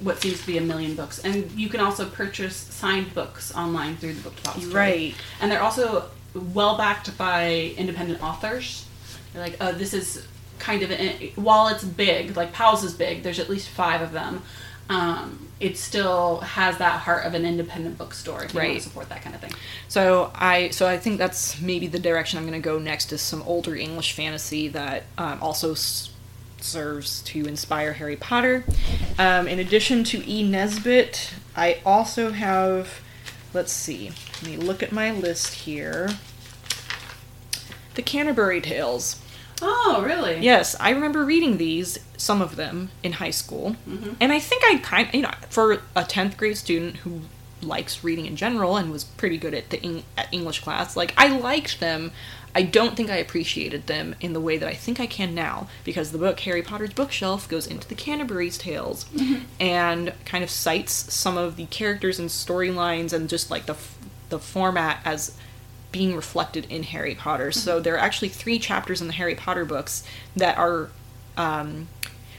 what 0.00 0.20
seems 0.20 0.40
to 0.40 0.46
be 0.46 0.58
a 0.58 0.60
million 0.60 0.94
books. 0.96 1.20
And 1.20 1.50
you 1.52 1.68
can 1.68 1.80
also 1.80 2.06
purchase 2.08 2.56
signed 2.56 3.14
books 3.14 3.54
online 3.54 3.96
through 3.98 4.14
the 4.14 4.22
Book 4.22 4.36
Depository. 4.36 4.72
Right. 4.74 5.14
And 5.40 5.50
they're 5.52 5.62
also 5.62 6.10
well 6.34 6.76
backed 6.76 7.16
by 7.18 7.74
independent 7.76 8.22
authors. 8.22 8.86
They're 9.32 9.42
like, 9.42 9.56
oh, 9.60 9.72
this 9.72 9.94
is 9.94 10.26
kind 10.58 10.82
of 10.82 10.90
an, 10.90 11.30
while 11.36 11.68
it's 11.68 11.84
big, 11.84 12.36
like 12.36 12.52
Powell's 12.52 12.84
is 12.84 12.94
big. 12.94 13.22
There's 13.22 13.38
at 13.38 13.48
least 13.50 13.68
five 13.68 14.00
of 14.00 14.12
them. 14.12 14.42
Um, 14.88 15.48
it 15.58 15.78
still 15.78 16.40
has 16.40 16.78
that 16.78 17.00
heart 17.00 17.24
of 17.24 17.34
an 17.34 17.44
independent 17.44 17.96
bookstore. 17.96 18.42
If 18.44 18.52
you 18.52 18.58
want 18.58 18.68
Right. 18.70 18.76
to 18.78 18.82
support 18.82 19.08
that 19.10 19.22
kind 19.22 19.34
of 19.34 19.40
thing. 19.40 19.52
So 19.88 20.30
I 20.34 20.70
so 20.70 20.86
I 20.88 20.98
think 20.98 21.18
that's 21.18 21.60
maybe 21.60 21.86
the 21.86 22.00
direction 22.00 22.38
I'm 22.38 22.46
going 22.46 22.60
to 22.60 22.64
go 22.64 22.78
next 22.78 23.12
is 23.12 23.20
some 23.22 23.42
older 23.42 23.76
English 23.76 24.12
fantasy 24.12 24.68
that 24.68 25.04
um, 25.18 25.38
also 25.40 25.72
s- 25.72 26.10
serves 26.60 27.22
to 27.22 27.46
inspire 27.46 27.92
Harry 27.92 28.16
Potter. 28.16 28.64
Um, 29.18 29.46
in 29.46 29.60
addition 29.60 30.02
to 30.04 30.28
E. 30.28 30.42
Nesbit, 30.42 31.30
I 31.56 31.80
also 31.86 32.32
have. 32.32 33.00
Let's 33.54 33.72
see. 33.72 34.10
Let 34.42 34.50
me 34.50 34.56
look 34.56 34.82
at 34.82 34.92
my 34.92 35.10
list 35.10 35.54
here. 35.54 36.10
The 37.94 38.02
Canterbury 38.02 38.60
Tales. 38.60 39.20
Oh, 39.60 40.02
really? 40.04 40.38
Yes, 40.40 40.74
I 40.80 40.90
remember 40.90 41.24
reading 41.24 41.56
these, 41.58 41.98
some 42.16 42.42
of 42.42 42.56
them, 42.56 42.90
in 43.02 43.12
high 43.12 43.30
school. 43.30 43.76
Mm-hmm. 43.88 44.14
And 44.20 44.32
I 44.32 44.40
think 44.40 44.64
I 44.64 44.78
kind 44.78 45.08
of, 45.08 45.14
you 45.14 45.22
know, 45.22 45.30
for 45.50 45.74
a 45.94 46.02
10th 46.02 46.36
grade 46.36 46.56
student 46.56 46.96
who 46.98 47.22
likes 47.60 48.02
reading 48.02 48.26
in 48.26 48.34
general 48.36 48.76
and 48.76 48.90
was 48.90 49.04
pretty 49.04 49.38
good 49.38 49.54
at 49.54 49.70
the 49.70 49.80
Eng- 49.82 50.04
at 50.16 50.28
English 50.32 50.60
class. 50.60 50.96
Like 50.96 51.14
I 51.16 51.28
liked 51.36 51.78
them. 51.80 52.12
I 52.54 52.62
don't 52.62 52.96
think 52.96 53.10
I 53.10 53.16
appreciated 53.16 53.86
them 53.86 54.14
in 54.20 54.34
the 54.34 54.40
way 54.40 54.58
that 54.58 54.68
I 54.68 54.74
think 54.74 55.00
I 55.00 55.06
can 55.06 55.34
now 55.34 55.68
because 55.84 56.12
the 56.12 56.18
book 56.18 56.40
Harry 56.40 56.62
Potter's 56.62 56.92
bookshelf 56.92 57.48
goes 57.48 57.66
into 57.66 57.88
the 57.88 57.94
Canterbury's 57.94 58.58
tales 58.58 59.06
and 59.60 60.12
kind 60.26 60.44
of 60.44 60.50
cites 60.50 60.92
some 60.92 61.38
of 61.38 61.56
the 61.56 61.66
characters 61.66 62.18
and 62.18 62.28
storylines 62.28 63.12
and 63.12 63.28
just 63.28 63.50
like 63.50 63.66
the 63.66 63.72
f- 63.72 63.96
the 64.28 64.38
format 64.38 65.00
as 65.04 65.36
being 65.92 66.14
reflected 66.14 66.66
in 66.70 66.82
Harry 66.84 67.14
Potter. 67.14 67.52
So 67.52 67.80
there 67.80 67.94
are 67.94 67.98
actually 67.98 68.28
three 68.28 68.58
chapters 68.58 69.00
in 69.00 69.06
the 69.06 69.12
Harry 69.14 69.34
Potter 69.34 69.64
books 69.64 70.04
that 70.36 70.58
are 70.58 70.90
um, 71.36 71.88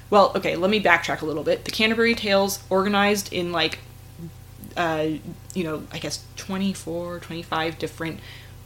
well, 0.09 0.31
okay, 0.35 0.55
let 0.55 0.69
me 0.69 0.81
backtrack 0.81 1.21
a 1.21 1.25
little 1.25 1.43
bit. 1.43 1.65
The 1.65 1.71
Canterbury 1.71 2.13
Tales 2.13 2.63
organized 2.69 3.33
in 3.33 3.51
like 3.51 3.79
uh, 4.77 5.07
you 5.53 5.63
know, 5.63 5.83
I 5.91 5.99
guess 5.99 6.23
24, 6.37 7.19
25 7.19 7.77
different 7.79 8.19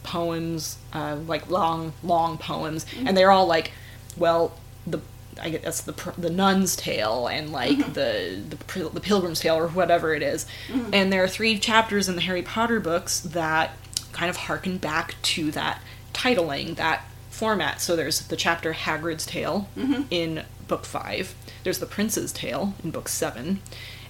poems, 0.04 0.78
uh, 0.94 1.18
like 1.28 1.50
long, 1.50 1.94
long 2.04 2.38
poems, 2.38 2.86
mm-hmm. 2.86 3.08
and 3.08 3.18
they're 3.18 3.32
all 3.32 3.48
like, 3.48 3.72
well, 4.18 4.54
the 4.86 5.02
I 5.40 5.50
guess 5.50 5.82
the 5.82 5.94
the 6.18 6.30
nun's 6.30 6.76
tale 6.76 7.28
and 7.28 7.52
like 7.52 7.78
mm-hmm. 7.78 7.94
the, 7.94 8.42
the 8.50 8.90
the 8.90 9.00
pilgrim's 9.00 9.40
tale 9.40 9.56
or 9.56 9.68
whatever 9.68 10.14
it 10.14 10.24
is. 10.24 10.46
Mm-hmm. 10.68 10.94
and 10.94 11.14
there 11.14 11.24
are 11.24 11.28
three 11.28 11.60
chapters 11.60 12.10
in 12.10 12.16
the 12.16 12.22
Harry 12.22 12.42
Potter 12.42 12.80
books 12.80 13.20
that 13.20 13.72
kind 14.14 14.30
of 14.30 14.38
harken 14.38 14.78
back 14.78 15.16
to 15.22 15.52
that 15.52 15.82
titling, 16.14 16.76
that 16.76 17.04
format. 17.30 17.82
So 17.82 17.96
there's 17.96 18.22
the 18.28 18.36
chapter 18.36 18.74
Hagrid's 18.74 19.26
Tale 19.26 19.70
in 20.10 20.44
book 20.68 20.86
five. 20.86 21.36
There's 21.64 21.80
the 21.80 21.86
Prince's 21.86 22.32
Tale 22.32 22.74
in 22.84 22.92
book 22.92 23.08
seven. 23.08 23.62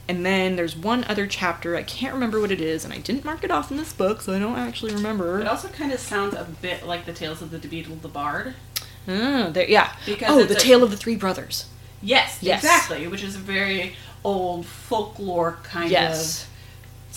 And 0.10 0.26
then 0.26 0.56
there's 0.56 0.76
one 0.76 1.04
other 1.06 1.28
chapter, 1.28 1.76
I 1.76 1.84
can't 1.84 2.14
remember 2.14 2.40
what 2.40 2.52
it 2.52 2.62
is, 2.62 2.86
and 2.86 2.94
I 2.94 3.00
didn't 3.00 3.26
mark 3.26 3.44
it 3.44 3.52
off 3.52 3.72
in 3.72 3.78
this 3.78 3.92
book, 3.92 4.22
so 4.22 4.34
I 4.34 4.40
don't 4.40 4.58
actually 4.58 4.94
remember. 4.94 5.42
It 5.42 5.48
also 5.48 5.68
kind 5.68 5.92
of 5.92 6.00
sounds 6.00 6.34
a 6.34 6.46
bit 6.62 6.86
like 6.88 7.06
the 7.06 7.12
Tales 7.14 7.42
of 7.42 7.52
the 7.52 7.58
Beedle 7.60 8.02
the 8.02 8.08
Bard. 8.08 8.56
Ah, 9.08 9.50
there, 9.52 9.70
yeah. 9.70 9.92
Because 10.06 10.30
oh, 10.30 10.44
the 10.46 10.56
a- 10.56 10.60
Tale 10.60 10.84
of 10.84 10.92
the 10.92 10.98
Three 10.98 11.16
Brothers. 11.18 11.66
Yes, 12.02 12.38
Yes. 12.42 12.64
exactly. 12.64 13.08
Which 13.08 13.24
is 13.24 13.36
a 13.36 13.40
very 13.40 13.96
old 14.24 14.66
folklore 14.66 15.58
kind 15.64 15.92
Yes. 15.92 16.44
of 16.44 16.50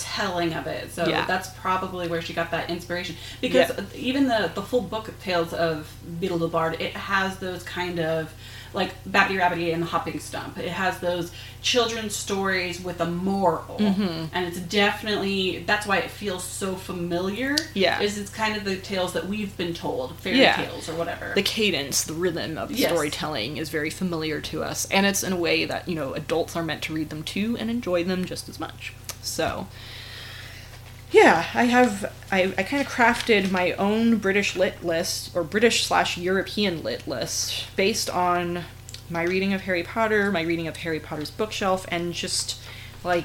telling 0.01 0.53
of 0.55 0.67
it. 0.67 0.93
So 0.93 1.07
Yeah. 1.07 1.27
that's 1.27 1.51
probably 1.51 2.09
where 2.09 2.23
she 2.23 2.33
got 2.33 2.51
that 2.53 2.71
inspiration. 2.71 3.17
Because 3.41 3.71
Yeah. 3.71 3.85
even 3.95 4.29
the 4.29 4.51
the 4.55 4.63
full 4.63 4.81
book 4.81 5.09
of 5.09 5.23
Tales 5.23 5.53
of 5.53 5.93
Beedle 6.21 6.39
the 6.39 6.49
Bard, 6.49 6.81
it 6.81 6.95
has 6.97 7.37
those 7.37 7.63
kind 7.63 8.01
of 8.01 8.33
like 8.73 8.93
Babbity 9.05 9.39
Rabbity 9.41 9.73
and 9.75 9.83
the 9.83 9.87
Hopping 9.87 10.21
Stump. 10.21 10.59
It 10.59 10.69
has 10.69 10.99
those 11.01 11.33
children's 11.63 12.15
stories 12.17 12.81
with 12.81 13.01
a 13.01 13.07
moral, 13.07 13.77
Mm-hmm. 13.79 14.27
and 14.35 14.47
it's 14.47 14.59
definitely 14.61 15.63
that's 15.67 15.87
why 15.87 15.99
it 15.99 16.11
feels 16.11 16.43
so 16.45 16.75
familiar. 16.77 17.57
Yeah. 17.75 18.01
is 18.01 18.17
it's 18.19 18.31
kind 18.31 18.57
of 18.57 18.65
the 18.65 18.77
tales 18.77 19.13
that 19.13 19.27
we've 19.27 19.57
been 19.57 19.75
told, 19.75 20.17
fairy 20.21 20.39
Yeah. 20.41 20.57
tales 20.57 20.89
or 20.89 20.95
whatever. 20.95 21.33
The 21.35 21.43
cadence, 21.43 22.05
the 22.05 22.15
rhythm 22.15 22.57
of 22.59 22.69
the 22.69 22.75
Yes. 22.77 22.91
storytelling 22.91 23.57
is 23.57 23.69
very 23.69 23.91
familiar 23.91 24.41
to 24.43 24.63
us, 24.63 24.87
and 24.91 25.05
it's 25.07 25.23
in 25.23 25.33
a 25.33 25.37
way 25.37 25.65
that, 25.65 25.89
you 25.89 25.95
know, 25.95 26.15
adults 26.15 26.57
are 26.57 26.63
meant 26.63 26.83
to 26.83 26.93
read 26.95 27.11
them 27.11 27.23
too 27.23 27.57
and 27.59 27.71
enjoy 27.71 28.05
them 28.05 28.25
just 28.25 28.49
as 28.49 28.59
much. 28.61 28.93
So, 29.23 29.67
yeah, 31.11 31.47
I 31.55 31.65
have, 31.65 32.13
I, 32.31 32.53
I 32.57 32.63
kind 32.63 32.85
of 32.85 32.91
crafted 32.91 33.51
my 33.51 33.73
own 33.73 34.19
British 34.19 34.57
lit 34.57 34.85
list, 34.85 35.35
or 35.35 35.43
British 35.43 35.85
slash 35.85 36.17
European 36.17 36.83
lit 36.83 37.07
list, 37.09 37.67
based 37.77 38.09
on 38.09 38.65
my 39.09 39.23
reading 39.25 39.53
of 39.53 39.63
Harry 39.63 39.83
Potter, 39.83 40.31
my 40.31 40.43
reading 40.43 40.69
of 40.69 40.77
Harry 40.79 41.01
Potter's 41.01 41.31
bookshelf, 41.31 41.87
and 41.91 42.13
just, 42.13 42.61
like, 43.03 43.25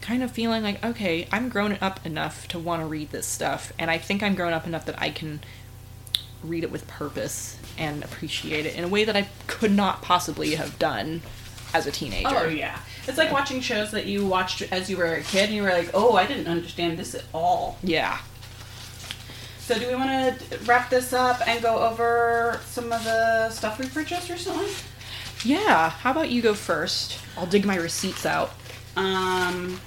kind 0.00 0.22
of 0.22 0.30
feeling 0.30 0.62
like, 0.62 0.84
okay, 0.84 1.26
I'm 1.32 1.48
grown 1.48 1.78
up 1.80 2.04
enough 2.04 2.48
to 2.48 2.58
want 2.58 2.82
to 2.82 2.86
read 2.86 3.10
this 3.10 3.26
stuff, 3.26 3.72
and 3.78 3.90
I 3.90 3.98
think 3.98 4.22
I'm 4.22 4.34
grown 4.34 4.52
up 4.52 4.66
enough 4.66 4.84
that 4.86 5.00
I 5.00 5.10
can 5.10 5.40
read 6.42 6.64
it 6.64 6.70
with 6.70 6.86
purpose 6.86 7.58
and 7.78 8.04
appreciate 8.04 8.66
it 8.66 8.74
in 8.76 8.84
a 8.84 8.88
way 8.88 9.04
that 9.04 9.16
I 9.16 9.28
could 9.46 9.72
not 9.72 10.02
possibly 10.02 10.54
have 10.54 10.78
done 10.78 11.22
as 11.74 11.86
a 11.86 11.92
teenager. 11.92 12.28
Oh 12.28 12.48
yeah, 12.48 12.78
it's 13.06 13.18
like 13.18 13.32
watching 13.32 13.60
shows 13.60 13.90
that 13.92 14.06
you 14.06 14.26
watched 14.26 14.62
as 14.72 14.90
you 14.90 14.96
were 14.96 15.14
a 15.14 15.22
kid, 15.22 15.44
and 15.46 15.54
you 15.54 15.62
were 15.62 15.70
like, 15.70 15.90
"Oh, 15.94 16.16
I 16.16 16.26
didn't 16.26 16.48
understand 16.48 16.98
this 16.98 17.14
at 17.14 17.24
all." 17.32 17.78
Yeah. 17.82 18.18
So, 19.60 19.78
do 19.78 19.88
we 19.88 19.94
want 19.94 20.38
to 20.38 20.58
wrap 20.64 20.90
this 20.90 21.12
up 21.12 21.46
and 21.46 21.60
go 21.60 21.78
over 21.78 22.60
some 22.66 22.92
of 22.92 23.02
the 23.04 23.50
stuff 23.50 23.78
we 23.78 23.86
purchased 23.88 24.30
recently? 24.30 24.68
Yeah. 25.44 25.90
How 25.90 26.12
about 26.12 26.30
you 26.30 26.42
go 26.42 26.54
first? 26.54 27.18
I'll 27.36 27.46
dig 27.46 27.64
my 27.64 27.76
receipts 27.76 28.24
out. 28.26 28.52
Um, 28.96 29.80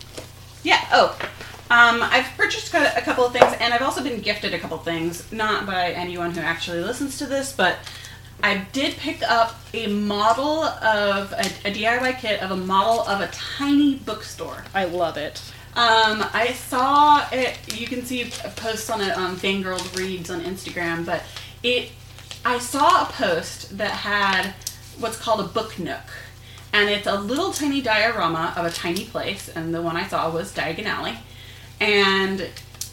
yeah. 0.64 0.86
Oh, 0.92 1.18
um, 1.72 2.02
I've 2.02 2.26
purchased 2.36 2.74
a 2.74 2.98
a 2.98 3.02
couple 3.02 3.26
of 3.26 3.32
things, 3.32 3.54
and 3.60 3.74
I've 3.74 3.82
also 3.82 4.04
been 4.04 4.22
gifted 4.22 4.54
a 4.54 4.60
couple 4.60 4.78
of 4.78 4.84
things, 4.84 5.32
not 5.32 5.66
by 5.66 5.92
anyone 5.92 6.32
who 6.32 6.42
actually 6.42 6.82
listens 6.82 7.18
to 7.20 7.26
this, 7.26 7.54
but 7.54 7.78
I 8.42 8.66
did 8.72 8.96
pick 8.96 9.22
up 9.24 9.60
a 9.74 9.88
model 9.88 10.64
of 10.64 11.32
a, 11.34 11.46
a 11.68 11.74
DIY 11.74 12.20
kit 12.20 12.42
of 12.42 12.52
a 12.52 12.56
model 12.56 13.02
of 13.08 13.22
a 13.22 13.28
tiny 13.28 13.96
bookstore. 13.96 14.64
I 14.74 14.86
love 14.86 15.18
it. 15.18 15.42
Um, 15.76 16.26
I 16.34 16.54
saw 16.54 17.28
it. 17.32 17.58
You 17.74 17.86
can 17.88 18.04
see 18.04 18.32
posts 18.56 18.90
on 18.90 19.02
it 19.02 19.16
on 19.16 19.36
Fangirl 19.36 19.96
Reads 19.96 20.30
on 20.30 20.42
Instagram, 20.42 21.06
but 21.06 21.24
it. 21.64 21.92
I 22.46 22.58
saw 22.58 23.04
a 23.04 23.06
post 23.06 23.78
that 23.78 23.92
had 23.92 24.54
what's 24.98 25.18
called 25.18 25.42
a 25.42 25.48
book 25.48 25.78
nook, 25.78 26.04
and 26.72 26.90
it's 26.90 27.08
a 27.08 27.20
little 27.20 27.52
tiny 27.52 27.82
diorama 27.82 28.54
of 28.56 28.66
a 28.66 28.72
tiny 28.72 29.06
place, 29.06 29.50
and 29.50 29.74
the 29.74 29.82
one 29.82 29.98
I 29.98 30.08
saw 30.08 30.32
was 30.32 30.54
Diagon 30.54 30.86
Alley, 30.86 31.18
and 31.80 32.48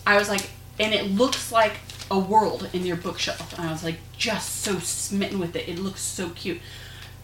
I 0.06 0.18
was 0.18 0.28
like, 0.28 0.50
and 0.78 0.92
it 0.92 1.12
looks 1.12 1.52
like 1.52 1.74
a 2.10 2.18
world 2.18 2.68
in 2.72 2.86
your 2.86 2.96
bookshelf, 2.96 3.58
and 3.58 3.68
I 3.68 3.72
was 3.72 3.84
like, 3.84 3.98
just 4.16 4.62
so 4.62 4.78
smitten 4.78 5.38
with 5.38 5.56
it. 5.56 5.68
It 5.68 5.78
looks 5.78 6.00
so 6.00 6.30
cute. 6.30 6.60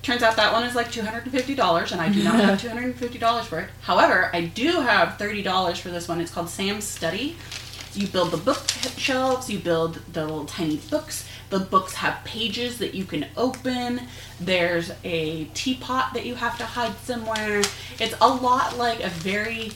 Turns 0.02 0.22
out 0.22 0.34
that 0.36 0.52
one 0.52 0.64
is 0.64 0.74
like 0.74 0.90
two 0.90 1.02
hundred 1.02 1.24
and 1.24 1.32
fifty 1.32 1.54
dollars, 1.54 1.92
and 1.92 2.00
I 2.00 2.08
do 2.08 2.22
not 2.24 2.34
have 2.34 2.60
two 2.62 2.68
hundred 2.68 2.84
and 2.84 2.96
fifty 2.96 3.18
dollars 3.18 3.46
for 3.46 3.60
it. 3.60 3.70
However, 3.82 4.30
I 4.32 4.42
do 4.42 4.80
have 4.80 5.16
thirty 5.18 5.42
dollars 5.42 5.78
for 5.78 5.90
this 5.90 6.08
one. 6.08 6.20
It's 6.20 6.32
called 6.32 6.48
Sam's 6.48 6.84
Study. 6.84 7.36
You 7.94 8.06
build 8.06 8.30
the 8.30 8.38
bookshelves, 8.38 9.50
you 9.50 9.58
build 9.58 10.00
the 10.12 10.22
little 10.22 10.46
tiny 10.46 10.78
books. 10.78 11.28
The 11.50 11.60
books 11.60 11.92
have 11.94 12.24
pages 12.24 12.78
that 12.78 12.94
you 12.94 13.04
can 13.04 13.26
open. 13.36 14.00
There's 14.40 14.90
a 15.04 15.44
teapot 15.52 16.14
that 16.14 16.24
you 16.24 16.34
have 16.34 16.56
to 16.58 16.64
hide 16.64 16.96
somewhere. 17.04 17.62
It's 18.00 18.14
a 18.20 18.28
lot 18.28 18.78
like 18.78 19.00
a 19.00 19.10
very 19.10 19.72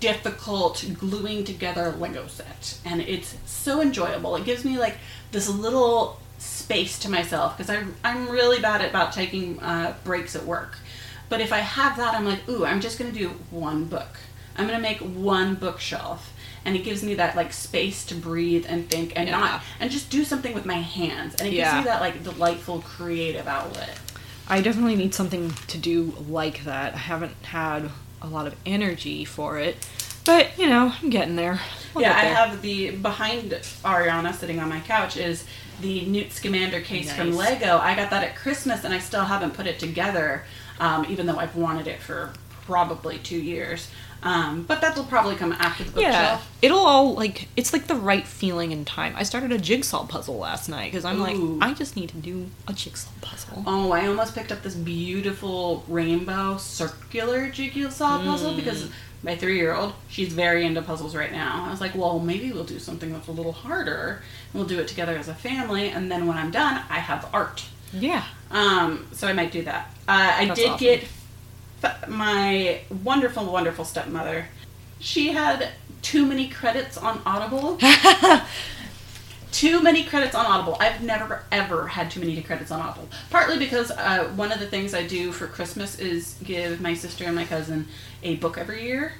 difficult 0.00 0.84
gluing 0.98 1.44
together 1.44 1.94
Lego 1.98 2.26
set, 2.26 2.78
and 2.84 3.00
it's 3.00 3.36
so 3.46 3.80
enjoyable. 3.80 4.36
It 4.36 4.44
gives 4.44 4.64
me 4.64 4.78
like 4.78 4.96
this 5.32 5.48
little 5.48 6.18
space 6.38 6.98
to 7.00 7.10
myself 7.10 7.56
because 7.56 7.70
I'm 7.70 7.94
I'm 8.04 8.28
really 8.28 8.60
bad 8.60 8.80
at 8.80 8.90
about 8.90 9.12
taking 9.12 9.58
uh, 9.60 9.94
breaks 10.04 10.34
at 10.36 10.44
work. 10.44 10.78
But 11.28 11.40
if 11.40 11.52
I 11.52 11.58
have 11.58 11.96
that, 11.98 12.14
I'm 12.14 12.24
like, 12.24 12.48
ooh, 12.48 12.64
I'm 12.64 12.80
just 12.80 12.98
gonna 12.98 13.12
do 13.12 13.28
one 13.50 13.84
book. 13.84 14.16
I'm 14.56 14.66
gonna 14.66 14.80
make 14.80 14.98
one 14.98 15.54
bookshelf, 15.54 16.32
and 16.64 16.74
it 16.74 16.84
gives 16.84 17.02
me 17.02 17.14
that 17.14 17.36
like 17.36 17.52
space 17.52 18.04
to 18.06 18.14
breathe 18.14 18.64
and 18.68 18.88
think 18.88 19.12
and 19.16 19.28
Yeah. 19.28 19.38
not 19.38 19.62
and 19.80 19.90
just 19.90 20.10
do 20.10 20.24
something 20.24 20.54
with 20.54 20.64
my 20.64 20.78
hands, 20.80 21.34
and 21.34 21.48
it 21.48 21.52
gives 21.52 21.72
me 21.74 21.82
that 21.84 22.00
like 22.00 22.24
delightful 22.24 22.80
creative 22.80 23.46
outlet. 23.46 23.98
I 24.48 24.62
definitely 24.62 24.96
need 24.96 25.14
something 25.14 25.52
to 25.66 25.76
do 25.76 26.14
like 26.26 26.64
that. 26.64 26.94
I 26.94 26.98
haven't 26.98 27.34
had 27.42 27.90
a 28.22 28.26
lot 28.26 28.46
of 28.46 28.54
energy 28.66 29.24
for 29.24 29.58
it, 29.58 29.76
but 30.24 30.58
you 30.58 30.68
know, 30.68 30.92
I'm 31.00 31.10
getting 31.10 31.36
there. 31.36 31.60
I'll 31.94 32.02
yeah, 32.02 32.14
get 32.14 32.24
I 32.24 32.24
have 32.26 32.62
the 32.62 32.90
behind 32.90 33.52
Ariana 33.52 34.34
sitting 34.34 34.60
on 34.60 34.68
my 34.68 34.80
couch 34.80 35.16
is 35.16 35.44
the 35.80 36.04
Newt 36.06 36.32
Scamander 36.32 36.80
case 36.80 37.12
from 37.12 37.32
Lego. 37.32 37.78
I 37.78 37.94
got 37.94 38.10
that 38.10 38.24
at 38.24 38.36
Christmas 38.36 38.84
and 38.84 38.92
I 38.92 38.98
still 38.98 39.24
haven't 39.24 39.54
put 39.54 39.66
it 39.66 39.78
together, 39.78 40.44
um, 40.80 41.06
even 41.08 41.26
though 41.26 41.38
I've 41.38 41.56
wanted 41.56 41.86
it 41.86 42.00
for 42.00 42.32
probably 42.66 43.18
two 43.18 43.40
years. 43.40 43.90
Um, 44.22 44.64
but 44.64 44.80
that'll 44.80 45.04
probably 45.04 45.36
come 45.36 45.52
after 45.52 45.84
the 45.84 45.92
bookshelf. 45.92 46.12
Yeah, 46.60 46.66
it'll 46.66 46.80
all 46.84 47.14
like 47.14 47.48
it's 47.56 47.72
like 47.72 47.86
the 47.86 47.94
right 47.94 48.26
feeling 48.26 48.72
and 48.72 48.86
time. 48.86 49.14
I 49.16 49.22
started 49.22 49.52
a 49.52 49.58
jigsaw 49.58 50.06
puzzle 50.06 50.38
last 50.38 50.68
night 50.68 50.90
because 50.90 51.04
I'm 51.04 51.20
Ooh. 51.20 51.58
like, 51.58 51.70
I 51.70 51.74
just 51.74 51.94
need 51.94 52.08
to 52.10 52.16
do 52.16 52.48
a 52.66 52.72
jigsaw 52.72 53.10
puzzle. 53.20 53.62
Oh, 53.66 53.92
I 53.92 54.06
almost 54.08 54.34
picked 54.34 54.50
up 54.50 54.62
this 54.62 54.74
beautiful 54.74 55.84
rainbow 55.86 56.56
circular 56.58 57.48
jigsaw 57.50 58.18
puzzle 58.22 58.54
because 58.54 58.90
my 59.22 59.36
three 59.36 59.56
year 59.56 59.74
old, 59.74 59.94
she's 60.08 60.32
very 60.32 60.64
into 60.64 60.82
puzzles 60.82 61.14
right 61.14 61.32
now. 61.32 61.64
I 61.66 61.70
was 61.70 61.80
like, 61.80 61.94
well, 61.94 62.18
maybe 62.18 62.52
we'll 62.52 62.64
do 62.64 62.78
something 62.78 63.12
that's 63.12 63.28
a 63.28 63.32
little 63.32 63.52
harder. 63.52 64.22
and 64.52 64.54
We'll 64.60 64.68
do 64.68 64.78
it 64.80 64.88
together 64.88 65.16
as 65.16 65.28
a 65.28 65.34
family, 65.34 65.90
and 65.90 66.10
then 66.10 66.26
when 66.26 66.36
I'm 66.36 66.50
done, 66.50 66.82
I 66.88 66.98
have 66.98 67.28
art. 67.32 67.64
Yeah, 67.92 68.22
Um, 68.50 69.06
so 69.12 69.26
I 69.26 69.32
might 69.32 69.50
do 69.50 69.62
that. 69.62 69.90
Uh, 70.06 70.32
I 70.36 70.44
did 70.54 70.66
awesome. 70.68 70.78
get 70.78 71.04
my 72.08 72.80
wonderful, 73.04 73.44
wonderful 73.50 73.84
stepmother. 73.84 74.48
She 74.98 75.32
had 75.32 75.70
too 76.02 76.26
many 76.26 76.48
credits 76.48 76.96
on 76.96 77.20
Audible. 77.26 77.78
too 79.52 79.80
many 79.82 80.04
credits 80.04 80.34
on 80.34 80.46
Audible. 80.46 80.76
I've 80.80 81.02
never 81.02 81.44
ever 81.50 81.86
had 81.88 82.10
too 82.10 82.20
many 82.20 82.40
credits 82.42 82.70
on 82.70 82.80
Audible. 82.80 83.08
Partly 83.30 83.58
because 83.58 83.90
uh, 83.90 84.24
one 84.36 84.52
of 84.52 84.60
the 84.60 84.66
things 84.66 84.94
I 84.94 85.06
do 85.06 85.32
for 85.32 85.46
Christmas 85.46 85.98
is 85.98 86.36
give 86.44 86.80
my 86.80 86.94
sister 86.94 87.24
and 87.24 87.34
my 87.34 87.44
cousin 87.44 87.86
a 88.22 88.36
book 88.36 88.58
every 88.58 88.82
year. 88.84 89.12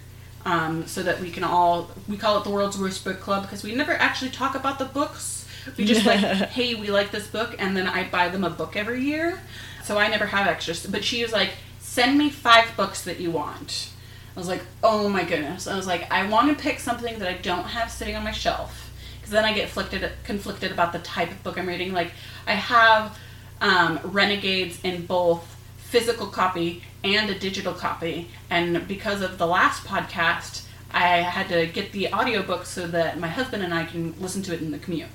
um, 0.44 0.86
so 0.86 1.02
that 1.02 1.20
we 1.20 1.30
can 1.30 1.44
all 1.44 1.90
we 2.08 2.16
call 2.16 2.38
it 2.38 2.44
the 2.44 2.50
world's 2.50 2.78
worst 2.78 3.04
book 3.04 3.20
club 3.20 3.42
because 3.42 3.62
we 3.62 3.74
never 3.74 3.92
actually 3.92 4.30
talk 4.30 4.54
about 4.54 4.78
the 4.78 4.84
books. 4.86 5.46
We 5.76 5.84
just 5.84 6.06
like, 6.06 6.20
hey, 6.50 6.74
we 6.74 6.90
like 6.90 7.10
this 7.10 7.26
book, 7.26 7.54
and 7.58 7.76
then 7.76 7.86
I 7.86 8.08
buy 8.08 8.28
them 8.28 8.44
a 8.44 8.50
book 8.50 8.76
every 8.76 9.02
year. 9.02 9.40
So 9.84 9.98
I 9.98 10.08
never 10.08 10.26
have 10.26 10.46
extras. 10.46 10.86
But 10.86 11.04
she 11.04 11.22
was 11.22 11.32
like, 11.32 11.50
send 11.88 12.18
me 12.18 12.28
five 12.28 12.76
books 12.76 13.02
that 13.04 13.18
you 13.18 13.30
want. 13.30 13.90
I 14.36 14.38
was 14.38 14.46
like, 14.46 14.62
oh 14.84 15.08
my 15.08 15.24
goodness. 15.24 15.66
I 15.66 15.74
was 15.74 15.86
like, 15.86 16.10
I 16.12 16.28
want 16.28 16.56
to 16.56 16.62
pick 16.62 16.78
something 16.78 17.18
that 17.18 17.28
I 17.28 17.32
don't 17.38 17.64
have 17.64 17.90
sitting 17.90 18.14
on 18.14 18.22
my 18.22 18.30
shelf 18.30 18.92
because 19.16 19.32
then 19.32 19.44
I 19.44 19.52
get 19.54 19.72
conflicted 19.72 20.12
conflicted 20.22 20.70
about 20.70 20.92
the 20.92 21.00
type 21.00 21.30
of 21.30 21.42
book 21.42 21.58
I'm 21.58 21.66
reading. 21.66 21.92
Like 21.92 22.12
I 22.46 22.52
have 22.52 23.18
um, 23.60 23.98
Renegades 24.04 24.78
in 24.84 25.06
both 25.06 25.56
physical 25.78 26.26
copy 26.26 26.82
and 27.02 27.30
a 27.30 27.38
digital 27.38 27.72
copy, 27.72 28.28
and 28.50 28.86
because 28.86 29.22
of 29.22 29.38
the 29.38 29.46
last 29.46 29.84
podcast, 29.84 30.64
I 30.92 31.18
had 31.18 31.48
to 31.48 31.66
get 31.66 31.92
the 31.92 32.12
audiobook 32.12 32.66
so 32.66 32.86
that 32.88 33.18
my 33.18 33.28
husband 33.28 33.62
and 33.62 33.72
I 33.72 33.86
can 33.86 34.14
listen 34.20 34.42
to 34.44 34.54
it 34.54 34.60
in 34.60 34.70
the 34.70 34.78
commute. 34.78 35.08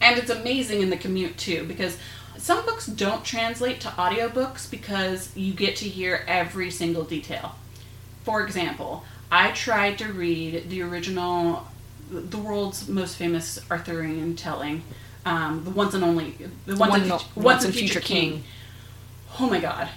And 0.00 0.18
it's 0.18 0.30
amazing 0.30 0.82
in 0.82 0.90
the 0.90 0.96
commute 0.96 1.38
too 1.38 1.64
because 1.64 1.96
some 2.38 2.64
books 2.64 2.86
don't 2.86 3.24
translate 3.24 3.80
to 3.80 3.88
audiobooks 3.88 4.70
because 4.70 5.34
you 5.36 5.52
get 5.52 5.76
to 5.76 5.88
hear 5.88 6.24
every 6.26 6.70
single 6.70 7.04
detail. 7.04 7.54
For 8.24 8.44
example, 8.44 9.04
I 9.30 9.52
tried 9.52 9.98
to 9.98 10.12
read 10.12 10.68
the 10.70 10.82
original, 10.82 11.66
the 12.10 12.38
world's 12.38 12.88
most 12.88 13.16
famous 13.16 13.58
Arthurian 13.70 14.36
telling, 14.36 14.82
um, 15.24 15.64
the 15.64 15.70
once 15.70 15.94
and 15.94 16.04
only, 16.04 16.36
the 16.66 16.76
once, 16.76 16.90
One- 16.90 17.00
and, 17.02 17.10
once 17.10 17.24
once 17.36 17.64
and 17.64 17.74
future, 17.74 17.94
future 17.94 18.06
king. 18.06 18.30
king. 18.32 18.44
Oh 19.40 19.48
my 19.50 19.60
god, 19.60 19.88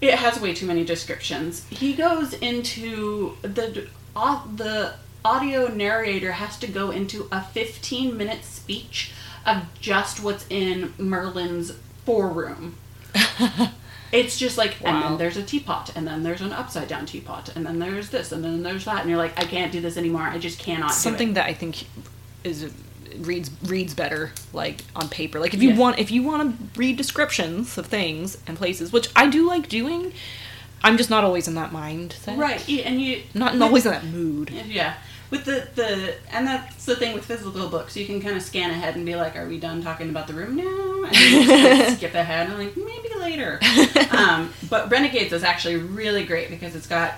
it 0.00 0.14
has 0.14 0.40
way 0.40 0.54
too 0.54 0.66
many 0.66 0.84
descriptions. 0.84 1.64
He 1.70 1.94
goes 1.94 2.34
into 2.34 3.36
the 3.42 3.88
the 4.14 4.94
audio 5.24 5.66
narrator 5.68 6.32
has 6.32 6.56
to 6.58 6.66
go 6.66 6.90
into 6.90 7.26
a 7.32 7.42
15 7.42 8.16
minute 8.16 8.44
speech 8.44 9.12
of 9.46 9.62
just 9.80 10.22
what's 10.22 10.44
in 10.50 10.92
Merlin's 10.98 11.72
foreroom. 12.04 12.76
It's 14.12 14.38
just 14.38 14.56
like, 14.56 14.76
and 14.84 15.02
then 15.02 15.18
there's 15.18 15.36
a 15.36 15.42
teapot, 15.42 15.90
and 15.96 16.06
then 16.06 16.22
there's 16.22 16.40
an 16.40 16.52
upside 16.52 16.86
down 16.86 17.06
teapot, 17.06 17.54
and 17.56 17.66
then 17.66 17.80
there's 17.80 18.08
this, 18.10 18.30
and 18.30 18.42
then 18.42 18.62
there's 18.62 18.84
that, 18.84 19.00
and 19.00 19.10
you're 19.10 19.18
like, 19.18 19.36
I 19.36 19.44
can't 19.44 19.72
do 19.72 19.80
this 19.80 19.96
anymore. 19.96 20.22
I 20.22 20.38
just 20.38 20.60
cannot. 20.60 20.92
something 20.94 21.34
that 21.34 21.46
I 21.46 21.52
think 21.52 21.86
is 22.44 22.72
reads 23.18 23.50
reads 23.64 23.94
better 23.94 24.30
like 24.52 24.84
on 24.94 25.08
paper. 25.08 25.40
Like 25.40 25.54
if 25.54 25.62
you 25.62 25.70
Yes. 25.70 25.78
want 25.78 25.98
if 25.98 26.12
you 26.12 26.22
want 26.22 26.56
to 26.72 26.78
read 26.78 26.96
descriptions 26.96 27.76
of 27.76 27.86
things 27.86 28.38
and 28.46 28.56
places, 28.56 28.92
which 28.92 29.08
I 29.16 29.26
do 29.26 29.44
like 29.46 29.68
doing, 29.68 30.12
I'm 30.84 30.96
just 30.96 31.10
not 31.10 31.24
always 31.24 31.48
in 31.48 31.54
that 31.56 31.72
mindset. 31.72 32.36
right. 32.38 32.66
And 32.86 33.02
you 33.02 33.22
Not 33.34 33.54
with- 33.54 33.62
always 33.62 33.86
in 33.86 33.92
that 33.92 34.04
mood. 34.04 34.50
Yeah, 34.50 34.94
with 35.30 35.44
the 35.44 35.68
the 35.74 36.14
and 36.32 36.46
that's 36.46 36.84
the 36.84 36.96
thing 36.96 37.14
with 37.14 37.24
physical 37.24 37.68
books. 37.68 37.96
You 37.96 38.06
can 38.06 38.20
kind 38.20 38.36
of 38.36 38.42
scan 38.42 38.70
ahead 38.70 38.96
and 38.96 39.04
be 39.04 39.14
like, 39.14 39.36
"Are 39.36 39.46
we 39.46 39.58
done 39.58 39.82
talking 39.82 40.10
about 40.10 40.26
the 40.26 40.34
room 40.34 40.56
now?" 40.56 41.04
And 41.04 41.16
you 41.16 41.46
just 41.46 41.98
skip 41.98 42.14
ahead 42.14 42.48
and 42.48 42.58
like 42.58 42.76
maybe 42.76 43.08
later. 43.18 43.60
um, 44.10 44.52
but 44.68 44.90
Renegades 44.90 45.32
is 45.32 45.42
actually 45.42 45.76
really 45.76 46.24
great 46.24 46.50
because 46.50 46.74
it's 46.74 46.86
got 46.86 47.14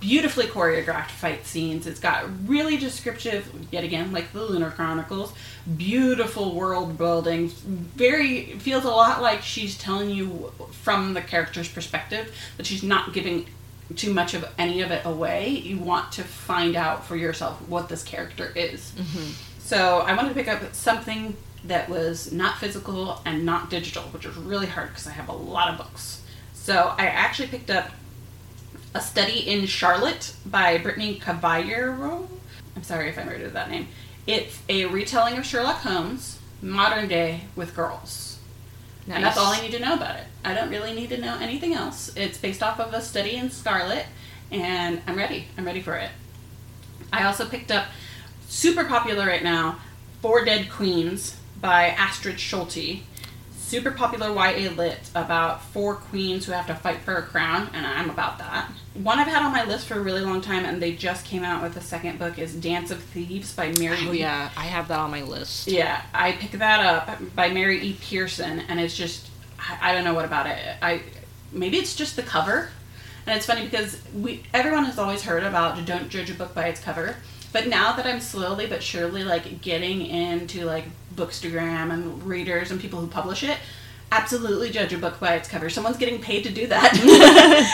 beautifully 0.00 0.46
choreographed 0.46 1.10
fight 1.10 1.46
scenes. 1.46 1.86
It's 1.86 2.00
got 2.00 2.24
really 2.48 2.76
descriptive, 2.76 3.50
yet 3.70 3.84
again, 3.84 4.12
like 4.12 4.32
the 4.32 4.42
Lunar 4.42 4.70
Chronicles, 4.70 5.34
beautiful 5.76 6.54
world 6.54 6.96
building. 6.96 7.48
Very 7.48 8.52
feels 8.58 8.84
a 8.84 8.90
lot 8.90 9.20
like 9.20 9.42
she's 9.42 9.76
telling 9.76 10.10
you 10.10 10.52
from 10.72 11.14
the 11.14 11.20
character's 11.20 11.68
perspective, 11.68 12.34
but 12.56 12.66
she's 12.66 12.82
not 12.82 13.12
giving 13.12 13.46
too 13.96 14.12
much 14.12 14.34
of 14.34 14.46
any 14.58 14.80
of 14.80 14.90
it 14.90 15.04
away. 15.04 15.48
You 15.50 15.78
want 15.78 16.12
to 16.12 16.24
find 16.24 16.76
out 16.76 17.04
for 17.04 17.16
yourself 17.16 17.60
what 17.68 17.88
this 17.88 18.02
character 18.02 18.52
is. 18.54 18.92
Mm-hmm. 18.92 19.32
So 19.60 20.00
I 20.00 20.14
wanted 20.14 20.30
to 20.30 20.34
pick 20.34 20.48
up 20.48 20.74
something 20.74 21.36
that 21.64 21.88
was 21.88 22.32
not 22.32 22.58
physical 22.58 23.20
and 23.24 23.44
not 23.44 23.70
digital, 23.70 24.02
which 24.04 24.26
was 24.26 24.36
really 24.36 24.66
hard 24.66 24.88
because 24.88 25.06
I 25.06 25.12
have 25.12 25.28
a 25.28 25.32
lot 25.32 25.70
of 25.70 25.78
books. 25.78 26.22
So 26.52 26.94
I 26.98 27.06
actually 27.06 27.48
picked 27.48 27.70
up 27.70 27.90
a 28.94 29.00
Study 29.00 29.40
in 29.40 29.66
Charlotte 29.66 30.34
by 30.46 30.78
Brittany 30.78 31.18
Cavallaro. 31.18 32.28
I'm 32.76 32.82
sorry 32.82 33.08
if 33.08 33.18
I 33.18 33.24
murdered 33.24 33.52
that 33.52 33.70
name. 33.70 33.88
It's 34.26 34.60
a 34.68 34.86
retelling 34.86 35.36
of 35.36 35.44
Sherlock 35.44 35.78
Holmes, 35.78 36.38
modern 36.62 37.08
day 37.08 37.42
with 37.56 37.74
girls. 37.74 38.33
And 39.08 39.22
that's 39.22 39.36
all 39.36 39.52
I 39.52 39.60
need 39.60 39.72
to 39.72 39.78
know 39.78 39.94
about 39.94 40.16
it. 40.16 40.24
I 40.44 40.54
don't 40.54 40.70
really 40.70 40.94
need 40.94 41.10
to 41.10 41.20
know 41.20 41.36
anything 41.38 41.74
else. 41.74 42.10
It's 42.16 42.38
based 42.38 42.62
off 42.62 42.80
of 42.80 42.94
a 42.94 43.02
study 43.02 43.36
in 43.36 43.50
Scarlet, 43.50 44.06
and 44.50 45.02
I'm 45.06 45.16
ready. 45.16 45.48
I'm 45.58 45.64
ready 45.64 45.82
for 45.82 45.96
it. 45.96 46.10
I 47.12 47.24
also 47.24 47.46
picked 47.46 47.70
up 47.70 47.86
super 48.48 48.84
popular 48.84 49.26
right 49.26 49.42
now, 49.42 49.78
Four 50.22 50.44
Dead 50.44 50.70
Queens 50.70 51.36
by 51.60 51.88
Astrid 51.88 52.36
Scholte. 52.36 53.02
Super 53.56 53.90
popular 53.90 54.28
YA 54.28 54.70
lit 54.70 55.10
about 55.14 55.62
four 55.62 55.96
queens 55.96 56.46
who 56.46 56.52
have 56.52 56.66
to 56.66 56.74
fight 56.74 57.00
for 57.00 57.14
a 57.14 57.22
crown, 57.22 57.70
and 57.72 57.86
I'm 57.86 58.10
about 58.10 58.38
that. 58.38 58.70
One 58.94 59.18
I've 59.18 59.26
had 59.26 59.42
on 59.42 59.50
my 59.50 59.64
list 59.64 59.88
for 59.88 59.94
a 59.94 60.00
really 60.00 60.20
long 60.20 60.40
time, 60.40 60.64
and 60.64 60.80
they 60.80 60.94
just 60.94 61.26
came 61.26 61.42
out 61.42 61.62
with 61.62 61.76
a 61.76 61.80
second 61.80 62.16
book, 62.18 62.38
is 62.38 62.54
Dance 62.54 62.92
of 62.92 63.02
Thieves 63.02 63.52
by 63.52 63.72
Mary 63.72 63.98
Oh 64.02 64.12
E. 64.12 64.20
yeah, 64.20 64.50
I 64.56 64.66
have 64.66 64.86
that 64.88 65.00
on 65.00 65.10
my 65.10 65.22
list. 65.22 65.66
Yeah, 65.66 66.00
I 66.14 66.32
picked 66.32 66.58
that 66.60 66.80
up 66.80 67.34
by 67.34 67.50
Mary 67.50 67.80
E. 67.80 67.96
Pearson, 68.00 68.60
and 68.68 68.78
it's 68.78 68.96
just 68.96 69.28
I, 69.58 69.90
I 69.90 69.92
don't 69.94 70.04
know 70.04 70.14
what 70.14 70.24
about 70.24 70.46
it. 70.46 70.58
I 70.80 71.02
maybe 71.50 71.76
it's 71.76 71.96
just 71.96 72.14
the 72.14 72.22
cover, 72.22 72.68
and 73.26 73.36
it's 73.36 73.46
funny 73.46 73.64
because 73.64 74.00
we 74.14 74.44
everyone 74.54 74.84
has 74.84 74.96
always 74.96 75.22
heard 75.22 75.42
about 75.42 75.84
don't 75.86 76.08
judge 76.08 76.30
a 76.30 76.34
book 76.34 76.54
by 76.54 76.68
its 76.68 76.80
cover, 76.80 77.16
but 77.52 77.66
now 77.66 77.94
that 77.94 78.06
I'm 78.06 78.20
slowly 78.20 78.68
but 78.68 78.80
surely 78.80 79.24
like 79.24 79.60
getting 79.60 80.06
into 80.06 80.66
like 80.66 80.84
Bookstagram 81.16 81.92
and 81.92 82.22
readers 82.22 82.70
and 82.70 82.80
people 82.80 83.00
who 83.00 83.08
publish 83.08 83.42
it. 83.42 83.58
Absolutely 84.16 84.70
judge 84.70 84.92
a 84.92 84.98
book 84.98 85.18
by 85.18 85.34
its 85.34 85.48
cover. 85.48 85.68
Someone's 85.68 85.96
getting 85.96 86.20
paid 86.20 86.44
to 86.44 86.50
do 86.50 86.66
that. 86.68 86.94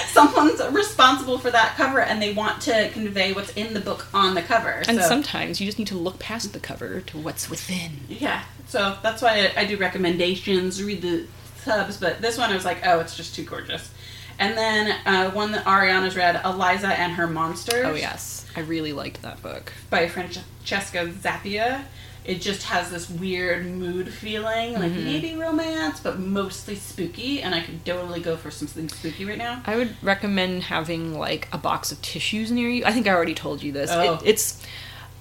Someone's 0.13 0.61
responsible 0.75 1.39
for 1.39 1.51
that 1.51 1.75
cover, 1.77 2.01
and 2.01 2.21
they 2.21 2.33
want 2.33 2.63
to 2.63 2.89
convey 2.91 3.33
what's 3.33 3.53
in 3.53 3.75
the 3.75 3.81
book 3.81 4.07
on 4.15 4.35
the 4.35 4.43
cover. 4.43 4.83
And 4.89 4.99
So- 4.99 5.07
sometimes 5.09 5.61
you 5.61 5.67
just 5.67 5.79
need 5.79 5.89
to 5.89 5.99
look 5.99 6.19
past 6.19 6.53
the 6.53 6.61
cover 6.61 7.01
to 7.03 7.19
what's 7.19 7.51
within. 7.51 7.91
yeah, 8.09 8.43
so 8.69 8.97
that's 9.03 9.21
why 9.23 9.53
I, 9.57 9.61
I 9.63 9.65
do 9.67 9.77
recommendations, 9.77 10.83
read 10.83 11.03
the 11.03 11.27
subs, 11.63 11.97
but 11.99 12.21
this 12.23 12.39
one 12.39 12.51
I 12.51 12.55
was 12.55 12.65
like, 12.65 12.87
oh, 12.87 13.01
it's 13.01 13.17
just 13.17 13.35
too 13.35 13.45
gorgeous. 13.45 13.91
And 14.39 14.57
then 14.57 14.97
uh, 15.05 15.31
one 15.33 15.53
that 15.53 15.65
Ariana's 15.67 16.17
read, 16.17 16.41
Eliza 16.45 16.89
and 16.89 17.13
Her 17.13 17.27
Monsters 17.27 17.85
Oh 17.85 17.95
yes, 17.95 18.47
I 18.57 18.61
really 18.61 18.95
liked 18.95 19.21
that 19.21 19.43
book. 19.43 19.73
by 19.91 20.09
Francesca 20.09 21.07
Zappia. 21.09 21.83
It 22.25 22.41
just 22.41 22.65
has 22.65 22.91
this 22.91 23.09
weird 23.09 23.67
mood 23.67 24.13
feeling, 24.13 24.75
like 24.75 24.93
Mm-hmm. 24.93 25.05
maybe 25.05 25.35
romance, 25.37 26.01
but 26.01 26.19
mostly 26.19 26.75
spooky, 26.75 27.41
and 27.43 27.55
I 27.55 27.61
could 27.63 27.85
totally 27.85 28.21
go 28.21 28.37
for 28.37 28.51
something 28.51 28.89
spooky 28.89 29.25
right 29.25 29.39
now. 29.39 29.63
I 29.67 29.77
would 29.77 29.97
recommend 30.03 30.65
having 30.65 31.19
like 31.19 31.49
a 31.53 31.59
box 31.59 31.91
of 31.93 32.01
tissues 32.03 32.51
near 32.53 32.69
you. 32.69 32.85
I 32.85 32.93
think 32.93 33.07
I 33.09 33.13
already 33.15 33.35
told 33.35 33.63
you 33.63 33.73
this. 33.73 33.91
Oh. 33.91 34.15
It, 34.17 34.21
it's 34.25 34.63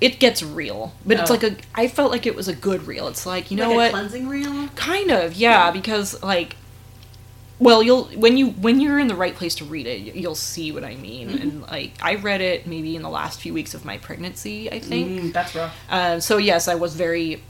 it 0.02 0.20
gets 0.20 0.42
real, 0.44 0.94
but 1.06 1.20
it's 1.20 1.30
Oh. 1.30 1.34
like 1.34 1.44
a. 1.44 1.56
I 1.76 1.88
felt 1.88 2.12
like 2.12 2.26
it 2.26 2.36
was 2.36 2.48
a 2.48 2.56
good 2.56 2.86
reel. 2.88 3.08
It's 3.08 3.26
like 3.26 3.50
you 3.52 3.58
know 3.58 3.68
like 3.70 3.76
what, 3.78 3.92
cleansing 3.92 4.28
reel? 4.28 4.68
kind 4.76 5.10
of 5.12 5.34
yeah, 5.36 5.72
because 5.72 6.22
like, 6.24 6.56
well, 7.60 7.84
you'll 7.84 8.06
when 8.16 8.38
you 8.38 8.48
when 8.52 8.80
you're 8.80 9.00
in 9.00 9.08
the 9.08 9.16
right 9.16 9.36
place 9.36 9.56
to 9.56 9.66
read 9.66 9.86
it, 9.86 10.16
you'll 10.16 10.36
see 10.36 10.72
what 10.72 10.84
I 10.84 10.96
mean. 10.96 11.30
Mm-hmm. 11.30 11.42
And 11.42 11.62
like, 11.64 11.92
I 12.02 12.16
read 12.16 12.42
it 12.42 12.66
maybe 12.68 12.96
in 12.96 13.02
the 13.02 13.10
last 13.10 13.40
few 13.42 13.54
weeks 13.54 13.74
of 13.74 13.84
my 13.86 13.98
pregnancy. 13.98 14.72
I 14.72 14.80
think. 14.80 15.08
Mm, 15.22 15.34
that's 15.34 15.54
rough. 15.56 15.76
Uh, 15.90 16.20
so 16.20 16.38
yes, 16.38 16.68
I 16.68 16.76
was 16.76 16.96
very 16.96 17.42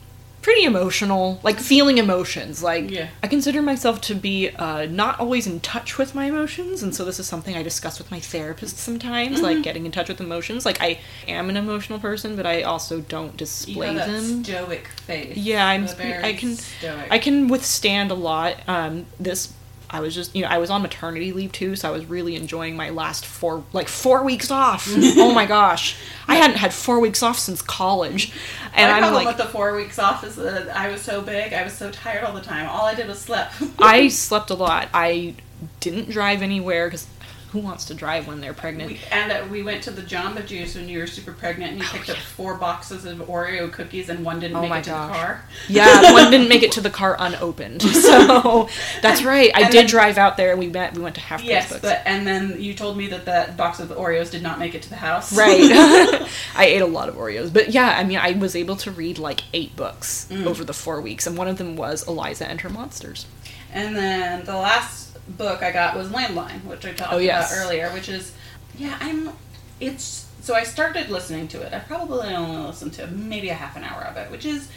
pretty 0.41 0.63
emotional, 0.63 1.37
like 1.43 1.59
feeling 1.59 1.97
emotions. 1.97 2.63
Like 2.63 2.89
Yeah. 2.89 3.09
I 3.21 3.27
consider 3.27 3.61
myself 3.61 3.99
to 4.03 4.15
be 4.15 4.49
uh, 4.49 4.85
not 4.85 5.19
always 5.19 5.45
in 5.45 5.59
touch 5.59 5.97
with 5.97 6.15
my 6.15 6.25
emotions, 6.25 6.81
and 6.81 6.95
so 6.95 7.03
this 7.03 7.19
is 7.19 7.27
something 7.27 7.57
I 7.57 7.61
discuss 7.61 7.99
with 7.99 8.09
my 8.09 8.21
therapist 8.21 8.77
sometimes, 8.77 9.35
Mm-hmm. 9.35 9.43
like 9.43 9.63
getting 9.63 9.85
in 9.85 9.91
touch 9.91 10.07
with 10.07 10.21
emotions. 10.21 10.65
Like 10.65 10.81
I 10.81 10.99
am 11.27 11.49
an 11.49 11.57
emotional 11.57 11.99
person, 11.99 12.35
but 12.37 12.45
I 12.45 12.61
also 12.63 13.01
don't 13.01 13.35
display 13.35 13.93
them. 13.93 14.43
stoic 14.45 14.87
face. 15.05 15.35
Yeah, 15.37 15.67
I'm. 15.67 15.85
Very 15.87 16.23
I 16.23 16.33
can. 16.33 16.55
Stoic. 16.55 17.11
I 17.11 17.19
can 17.19 17.47
withstand 17.49 18.09
a 18.09 18.15
lot. 18.15 18.55
Um, 18.67 19.05
this. 19.19 19.53
I 19.91 20.01
was 20.01 20.13
just, 20.13 20.35
you 20.35 20.43
know, 20.43 20.49
I 20.49 20.59
was 20.59 20.69
on 20.69 20.81
maternity 20.81 21.31
leave 21.31 21.51
too, 21.51 21.75
so 21.75 21.89
I 21.89 21.91
was 21.91 22.05
really 22.05 22.35
enjoying 22.35 22.75
my 22.75 22.89
last 22.91 23.25
four, 23.25 23.63
like 23.73 23.87
four 23.87 24.23
weeks 24.23 24.51
off. 24.51 24.87
oh 24.95 25.33
my 25.33 25.45
gosh, 25.45 25.95
I 26.27 26.35
hadn't 26.35 26.57
had 26.57 26.73
four 26.73 26.99
weeks 26.99 27.23
off 27.23 27.39
since 27.39 27.61
college, 27.61 28.31
and 28.75 28.91
My 28.91 28.97
I'm 28.97 29.01
problem 29.03 29.25
like, 29.25 29.37
with 29.37 29.45
the 29.45 29.51
four 29.51 29.75
weeks 29.75 29.97
off 29.97 30.23
is 30.23 30.35
that 30.35 30.69
I 30.69 30.89
was 30.89 31.01
so 31.01 31.21
big, 31.21 31.53
I 31.53 31.63
was 31.63 31.73
so 31.73 31.89
tired 31.91 32.23
all 32.23 32.33
the 32.33 32.41
time. 32.41 32.69
All 32.69 32.85
I 32.85 32.93
did 32.93 33.07
was 33.07 33.19
sleep. 33.19 33.47
I 33.79 34.07
slept 34.09 34.51
a 34.51 34.55
lot. 34.55 34.89
I 34.93 35.35
didn't 35.79 36.09
drive 36.09 36.41
anywhere 36.41 36.87
because 36.87 37.07
who 37.51 37.59
wants 37.59 37.85
to 37.85 37.93
drive 37.93 38.27
when 38.27 38.41
they're 38.41 38.53
pregnant? 38.53 38.91
We, 38.91 38.99
and 39.11 39.31
uh, 39.31 39.43
we 39.49 39.63
went 39.63 39.81
to 39.83 39.91
the 39.91 40.01
Jamba 40.03 40.45
Juice 40.45 40.75
when 40.75 40.87
you 40.87 40.99
were 40.99 41.07
super 41.07 41.33
pregnant, 41.33 41.71
and 41.73 41.81
you 41.81 41.87
picked 41.87 42.09
up 42.09 42.17
four 42.17 42.55
boxes 42.55 43.05
of 43.05 43.17
Oreo 43.19 43.71
cookies, 43.71 44.09
and 44.09 44.23
one 44.23 44.39
didn't 44.39 44.57
Oh 44.57 44.61
make 44.67 44.71
it 44.81 44.83
to 44.85 44.89
gosh. 44.91 45.07
the 45.11 45.13
car. 45.15 45.43
yeah, 45.67 46.13
one 46.13 46.29
didn't 46.31 46.47
make 46.49 46.61
it 46.63 46.71
to 46.73 46.81
the 46.81 46.89
car 46.89 47.15
unopened. 47.19 47.81
So 48.09 48.69
that's 49.01 49.23
right. 49.23 49.51
I 49.55 49.61
and 49.61 49.71
did 49.71 49.79
then- 49.81 49.87
drive 49.87 50.17
out 50.17 50.37
there. 50.37 50.51
And 50.51 50.59
we 50.59 50.67
met. 50.67 50.93
We 50.95 51.01
went 51.01 51.15
to 51.15 51.21
Half 51.21 51.43
Yes, 51.43 51.69
Books. 51.69 51.81
but 51.81 52.01
and 52.05 52.25
then 52.25 52.59
you 52.61 52.73
told 52.73 52.97
me 52.97 53.07
that 53.07 53.25
that 53.25 53.55
box 53.57 53.79
of 53.79 53.89
Oreos 53.89 54.31
did 54.31 54.41
not 54.41 54.57
make 54.59 54.73
it 54.75 54.81
to 54.83 54.89
the 54.89 54.95
house. 54.95 55.35
Right. 55.35 55.59
I 56.55 56.65
ate 56.65 56.81
a 56.81 56.85
lot 56.85 57.09
of 57.09 57.15
Oreos. 57.15 57.51
But 57.53 57.69
yeah, 57.69 57.95
I 57.97 58.03
mean, 58.03 58.17
I 58.17 58.31
was 58.33 58.55
able 58.55 58.75
to 58.77 58.91
read 58.91 59.19
like 59.19 59.41
eight 59.53 59.75
books 59.75 60.27
Mm. 60.29 60.45
over 60.45 60.63
the 60.63 60.73
four 60.73 61.01
weeks, 61.01 61.25
and 61.27 61.37
one 61.37 61.47
of 61.47 61.57
them 61.57 61.75
was 61.75 62.07
Eliza 62.07 62.47
and 62.47 62.61
Her 62.61 62.69
Monsters. 62.69 63.25
And 63.71 63.95
then 63.95 64.45
the 64.45 64.55
last 64.55 65.08
book 65.37 65.61
I 65.63 65.71
got 65.71 65.95
was 65.95 66.09
Landline, 66.09 66.63
which 66.65 66.85
I 66.85 66.93
talked 66.93 67.13
Oh, 67.13 67.17
yes. 67.17 67.51
about 67.51 67.65
earlier, 67.65 67.89
which 67.91 68.09
is 68.09 68.33
yeah, 68.77 68.97
I'm 68.99 69.31
it's 69.79 70.27
so 70.41 70.55
I 70.55 70.63
started 70.63 71.09
listening 71.09 71.47
to 71.49 71.61
it. 71.61 71.73
I 71.73 71.79
probably 71.79 72.29
only 72.33 72.65
listened 72.67 72.93
to 72.93 73.07
maybe 73.07 73.49
a 73.49 73.53
half 73.53 73.75
an 73.75 73.83
hour 73.83 74.03
of 74.03 74.17
it, 74.17 74.31
which 74.31 74.45
is 74.45 74.69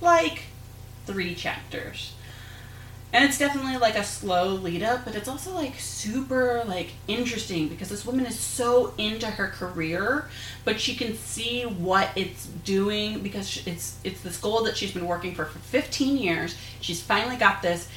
like 0.00 0.42
three 1.06 1.34
chapters. 1.34 2.12
And 3.12 3.24
it's 3.24 3.38
definitely 3.38 3.76
like 3.76 3.96
a 3.96 4.04
slow 4.04 4.50
lead 4.54 4.84
up, 4.84 5.04
but 5.04 5.16
it's 5.16 5.26
also 5.28 5.52
like 5.52 5.74
super 5.80 6.62
like 6.68 6.92
interesting 7.08 7.66
because 7.68 7.88
this 7.88 8.06
woman 8.06 8.24
is 8.24 8.38
so 8.38 8.94
into 8.98 9.26
her 9.26 9.48
career, 9.48 10.28
but 10.64 10.80
she 10.80 10.94
can 10.94 11.16
see 11.16 11.62
what 11.64 12.10
it's 12.14 12.46
doing 12.46 13.18
because 13.20 13.66
it's 13.66 13.98
it's 14.04 14.20
this 14.20 14.36
goal 14.38 14.62
that 14.62 14.76
she's 14.76 14.92
been 14.92 15.06
working 15.08 15.34
for 15.34 15.44
for 15.44 15.58
15 15.58 16.18
years. 16.18 16.54
She's 16.80 17.02
finally 17.02 17.36
got 17.36 17.62
this, 17.62 17.88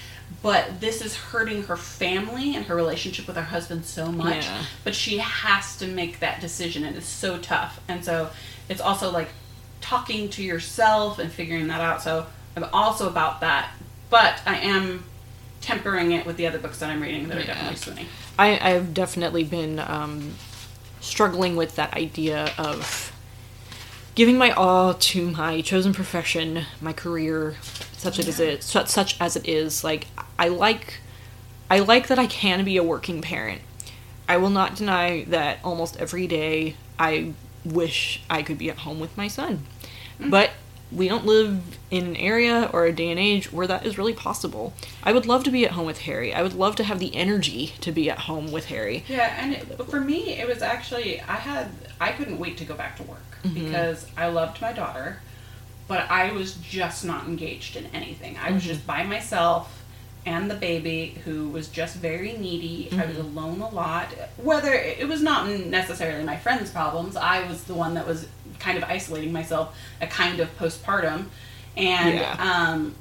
but 0.41 0.81
this 0.81 1.01
is 1.01 1.15
hurting 1.15 1.63
her 1.63 1.77
family 1.77 2.55
and 2.55 2.65
her 2.65 2.75
relationship 2.75 3.27
with 3.27 3.35
her 3.35 3.43
husband 3.43 3.85
so 3.85 4.11
much. 4.11 4.45
Yeah. 4.45 4.63
But 4.83 4.93
she 4.95 5.17
has 5.19 5.77
to 5.77 5.87
make 5.87 6.19
that 6.19 6.41
decision, 6.41 6.83
and 6.83 6.95
it's 6.95 7.07
so 7.07 7.37
tough. 7.37 7.79
And 7.87 8.03
so 8.03 8.29
it's 8.67 8.81
also 8.81 9.09
like 9.11 9.29
talking 9.81 10.29
to 10.29 10.43
yourself 10.43 11.19
and 11.19 11.31
figuring 11.31 11.67
that 11.67 11.81
out. 11.81 12.01
So 12.01 12.25
I'm 12.55 12.65
also 12.73 13.07
about 13.07 13.41
that, 13.41 13.71
but 14.09 14.41
I 14.45 14.57
am 14.57 15.05
tempering 15.61 16.11
it 16.11 16.25
with 16.25 16.35
the 16.35 16.45
other 16.45 16.59
books 16.59 16.79
that 16.79 16.89
I'm 16.89 17.01
reading 17.01 17.29
that 17.29 17.37
are 17.37 17.45
definitely 17.45 17.77
swinny. 17.77 18.05
I, 18.37 18.59
I've 18.73 18.93
definitely 18.93 19.43
been 19.43 19.79
um, 19.79 20.33
struggling 20.99 21.55
with 21.55 21.75
that 21.77 21.93
idea 21.93 22.51
of 22.57 23.11
giving 24.15 24.37
my 24.37 24.51
all 24.51 24.93
to 24.93 25.31
my 25.31 25.61
chosen 25.61 25.93
profession, 25.93 26.65
my 26.81 26.93
career, 26.93 27.55
such 28.03 28.19
as 28.19 28.39
it 28.39 28.59
is, 28.59 28.65
such, 28.65 28.87
such 28.87 29.19
as 29.19 29.35
it 29.35 29.47
is. 29.47 29.83
Like 29.83 30.07
I 30.37 30.49
like, 30.49 30.99
I 31.69 31.79
like 31.79 32.07
that 32.07 32.19
I 32.19 32.27
can 32.27 32.63
be 32.63 32.77
a 32.77 32.83
working 32.83 33.21
parent. 33.21 33.61
I 34.27 34.37
will 34.37 34.49
not 34.49 34.75
deny 34.75 35.23
that 35.25 35.59
almost 35.63 35.97
every 35.97 36.27
day 36.27 36.75
I 36.99 37.33
wish 37.65 38.21
I 38.29 38.43
could 38.43 38.57
be 38.57 38.69
at 38.69 38.79
home 38.79 38.99
with 38.99 39.17
my 39.17 39.27
son, 39.27 39.65
mm-hmm. 40.19 40.29
but 40.29 40.51
we 40.91 41.07
don't 41.07 41.25
live 41.25 41.77
in 41.89 42.05
an 42.05 42.15
area 42.15 42.69
or 42.71 42.85
a 42.85 42.91
day 42.91 43.09
and 43.09 43.19
age 43.19 43.51
where 43.51 43.65
that 43.67 43.85
is 43.85 43.97
really 43.97 44.13
possible. 44.13 44.73
I 45.03 45.11
would 45.11 45.25
love 45.25 45.43
to 45.45 45.51
be 45.51 45.65
at 45.65 45.71
home 45.71 45.85
with 45.85 46.01
Harry. 46.01 46.33
I 46.33 46.43
would 46.43 46.53
love 46.53 46.75
to 46.77 46.83
have 46.83 46.99
the 46.99 47.15
energy 47.15 47.73
to 47.81 47.91
be 47.91 48.09
at 48.09 48.19
home 48.19 48.51
with 48.51 48.65
Harry. 48.65 49.03
Yeah, 49.07 49.35
and 49.39 49.53
it, 49.53 49.83
for 49.89 49.99
me, 49.99 50.37
it 50.37 50.47
was 50.47 50.61
actually 50.61 51.19
I 51.21 51.35
had 51.35 51.71
I 51.99 52.11
couldn't 52.11 52.37
wait 52.37 52.57
to 52.57 52.65
go 52.65 52.75
back 52.75 52.97
to 52.97 53.03
work 53.03 53.37
mm-hmm. 53.43 53.65
because 53.65 54.05
I 54.15 54.27
loved 54.27 54.61
my 54.61 54.73
daughter, 54.73 55.21
but 55.87 56.09
I 56.09 56.31
was 56.31 56.55
just 56.55 57.05
not 57.05 57.27
engaged 57.27 57.75
in 57.75 57.85
anything. 57.87 58.37
I 58.37 58.51
was 58.51 58.63
mm-hmm. 58.63 58.73
just 58.73 58.87
by 58.87 59.03
myself 59.03 59.83
and 60.25 60.49
the 60.49 60.55
baby 60.55 61.17
who 61.25 61.49
was 61.49 61.67
just 61.67 61.97
very 61.97 62.33
needy. 62.33 62.89
I 62.93 63.05
was 63.05 63.17
mm-hmm. 63.17 63.37
alone 63.37 63.61
a 63.61 63.69
lot. 63.69 64.07
Whether 64.37 64.73
it 64.73 65.07
was 65.07 65.21
not 65.21 65.49
necessarily 65.49 66.23
my 66.23 66.37
friend's 66.37 66.71
problems, 66.71 67.15
I 67.15 67.45
was 67.47 67.65
the 67.65 67.73
one 67.73 67.95
that 67.95 68.07
was 68.07 68.27
kind 68.59 68.77
of 68.77 68.85
isolating 68.85 69.33
myself, 69.33 69.77
a 70.01 70.07
kind 70.07 70.39
of 70.39 70.55
postpartum, 70.57 71.25
and 71.75 72.15
Yeah. 72.15 72.35
um, 72.39 72.95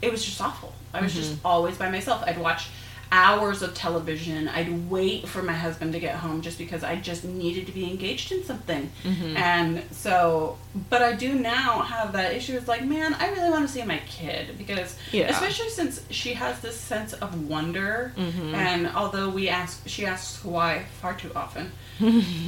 it 0.00 0.12
was 0.12 0.24
just 0.24 0.40
awful. 0.40 0.72
I 0.92 1.00
was 1.00 1.12
just 1.12 1.32
mm-hmm. 1.32 1.46
always 1.46 1.76
by 1.76 1.90
myself. 1.90 2.22
I'd 2.24 2.38
watch 2.38 2.68
hours 3.14 3.62
of 3.62 3.74
television. 3.74 4.48
I'd 4.48 4.90
wait 4.90 5.28
for 5.28 5.40
my 5.40 5.52
husband 5.52 5.92
to 5.92 6.00
get 6.00 6.16
home 6.16 6.42
just 6.42 6.58
because 6.58 6.82
I 6.82 6.96
just 6.96 7.22
needed 7.24 7.64
to 7.66 7.72
be 7.72 7.88
engaged 7.88 8.32
in 8.32 8.42
something. 8.42 8.90
And 9.36 9.82
so, 9.92 10.58
but 10.90 11.00
I 11.00 11.12
do 11.14 11.34
now 11.34 11.82
have 11.82 12.12
that 12.14 12.32
issue. 12.34 12.56
It's 12.56 12.66
like, 12.66 12.84
man, 12.84 13.14
I 13.14 13.30
really 13.30 13.50
want 13.50 13.66
to 13.66 13.72
see 13.72 13.84
my 13.84 14.00
kid 14.06 14.58
because, 14.58 14.96
Yeah. 15.12 15.30
especially 15.30 15.68
since 15.68 16.02
she 16.10 16.34
has 16.34 16.58
this 16.60 16.78
sense 16.78 17.12
of 17.12 17.48
wonder. 17.48 18.12
And 18.16 18.88
although 18.88 19.28
we 19.30 19.48
ask, 19.48 19.86
she 19.88 20.04
asks 20.04 20.44
why 20.44 20.82
far 21.00 21.14
too 21.14 21.30
often. 21.36 21.70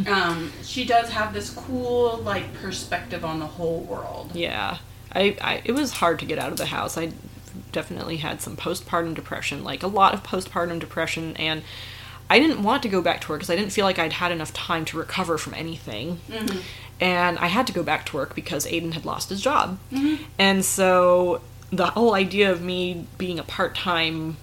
um, 0.09 0.53
she 0.65 0.85
does 0.85 1.09
have 1.11 1.33
this 1.33 1.51
cool 1.51 2.17
like 2.19 2.53
perspective 2.55 3.25
on 3.25 3.39
the 3.39 3.47
whole 3.47 3.81
world. 3.83 4.33
Yeah. 4.35 4.79
I, 5.13 5.37
I 5.41 5.63
it 5.65 5.73
was 5.73 5.93
hard 5.93 6.19
to 6.19 6.27
get 6.27 6.39
out 6.41 6.51
of 6.51 6.59
the 6.59 6.67
house. 6.67 6.99
I 6.99 7.13
definitely 7.77 8.16
had 8.16 8.40
some 8.40 8.57
postpartum 8.57 9.15
depression, 9.15 9.62
like 9.62 9.82
a 9.82 9.86
lot 9.86 10.15
of 10.15 10.23
postpartum 10.23 10.81
depression 10.81 11.36
and 11.36 11.62
I 12.28 12.39
didn't 12.40 12.62
want 12.62 12.82
to 12.82 12.89
go 12.89 13.03
back 13.03 13.20
to 13.20 13.28
work 13.28 13.40
because 13.40 13.51
I 13.51 13.57
didn't 13.57 13.70
feel 13.70 13.85
like 13.85 13.98
I'd 13.98 14.15
had 14.15 14.32
enough 14.32 14.53
time 14.53 14.85
to 14.86 14.98
recover 14.98 15.39
from 15.39 15.55
anything. 15.55 16.19
Mm-hmm. 16.28 16.59
And 17.01 17.39
I 17.39 17.48
had 17.48 17.66
to 17.66 17.73
go 17.74 17.82
back 17.82 18.07
to 18.07 18.16
work 18.16 18.35
because 18.35 18.66
Aiden 18.66 18.94
had 18.94 19.05
lost 19.05 19.28
his 19.28 19.40
job. 19.40 19.78
Mm-hmm. 19.93 20.24
And 20.39 20.65
so 20.65 21.43
the 21.70 21.86
whole 21.86 22.15
idea 22.15 22.51
of 22.51 22.62
me 22.62 23.07
being 23.19 23.39
a 23.39 23.44
part-time 23.44 24.39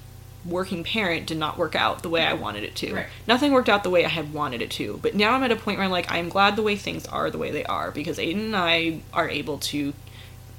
working 0.45 0.83
parent 0.83 1.25
did 1.25 1.37
not 1.37 1.57
work 1.57 1.75
out 1.75 2.03
the 2.03 2.09
way 2.09 2.21
I 2.21 2.33
wanted 2.33 2.63
it 2.63 2.75
to. 2.75 2.93
Right. 2.93 3.07
Nothing 3.27 3.51
worked 3.51 3.69
out 3.69 3.83
the 3.83 3.89
way 3.89 4.05
I 4.05 4.09
had 4.09 4.33
wanted 4.33 4.61
it 4.61 4.71
to. 4.71 4.99
But 5.01 5.15
now 5.15 5.33
I'm 5.33 5.43
at 5.43 5.51
a 5.51 5.55
point 5.55 5.77
where 5.77 5.85
I'm 5.85 5.91
like, 5.91 6.11
I'm 6.11 6.29
glad 6.29 6.55
the 6.55 6.63
way 6.63 6.75
things 6.75 7.05
are 7.07 7.29
the 7.29 7.37
way 7.37 7.51
they 7.51 7.65
are 7.65 7.91
because 7.91 8.17
Aiden 8.17 8.45
and 8.45 8.55
I 8.55 9.01
are 9.11 9.27
able 9.27 9.57
to 9.59 9.93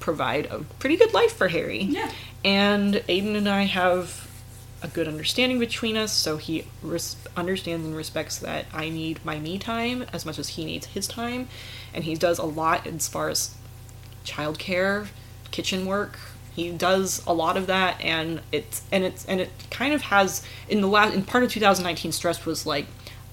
provide 0.05 0.45
a 0.45 0.59
pretty 0.77 0.95
good 0.95 1.13
life 1.15 1.33
for 1.33 1.47
Harry. 1.47 1.81
Yeah. 1.81 2.11
And 2.45 2.93
Aiden 3.09 3.35
and 3.35 3.49
I 3.49 3.63
have 3.63 4.29
a 4.83 4.87
good 4.87 5.07
understanding 5.07 5.57
between 5.57 5.97
us, 5.97 6.13
so 6.13 6.37
he 6.37 6.67
res- 6.83 7.15
understands 7.35 7.83
and 7.87 7.95
respects 7.95 8.37
that 8.37 8.67
I 8.71 8.89
need 8.89 9.25
my 9.25 9.39
me 9.39 9.57
time 9.57 10.05
as 10.13 10.23
much 10.23 10.37
as 10.37 10.49
he 10.49 10.63
needs 10.63 10.85
his 10.85 11.07
time. 11.07 11.49
And 11.91 12.03
he 12.03 12.13
does 12.13 12.37
a 12.37 12.45
lot 12.45 12.85
as 12.85 13.07
far 13.07 13.29
as 13.29 13.55
childcare, 14.25 15.07
kitchen 15.49 15.87
work. 15.87 16.19
He 16.55 16.71
does 16.71 17.25
a 17.25 17.33
lot 17.33 17.57
of 17.57 17.65
that, 17.65 17.99
and 17.99 18.41
it's 18.51 18.83
and 18.91 19.03
it's 19.03 19.25
and 19.25 19.41
it 19.41 19.49
kind 19.71 19.91
of 19.93 20.03
has 20.03 20.43
in 20.69 20.81
the 20.81 20.87
last 20.87 21.15
in 21.15 21.23
part 21.23 21.43
of 21.43 21.51
2019 21.51 22.11
stress 22.11 22.45
was 22.45 22.65
like 22.65 22.85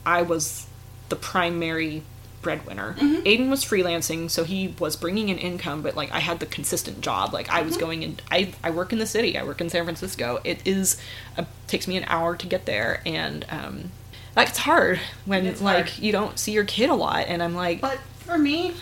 I 0.06 0.22
was 0.22 0.66
the 1.10 1.16
primary 1.16 2.02
breadwinner. 2.42 2.94
Aiden 2.98 3.48
was 3.48 3.64
freelancing, 3.64 4.28
so 4.30 4.44
he 4.44 4.74
was 4.78 4.96
bringing 4.96 5.28
in 5.28 5.38
income, 5.38 5.80
but 5.82 5.96
like 5.96 6.10
I 6.12 6.18
had 6.18 6.40
the 6.40 6.46
consistent 6.46 7.00
job. 7.00 7.32
Like 7.32 7.48
I 7.50 7.62
was 7.62 7.76
going 7.76 8.02
in. 8.02 8.18
I 8.30 8.52
I 8.62 8.70
work 8.70 8.92
in 8.92 8.98
the 8.98 9.06
city. 9.06 9.38
I 9.38 9.44
work 9.44 9.60
in 9.60 9.70
San 9.70 9.84
Francisco. 9.84 10.40
It 10.44 10.66
is 10.66 11.00
a, 11.36 11.46
takes 11.68 11.86
me 11.88 11.96
an 11.96 12.04
hour 12.08 12.36
to 12.36 12.46
get 12.46 12.66
there, 12.66 13.00
and 13.06 13.46
um, 13.48 13.90
like 14.36 14.48
it's 14.48 14.58
hard 14.58 15.00
when 15.24 15.46
It's 15.46 15.60
like 15.62 15.88
hard. 15.88 15.98
you 16.02 16.12
don't 16.12 16.38
see 16.38 16.52
your 16.52 16.64
kid 16.64 16.90
a 16.90 16.94
lot. 16.94 17.26
And 17.28 17.42
I'm 17.42 17.54
like, 17.54 17.80
But 17.80 17.98
for 18.26 18.36
me, 18.36 18.74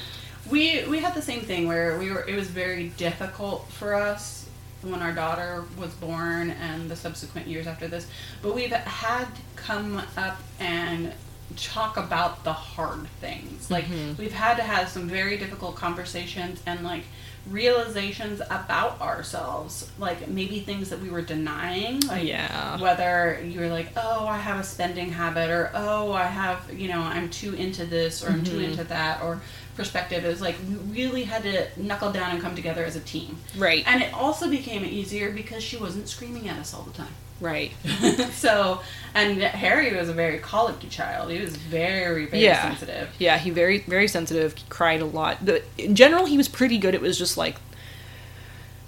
we 0.51 0.85
we 0.85 0.99
had 1.01 1.15
the 1.15 1.23
same 1.23 1.43
thing 1.43 1.69
where 1.69 1.99
we 1.99 2.11
were. 2.11 2.27
It 2.27 2.35
was 2.35 2.49
very 2.49 2.89
difficult 2.97 3.69
for 3.71 3.95
us 3.95 4.49
when 4.83 5.03
our 5.03 5.13
daughter 5.13 5.65
was 5.79 5.93
born 5.93 6.51
and 6.53 6.91
the 6.91 6.97
subsequent 6.97 7.47
years 7.47 7.67
after 7.67 7.87
this. 7.87 8.07
But 8.41 8.55
we've 8.55 8.71
had 8.73 9.27
come 9.55 10.01
up 10.17 10.39
and 10.59 11.13
talk 11.57 11.97
about 11.97 12.45
the 12.45 12.53
hard 12.53 13.07
things. 13.21 13.71
Like 13.71 13.85
mm-hmm. 13.85 14.21
we've 14.21 14.33
had 14.33 14.57
to 14.57 14.63
have 14.63 14.89
some 14.89 15.09
very 15.09 15.37
difficult 15.37 15.77
conversations 15.77 16.63
and 16.67 16.83
like 16.85 17.05
realizations 17.49 18.41
about 18.51 19.01
ourselves. 19.01 19.91
Like 19.99 20.29
maybe 20.29 20.61
things 20.61 20.91
that 20.91 21.01
we 21.01 21.11
were 21.11 21.23
denying. 21.23 22.01
Like 22.01 22.27
Yeah. 22.27 22.81
whether 22.81 23.41
you're 23.45 23.69
like, 23.69 23.93
oh, 23.97 24.27
I 24.27 24.37
have 24.37 24.61
a 24.61 24.65
spending 24.65 25.11
habit, 25.11 25.51
or 25.51 25.71
oh, 25.75 26.13
I 26.13 26.25
have, 26.25 26.73
you 26.73 26.89
know, 26.89 27.01
I'm 27.01 27.31
too 27.31 27.55
into 27.55 27.85
this, 27.85 28.25
or 28.25 28.29
I'm 28.29 28.45
too 28.45 28.53
mm-hmm. 28.53 28.73
into 28.73 28.85
that, 28.85 29.23
or 29.23 29.41
perspective 29.77 30.25
is 30.27 30.41
like 30.41 30.57
we 30.69 31.07
really 31.07 31.25
had 31.25 31.43
to 31.43 31.67
knuckle 31.81 32.13
down 32.13 32.33
and 32.33 32.43
come 32.43 32.55
together 32.55 32.85
as 32.85 32.97
a 32.97 33.01
team. 33.01 33.39
right, 33.57 33.83
And 33.87 34.03
it 34.03 34.13
also 34.13 34.49
became 34.51 34.85
easier 34.85 35.31
because 35.33 35.63
she 35.63 35.77
wasn't 35.77 36.09
screaming 36.09 36.49
at 36.49 36.59
us 36.59 36.75
all 36.75 36.83
the 36.83 36.93
time. 36.93 37.15
Right. 37.41 37.73
so, 38.33 38.81
and 39.15 39.41
Harry 39.43 39.95
was 39.97 40.09
a 40.09 40.13
very 40.13 40.39
colicky 40.39 40.89
child. 40.89 41.31
He 41.31 41.41
was 41.41 41.57
very, 41.57 42.27
very 42.27 42.45
Yeah. 42.45 42.63
sensitive. 42.71 43.09
Yeah, 43.19 43.39
he 43.39 43.51
very 43.51 43.79
very 43.81 44.09
sensitive. 44.09 44.55
He 44.57 44.65
cried 44.69 45.01
a 45.01 45.05
lot. 45.07 45.45
The, 45.45 45.63
in 45.79 45.95
general, 45.95 46.27
he 46.27 46.37
was 46.37 46.49
pretty 46.49 46.79
good. 46.79 46.95
It 46.95 47.01
was 47.01 47.19
just 47.19 47.37
like 47.37 47.57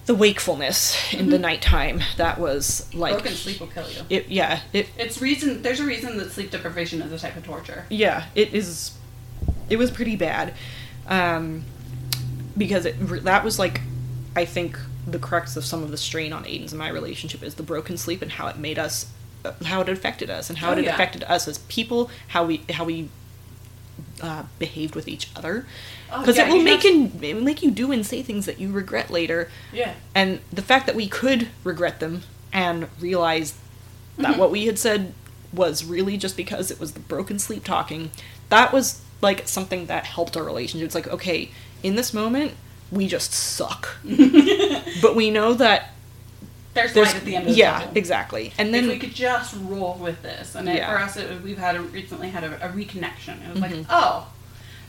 the 0.06 0.14
wakefulness 0.16 1.14
in 1.14 1.30
the 1.30 1.38
nighttime 1.38 2.00
that 2.16 2.36
was 2.38 2.92
like 2.92 3.14
Broken 3.14 3.32
sleep 3.34 3.60
will 3.60 3.68
kill 3.68 3.88
you. 3.88 4.00
It 4.10 4.28
yeah 4.28 4.60
it 4.72 4.88
It's 4.98 5.20
reason. 5.22 5.62
There's 5.62 5.78
a 5.78 5.84
reason 5.86 6.16
that 6.18 6.32
sleep 6.32 6.50
deprivation 6.50 7.00
is 7.02 7.12
a 7.12 7.18
type 7.18 7.36
of 7.36 7.44
torture. 7.44 7.86
yeah 7.88 8.24
it 8.34 8.52
is 8.52 8.92
it 9.70 9.76
was 9.76 9.92
pretty 9.92 10.16
bad 10.16 10.54
um 11.06 11.64
because 12.58 12.84
it 12.84 12.94
that 13.24 13.44
was 13.44 13.60
like 13.60 13.80
i 14.34 14.44
think 14.44 14.76
the 15.06 15.18
crux 15.18 15.56
of 15.56 15.64
some 15.64 15.82
of 15.82 15.90
the 15.90 15.96
strain 15.96 16.32
on 16.32 16.44
aiden's 16.44 16.72
and 16.72 16.78
my 16.78 16.88
relationship 16.88 17.42
is 17.42 17.56
the 17.56 17.62
broken 17.62 17.96
sleep 17.96 18.22
and 18.22 18.32
how 18.32 18.46
it 18.46 18.56
made 18.56 18.78
us 18.78 19.06
uh, 19.44 19.52
how 19.64 19.80
it 19.80 19.88
affected 19.88 20.30
us 20.30 20.48
and 20.48 20.58
how 20.60 20.70
Oh, 20.70 20.78
it 20.78 20.84
yeah. 20.84 20.94
affected 20.94 21.24
us 21.24 21.48
as 21.48 21.58
people, 21.58 22.08
how 22.28 22.44
we 22.44 22.62
how 22.70 22.84
we 22.84 23.08
uh, 24.22 24.44
behaved 24.58 24.94
with 24.94 25.08
each 25.08 25.28
other. 25.34 25.66
Oh, 26.12 26.20
Because 26.20 26.36
yeah, 26.36 26.48
it 26.48 26.52
will 26.52 26.62
make 26.62 26.84
you, 26.84 27.10
it 27.20 27.34
will 27.34 27.42
make 27.42 27.62
you 27.62 27.70
do 27.70 27.90
and 27.90 28.06
say 28.06 28.22
things 28.22 28.46
that 28.46 28.60
you 28.60 28.70
regret 28.70 29.10
later. 29.10 29.50
Yeah. 29.72 29.94
And 30.14 30.40
the 30.52 30.62
fact 30.62 30.86
that 30.86 30.94
we 30.94 31.08
could 31.08 31.48
regret 31.64 32.00
them 32.00 32.22
and 32.52 32.88
realize 33.00 33.54
Mm-hmm. 34.18 34.22
that 34.24 34.38
what 34.38 34.50
we 34.50 34.66
had 34.66 34.78
said 34.78 35.14
was 35.54 35.86
really 35.86 36.18
just 36.18 36.36
because 36.36 36.70
it 36.70 36.78
was 36.78 36.92
the 36.92 37.00
broken 37.00 37.38
sleep 37.38 37.64
talking, 37.64 38.10
that 38.50 38.70
was 38.70 39.00
like 39.22 39.48
something 39.48 39.86
that 39.86 40.04
helped 40.04 40.36
our 40.36 40.44
relationship. 40.44 40.84
It's 40.84 40.94
like, 40.94 41.08
okay, 41.08 41.50
in 41.82 41.96
this 41.96 42.12
moment, 42.12 42.52
we 42.92 43.08
just 43.08 43.32
suck. 43.32 43.96
but 45.02 45.16
we 45.16 45.30
know 45.30 45.54
that 45.54 45.90
There's, 46.74 46.92
there's 46.92 47.08
light 47.08 47.16
at 47.16 47.24
the 47.24 47.36
end 47.36 47.46
of 47.48 47.52
the 47.54 47.58
yeah, 47.58 47.78
tunnel. 47.80 47.92
exactly. 47.96 48.52
And 48.58 48.72
then 48.72 48.84
if 48.84 48.90
we 48.90 48.98
could 48.98 49.14
just 49.14 49.54
roll 49.62 49.94
with 49.94 50.22
this, 50.22 50.54
and 50.54 50.68
it, 50.68 50.76
Yeah. 50.76 50.90
for 50.92 50.98
us, 51.02 51.16
it, 51.16 51.42
we've 51.42 51.58
had 51.58 51.76
a, 51.76 51.80
recently 51.82 52.28
had 52.30 52.44
a, 52.44 52.54
a 52.66 52.68
reconnection. 52.70 53.42
It 53.48 53.54
was 53.54 53.62
Mm-hmm. 53.62 53.76
like, 53.78 53.86
oh, 53.90 54.30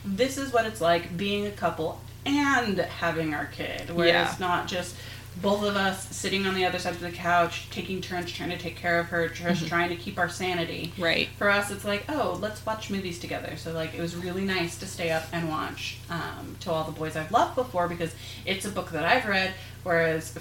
this 0.05 0.37
is 0.37 0.51
what 0.53 0.65
it's 0.65 0.81
like 0.81 1.15
being 1.17 1.47
a 1.47 1.51
couple 1.51 1.99
and 2.25 2.77
having 2.77 3.33
our 3.33 3.45
kid, 3.47 3.89
where 3.95 4.07
Yeah. 4.07 4.29
it's 4.29 4.39
not 4.39 4.67
just 4.67 4.95
both 5.41 5.63
of 5.63 5.75
us 5.75 6.15
sitting 6.15 6.45
on 6.45 6.53
the 6.53 6.65
other 6.65 6.79
side 6.79 6.93
of 6.93 7.01
the 7.01 7.11
couch, 7.11 7.69
taking 7.69 8.01
turns 8.01 8.31
trying 8.31 8.51
to 8.51 8.57
take 8.57 8.75
care 8.75 8.99
of 8.99 9.07
her, 9.07 9.27
just 9.27 9.67
trying 9.67 9.89
to 9.89 9.95
keep 9.95 10.19
our 10.19 10.29
sanity. 10.29 10.91
Mm-hmm. 10.93 11.03
Right. 11.03 11.29
For 11.37 11.49
us, 11.49 11.71
it's 11.71 11.85
like, 11.85 12.05
oh, 12.09 12.37
let's 12.41 12.65
watch 12.65 12.89
movies 12.89 13.19
together. 13.19 13.55
So 13.57 13.73
like, 13.73 13.93
it 13.93 14.01
was 14.01 14.15
really 14.15 14.45
nice 14.45 14.77
to 14.79 14.85
stay 14.85 15.11
up 15.11 15.23
and 15.31 15.49
watch 15.49 15.97
um, 16.09 16.55
"To 16.61 16.71
All 16.71 16.83
the 16.83 16.91
Boys 16.91 17.15
I've 17.15 17.31
Loved" 17.31 17.55
before 17.55 17.87
because 17.87 18.13
it's 18.45 18.65
a 18.65 18.69
book 18.69 18.91
that 18.91 19.05
I've 19.05 19.25
read, 19.25 19.53
whereas 19.83 20.37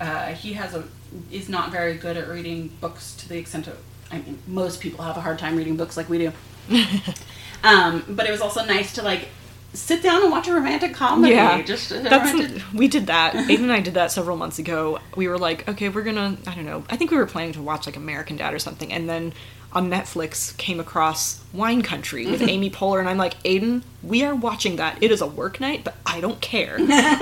uh, 0.00 0.28
he 0.28 0.54
has 0.54 0.74
a 0.74 0.84
is 1.30 1.48
not 1.48 1.70
very 1.70 1.94
good 1.94 2.16
at 2.16 2.28
reading 2.28 2.68
books 2.80 3.14
to 3.16 3.28
the 3.28 3.38
extent 3.38 3.66
of. 3.68 3.78
I 4.10 4.18
mean, 4.18 4.38
most 4.46 4.80
people 4.80 5.04
have 5.04 5.16
a 5.16 5.20
hard 5.20 5.38
time 5.38 5.56
reading 5.56 5.76
books 5.76 5.96
like 5.96 6.08
we 6.08 6.18
do. 6.18 6.32
um, 7.64 8.04
but 8.08 8.26
it 8.26 8.30
was 8.30 8.40
also 8.40 8.64
nice 8.64 8.92
to 8.94 9.02
like 9.02 9.28
sit 9.76 10.02
down 10.02 10.22
and 10.22 10.30
watch 10.30 10.48
a 10.48 10.52
romantic 10.54 10.94
comedy. 10.94 11.34
Yeah, 11.34 11.62
just 11.62 11.90
That's 11.90 12.32
romantic- 12.32 12.62
we 12.74 12.88
did 12.88 13.06
that. 13.08 13.34
Aiden 13.34 13.60
and 13.62 13.72
I 13.72 13.80
did 13.80 13.94
that 13.94 14.10
several 14.10 14.36
months 14.36 14.58
ago. 14.58 14.98
We 15.16 15.28
were 15.28 15.38
like, 15.38 15.68
okay, 15.68 15.88
we're 15.88 16.02
gonna. 16.02 16.36
I 16.46 16.54
don't 16.54 16.64
know. 16.66 16.84
I 16.90 16.96
think 16.96 17.10
we 17.10 17.16
were 17.16 17.26
planning 17.26 17.52
to 17.54 17.62
watch 17.62 17.86
like 17.86 17.96
American 17.96 18.36
Dad 18.36 18.52
or 18.54 18.58
something, 18.58 18.92
and 18.92 19.08
then 19.08 19.32
on 19.72 19.90
Netflix 19.90 20.56
came 20.56 20.80
across 20.80 21.42
Wine 21.52 21.82
Country 21.82 22.26
with 22.26 22.40
Amy 22.42 22.70
Poehler, 22.70 22.98
and 23.00 23.08
I'm 23.08 23.18
like, 23.18 23.40
Aiden, 23.42 23.82
we 24.02 24.22
are 24.24 24.34
watching 24.34 24.76
that. 24.76 25.02
It 25.02 25.10
is 25.10 25.20
a 25.20 25.26
work 25.26 25.60
night, 25.60 25.84
but 25.84 25.94
I 26.06 26.20
don't 26.20 26.40
care. 26.40 26.76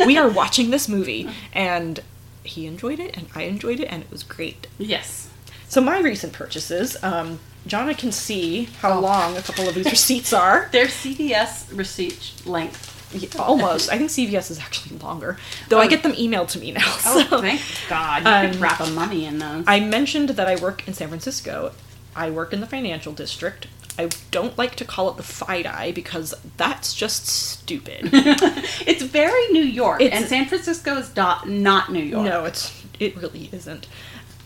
we 0.06 0.16
are 0.18 0.28
watching 0.43 0.70
this 0.70 0.89
movie, 0.89 1.28
and 1.52 1.98
he 2.44 2.66
enjoyed 2.66 3.01
it, 3.01 3.16
and 3.16 3.26
I 3.35 3.43
enjoyed 3.44 3.81
it, 3.81 3.86
and 3.86 4.02
it 4.02 4.10
was 4.10 4.22
great. 4.22 4.66
yes. 4.78 5.28
So 5.66 5.81
my 5.81 5.98
recent 5.98 6.32
purchases, 6.32 6.97
um, 7.02 7.40
Jonna 7.69 7.97
can 7.97 8.12
see 8.12 8.69
how 8.81 8.93
Oh. 8.99 9.01
long 9.01 9.36
a 9.36 9.43
couple 9.43 9.69
of 9.69 9.74
these 9.74 9.86
receipts 9.91 10.32
are. 10.32 10.69
Their 10.73 10.86
CVS 10.86 11.66
receipt 11.77 12.32
length. 12.45 12.91
Yeah, 13.15 13.28
almost. 13.41 13.93
I 13.93 13.97
think 13.99 14.11
CVS 14.11 14.51
is 14.51 14.59
actually 14.59 14.99
longer, 14.99 15.39
though 15.69 15.81
I 15.81 15.86
Oh. 15.86 15.89
get 15.89 16.03
them 16.03 16.12
emailed 16.15 16.49
to 16.49 16.59
me 16.59 16.73
now. 16.73 16.82
Oh, 17.07 17.41
thank 17.41 17.61
God! 17.89 18.23
You 18.24 18.28
Um, 18.28 18.51
could 18.51 18.61
wrap 18.61 18.81
a 18.81 18.86
money 18.91 19.24
in 19.24 19.39
those. 19.39 19.65
I 19.69 19.78
mentioned 19.81 20.31
that 20.31 20.49
I 20.49 20.57
work 20.57 20.86
in 20.89 20.95
San 20.95 21.09
Francisco. 21.09 21.73
I 22.16 22.31
work 22.31 22.53
in 22.53 22.61
the 22.61 22.66
financial 22.66 23.12
district. 23.12 23.69
I 23.97 24.09
don't 24.32 24.59
like 24.59 24.74
to 24.77 24.85
call 24.85 25.09
it 25.11 25.16
the 25.16 25.23
FIDI 25.23 25.93
because 25.95 26.35
that's 26.57 26.93
just 26.95 27.27
stupid. 27.28 28.11
it's 28.12 29.03
very 29.05 29.47
New 29.53 29.62
York, 29.62 30.01
It's- 30.01 30.20
and 30.20 30.28
San 30.28 30.47
Francisco 30.47 30.97
is 30.97 31.15
not, 31.15 31.49
not 31.49 31.93
New 31.93 32.03
York. 32.03 32.24
no, 32.27 32.45
it's 32.45 32.73
it 32.99 33.16
really 33.16 33.49
isn't. 33.53 33.86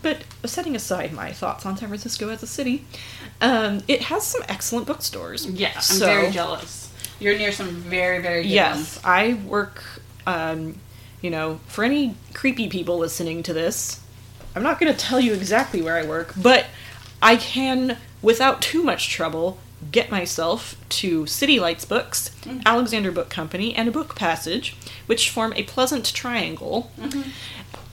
But 0.01 0.23
setting 0.45 0.75
aside 0.75 1.11
my 1.11 1.31
thoughts 1.31 1.65
on 1.65 1.75
San 1.77 1.89
Francisco 1.89 2.29
as 2.29 2.41
a 2.41 2.47
city, 2.47 2.85
um, 3.41 3.81
it 3.87 4.03
has 4.03 4.25
some 4.25 4.41
excellent 4.47 4.87
bookstores. 4.87 5.45
Yeah, 5.45 5.71
I'm 5.75 5.99
very 5.99 6.31
jealous. 6.31 6.91
You're 7.19 7.37
near 7.37 7.51
some 7.51 7.67
very, 7.69 8.21
very 8.21 8.43
good 8.43 8.49
Yes, 8.51 8.75
ones. 8.75 8.99
I 9.03 9.33
work. 9.45 9.83
Um, 10.25 10.75
you 11.21 11.29
know, 11.29 11.59
for 11.67 11.83
any 11.83 12.15
creepy 12.33 12.69
people 12.69 12.97
listening 12.97 13.43
to 13.43 13.53
this, 13.53 13.99
I'm 14.55 14.63
not 14.63 14.79
going 14.79 14.91
to 14.91 14.97
tell 14.97 15.19
you 15.19 15.33
exactly 15.33 15.81
where 15.81 15.97
I 15.97 16.05
work, 16.05 16.33
but 16.41 16.67
I 17.21 17.35
can, 17.35 17.97
without 18.21 18.61
too 18.61 18.83
much 18.83 19.09
trouble, 19.09 19.57
get 19.91 20.11
myself 20.11 20.75
to 20.89 21.25
City 21.25 21.59
Lights 21.59 21.85
Books, 21.85 22.31
Alexander 22.65 23.11
Book 23.11 23.29
Company, 23.29 23.75
and 23.75 23.87
a 23.87 23.91
Book 23.91 24.15
Passage, 24.15 24.75
which 25.07 25.29
form 25.29 25.53
a 25.55 25.63
pleasant 25.63 26.13
triangle. 26.13 26.91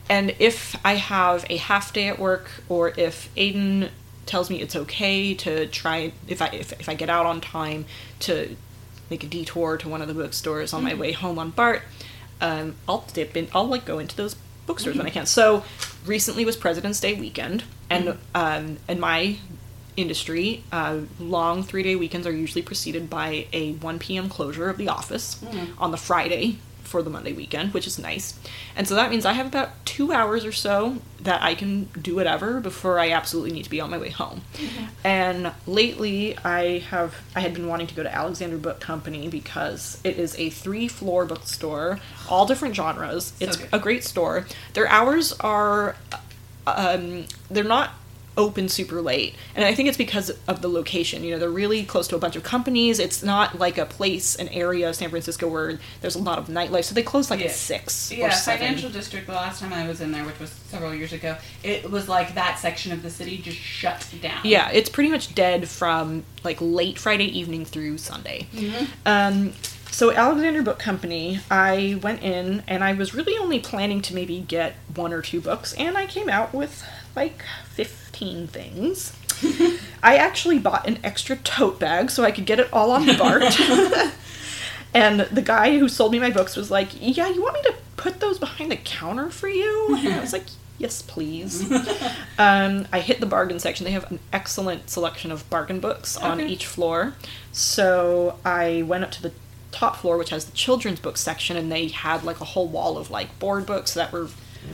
And 0.08 0.34
if 0.38 0.76
I 0.84 0.94
have 0.94 1.44
a 1.50 1.56
half 1.56 1.92
day 1.92 2.08
at 2.08 2.18
work, 2.18 2.48
or 2.68 2.92
if 2.96 3.34
Aiden 3.34 3.90
tells 4.24 4.50
me 4.50 4.60
it's 4.60 4.76
okay 4.76 5.34
to 5.34 5.66
try, 5.66 6.12
if 6.28 6.40
I 6.42 6.48
if, 6.48 6.72
if 6.72 6.88
I 6.88 6.94
get 6.94 7.10
out 7.10 7.26
on 7.26 7.40
time 7.40 7.86
to 8.20 8.56
make 9.10 9.24
a 9.24 9.26
detour 9.26 9.76
to 9.78 9.88
one 9.88 10.02
of 10.02 10.08
the 10.08 10.14
bookstores 10.14 10.72
on 10.72 10.82
my 10.84 10.94
way 10.94 11.12
home 11.12 11.38
on 11.38 11.50
Bart, 11.50 11.82
um, 12.40 12.76
I'll 12.88 13.04
dip 13.12 13.36
in. 13.36 13.48
I'll 13.52 13.66
like 13.66 13.84
go 13.84 13.98
into 13.98 14.16
those 14.16 14.36
bookstores 14.66 14.96
when 14.96 15.06
I 15.06 15.10
can. 15.10 15.26
So 15.26 15.64
recently 16.04 16.44
was 16.44 16.56
President's 16.56 17.00
Day 17.00 17.14
weekend, 17.14 17.64
and 17.90 18.18
um, 18.34 18.78
and 18.88 19.00
my 19.00 19.38
industry, 19.96 20.62
uh, 20.72 21.00
long 21.18 21.62
three 21.62 21.82
day 21.82 21.96
weekends 21.96 22.26
are 22.26 22.32
usually 22.32 22.62
preceded 22.62 23.08
by 23.08 23.46
a 23.52 23.72
1 23.72 23.98
p.m. 23.98 24.28
closure 24.28 24.68
of 24.68 24.76
the 24.76 24.88
office 24.88 25.42
on 25.78 25.90
the 25.90 25.96
Friday 25.96 26.58
for 26.86 27.02
the 27.02 27.10
Monday 27.10 27.32
weekend, 27.32 27.74
which 27.74 27.86
is 27.86 27.98
nice. 27.98 28.38
And 28.74 28.86
so 28.86 28.94
that 28.94 29.10
means 29.10 29.26
I 29.26 29.32
have 29.32 29.46
about 29.46 29.84
two 29.84 30.12
hours 30.12 30.44
or 30.44 30.52
so 30.52 30.98
that 31.20 31.42
I 31.42 31.54
can 31.54 31.84
do 32.00 32.14
whatever 32.14 32.60
before 32.60 32.98
I 32.98 33.10
absolutely 33.10 33.52
need 33.52 33.64
to 33.64 33.70
be 33.70 33.80
on 33.80 33.90
my 33.90 33.98
way 33.98 34.10
home. 34.10 34.42
And 35.04 35.52
lately, 35.66 36.36
I 36.38 36.78
have 36.90 37.14
I 37.34 37.40
had 37.40 37.54
been 37.54 37.68
wanting 37.68 37.86
to 37.88 37.94
go 37.94 38.02
to 38.02 38.14
Alexander 38.14 38.56
Book 38.58 38.80
Company 38.80 39.28
because 39.28 40.00
it 40.04 40.18
is 40.18 40.38
a 40.38 40.50
three 40.50 40.88
floor 40.88 41.24
bookstore, 41.24 41.98
all 42.28 42.46
different 42.46 42.76
genres. 42.76 43.32
It's 43.40 43.56
good. 43.56 43.68
a 43.72 43.78
great 43.78 44.04
store. 44.04 44.46
Their 44.74 44.88
hours 44.88 45.32
are 45.40 45.96
um, 46.66 47.26
they're 47.50 47.64
not 47.64 47.90
open 48.36 48.68
super 48.68 49.00
late 49.00 49.34
and 49.54 49.64
i 49.64 49.74
think 49.74 49.88
it's 49.88 49.96
because 49.98 50.30
of 50.46 50.60
the 50.62 50.68
location 50.68 51.24
you 51.24 51.30
know 51.30 51.38
they're 51.38 51.48
really 51.48 51.84
close 51.84 52.06
to 52.08 52.14
a 52.14 52.18
bunch 52.18 52.36
of 52.36 52.42
companies 52.42 52.98
it's 52.98 53.22
not 53.22 53.58
like 53.58 53.78
a 53.78 53.86
place 53.86 54.34
an 54.36 54.48
area 54.48 54.88
of 54.88 54.94
san 54.94 55.08
francisco 55.08 55.48
where 55.48 55.78
there's 56.02 56.14
a 56.16 56.18
lot 56.18 56.38
of 56.38 56.46
nightlife 56.48 56.84
so 56.84 56.94
they 56.94 57.02
close 57.02 57.30
like 57.30 57.40
Yeah. 57.40 57.46
at 57.46 57.52
six 57.52 58.12
Yeah, 58.12 58.30
financial 58.30 58.90
district. 58.90 59.26
The 59.26 59.32
last 59.32 59.60
time 59.60 59.72
I 59.72 59.86
was 59.88 60.00
in 60.00 60.12
there, 60.12 60.24
which 60.24 60.38
was 60.38 60.50
several 60.50 60.94
years 60.94 61.12
ago, 61.12 61.36
it 61.62 61.90
was 61.90 62.08
like 62.08 62.34
that 62.34 62.58
section 62.58 62.92
of 62.92 63.02
the 63.02 63.10
city 63.10 63.38
just 63.38 63.56
shut 63.58 64.06
down. 64.20 64.40
yeah 64.44 64.70
it's 64.70 64.88
pretty 64.90 65.10
much 65.10 65.34
dead 65.34 65.68
from 65.68 66.24
like 66.44 66.58
late 66.60 66.98
friday 66.98 67.26
evening 67.26 67.64
through 67.64 67.98
sunday 67.98 68.46
um, 69.04 69.52
so 69.90 70.12
alexander 70.12 70.62
book 70.62 70.78
company 70.78 71.40
i 71.50 71.98
went 72.02 72.22
in 72.22 72.62
and 72.68 72.84
i 72.84 72.92
was 72.92 73.14
really 73.14 73.36
only 73.38 73.58
planning 73.60 74.00
to 74.02 74.14
maybe 74.14 74.40
get 74.40 74.74
one 74.94 75.12
or 75.12 75.22
two 75.22 75.40
books 75.40 75.72
and 75.74 75.96
i 75.96 76.04
came 76.06 76.28
out 76.28 76.52
with 76.52 76.84
like 77.16 77.42
15 77.70 78.46
things 78.46 79.12
i 80.02 80.16
actually 80.16 80.58
bought 80.58 80.86
an 80.86 80.98
extra 81.02 81.36
tote 81.36 81.78
bag 81.80 82.10
so 82.10 82.22
i 82.24 82.30
could 82.30 82.46
get 82.46 82.60
it 82.60 82.68
all 82.72 82.90
on 82.90 83.06
the 83.06 83.14
bart 83.14 83.42
and 84.94 85.20
the 85.20 85.42
guy 85.42 85.78
who 85.78 85.88
sold 85.88 86.12
me 86.12 86.18
my 86.18 86.30
books 86.30 86.56
was 86.56 86.70
like 86.70 86.88
yeah 87.00 87.28
you 87.28 87.42
want 87.42 87.54
me 87.54 87.62
to 87.62 87.74
put 87.96 88.20
those 88.20 88.38
behind 88.38 88.70
the 88.70 88.76
counter 88.76 89.30
for 89.30 89.48
you 89.48 89.96
and 89.98 90.08
i 90.14 90.20
was 90.20 90.32
like 90.32 90.44
yes 90.78 91.00
please 91.02 91.70
um, 92.38 92.86
I 92.92 93.00
hit 93.00 93.20
the 93.20 93.24
bargain 93.26 93.58
section. 93.58 93.84
They 93.86 93.92
have 93.92 94.10
an 94.12 94.18
excellent 94.30 94.90
selection 94.90 95.32
of 95.32 95.48
bargain 95.48 95.80
books 95.80 96.18
on 96.18 96.38
Okay. 96.38 96.50
each 96.52 96.66
floor. 96.66 97.14
So 97.50 98.38
I 98.44 98.82
went 98.82 99.02
up 99.04 99.10
to 99.12 99.22
the 99.22 99.32
top 99.72 99.96
floor, 99.96 100.18
which 100.18 100.28
has 100.28 100.44
the 100.44 100.52
children's 100.52 101.00
book 101.00 101.16
section, 101.16 101.56
and 101.56 101.72
they 101.72 101.88
had 101.88 102.24
like 102.24 102.42
a 102.42 102.44
whole 102.44 102.68
wall 102.68 102.98
of 102.98 103.10
like 103.10 103.38
board 103.38 103.64
books 103.64 103.94
that 103.94 104.12
were 104.12 104.28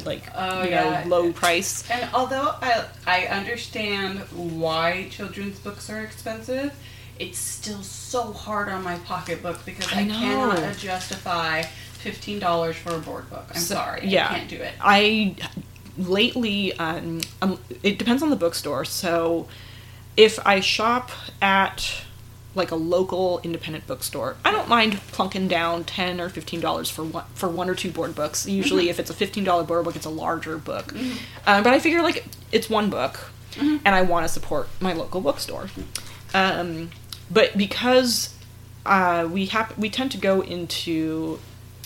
like 0.04 0.24
Oh, 0.34 0.62
you 0.62 0.70
yeah. 0.70 1.04
know 1.04 1.08
low 1.16 1.32
price. 1.32 1.88
And 1.90 2.08
although 2.14 2.54
I 2.60 2.84
I 3.06 3.26
understand 3.26 4.18
why 4.30 5.08
children's 5.10 5.58
books 5.58 5.88
are 5.90 6.02
expensive, 6.02 6.72
it's 7.18 7.38
still 7.38 7.82
so 7.82 8.32
hard 8.32 8.68
on 8.68 8.82
my 8.82 8.98
pocketbook 9.00 9.64
because 9.64 9.92
I, 9.92 10.00
I 10.02 10.06
cannot 10.08 10.76
justify 10.78 11.62
fifteen 11.62 12.38
dollars 12.38 12.76
for 12.76 12.94
a 12.94 12.98
board 12.98 13.28
book. 13.30 13.44
I'm 13.50 13.56
So- 13.60 13.74
sorry, 13.76 14.06
yeah. 14.06 14.26
I 14.30 14.38
can't 14.38 14.48
do 14.50 14.56
it. 14.56 14.72
I 14.80 15.36
lately 15.98 16.72
um, 16.78 17.20
um 17.42 17.58
it 17.82 17.98
depends 17.98 18.22
on 18.22 18.30
the 18.30 18.36
bookstore. 18.36 18.84
So 18.84 19.48
if 20.16 20.38
I 20.46 20.60
shop 20.60 21.10
at 21.40 22.02
like 22.54 22.70
a 22.70 22.74
local 22.76 23.40
independent 23.42 23.86
bookstore, 23.86 24.36
I 24.44 24.50
don't 24.52 24.68
mind 24.68 24.94
plunking 25.12 25.48
down 25.48 25.84
ten 25.84 26.20
or 26.20 26.28
fifteen 26.28 26.60
dollars 26.60 26.90
for 26.90 27.02
one 27.04 27.24
for 27.34 27.48
one 27.48 27.68
or 27.70 27.74
two 27.74 27.90
board 27.90 28.14
books. 28.14 28.46
Usually, 28.46 28.88
if 28.88 28.98
it's 28.98 29.10
a 29.10 29.14
fifteen 29.14 29.44
dollar 29.44 29.64
board 29.64 29.84
book, 29.84 29.96
it's 29.96 30.06
a 30.06 30.10
larger 30.10 30.58
book. 30.58 30.94
Uh, 31.46 31.62
but 31.62 31.72
I 31.72 31.78
figure 31.78 32.02
like 32.02 32.24
it's 32.50 32.68
one 32.68 32.90
book, 32.90 33.30
and 33.58 33.88
I 33.88 34.02
want 34.02 34.26
to 34.26 34.32
support 34.32 34.68
my 34.80 34.92
local 34.92 35.20
bookstore. 35.20 35.68
Um, 36.34 36.90
but 37.30 37.56
because 37.56 38.34
uh, 38.84 39.28
we 39.30 39.46
hap- 39.46 39.78
we 39.78 39.88
tend 39.88 40.10
to 40.12 40.18
go 40.18 40.40
into 40.42 41.38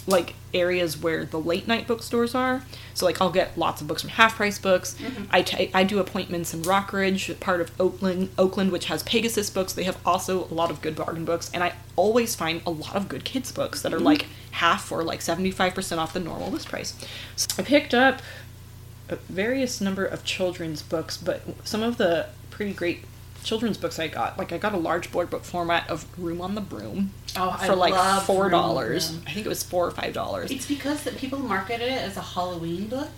like 0.06 0.34
areas 0.54 0.96
where 0.96 1.24
the 1.24 1.38
late 1.38 1.66
night 1.66 1.86
bookstores 1.86 2.34
are. 2.34 2.62
So 2.94 3.04
like 3.04 3.20
I'll 3.20 3.30
get 3.30 3.58
lots 3.58 3.80
of 3.80 3.88
books 3.88 4.02
from 4.02 4.10
Half 4.10 4.36
Price 4.36 4.58
Books. 4.58 4.94
Mm-hmm. 4.94 5.24
I 5.30 5.70
I 5.74 5.84
do 5.84 5.98
appointments 5.98 6.54
in 6.54 6.62
Rockridge, 6.62 7.38
part 7.40 7.60
of 7.60 7.72
Oakland, 7.80 8.30
Oakland, 8.38 8.70
which 8.72 8.86
has 8.86 9.02
Pegasus 9.02 9.50
books. 9.50 9.72
They 9.72 9.84
have 9.84 9.98
also 10.06 10.44
a 10.44 10.54
lot 10.54 10.70
of 10.70 10.80
good 10.80 10.94
bargain 10.96 11.24
books, 11.24 11.50
and 11.52 11.62
I 11.62 11.72
always 11.96 12.34
find 12.34 12.62
a 12.66 12.70
lot 12.70 12.94
of 12.94 13.08
good 13.08 13.24
kids 13.24 13.50
books 13.52 13.82
that 13.82 13.92
are 13.92 13.96
Mm-hmm. 13.96 14.06
like 14.06 14.26
half 14.52 14.90
or 14.92 15.02
like 15.02 15.20
seventy 15.20 15.50
five 15.50 15.74
percent 15.74 16.00
off 16.00 16.12
the 16.12 16.20
normal 16.20 16.50
list 16.50 16.68
price. 16.68 16.94
So 17.34 17.48
I 17.58 17.62
picked 17.62 17.92
up 17.92 18.22
a 19.08 19.16
various 19.16 19.80
number 19.80 20.04
of 20.04 20.24
children's 20.24 20.82
books, 20.82 21.16
but 21.16 21.42
some 21.64 21.82
of 21.82 21.96
the 21.96 22.28
pretty 22.50 22.72
great 22.72 23.04
children's 23.46 23.78
books 23.78 23.98
I 23.98 24.08
got, 24.08 24.36
like 24.36 24.52
I 24.52 24.58
got 24.58 24.74
a 24.74 24.76
large 24.76 25.12
board 25.12 25.30
book 25.30 25.44
format 25.44 25.88
of 25.88 26.04
Room 26.18 26.40
on 26.40 26.54
the 26.56 26.60
Broom 26.60 27.12
Oh, 27.36 27.56
I 27.58 27.66
for 27.66 27.76
like 27.76 27.92
love 27.92 28.24
four 28.26 28.44
Room 28.44 28.54
on 28.54 28.68
the 28.68 28.74
dollars. 28.74 29.18
I 29.26 29.30
think 29.30 29.46
it 29.46 29.48
was 29.48 29.62
four 29.62 29.86
or 29.86 29.90
five 29.92 30.12
dollars. 30.12 30.50
It's 30.50 30.66
because 30.66 31.04
that 31.04 31.16
people 31.16 31.38
marketed 31.38 31.88
it 31.88 32.02
as 32.02 32.16
a 32.16 32.22
Halloween 32.22 32.88
book. 32.88 33.08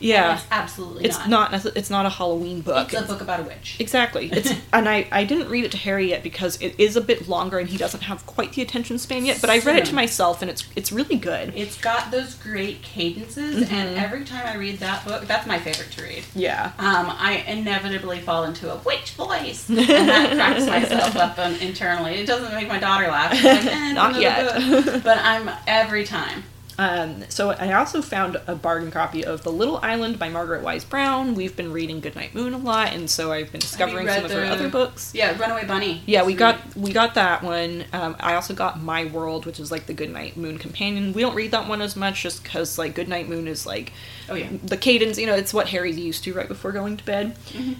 Yeah, 0.00 0.34
it's 0.34 0.46
absolutely 0.50 1.04
it's 1.04 1.18
not. 1.26 1.50
not. 1.52 1.64
It's 1.76 1.90
not 1.90 2.06
a 2.06 2.10
Halloween 2.10 2.60
book. 2.60 2.92
It's 2.92 3.02
a 3.02 3.06
book 3.06 3.20
about 3.20 3.40
a 3.40 3.42
witch. 3.44 3.76
Exactly. 3.78 4.28
It's 4.32 4.52
and 4.72 4.88
I 4.88 5.06
I 5.10 5.24
didn't 5.24 5.48
read 5.48 5.64
it 5.64 5.70
to 5.72 5.78
Harry 5.78 6.10
yet 6.10 6.22
because 6.22 6.60
it 6.60 6.74
is 6.78 6.96
a 6.96 7.00
bit 7.00 7.28
longer 7.28 7.58
and 7.58 7.68
he 7.68 7.76
doesn't 7.76 8.02
have 8.02 8.26
quite 8.26 8.52
the 8.52 8.62
attention 8.62 8.98
span 8.98 9.24
yet. 9.24 9.40
But 9.40 9.50
I 9.50 9.58
read 9.60 9.76
it 9.76 9.86
to 9.86 9.94
myself 9.94 10.42
and 10.42 10.50
it's 10.50 10.64
it's 10.76 10.92
really 10.92 11.16
good. 11.16 11.52
It's 11.56 11.80
got 11.80 12.10
those 12.10 12.34
great 12.34 12.82
cadences, 12.82 13.64
Mm-hmm. 13.64 13.74
and 13.74 13.98
every 13.98 14.24
time 14.24 14.46
I 14.46 14.56
read 14.56 14.78
that 14.80 15.04
book, 15.04 15.26
that's 15.26 15.46
my 15.46 15.58
favorite 15.58 15.90
to 15.92 16.02
read. 16.02 16.24
Yeah. 16.34 16.72
Um, 16.78 17.06
I 17.18 17.44
inevitably 17.46 18.20
fall 18.20 18.44
into 18.44 18.72
a 18.72 18.76
witch 18.78 19.12
voice, 19.12 19.68
and 19.70 19.78
that 19.78 20.32
cracks 20.34 20.66
myself 20.66 21.16
up 21.16 21.38
um, 21.38 21.54
internally. 21.56 22.14
It 22.16 22.26
doesn't 22.26 22.52
make 22.54 22.68
my 22.68 22.78
daughter 22.78 23.06
laugh. 23.08 23.32
Like, 23.32 23.64
eh, 23.64 23.92
Not 23.96 24.20
yet. 24.20 25.02
but 25.02 25.18
I'm 25.18 25.50
every 25.66 26.04
time. 26.04 26.44
Um, 26.78 27.24
so 27.28 27.50
I 27.50 27.72
also 27.72 28.02
found 28.02 28.36
a 28.46 28.54
bargain 28.54 28.90
copy 28.90 29.24
of 29.24 29.42
The 29.42 29.50
Little 29.50 29.78
Island 29.78 30.18
by 30.18 30.28
Margaret 30.28 30.62
Wise 30.62 30.84
Brown. 30.84 31.34
We've 31.34 31.56
been 31.56 31.72
reading 31.72 32.00
Goodnight 32.00 32.34
Moon 32.34 32.52
a 32.52 32.58
lot, 32.58 32.92
and 32.92 33.08
so 33.08 33.32
I've 33.32 33.50
been 33.50 33.60
discovering 33.60 34.06
some 34.08 34.24
of 34.26 34.30
her 34.30 34.44
other 34.44 34.68
books. 34.68 35.12
Yeah, 35.14 35.38
Runaway 35.38 35.64
Bunny. 35.64 36.02
Yeah, 36.06 36.24
we 36.24 36.34
got 36.34 36.76
we 36.76 36.92
got 36.92 37.14
that 37.14 37.42
one. 37.42 37.84
Um, 37.92 38.16
I 38.20 38.34
also 38.34 38.54
got 38.54 38.82
My 38.82 39.06
World, 39.06 39.46
which 39.46 39.58
is 39.58 39.70
like 39.70 39.86
the 39.86 39.94
Goodnight 39.94 40.36
Moon 40.36 40.58
companion. 40.58 41.12
We 41.12 41.22
don't 41.22 41.34
read 41.34 41.52
that 41.52 41.66
one 41.68 41.80
as 41.80 41.96
much, 41.96 42.22
just 42.22 42.42
because 42.42 42.76
like 42.78 42.94
Goodnight 42.94 43.28
Moon 43.28 43.48
is 43.48 43.64
like 43.66 43.92
Oh 44.28 44.34
yeah. 44.34 44.48
the 44.62 44.76
cadence. 44.76 45.18
You 45.18 45.26
know, 45.26 45.34
it's 45.34 45.54
what 45.54 45.68
Harry's 45.68 45.98
used 45.98 46.24
to 46.24 46.34
right 46.34 46.48
before 46.48 46.72
going 46.72 46.96
to 46.98 47.04
bed. 47.04 47.36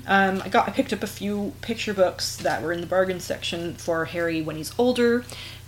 Um, 0.07 0.41
I 0.43 0.49
got 0.49 0.69
I 0.69 0.71
picked 0.73 0.93
up 0.93 1.03
a 1.03 1.07
few 1.07 1.53
picture 1.61 1.93
books 1.93 2.37
that 2.37 2.63
were 2.63 2.73
in 2.73 2.81
the 2.81 2.87
bargain 2.87 3.21
section 3.21 3.75
for 3.75 4.07
Harry 4.07 4.41
when 4.43 4.57
he's 4.57 4.73
older. 4.79 5.25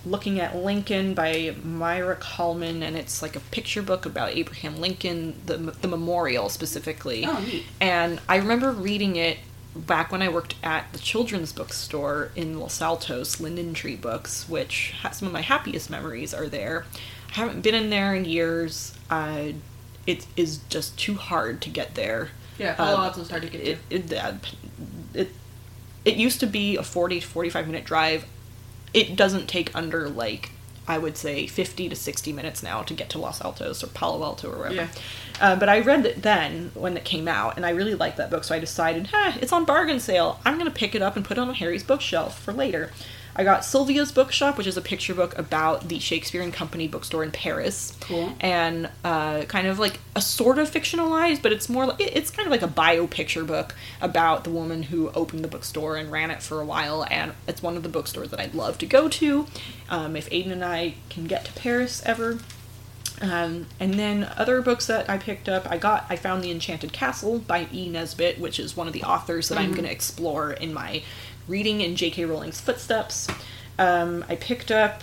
Looking 0.08 0.40
at 0.40 0.56
Lincoln 0.56 1.14
by 1.14 1.54
Maira 1.62 2.18
Kalman, 2.18 2.82
and 2.82 2.96
it's 2.96 3.20
like 3.20 3.36
a 3.36 3.40
picture 3.40 3.82
book 3.82 4.06
about 4.06 4.30
Abraham 4.30 4.76
Lincoln, 4.80 5.40
the 5.46 5.56
the 5.56 5.88
memorial 5.88 6.48
specifically. 6.48 7.24
Oh, 7.26 7.38
neat. 7.40 7.64
And 7.80 8.20
I 8.28 8.36
remember 8.36 8.72
reading 8.72 9.16
it 9.16 9.38
back 9.76 10.10
when 10.10 10.22
I 10.22 10.28
worked 10.28 10.54
at 10.62 10.92
the 10.92 10.98
children's 10.98 11.52
bookstore 11.52 12.30
in 12.34 12.58
Los 12.58 12.80
Altos, 12.80 13.38
Linden 13.40 13.74
Tree 13.74 13.96
Books, 13.96 14.48
which 14.48 14.94
some 15.12 15.26
of 15.28 15.32
my 15.32 15.42
happiest 15.42 15.90
memories 15.90 16.32
are 16.32 16.48
there. 16.48 16.86
I 17.30 17.34
haven't 17.34 17.60
been 17.62 17.74
in 17.74 17.90
there 17.90 18.14
in 18.14 18.24
years. 18.24 18.94
Uh, 19.10 19.52
it 20.06 20.26
is 20.36 20.58
just 20.70 20.98
too 20.98 21.14
hard 21.14 21.60
to 21.62 21.68
get 21.70 21.94
there. 21.94 22.30
Yeah, 22.58 22.74
Palo 22.74 22.96
Um, 22.96 23.04
Alto's 23.04 23.28
hard 23.30 23.42
to 23.42 23.48
get 23.50 23.62
to. 23.64 23.70
It, 23.70 23.78
it, 24.10 24.12
uh, 24.14 24.32
it, 25.12 25.30
it 26.04 26.16
used 26.16 26.40
to 26.40 26.46
be 26.46 26.76
a 26.76 26.82
40 26.82 27.20
to 27.20 27.26
45 27.26 27.66
minute 27.66 27.84
drive. 27.84 28.24
It 28.94 29.16
doesn't 29.16 29.48
take 29.48 29.74
under 29.74 30.08
like 30.08 30.50
I 30.88 30.96
would 30.96 31.18
say 31.18 31.46
50 31.46 31.90
to 31.90 31.94
60 31.94 32.32
minutes 32.32 32.62
now 32.62 32.82
to 32.82 32.94
get 32.94 33.10
to 33.10 33.18
Los 33.18 33.42
Altos 33.42 33.84
or 33.84 33.88
Palo 33.88 34.24
Alto 34.24 34.50
or 34.50 34.56
wherever. 34.56 34.74
Yeah. 34.74 34.88
Uh, 35.38 35.54
but 35.54 35.68
I 35.68 35.80
read 35.80 36.06
it 36.06 36.22
then 36.22 36.70
when 36.74 36.96
it 36.96 37.04
came 37.04 37.28
out, 37.28 37.56
and 37.56 37.66
I 37.66 37.70
really 37.70 37.94
liked 37.94 38.16
that 38.16 38.30
book, 38.30 38.42
so 38.42 38.54
I 38.54 38.58
decided, 38.58 39.08
huh, 39.12 39.32
it's 39.40 39.52
on 39.52 39.66
bargain 39.66 40.00
sale. 40.00 40.40
I'm 40.46 40.54
going 40.54 40.64
to 40.64 40.74
pick 40.74 40.94
it 40.94 41.02
up 41.02 41.14
and 41.14 41.24
put 41.24 41.36
it 41.36 41.40
on 41.42 41.54
Harry's 41.54 41.84
bookshelf 41.84 42.40
for 42.40 42.54
later. 42.54 42.90
I 43.38 43.44
got 43.44 43.64
Sylvia's 43.64 44.10
Bookshop, 44.10 44.58
which 44.58 44.66
is 44.66 44.76
a 44.76 44.82
picture 44.82 45.14
book 45.14 45.38
about 45.38 45.88
the 45.88 46.00
Shakespeare 46.00 46.42
and 46.42 46.52
Company 46.52 46.88
bookstore 46.88 47.22
in 47.22 47.30
Paris. 47.30 47.96
Cool. 48.00 48.32
And 48.40 48.90
uh, 49.04 49.42
kind 49.42 49.68
of 49.68 49.78
like 49.78 50.00
a 50.16 50.20
sort 50.20 50.58
of 50.58 50.68
fictionalized, 50.68 51.40
but 51.40 51.52
it's 51.52 51.68
more 51.68 51.86
like 51.86 52.00
it's 52.00 52.32
kind 52.32 52.46
of 52.46 52.50
like 52.50 52.62
a 52.62 52.66
bio 52.66 53.06
picture 53.06 53.44
book 53.44 53.76
about 54.00 54.42
the 54.42 54.50
woman 54.50 54.82
who 54.82 55.10
opened 55.10 55.44
the 55.44 55.48
bookstore 55.48 55.96
and 55.96 56.10
ran 56.10 56.32
it 56.32 56.42
for 56.42 56.60
a 56.60 56.64
while. 56.64 57.06
And 57.08 57.32
it's 57.46 57.62
one 57.62 57.76
of 57.76 57.84
the 57.84 57.88
bookstores 57.88 58.30
that 58.30 58.40
I'd 58.40 58.56
love 58.56 58.76
to 58.78 58.86
go 58.86 59.08
to 59.08 59.46
um, 59.88 60.16
if 60.16 60.28
Aiden 60.30 60.50
and 60.50 60.64
I 60.64 60.94
can 61.08 61.26
get 61.26 61.44
to 61.44 61.52
Paris 61.52 62.02
ever. 62.04 62.40
Um, 63.20 63.66
and 63.80 63.94
then 63.94 64.30
other 64.36 64.62
books 64.62 64.86
that 64.86 65.10
I 65.10 65.18
picked 65.18 65.48
up, 65.48 65.68
I 65.68 65.76
got, 65.76 66.06
I 66.08 66.16
found 66.16 66.42
The 66.42 66.50
Enchanted 66.50 66.92
Castle 66.92 67.40
by 67.40 67.66
E. 67.72 67.88
Nesbit, 67.88 68.38
which 68.38 68.60
is 68.60 68.76
one 68.76 68.86
of 68.86 68.92
the 68.92 69.02
authors 69.02 69.48
that 69.48 69.58
I'm 69.58 69.72
going 69.72 69.84
to 69.84 69.90
explore 69.90 70.52
in 70.52 70.72
my 70.72 71.02
reading 71.48 71.80
in 71.80 71.96
J.K. 71.96 72.26
Rowling's 72.26 72.60
footsteps. 72.60 73.26
Um, 73.78 74.24
I 74.28 74.36
picked 74.36 74.70
up, 74.70 75.02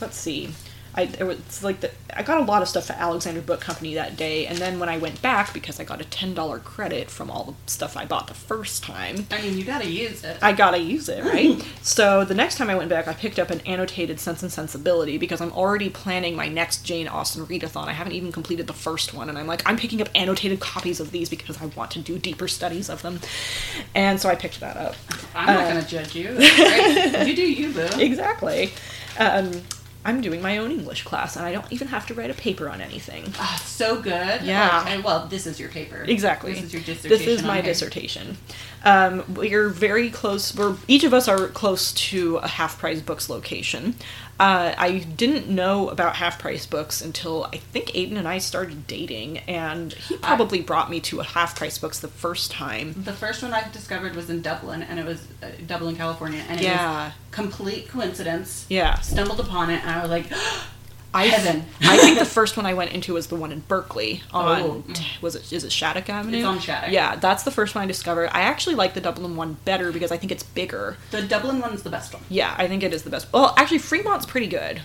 let's 0.00 0.16
see, 0.16 0.50
I 0.94 1.06
there 1.06 1.26
was 1.26 1.62
like 1.62 1.80
the 1.80 1.90
I 2.14 2.22
got 2.22 2.38
a 2.40 2.44
lot 2.44 2.60
of 2.60 2.68
stuff 2.68 2.90
at 2.90 2.98
Alexander 2.98 3.40
Book 3.40 3.60
Company 3.60 3.94
that 3.94 4.16
day, 4.16 4.46
and 4.46 4.58
then 4.58 4.78
when 4.78 4.88
I 4.88 4.98
went 4.98 5.22
back 5.22 5.54
because 5.54 5.80
I 5.80 5.84
got 5.84 6.00
a 6.00 6.04
ten 6.04 6.34
dollar 6.34 6.58
credit 6.58 7.10
from 7.10 7.30
all 7.30 7.44
the 7.44 7.54
stuff 7.70 7.96
I 7.96 8.04
bought 8.04 8.26
the 8.26 8.34
first 8.34 8.82
time, 8.82 9.26
I 9.30 9.40
mean, 9.40 9.56
you 9.56 9.64
gotta 9.64 9.88
use 9.88 10.22
it. 10.22 10.36
I 10.42 10.52
gotta 10.52 10.78
use 10.78 11.08
it, 11.08 11.24
right? 11.24 11.62
so 11.82 12.24
the 12.24 12.34
next 12.34 12.56
time 12.56 12.68
I 12.68 12.74
went 12.74 12.90
back, 12.90 13.08
I 13.08 13.14
picked 13.14 13.38
up 13.38 13.50
an 13.50 13.60
annotated 13.60 14.20
Sense 14.20 14.42
and 14.42 14.52
Sensibility 14.52 15.16
because 15.16 15.40
I'm 15.40 15.52
already 15.52 15.88
planning 15.88 16.36
my 16.36 16.48
next 16.48 16.84
Jane 16.84 17.08
Austen 17.08 17.46
readathon. 17.46 17.88
I 17.88 17.92
haven't 17.92 18.12
even 18.12 18.30
completed 18.30 18.66
the 18.66 18.74
first 18.74 19.14
one, 19.14 19.28
and 19.30 19.38
I'm 19.38 19.46
like, 19.46 19.62
I'm 19.66 19.78
picking 19.78 20.02
up 20.02 20.08
annotated 20.14 20.60
copies 20.60 21.00
of 21.00 21.10
these 21.10 21.30
because 21.30 21.60
I 21.62 21.66
want 21.66 21.90
to 21.92 22.00
do 22.00 22.18
deeper 22.18 22.48
studies 22.48 22.90
of 22.90 23.00
them. 23.00 23.20
And 23.94 24.20
so 24.20 24.28
I 24.28 24.34
picked 24.34 24.60
that 24.60 24.76
up. 24.76 24.94
I'm 25.34 25.46
not 25.46 25.64
uh, 25.64 25.68
gonna 25.68 25.86
judge 25.86 26.14
you. 26.14 26.36
You 27.22 27.36
do 27.36 27.42
you, 27.42 27.72
boo. 27.72 27.88
Exactly. 27.98 28.72
Um, 29.18 29.62
I'm 30.04 30.20
doing 30.20 30.42
my 30.42 30.58
own 30.58 30.72
English 30.72 31.04
class, 31.04 31.36
and 31.36 31.44
I 31.44 31.52
don't 31.52 31.70
even 31.72 31.88
have 31.88 32.06
to 32.06 32.14
write 32.14 32.30
a 32.30 32.34
paper 32.34 32.68
on 32.68 32.80
anything. 32.80 33.32
Ah, 33.38 33.62
so 33.64 34.00
good. 34.00 34.42
Yeah. 34.42 34.78
Like, 34.78 34.90
and, 34.90 35.04
well, 35.04 35.26
this 35.26 35.46
is 35.46 35.60
your 35.60 35.68
paper. 35.68 36.04
Exactly. 36.06 36.54
This 36.54 36.64
is 36.64 36.72
your 36.72 36.82
dissertation. 36.82 37.26
This 37.26 37.26
is 37.26 37.42
my 37.44 37.60
dissertation. 37.60 38.36
Um, 38.84 39.24
we're 39.34 39.68
very 39.68 40.10
close. 40.10 40.54
We're 40.56 40.76
each 40.88 41.04
of 41.04 41.14
us 41.14 41.28
are 41.28 41.46
close 41.48 41.92
to 41.92 42.38
a 42.38 42.48
half 42.48 42.78
price 42.78 43.00
books 43.00 43.30
location. 43.30 43.94
Uh, 44.42 44.74
I 44.76 44.98
didn't 44.98 45.48
know 45.48 45.88
about 45.88 46.16
half 46.16 46.40
price 46.40 46.66
books 46.66 47.00
until 47.00 47.44
I 47.52 47.58
think 47.58 47.90
Aiden 47.90 48.16
and 48.16 48.26
I 48.26 48.38
started 48.38 48.88
dating, 48.88 49.38
and 49.46 49.92
he 49.92 50.16
probably 50.16 50.60
brought 50.60 50.90
me 50.90 50.98
to 51.02 51.20
a 51.20 51.22
half 51.22 51.54
price 51.56 51.78
books 51.78 52.00
the 52.00 52.08
first 52.08 52.50
time. 52.50 52.92
The 53.04 53.12
first 53.12 53.40
one 53.44 53.54
I 53.54 53.68
discovered 53.70 54.16
was 54.16 54.30
in 54.30 54.42
Dublin, 54.42 54.82
and 54.82 54.98
it 54.98 55.06
was 55.06 55.24
uh, 55.44 55.46
Dublin, 55.64 55.94
California, 55.94 56.42
and 56.48 56.58
it 56.60 56.64
Yeah. 56.64 57.04
was 57.04 57.12
complete 57.30 57.86
coincidence. 57.88 58.66
Yeah, 58.68 58.98
Stumbled 58.98 59.38
upon 59.38 59.70
it, 59.70 59.80
and 59.82 59.90
I 59.92 60.02
was 60.02 60.10
like, 60.10 60.26
I 61.14 61.26
Heaven. 61.26 61.64
I 61.82 61.98
think 61.98 62.18
the 62.18 62.24
first 62.24 62.56
one 62.56 62.64
I 62.64 62.74
went 62.74 62.92
into 62.92 63.14
was 63.14 63.26
the 63.26 63.36
one 63.36 63.52
in 63.52 63.60
Berkeley 63.60 64.22
on 64.32 64.60
Oh. 64.62 64.84
was 65.20 65.34
it 65.36 65.52
is 65.52 65.62
it 65.64 65.70
Shattuck 65.72 66.08
Avenue? 66.08 66.38
It's 66.38 66.46
on 66.46 66.58
Shattuck. 66.58 66.90
Yeah, 66.90 67.16
that's 67.16 67.42
the 67.42 67.50
first 67.50 67.74
one 67.74 67.84
I 67.84 67.86
discovered. 67.86 68.30
I 68.32 68.42
actually 68.42 68.76
like 68.76 68.94
the 68.94 69.00
Dublin 69.00 69.36
one 69.36 69.58
better 69.64 69.92
because 69.92 70.10
I 70.10 70.16
think 70.16 70.32
it's 70.32 70.42
bigger. 70.42 70.96
the 71.10 71.22
Dublin 71.22 71.60
one's 71.60 71.82
the 71.82 71.90
best 71.90 72.14
one. 72.14 72.22
Yeah, 72.30 72.54
I 72.56 72.66
think 72.66 72.82
it 72.82 72.94
is 72.94 73.02
the 73.02 73.10
best. 73.10 73.32
Well, 73.32 73.54
actually, 73.58 73.78
Fremont's 73.78 74.24
pretty 74.26 74.46
good. 74.46 74.80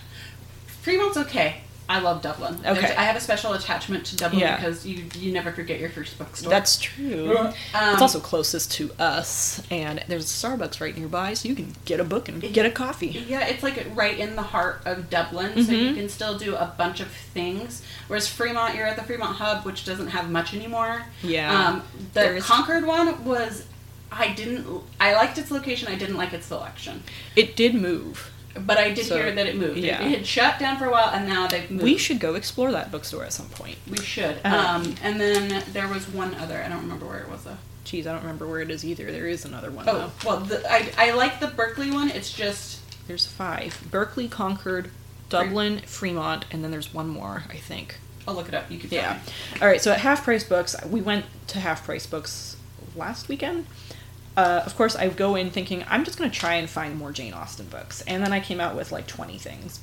Fremont's 0.81 1.17
okay. 1.17 1.61
I 1.89 1.99
love 1.99 2.22
Dublin. 2.22 2.59
There's- 2.61 2.77
Okay. 2.77 2.95
I 2.97 3.03
have 3.03 3.15
a 3.15 3.22
special 3.22 3.53
attachment 3.53 4.05
to 4.07 4.18
Dublin 4.18 4.41
Yeah. 4.41 4.57
because 4.57 4.85
you 4.85 5.05
you 5.15 5.31
never 5.31 5.53
forget 5.53 5.80
your 5.80 5.89
first 5.89 6.18
bookstore. 6.18 6.49
That's 6.49 6.77
true. 6.77 7.38
Um, 7.38 7.53
it's 7.93 8.01
also 8.01 8.19
closest 8.19 8.72
to 8.73 8.91
us, 8.99 9.61
and 9.72 10.03
there's 10.09 10.26
a 10.26 10.47
Starbucks 10.47 10.81
right 10.81 10.97
nearby, 10.97 11.34
so 11.34 11.47
you 11.47 11.55
can 11.55 11.76
get 11.85 11.99
a 12.01 12.03
book 12.03 12.27
and 12.27 12.41
get 12.53 12.65
a 12.65 12.72
coffee. 12.72 13.23
Yeah, 13.27 13.45
it's 13.47 13.64
like 13.64 13.85
right 13.95 14.18
in 14.19 14.35
the 14.35 14.41
heart 14.41 14.81
of 14.85 15.09
Dublin, 15.09 15.53
so 15.64 15.72
Mm-hmm. 15.72 15.73
you 15.88 15.93
can 15.95 16.09
still 16.09 16.38
do 16.38 16.55
a 16.55 16.73
bunch 16.77 16.99
of 16.99 17.07
things. 17.07 17.81
Whereas 18.07 18.27
Fremont, 18.27 18.76
you're 18.76 18.85
at 18.88 18.97
the 18.97 19.03
Fremont 19.03 19.38
Hub, 19.38 19.64
which 19.65 19.85
doesn't 19.85 20.07
have 20.09 20.30
much 20.30 20.53
anymore. 20.53 21.03
Yeah. 21.23 21.68
Um, 21.68 21.84
the 22.14 22.19
There 22.19 22.35
is- 22.35 22.43
Concord 22.43 22.85
one 22.85 23.23
was, 23.23 23.64
I 24.11 24.30
didn't, 24.34 24.68
I 24.99 25.14
liked 25.15 25.38
its 25.38 25.51
location. 25.51 25.88
I 25.88 25.95
didn't 25.95 26.18
like 26.18 26.34
its 26.34 26.47
selection, 26.47 27.03
It 27.38 27.55
did 27.55 27.76
move. 27.76 28.31
But 28.65 28.77
I 28.77 28.91
did 28.91 29.05
So, 29.05 29.15
hear 29.17 29.31
that 29.31 29.47
it 29.47 29.55
moved. 29.55 29.77
It- 29.77 29.84
yeah. 29.85 30.01
It, 30.01 30.17
had 30.19 30.27
shut 30.27 30.59
down 30.59 30.77
for 30.77 30.85
a 30.85 30.91
while, 30.91 31.09
and 31.13 31.27
now 31.27 31.47
they've 31.47 31.69
moved. 31.69 31.84
We 31.84 31.97
should 31.97 32.19
go 32.19 32.35
explore 32.35 32.71
that 32.71 32.91
bookstore 32.91 33.23
at 33.25 33.34
some 33.34 33.47
point. 33.49 33.77
We 33.89 33.97
should. 33.97 34.38
Um, 34.43 34.53
Um, 34.53 34.95
and 35.03 35.19
then 35.19 35.63
there 35.73 35.88
was 35.88 36.07
one 36.09 36.34
other. 36.35 36.61
I 36.63 36.69
don't 36.69 36.81
remember 36.81 37.05
where 37.05 37.19
it 37.19 37.29
was 37.29 37.43
though. 37.43 37.57
Geez, 37.84 38.05
I 38.05 38.11
don't 38.11 38.21
remember 38.21 38.47
where 38.47 38.59
it 38.59 38.69
is 38.69 38.84
either. 38.84 39.11
There 39.11 39.27
is 39.27 39.45
another 39.45 39.71
one 39.71 39.88
Oh, 39.88 40.11
though. 40.23 40.29
well, 40.29 40.39
the, 40.41 40.69
I 40.71 40.91
I 40.97 41.11
like 41.11 41.39
the 41.39 41.47
Berkeley 41.47 41.89
one. 41.91 42.09
It's 42.11 42.31
just 42.34 42.81
There's 43.07 43.25
five: 43.25 43.88
Berkeley, 43.89 44.27
Concord, 44.27 44.91
Dublin, 45.29 45.79
Fremont, 45.85 46.43
and 46.51 46.63
then 46.63 46.71
there's 46.71 46.93
one 46.93 47.07
more, 47.07 47.43
I 47.49 47.55
think. 47.57 47.97
I'll 48.27 48.34
look 48.35 48.49
it 48.49 48.53
up. 48.53 48.69
You 48.69 48.77
can 48.77 48.89
Yeah. 48.91 49.13
me. 49.13 49.59
All 49.61 49.67
right. 49.69 49.81
So 49.81 49.93
at 49.93 49.99
Half 50.01 50.25
Price 50.25 50.43
Books, 50.43 50.75
we 50.85 50.99
went 50.99 51.25
to 51.47 51.59
Half 51.61 51.85
Price 51.85 52.05
Books 52.05 52.57
last 52.93 53.29
weekend. 53.29 53.65
Uh, 54.38 54.61
of 54.65 54.77
course, 54.77 54.95
I 54.95 55.09
go 55.09 55.35
in 55.35 55.49
thinking 55.49 55.84
I'm 55.89 56.05
just 56.05 56.18
going 56.18 56.30
to 56.31 56.39
try 56.39 56.53
and 56.53 56.69
find 56.69 56.95
more 56.95 57.11
Jane 57.11 57.34
Austen 57.34 57.65
books, 57.65 58.01
and 58.07 58.23
then 58.23 58.31
I 58.31 58.39
came 58.39 58.61
out 58.61 58.76
with 58.76 58.91
like 58.91 59.07
20 59.07 59.38
things, 59.39 59.80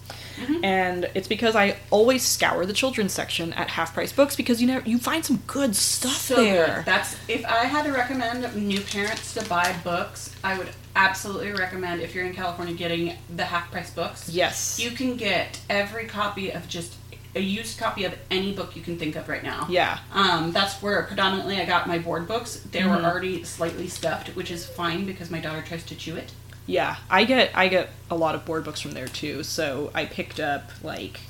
and 0.62 1.10
it's 1.14 1.28
because 1.28 1.55
I 1.56 1.76
always 1.90 2.22
scour 2.22 2.64
the 2.64 2.72
children's 2.72 3.12
section 3.12 3.52
at 3.55 3.68
half 3.68 3.93
price 3.93 4.12
books 4.12 4.36
because 4.36 4.60
you 4.62 4.68
know 4.68 4.81
you 4.86 4.98
find 4.98 5.24
some 5.24 5.43
good 5.47 5.74
stuff 5.76 6.12
So 6.22 6.36
there. 6.36 6.76
good. 6.76 6.85
That's 6.86 7.16
if 7.28 7.44
I 7.44 7.64
had 7.64 7.85
to 7.85 7.93
recommend 7.93 8.55
new 8.56 8.81
parents 8.81 9.35
to 9.35 9.44
buy 9.48 9.74
books, 9.85 10.35
I 10.44 10.56
would 10.56 10.68
absolutely 10.97 11.51
recommend 11.52 12.01
if 12.01 12.14
you're 12.14 12.24
in 12.24 12.32
California 12.35 12.74
getting 12.74 13.16
the 13.35 13.44
half 13.44 13.70
price 13.72 13.90
books. 13.90 14.28
Yes. 14.28 14.78
You 14.81 14.93
can 14.93 15.16
get 15.16 15.60
every 15.68 16.05
copy 16.06 16.51
of 16.51 16.68
just 16.68 16.94
a 17.36 17.40
used 17.40 17.78
copy 17.78 18.05
of 18.05 18.15
any 18.31 18.52
book 18.52 18.77
you 18.77 18.82
can 18.82 18.98
think 18.98 19.16
of 19.16 19.28
right 19.28 19.43
now. 19.43 19.66
yeah. 19.69 19.98
Um, 20.12 20.52
that's 20.52 20.81
where 20.82 21.02
predominantly 21.02 21.61
I 21.61 21.65
got 21.65 21.86
my 21.89 21.98
board 21.98 22.28
books. 22.28 22.61
They 22.70 22.81
Mhm. 22.81 22.90
were 22.90 23.05
already 23.05 23.43
slightly 23.44 23.89
stuffed, 23.89 24.28
which 24.36 24.51
is 24.51 24.65
fine 24.66 25.05
because 25.05 25.31
my 25.31 25.40
daughter 25.40 25.62
tries 25.66 25.82
to 25.85 25.94
chew 25.94 26.16
it. 26.16 26.31
Yeah, 26.66 26.97
I 27.11 27.24
get 27.24 27.51
I 27.55 27.69
get 27.69 27.90
a 28.11 28.15
lot 28.15 28.35
of 28.35 28.44
board 28.44 28.65
books 28.65 28.81
from 28.81 28.93
there 28.93 29.09
too. 29.09 29.43
So 29.43 29.90
I 29.94 30.06
picked 30.06 30.40
up 30.40 30.70
like, 30.82 31.20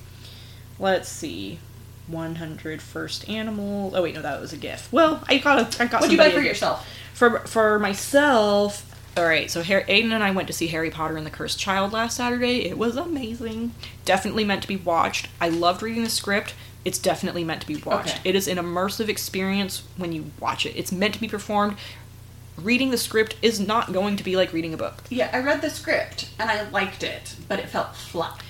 let's 0.78 1.08
see, 1.08 1.58
100 2.06 2.80
First 2.82 3.28
Animal. 3.28 3.92
Oh 3.96 4.02
wait, 4.02 4.14
no, 4.14 4.22
that 4.22 4.40
was 4.40 4.52
a 4.52 4.56
gift. 4.56 4.92
Well, 4.92 5.24
I 5.28 5.38
got 5.38 5.58
a 5.78 5.82
I 5.82 5.86
got. 5.86 6.00
What'd 6.02 6.12
you 6.12 6.18
buy 6.18 6.30
for 6.30 6.40
yourself? 6.40 6.86
For 7.14 7.40
for 7.46 7.78
myself. 7.80 8.93
All 9.16 9.24
right, 9.24 9.48
so 9.48 9.62
Har- 9.62 9.82
Aiden 9.82 10.12
and 10.12 10.24
I 10.24 10.32
went 10.32 10.48
to 10.48 10.52
see 10.52 10.66
Harry 10.68 10.90
Potter 10.90 11.16
and 11.16 11.24
the 11.24 11.30
Cursed 11.30 11.58
Child 11.58 11.92
last 11.92 12.16
Saturday. 12.16 12.64
It 12.64 12.76
was 12.76 12.96
amazing. 12.96 13.72
Definitely 14.04 14.44
meant 14.44 14.62
to 14.62 14.68
be 14.68 14.76
watched. 14.76 15.28
I 15.40 15.48
loved 15.50 15.82
reading 15.82 16.02
the 16.02 16.10
script. 16.10 16.54
It's 16.84 16.98
definitely 16.98 17.44
meant 17.44 17.60
to 17.60 17.66
be 17.66 17.76
watched. 17.76 18.16
Okay. 18.16 18.30
It 18.30 18.34
is 18.34 18.48
an 18.48 18.58
immersive 18.58 19.08
experience 19.08 19.84
when 19.96 20.12
you 20.12 20.26
watch 20.40 20.66
it. 20.66 20.76
It's 20.76 20.90
meant 20.90 21.14
to 21.14 21.20
be 21.20 21.28
performed. 21.28 21.76
Reading 22.56 22.90
the 22.90 22.98
script 22.98 23.36
is 23.40 23.58
not 23.60 23.92
going 23.92 24.16
to 24.16 24.24
be 24.24 24.36
like 24.36 24.52
reading 24.52 24.74
a 24.74 24.76
book. 24.76 25.02
Yeah, 25.10 25.30
I 25.32 25.40
read 25.40 25.60
the 25.62 25.70
script 25.70 26.30
and 26.38 26.50
I 26.50 26.68
liked 26.70 27.02
it, 27.02 27.34
but 27.48 27.58
it 27.58 27.68
felt 27.68 27.94
flat. 27.96 28.42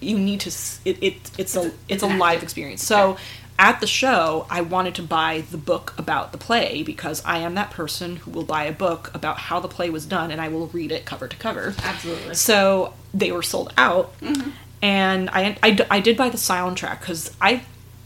you 0.00 0.18
need 0.18 0.40
to 0.40 0.50
it, 0.84 1.02
it 1.02 1.14
it's 1.38 1.38
It's 1.38 1.56
a 1.56 1.72
it's 1.88 2.02
a 2.02 2.06
live 2.06 2.42
experience 2.42 2.82
so 2.82 3.16
at 3.62 3.80
the 3.80 3.86
show 3.86 4.44
i 4.50 4.60
wanted 4.60 4.94
to 4.94 5.02
buy 5.02 5.42
the 5.52 5.56
book 5.56 5.94
about 5.96 6.32
the 6.32 6.38
play 6.38 6.82
because 6.82 7.24
i 7.24 7.38
am 7.38 7.54
that 7.54 7.70
person 7.70 8.16
who 8.16 8.30
will 8.32 8.42
buy 8.42 8.64
a 8.64 8.72
book 8.72 9.10
about 9.14 9.38
how 9.38 9.60
the 9.60 9.68
play 9.68 9.88
was 9.88 10.04
done 10.04 10.32
and 10.32 10.40
i 10.40 10.48
will 10.48 10.66
read 10.68 10.90
it 10.90 11.04
cover 11.06 11.28
to 11.28 11.36
cover. 11.36 11.72
Absolutely. 11.82 12.34
so 12.34 12.92
they 13.14 13.30
were 13.30 13.42
sold 13.42 13.72
out. 13.76 14.18
Mm-hmm. 14.20 14.50
And 14.82 15.30
I, 15.30 15.56
I, 15.62 15.86
I 15.90 16.00
did 16.00 16.16
buy 16.16 16.28
the 16.28 16.38
soundtrack 16.38 17.00
because 17.00 17.34
i 17.40 17.62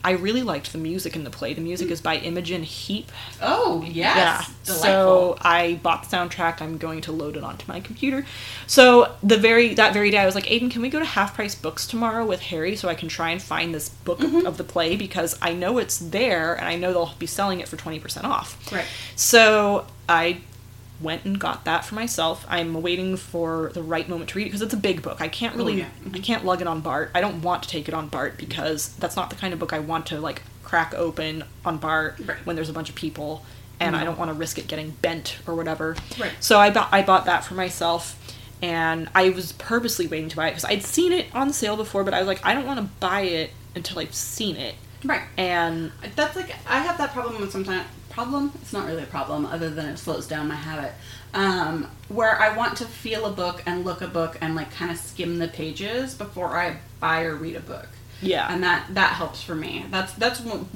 i 0.06 0.12
really 0.12 0.42
liked 0.42 0.72
the 0.72 0.78
music 0.78 1.14
in 1.16 1.24
the 1.24 1.30
play 1.30 1.52
the 1.54 1.60
music 1.60 1.90
is 1.90 2.00
by 2.00 2.16
imogen 2.16 2.62
heap 2.62 3.10
Oh, 3.42 3.82
yes. 3.86 3.94
yeah. 4.16 4.44
Delightful. 4.64 4.82
So 4.82 5.38
I 5.42 5.78
bought 5.82 6.08
the 6.08 6.16
soundtrack. 6.16 6.60
I'm 6.62 6.76
going 6.78 7.00
to 7.02 7.12
load 7.12 7.36
it 7.36 7.44
onto 7.44 7.64
my 7.70 7.80
computer. 7.80 8.24
So 8.66 9.14
the 9.22 9.36
very 9.36 9.74
that 9.74 9.92
very 9.92 10.10
day, 10.10 10.18
I 10.18 10.26
was 10.26 10.34
like, 10.34 10.46
Aiden, 10.46 10.70
can 10.70 10.80
we 10.82 10.88
go 10.88 10.98
to 10.98 11.04
Half 11.04 11.34
Price 11.34 11.54
Books 11.54 11.86
tomorrow 11.86 12.24
with 12.24 12.40
Harry 12.50 12.74
so 12.76 12.88
I 12.88 12.94
can 12.94 13.08
try 13.08 13.30
and 13.30 13.40
find 13.42 13.74
this 13.74 13.88
book 13.90 14.18
Mm-hmm. 14.20 14.46
of 14.46 14.56
the 14.56 14.64
play 14.64 14.96
because 14.96 15.36
I 15.42 15.52
know 15.52 15.78
it's 15.78 15.98
there 15.98 16.54
and 16.54 16.66
I 16.66 16.76
know 16.76 16.92
they'll 16.92 17.14
be 17.18 17.26
selling 17.26 17.60
it 17.60 17.68
for 17.68 17.76
twenty 17.76 18.00
percent 18.00 18.26
off. 18.26 18.56
Right. 18.72 18.86
So 19.16 19.86
I 20.08 20.38
went 21.00 21.24
and 21.24 21.38
got 21.38 21.64
that 21.64 21.84
for 21.84 21.94
myself. 21.94 22.44
I'm 22.48 22.80
waiting 22.82 23.16
for 23.16 23.70
the 23.74 23.82
right 23.82 24.08
moment 24.08 24.30
to 24.30 24.38
read 24.38 24.44
it 24.44 24.46
because 24.46 24.62
it's 24.62 24.74
a 24.74 24.78
big 24.78 25.02
book. 25.02 25.20
I 25.20 25.28
can't 25.28 25.54
oh, 25.54 25.58
really, 25.58 25.74
Oh, 25.74 25.76
yeah. 25.76 25.88
Mm-hmm. 26.04 26.16
I 26.16 26.18
can't 26.20 26.44
lug 26.44 26.60
it 26.60 26.66
on 26.66 26.80
Bart. 26.80 27.10
I 27.14 27.20
don't 27.20 27.42
want 27.42 27.62
to 27.64 27.68
take 27.68 27.88
it 27.88 27.94
on 27.94 28.08
Bart 28.08 28.38
because 28.38 28.94
that's 28.96 29.16
not 29.16 29.30
the 29.30 29.36
kind 29.36 29.52
of 29.52 29.60
book 29.60 29.72
I 29.72 29.78
want 29.78 30.06
to 30.06 30.20
like 30.20 30.42
crack 30.62 30.94
open 30.94 31.44
on 31.64 31.78
Bart 31.78 32.18
Right. 32.24 32.38
when 32.44 32.56
there's 32.56 32.68
a 32.68 32.72
bunch 32.72 32.88
of 32.88 32.94
people, 32.94 33.44
and 33.78 33.94
I 33.94 33.98
mm-hmm. 33.98 34.06
don't 34.06 34.18
want 34.18 34.30
to 34.30 34.34
risk 34.34 34.58
it 34.58 34.66
getting 34.68 34.90
bent 34.90 35.38
or 35.46 35.54
whatever. 35.54 35.96
Right. 36.18 36.32
So 36.40 36.58
I 36.58 36.70
bought 36.70 36.88
I 36.92 37.02
bought 37.02 37.26
that 37.26 37.44
for 37.44 37.54
myself. 37.54 38.22
And 38.62 39.10
I 39.14 39.28
was 39.28 39.52
purposely 39.52 40.06
waiting 40.06 40.30
to 40.30 40.36
buy 40.36 40.48
it 40.48 40.52
because 40.52 40.64
I'd 40.64 40.82
seen 40.82 41.12
it 41.12 41.26
on 41.34 41.52
sale 41.52 41.76
before, 41.76 42.04
but 42.04 42.14
I 42.14 42.20
was 42.20 42.26
like, 42.26 42.40
I 42.42 42.54
don't 42.54 42.64
want 42.64 42.80
to 42.80 42.86
buy 43.00 43.20
it 43.20 43.50
until 43.74 43.98
I've 43.98 44.14
seen 44.14 44.56
it. 44.56 44.74
Right. 45.04 45.22
And 45.36 45.92
That's 46.14 46.34
like 46.34 46.54
I 46.66 46.80
have 46.80 46.96
that 46.98 47.12
problem 47.12 47.40
with 47.40 47.52
sometimes 47.52 47.86
problem. 48.16 48.50
It's 48.62 48.72
not 48.72 48.86
really 48.86 49.02
a 49.02 49.06
problem 49.18 49.44
other 49.44 49.68
than 49.68 49.84
it 49.84 49.98
slows 49.98 50.26
down 50.26 50.48
my 50.48 50.54
habit. 50.54 50.92
Um, 51.34 51.86
where 52.08 52.40
I 52.40 52.56
want 52.56 52.78
to 52.78 52.86
feel 52.86 53.26
a 53.26 53.30
book 53.30 53.62
and 53.66 53.84
look 53.84 54.00
a 54.00 54.08
book 54.08 54.38
and 54.40 54.56
like 54.56 54.70
kind 54.72 54.90
of 54.90 54.96
skim 54.96 55.38
the 55.38 55.48
pages 55.48 56.14
before 56.14 56.56
I 56.56 56.78
buy 56.98 57.24
or 57.24 57.36
read 57.36 57.56
a 57.56 57.60
book. 57.60 57.88
Yeah. 58.22 58.50
And 58.50 58.62
that 58.62 58.86
that 58.94 59.12
helps 59.12 59.42
for 59.42 59.54
me. 59.54 59.84
That's 59.90 60.14
that's 60.14 60.40
one, 60.40 60.66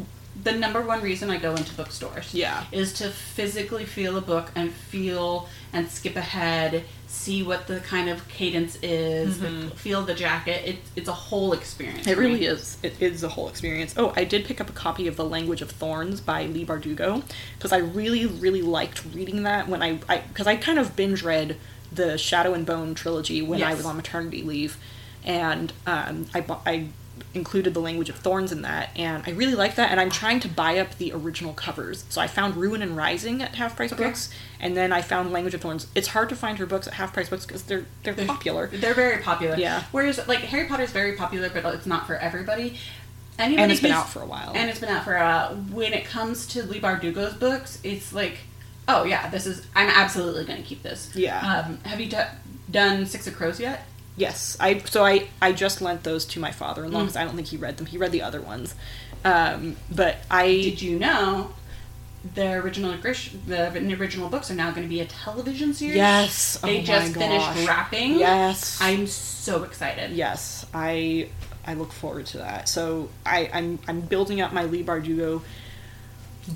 the 0.44 0.52
number 0.52 0.82
one 0.82 1.00
reason 1.00 1.30
I 1.30 1.38
go 1.38 1.54
into 1.54 1.74
bookstores. 1.74 2.34
Yeah. 2.34 2.64
Is 2.72 2.92
to 2.94 3.08
physically 3.08 3.86
feel 3.86 4.18
a 4.18 4.20
book 4.20 4.50
and 4.54 4.70
feel 4.70 5.48
and 5.72 5.88
skip 5.88 6.16
ahead, 6.16 6.84
see 7.10 7.42
what 7.42 7.66
the 7.66 7.80
kind 7.80 8.08
of 8.08 8.26
cadence 8.28 8.78
is, 8.82 9.40
the, 9.40 9.70
feel 9.74 10.02
the 10.02 10.14
jacket. 10.14 10.62
It, 10.64 10.76
it's 10.94 11.08
a 11.08 11.12
whole 11.12 11.52
experience. 11.52 12.06
It 12.06 12.16
really 12.16 12.46
is. 12.46 12.78
It 12.84 13.02
is 13.02 13.24
a 13.24 13.28
whole 13.28 13.48
experience. 13.48 13.94
Oh, 13.96 14.12
I 14.14 14.22
did 14.22 14.44
pick 14.44 14.60
up 14.60 14.70
a 14.70 14.72
copy 14.72 15.08
of 15.08 15.16
The 15.16 15.24
Language 15.24 15.60
of 15.60 15.72
Thorns 15.72 16.20
by 16.20 16.46
Leigh 16.46 16.64
Bardugo 16.64 17.24
because 17.58 17.72
I 17.72 17.78
really, 17.78 18.26
really 18.26 18.62
liked 18.62 19.04
reading 19.12 19.42
that 19.42 19.68
when 19.68 19.82
I, 19.82 19.94
because 20.28 20.46
I, 20.46 20.54
kind 20.54 20.78
of 20.78 20.94
binge 20.94 21.24
read 21.24 21.56
the 21.92 22.16
Shadow 22.16 22.54
and 22.54 22.64
Bone 22.64 22.94
trilogy 22.94 23.42
when 23.42 23.60
I 23.62 23.74
was 23.74 23.84
on 23.84 23.96
maternity 23.96 24.42
leave, 24.42 24.78
and 25.24 25.72
um, 25.86 26.26
I 26.32 26.40
bought, 26.42 26.62
I 26.64 26.88
included 27.34 27.74
The 27.74 27.80
Language 27.80 28.08
of 28.08 28.16
Thorns 28.16 28.52
in 28.52 28.62
that, 28.62 28.90
and 28.96 29.22
I 29.26 29.30
really 29.30 29.54
like 29.54 29.76
that. 29.76 29.90
And 29.90 30.00
I'm 30.00 30.10
trying 30.10 30.40
to 30.40 30.48
buy 30.48 30.78
up 30.78 30.96
the 30.98 31.12
original 31.12 31.52
covers. 31.52 32.04
So 32.08 32.20
I 32.20 32.26
found 32.26 32.56
Ruin 32.56 32.82
and 32.82 32.96
Rising 32.96 33.42
at 33.42 33.54
Half 33.54 33.76
Price 33.76 33.92
Okay. 33.92 34.04
Books, 34.04 34.30
and 34.60 34.76
then 34.76 34.92
I 34.92 35.02
found 35.02 35.32
Language 35.32 35.54
of 35.54 35.60
Thorns. 35.60 35.86
It's 35.94 36.08
hard 36.08 36.28
to 36.30 36.36
find 36.36 36.58
her 36.58 36.66
books 36.66 36.86
at 36.86 36.94
Half 36.94 37.12
Price 37.12 37.28
Books 37.28 37.46
because 37.46 37.62
they're 37.64 37.84
they're 38.02 38.14
They're- 38.14 38.26
popular. 38.26 38.66
They're 38.68 38.94
very 38.94 39.22
popular. 39.22 39.56
Yeah. 39.56 39.84
Whereas 39.92 40.26
like 40.28 40.40
Harry 40.40 40.66
Potter 40.68 40.82
is 40.84 40.90
very 40.92 41.14
popular, 41.16 41.48
but 41.50 41.64
it's 41.74 41.86
not 41.86 42.06
for 42.06 42.16
everybody. 42.16 42.78
Anybody 43.38 43.62
And 43.62 43.72
it's 43.72 43.80
been 43.80 43.92
out 43.92 44.08
for 44.10 44.20
a 44.20 44.26
while. 44.26 44.52
And 44.54 44.68
it's 44.68 44.80
been 44.80 44.90
out 44.90 45.02
for 45.04 45.16
a 45.16 45.20
while. 45.20 45.54
When 45.72 45.94
it 45.94 46.04
comes 46.04 46.46
to 46.48 46.62
Leigh 46.62 46.80
Bardugo's 46.80 47.32
books, 47.34 47.78
it's 47.82 48.12
like, 48.12 48.38
oh 48.86 49.04
yeah, 49.04 49.30
this 49.30 49.46
is. 49.46 49.66
I'm 49.74 49.88
absolutely 49.88 50.44
going 50.44 50.60
to 50.60 50.66
keep 50.68 50.82
this. 50.82 51.10
Yeah. 51.14 51.64
Um, 51.66 51.78
have 51.84 52.00
you 52.00 52.06
d- 52.08 52.18
done 52.70 53.06
Six 53.06 53.26
of 53.26 53.34
Crows 53.36 53.58
yet? 53.58 53.86
Yes, 54.16 54.56
I 54.60 54.78
so 54.80 55.04
I 55.04 55.28
I 55.40 55.52
just 55.52 55.80
lent 55.80 56.02
those 56.04 56.24
to 56.26 56.40
my 56.40 56.50
father-in-law 56.50 56.98
Mm. 57.00 57.02
because 57.04 57.16
I 57.16 57.24
don't 57.24 57.36
think 57.36 57.48
he 57.48 57.56
read 57.56 57.76
them. 57.78 57.86
He 57.86 57.96
read 57.96 58.12
the 58.12 58.22
other 58.22 58.40
ones, 58.40 58.74
um, 59.24 59.76
but 59.90 60.16
I 60.30 60.46
Did 60.46 60.82
you 60.82 60.98
know 60.98 61.52
the 62.34 62.52
original 62.54 62.94
the 63.46 63.94
original 63.98 64.28
books 64.28 64.50
are 64.50 64.54
now 64.54 64.70
going 64.72 64.82
to 64.82 64.88
be 64.88 65.00
a 65.00 65.06
television 65.06 65.72
series? 65.72 65.96
yes 65.96 66.58
They 66.62 66.80
oh 66.80 66.82
just 66.82 67.14
finished 67.14 67.66
wrapping. 67.66 68.18
Yes, 68.18 68.78
I'm 68.80 69.06
so 69.06 69.62
excited. 69.62 70.10
yes 70.12 70.66
I 70.74 71.28
I 71.66 71.74
look 71.74 71.92
forward 71.92 72.26
to 72.26 72.38
that. 72.38 72.68
So 72.68 73.08
I 73.24 73.48
I'm 73.52 73.78
I'm 73.88 74.00
building 74.02 74.40
up 74.40 74.52
my 74.52 74.64
Leigh 74.64 74.84
Bardugo. 74.84 75.40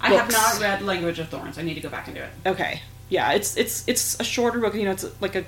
I 0.01 0.10
have 0.14 0.31
not 0.31 0.60
read 0.60 0.82
Language 0.82 1.18
of 1.18 1.28
Thorns. 1.28 1.56
I 1.56 1.62
need 1.62 1.74
to 1.74 1.81
go 1.81 1.89
back 1.89 2.09
and 2.09 2.16
do 2.16 2.22
it. 2.22 2.31
Okay, 2.44 2.82
yeah, 3.09 3.32
it's 3.32 3.56
it's 3.56 3.85
it's 3.86 4.18
a 4.20 4.24
shorter 4.24 4.59
book. 4.60 4.74
You 4.74 4.85
know, 4.85 4.90
it's 4.90 5.06
like 5.20 5.36
a 5.36 5.44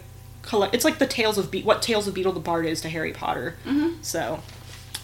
collect. 0.46 0.74
It's 0.74 0.84
like 0.84 0.98
the 0.98 1.06
Tales 1.06 1.36
of 1.38 1.50
Be- 1.50 1.62
what 1.62 1.82
Tales 1.82 2.06
of 2.08 2.14
Beedle 2.14 2.32
the 2.34 2.40
Bard 2.40 2.66
is 2.66 2.80
to 2.82 2.88
Harry 2.88 3.12
Potter. 3.12 3.56
Mhm. 3.66 3.96
So. 4.02 4.40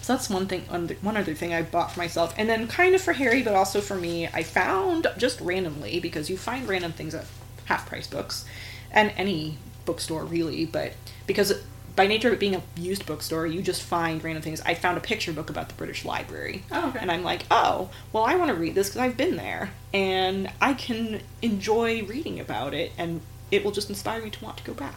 So 0.01 0.15
that's 0.15 0.29
one 0.29 0.47
thing. 0.49 0.63
one- 0.69 0.89
One 1.01 1.17
other 1.17 1.33
thing 1.35 1.55
I 1.55 1.63
bought 1.63 1.93
for 1.93 2.01
myself, 2.01 2.35
and 2.37 2.49
then 2.49 2.67
kind 2.67 2.95
of 2.97 3.01
for 3.01 3.13
Harry, 3.13 3.41
but 3.43 3.55
also 3.55 3.81
for 3.81 3.95
me, 3.95 4.27
I 4.27 4.43
found 4.43 5.07
just 5.17 5.41
randomly 5.41 6.01
because 6.01 6.29
you 6.29 6.37
find 6.37 6.67
random 6.67 6.91
things 6.93 7.15
at 7.15 7.25
half 7.67 7.89
price 7.89 8.09
books, 8.09 8.45
and 8.91 9.13
any 9.17 9.59
bookstore 9.85 10.25
really. 10.25 10.65
But 10.65 10.95
because 11.29 11.53
by 11.95 12.09
nature 12.09 12.29
of 12.29 12.35
it 12.35 12.41
being 12.41 12.57
a 12.57 12.63
used 12.75 13.07
bookstore, 13.07 13.47
you 13.47 13.63
just 13.63 13.81
find 13.83 14.25
random 14.25 14.43
things. 14.43 14.61
I 14.67 14.75
found 14.75 14.97
a 14.99 15.01
picture 15.01 15.33
book 15.33 15.51
about 15.51 15.69
the 15.69 15.75
British 15.75 16.05
Library, 16.05 16.65
Oh, 16.73 16.89
okay. 16.89 16.99
and 17.01 17.13
I'm 17.13 17.23
like, 17.23 17.43
oh, 17.51 17.91
well, 18.13 18.25
I 18.25 18.35
want 18.35 18.49
to 18.49 18.57
read 18.57 18.75
this 18.75 18.89
because 18.89 19.03
I've 19.03 19.17
been 19.17 19.37
there, 19.37 19.71
and 19.95 20.51
I 20.61 20.73
can 20.75 21.21
enjoy 21.43 22.03
reading 22.03 22.41
about 22.41 22.75
it, 22.75 22.91
and 22.99 23.21
it 23.53 23.63
will 23.65 23.73
just 23.73 23.89
inspire 23.89 24.21
me 24.23 24.31
to 24.31 24.45
want 24.45 24.57
to 24.57 24.65
go 24.65 24.73
back. 24.75 24.97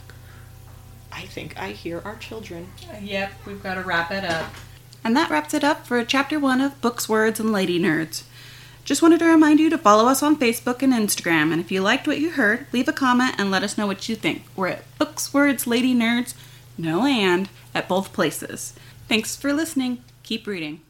I 1.16 1.22
think 1.22 1.58
I 1.58 1.70
hear 1.70 2.02
our 2.04 2.18
children. 2.18 2.68
Yep, 3.02 3.32
we've 3.46 3.64
got 3.64 3.76
to 3.76 3.82
wrap 3.82 4.12
it 4.12 4.26
up. 4.26 4.54
And 5.04 5.16
that 5.16 5.30
wraps 5.30 5.54
it 5.54 5.64
up 5.64 5.88
for 5.88 6.04
chapter 6.04 6.40
one 6.40 6.60
of 6.60 6.82
Books, 6.82 7.08
Words, 7.08 7.40
and 7.40 7.52
Lady 7.52 7.80
Nerds. 7.80 8.24
Just 8.84 9.02
wanted 9.02 9.20
to 9.20 9.26
remind 9.26 9.60
you 9.60 9.70
to 9.70 9.78
follow 9.78 10.08
us 10.08 10.22
on 10.22 10.38
Facebook 10.38 10.82
and 10.84 10.94
Instagram, 10.94 11.52
and 11.52 11.62
if 11.62 11.72
you 11.72 11.82
liked 11.82 12.06
what 12.06 12.20
you 12.20 12.32
heard, 12.32 12.68
leave 12.72 12.88
a 12.88 12.94
comment 12.94 13.36
and 13.38 13.50
let 13.50 13.64
us 13.64 13.78
know 13.78 13.88
what 13.88 14.10
you 14.10 14.16
think. 14.16 14.44
We're 14.56 14.68
at 14.68 14.98
Books, 15.00 15.34
Words, 15.34 15.66
Lady 15.66 15.96
Nerds, 15.96 16.36
no 16.78 17.06
and, 17.06 17.50
at 17.74 17.88
both 17.88 18.14
places. 18.14 18.74
Thanks 19.08 19.36
for 19.36 19.54
listening. 19.54 20.04
Keep 20.24 20.46
reading. 20.46 20.82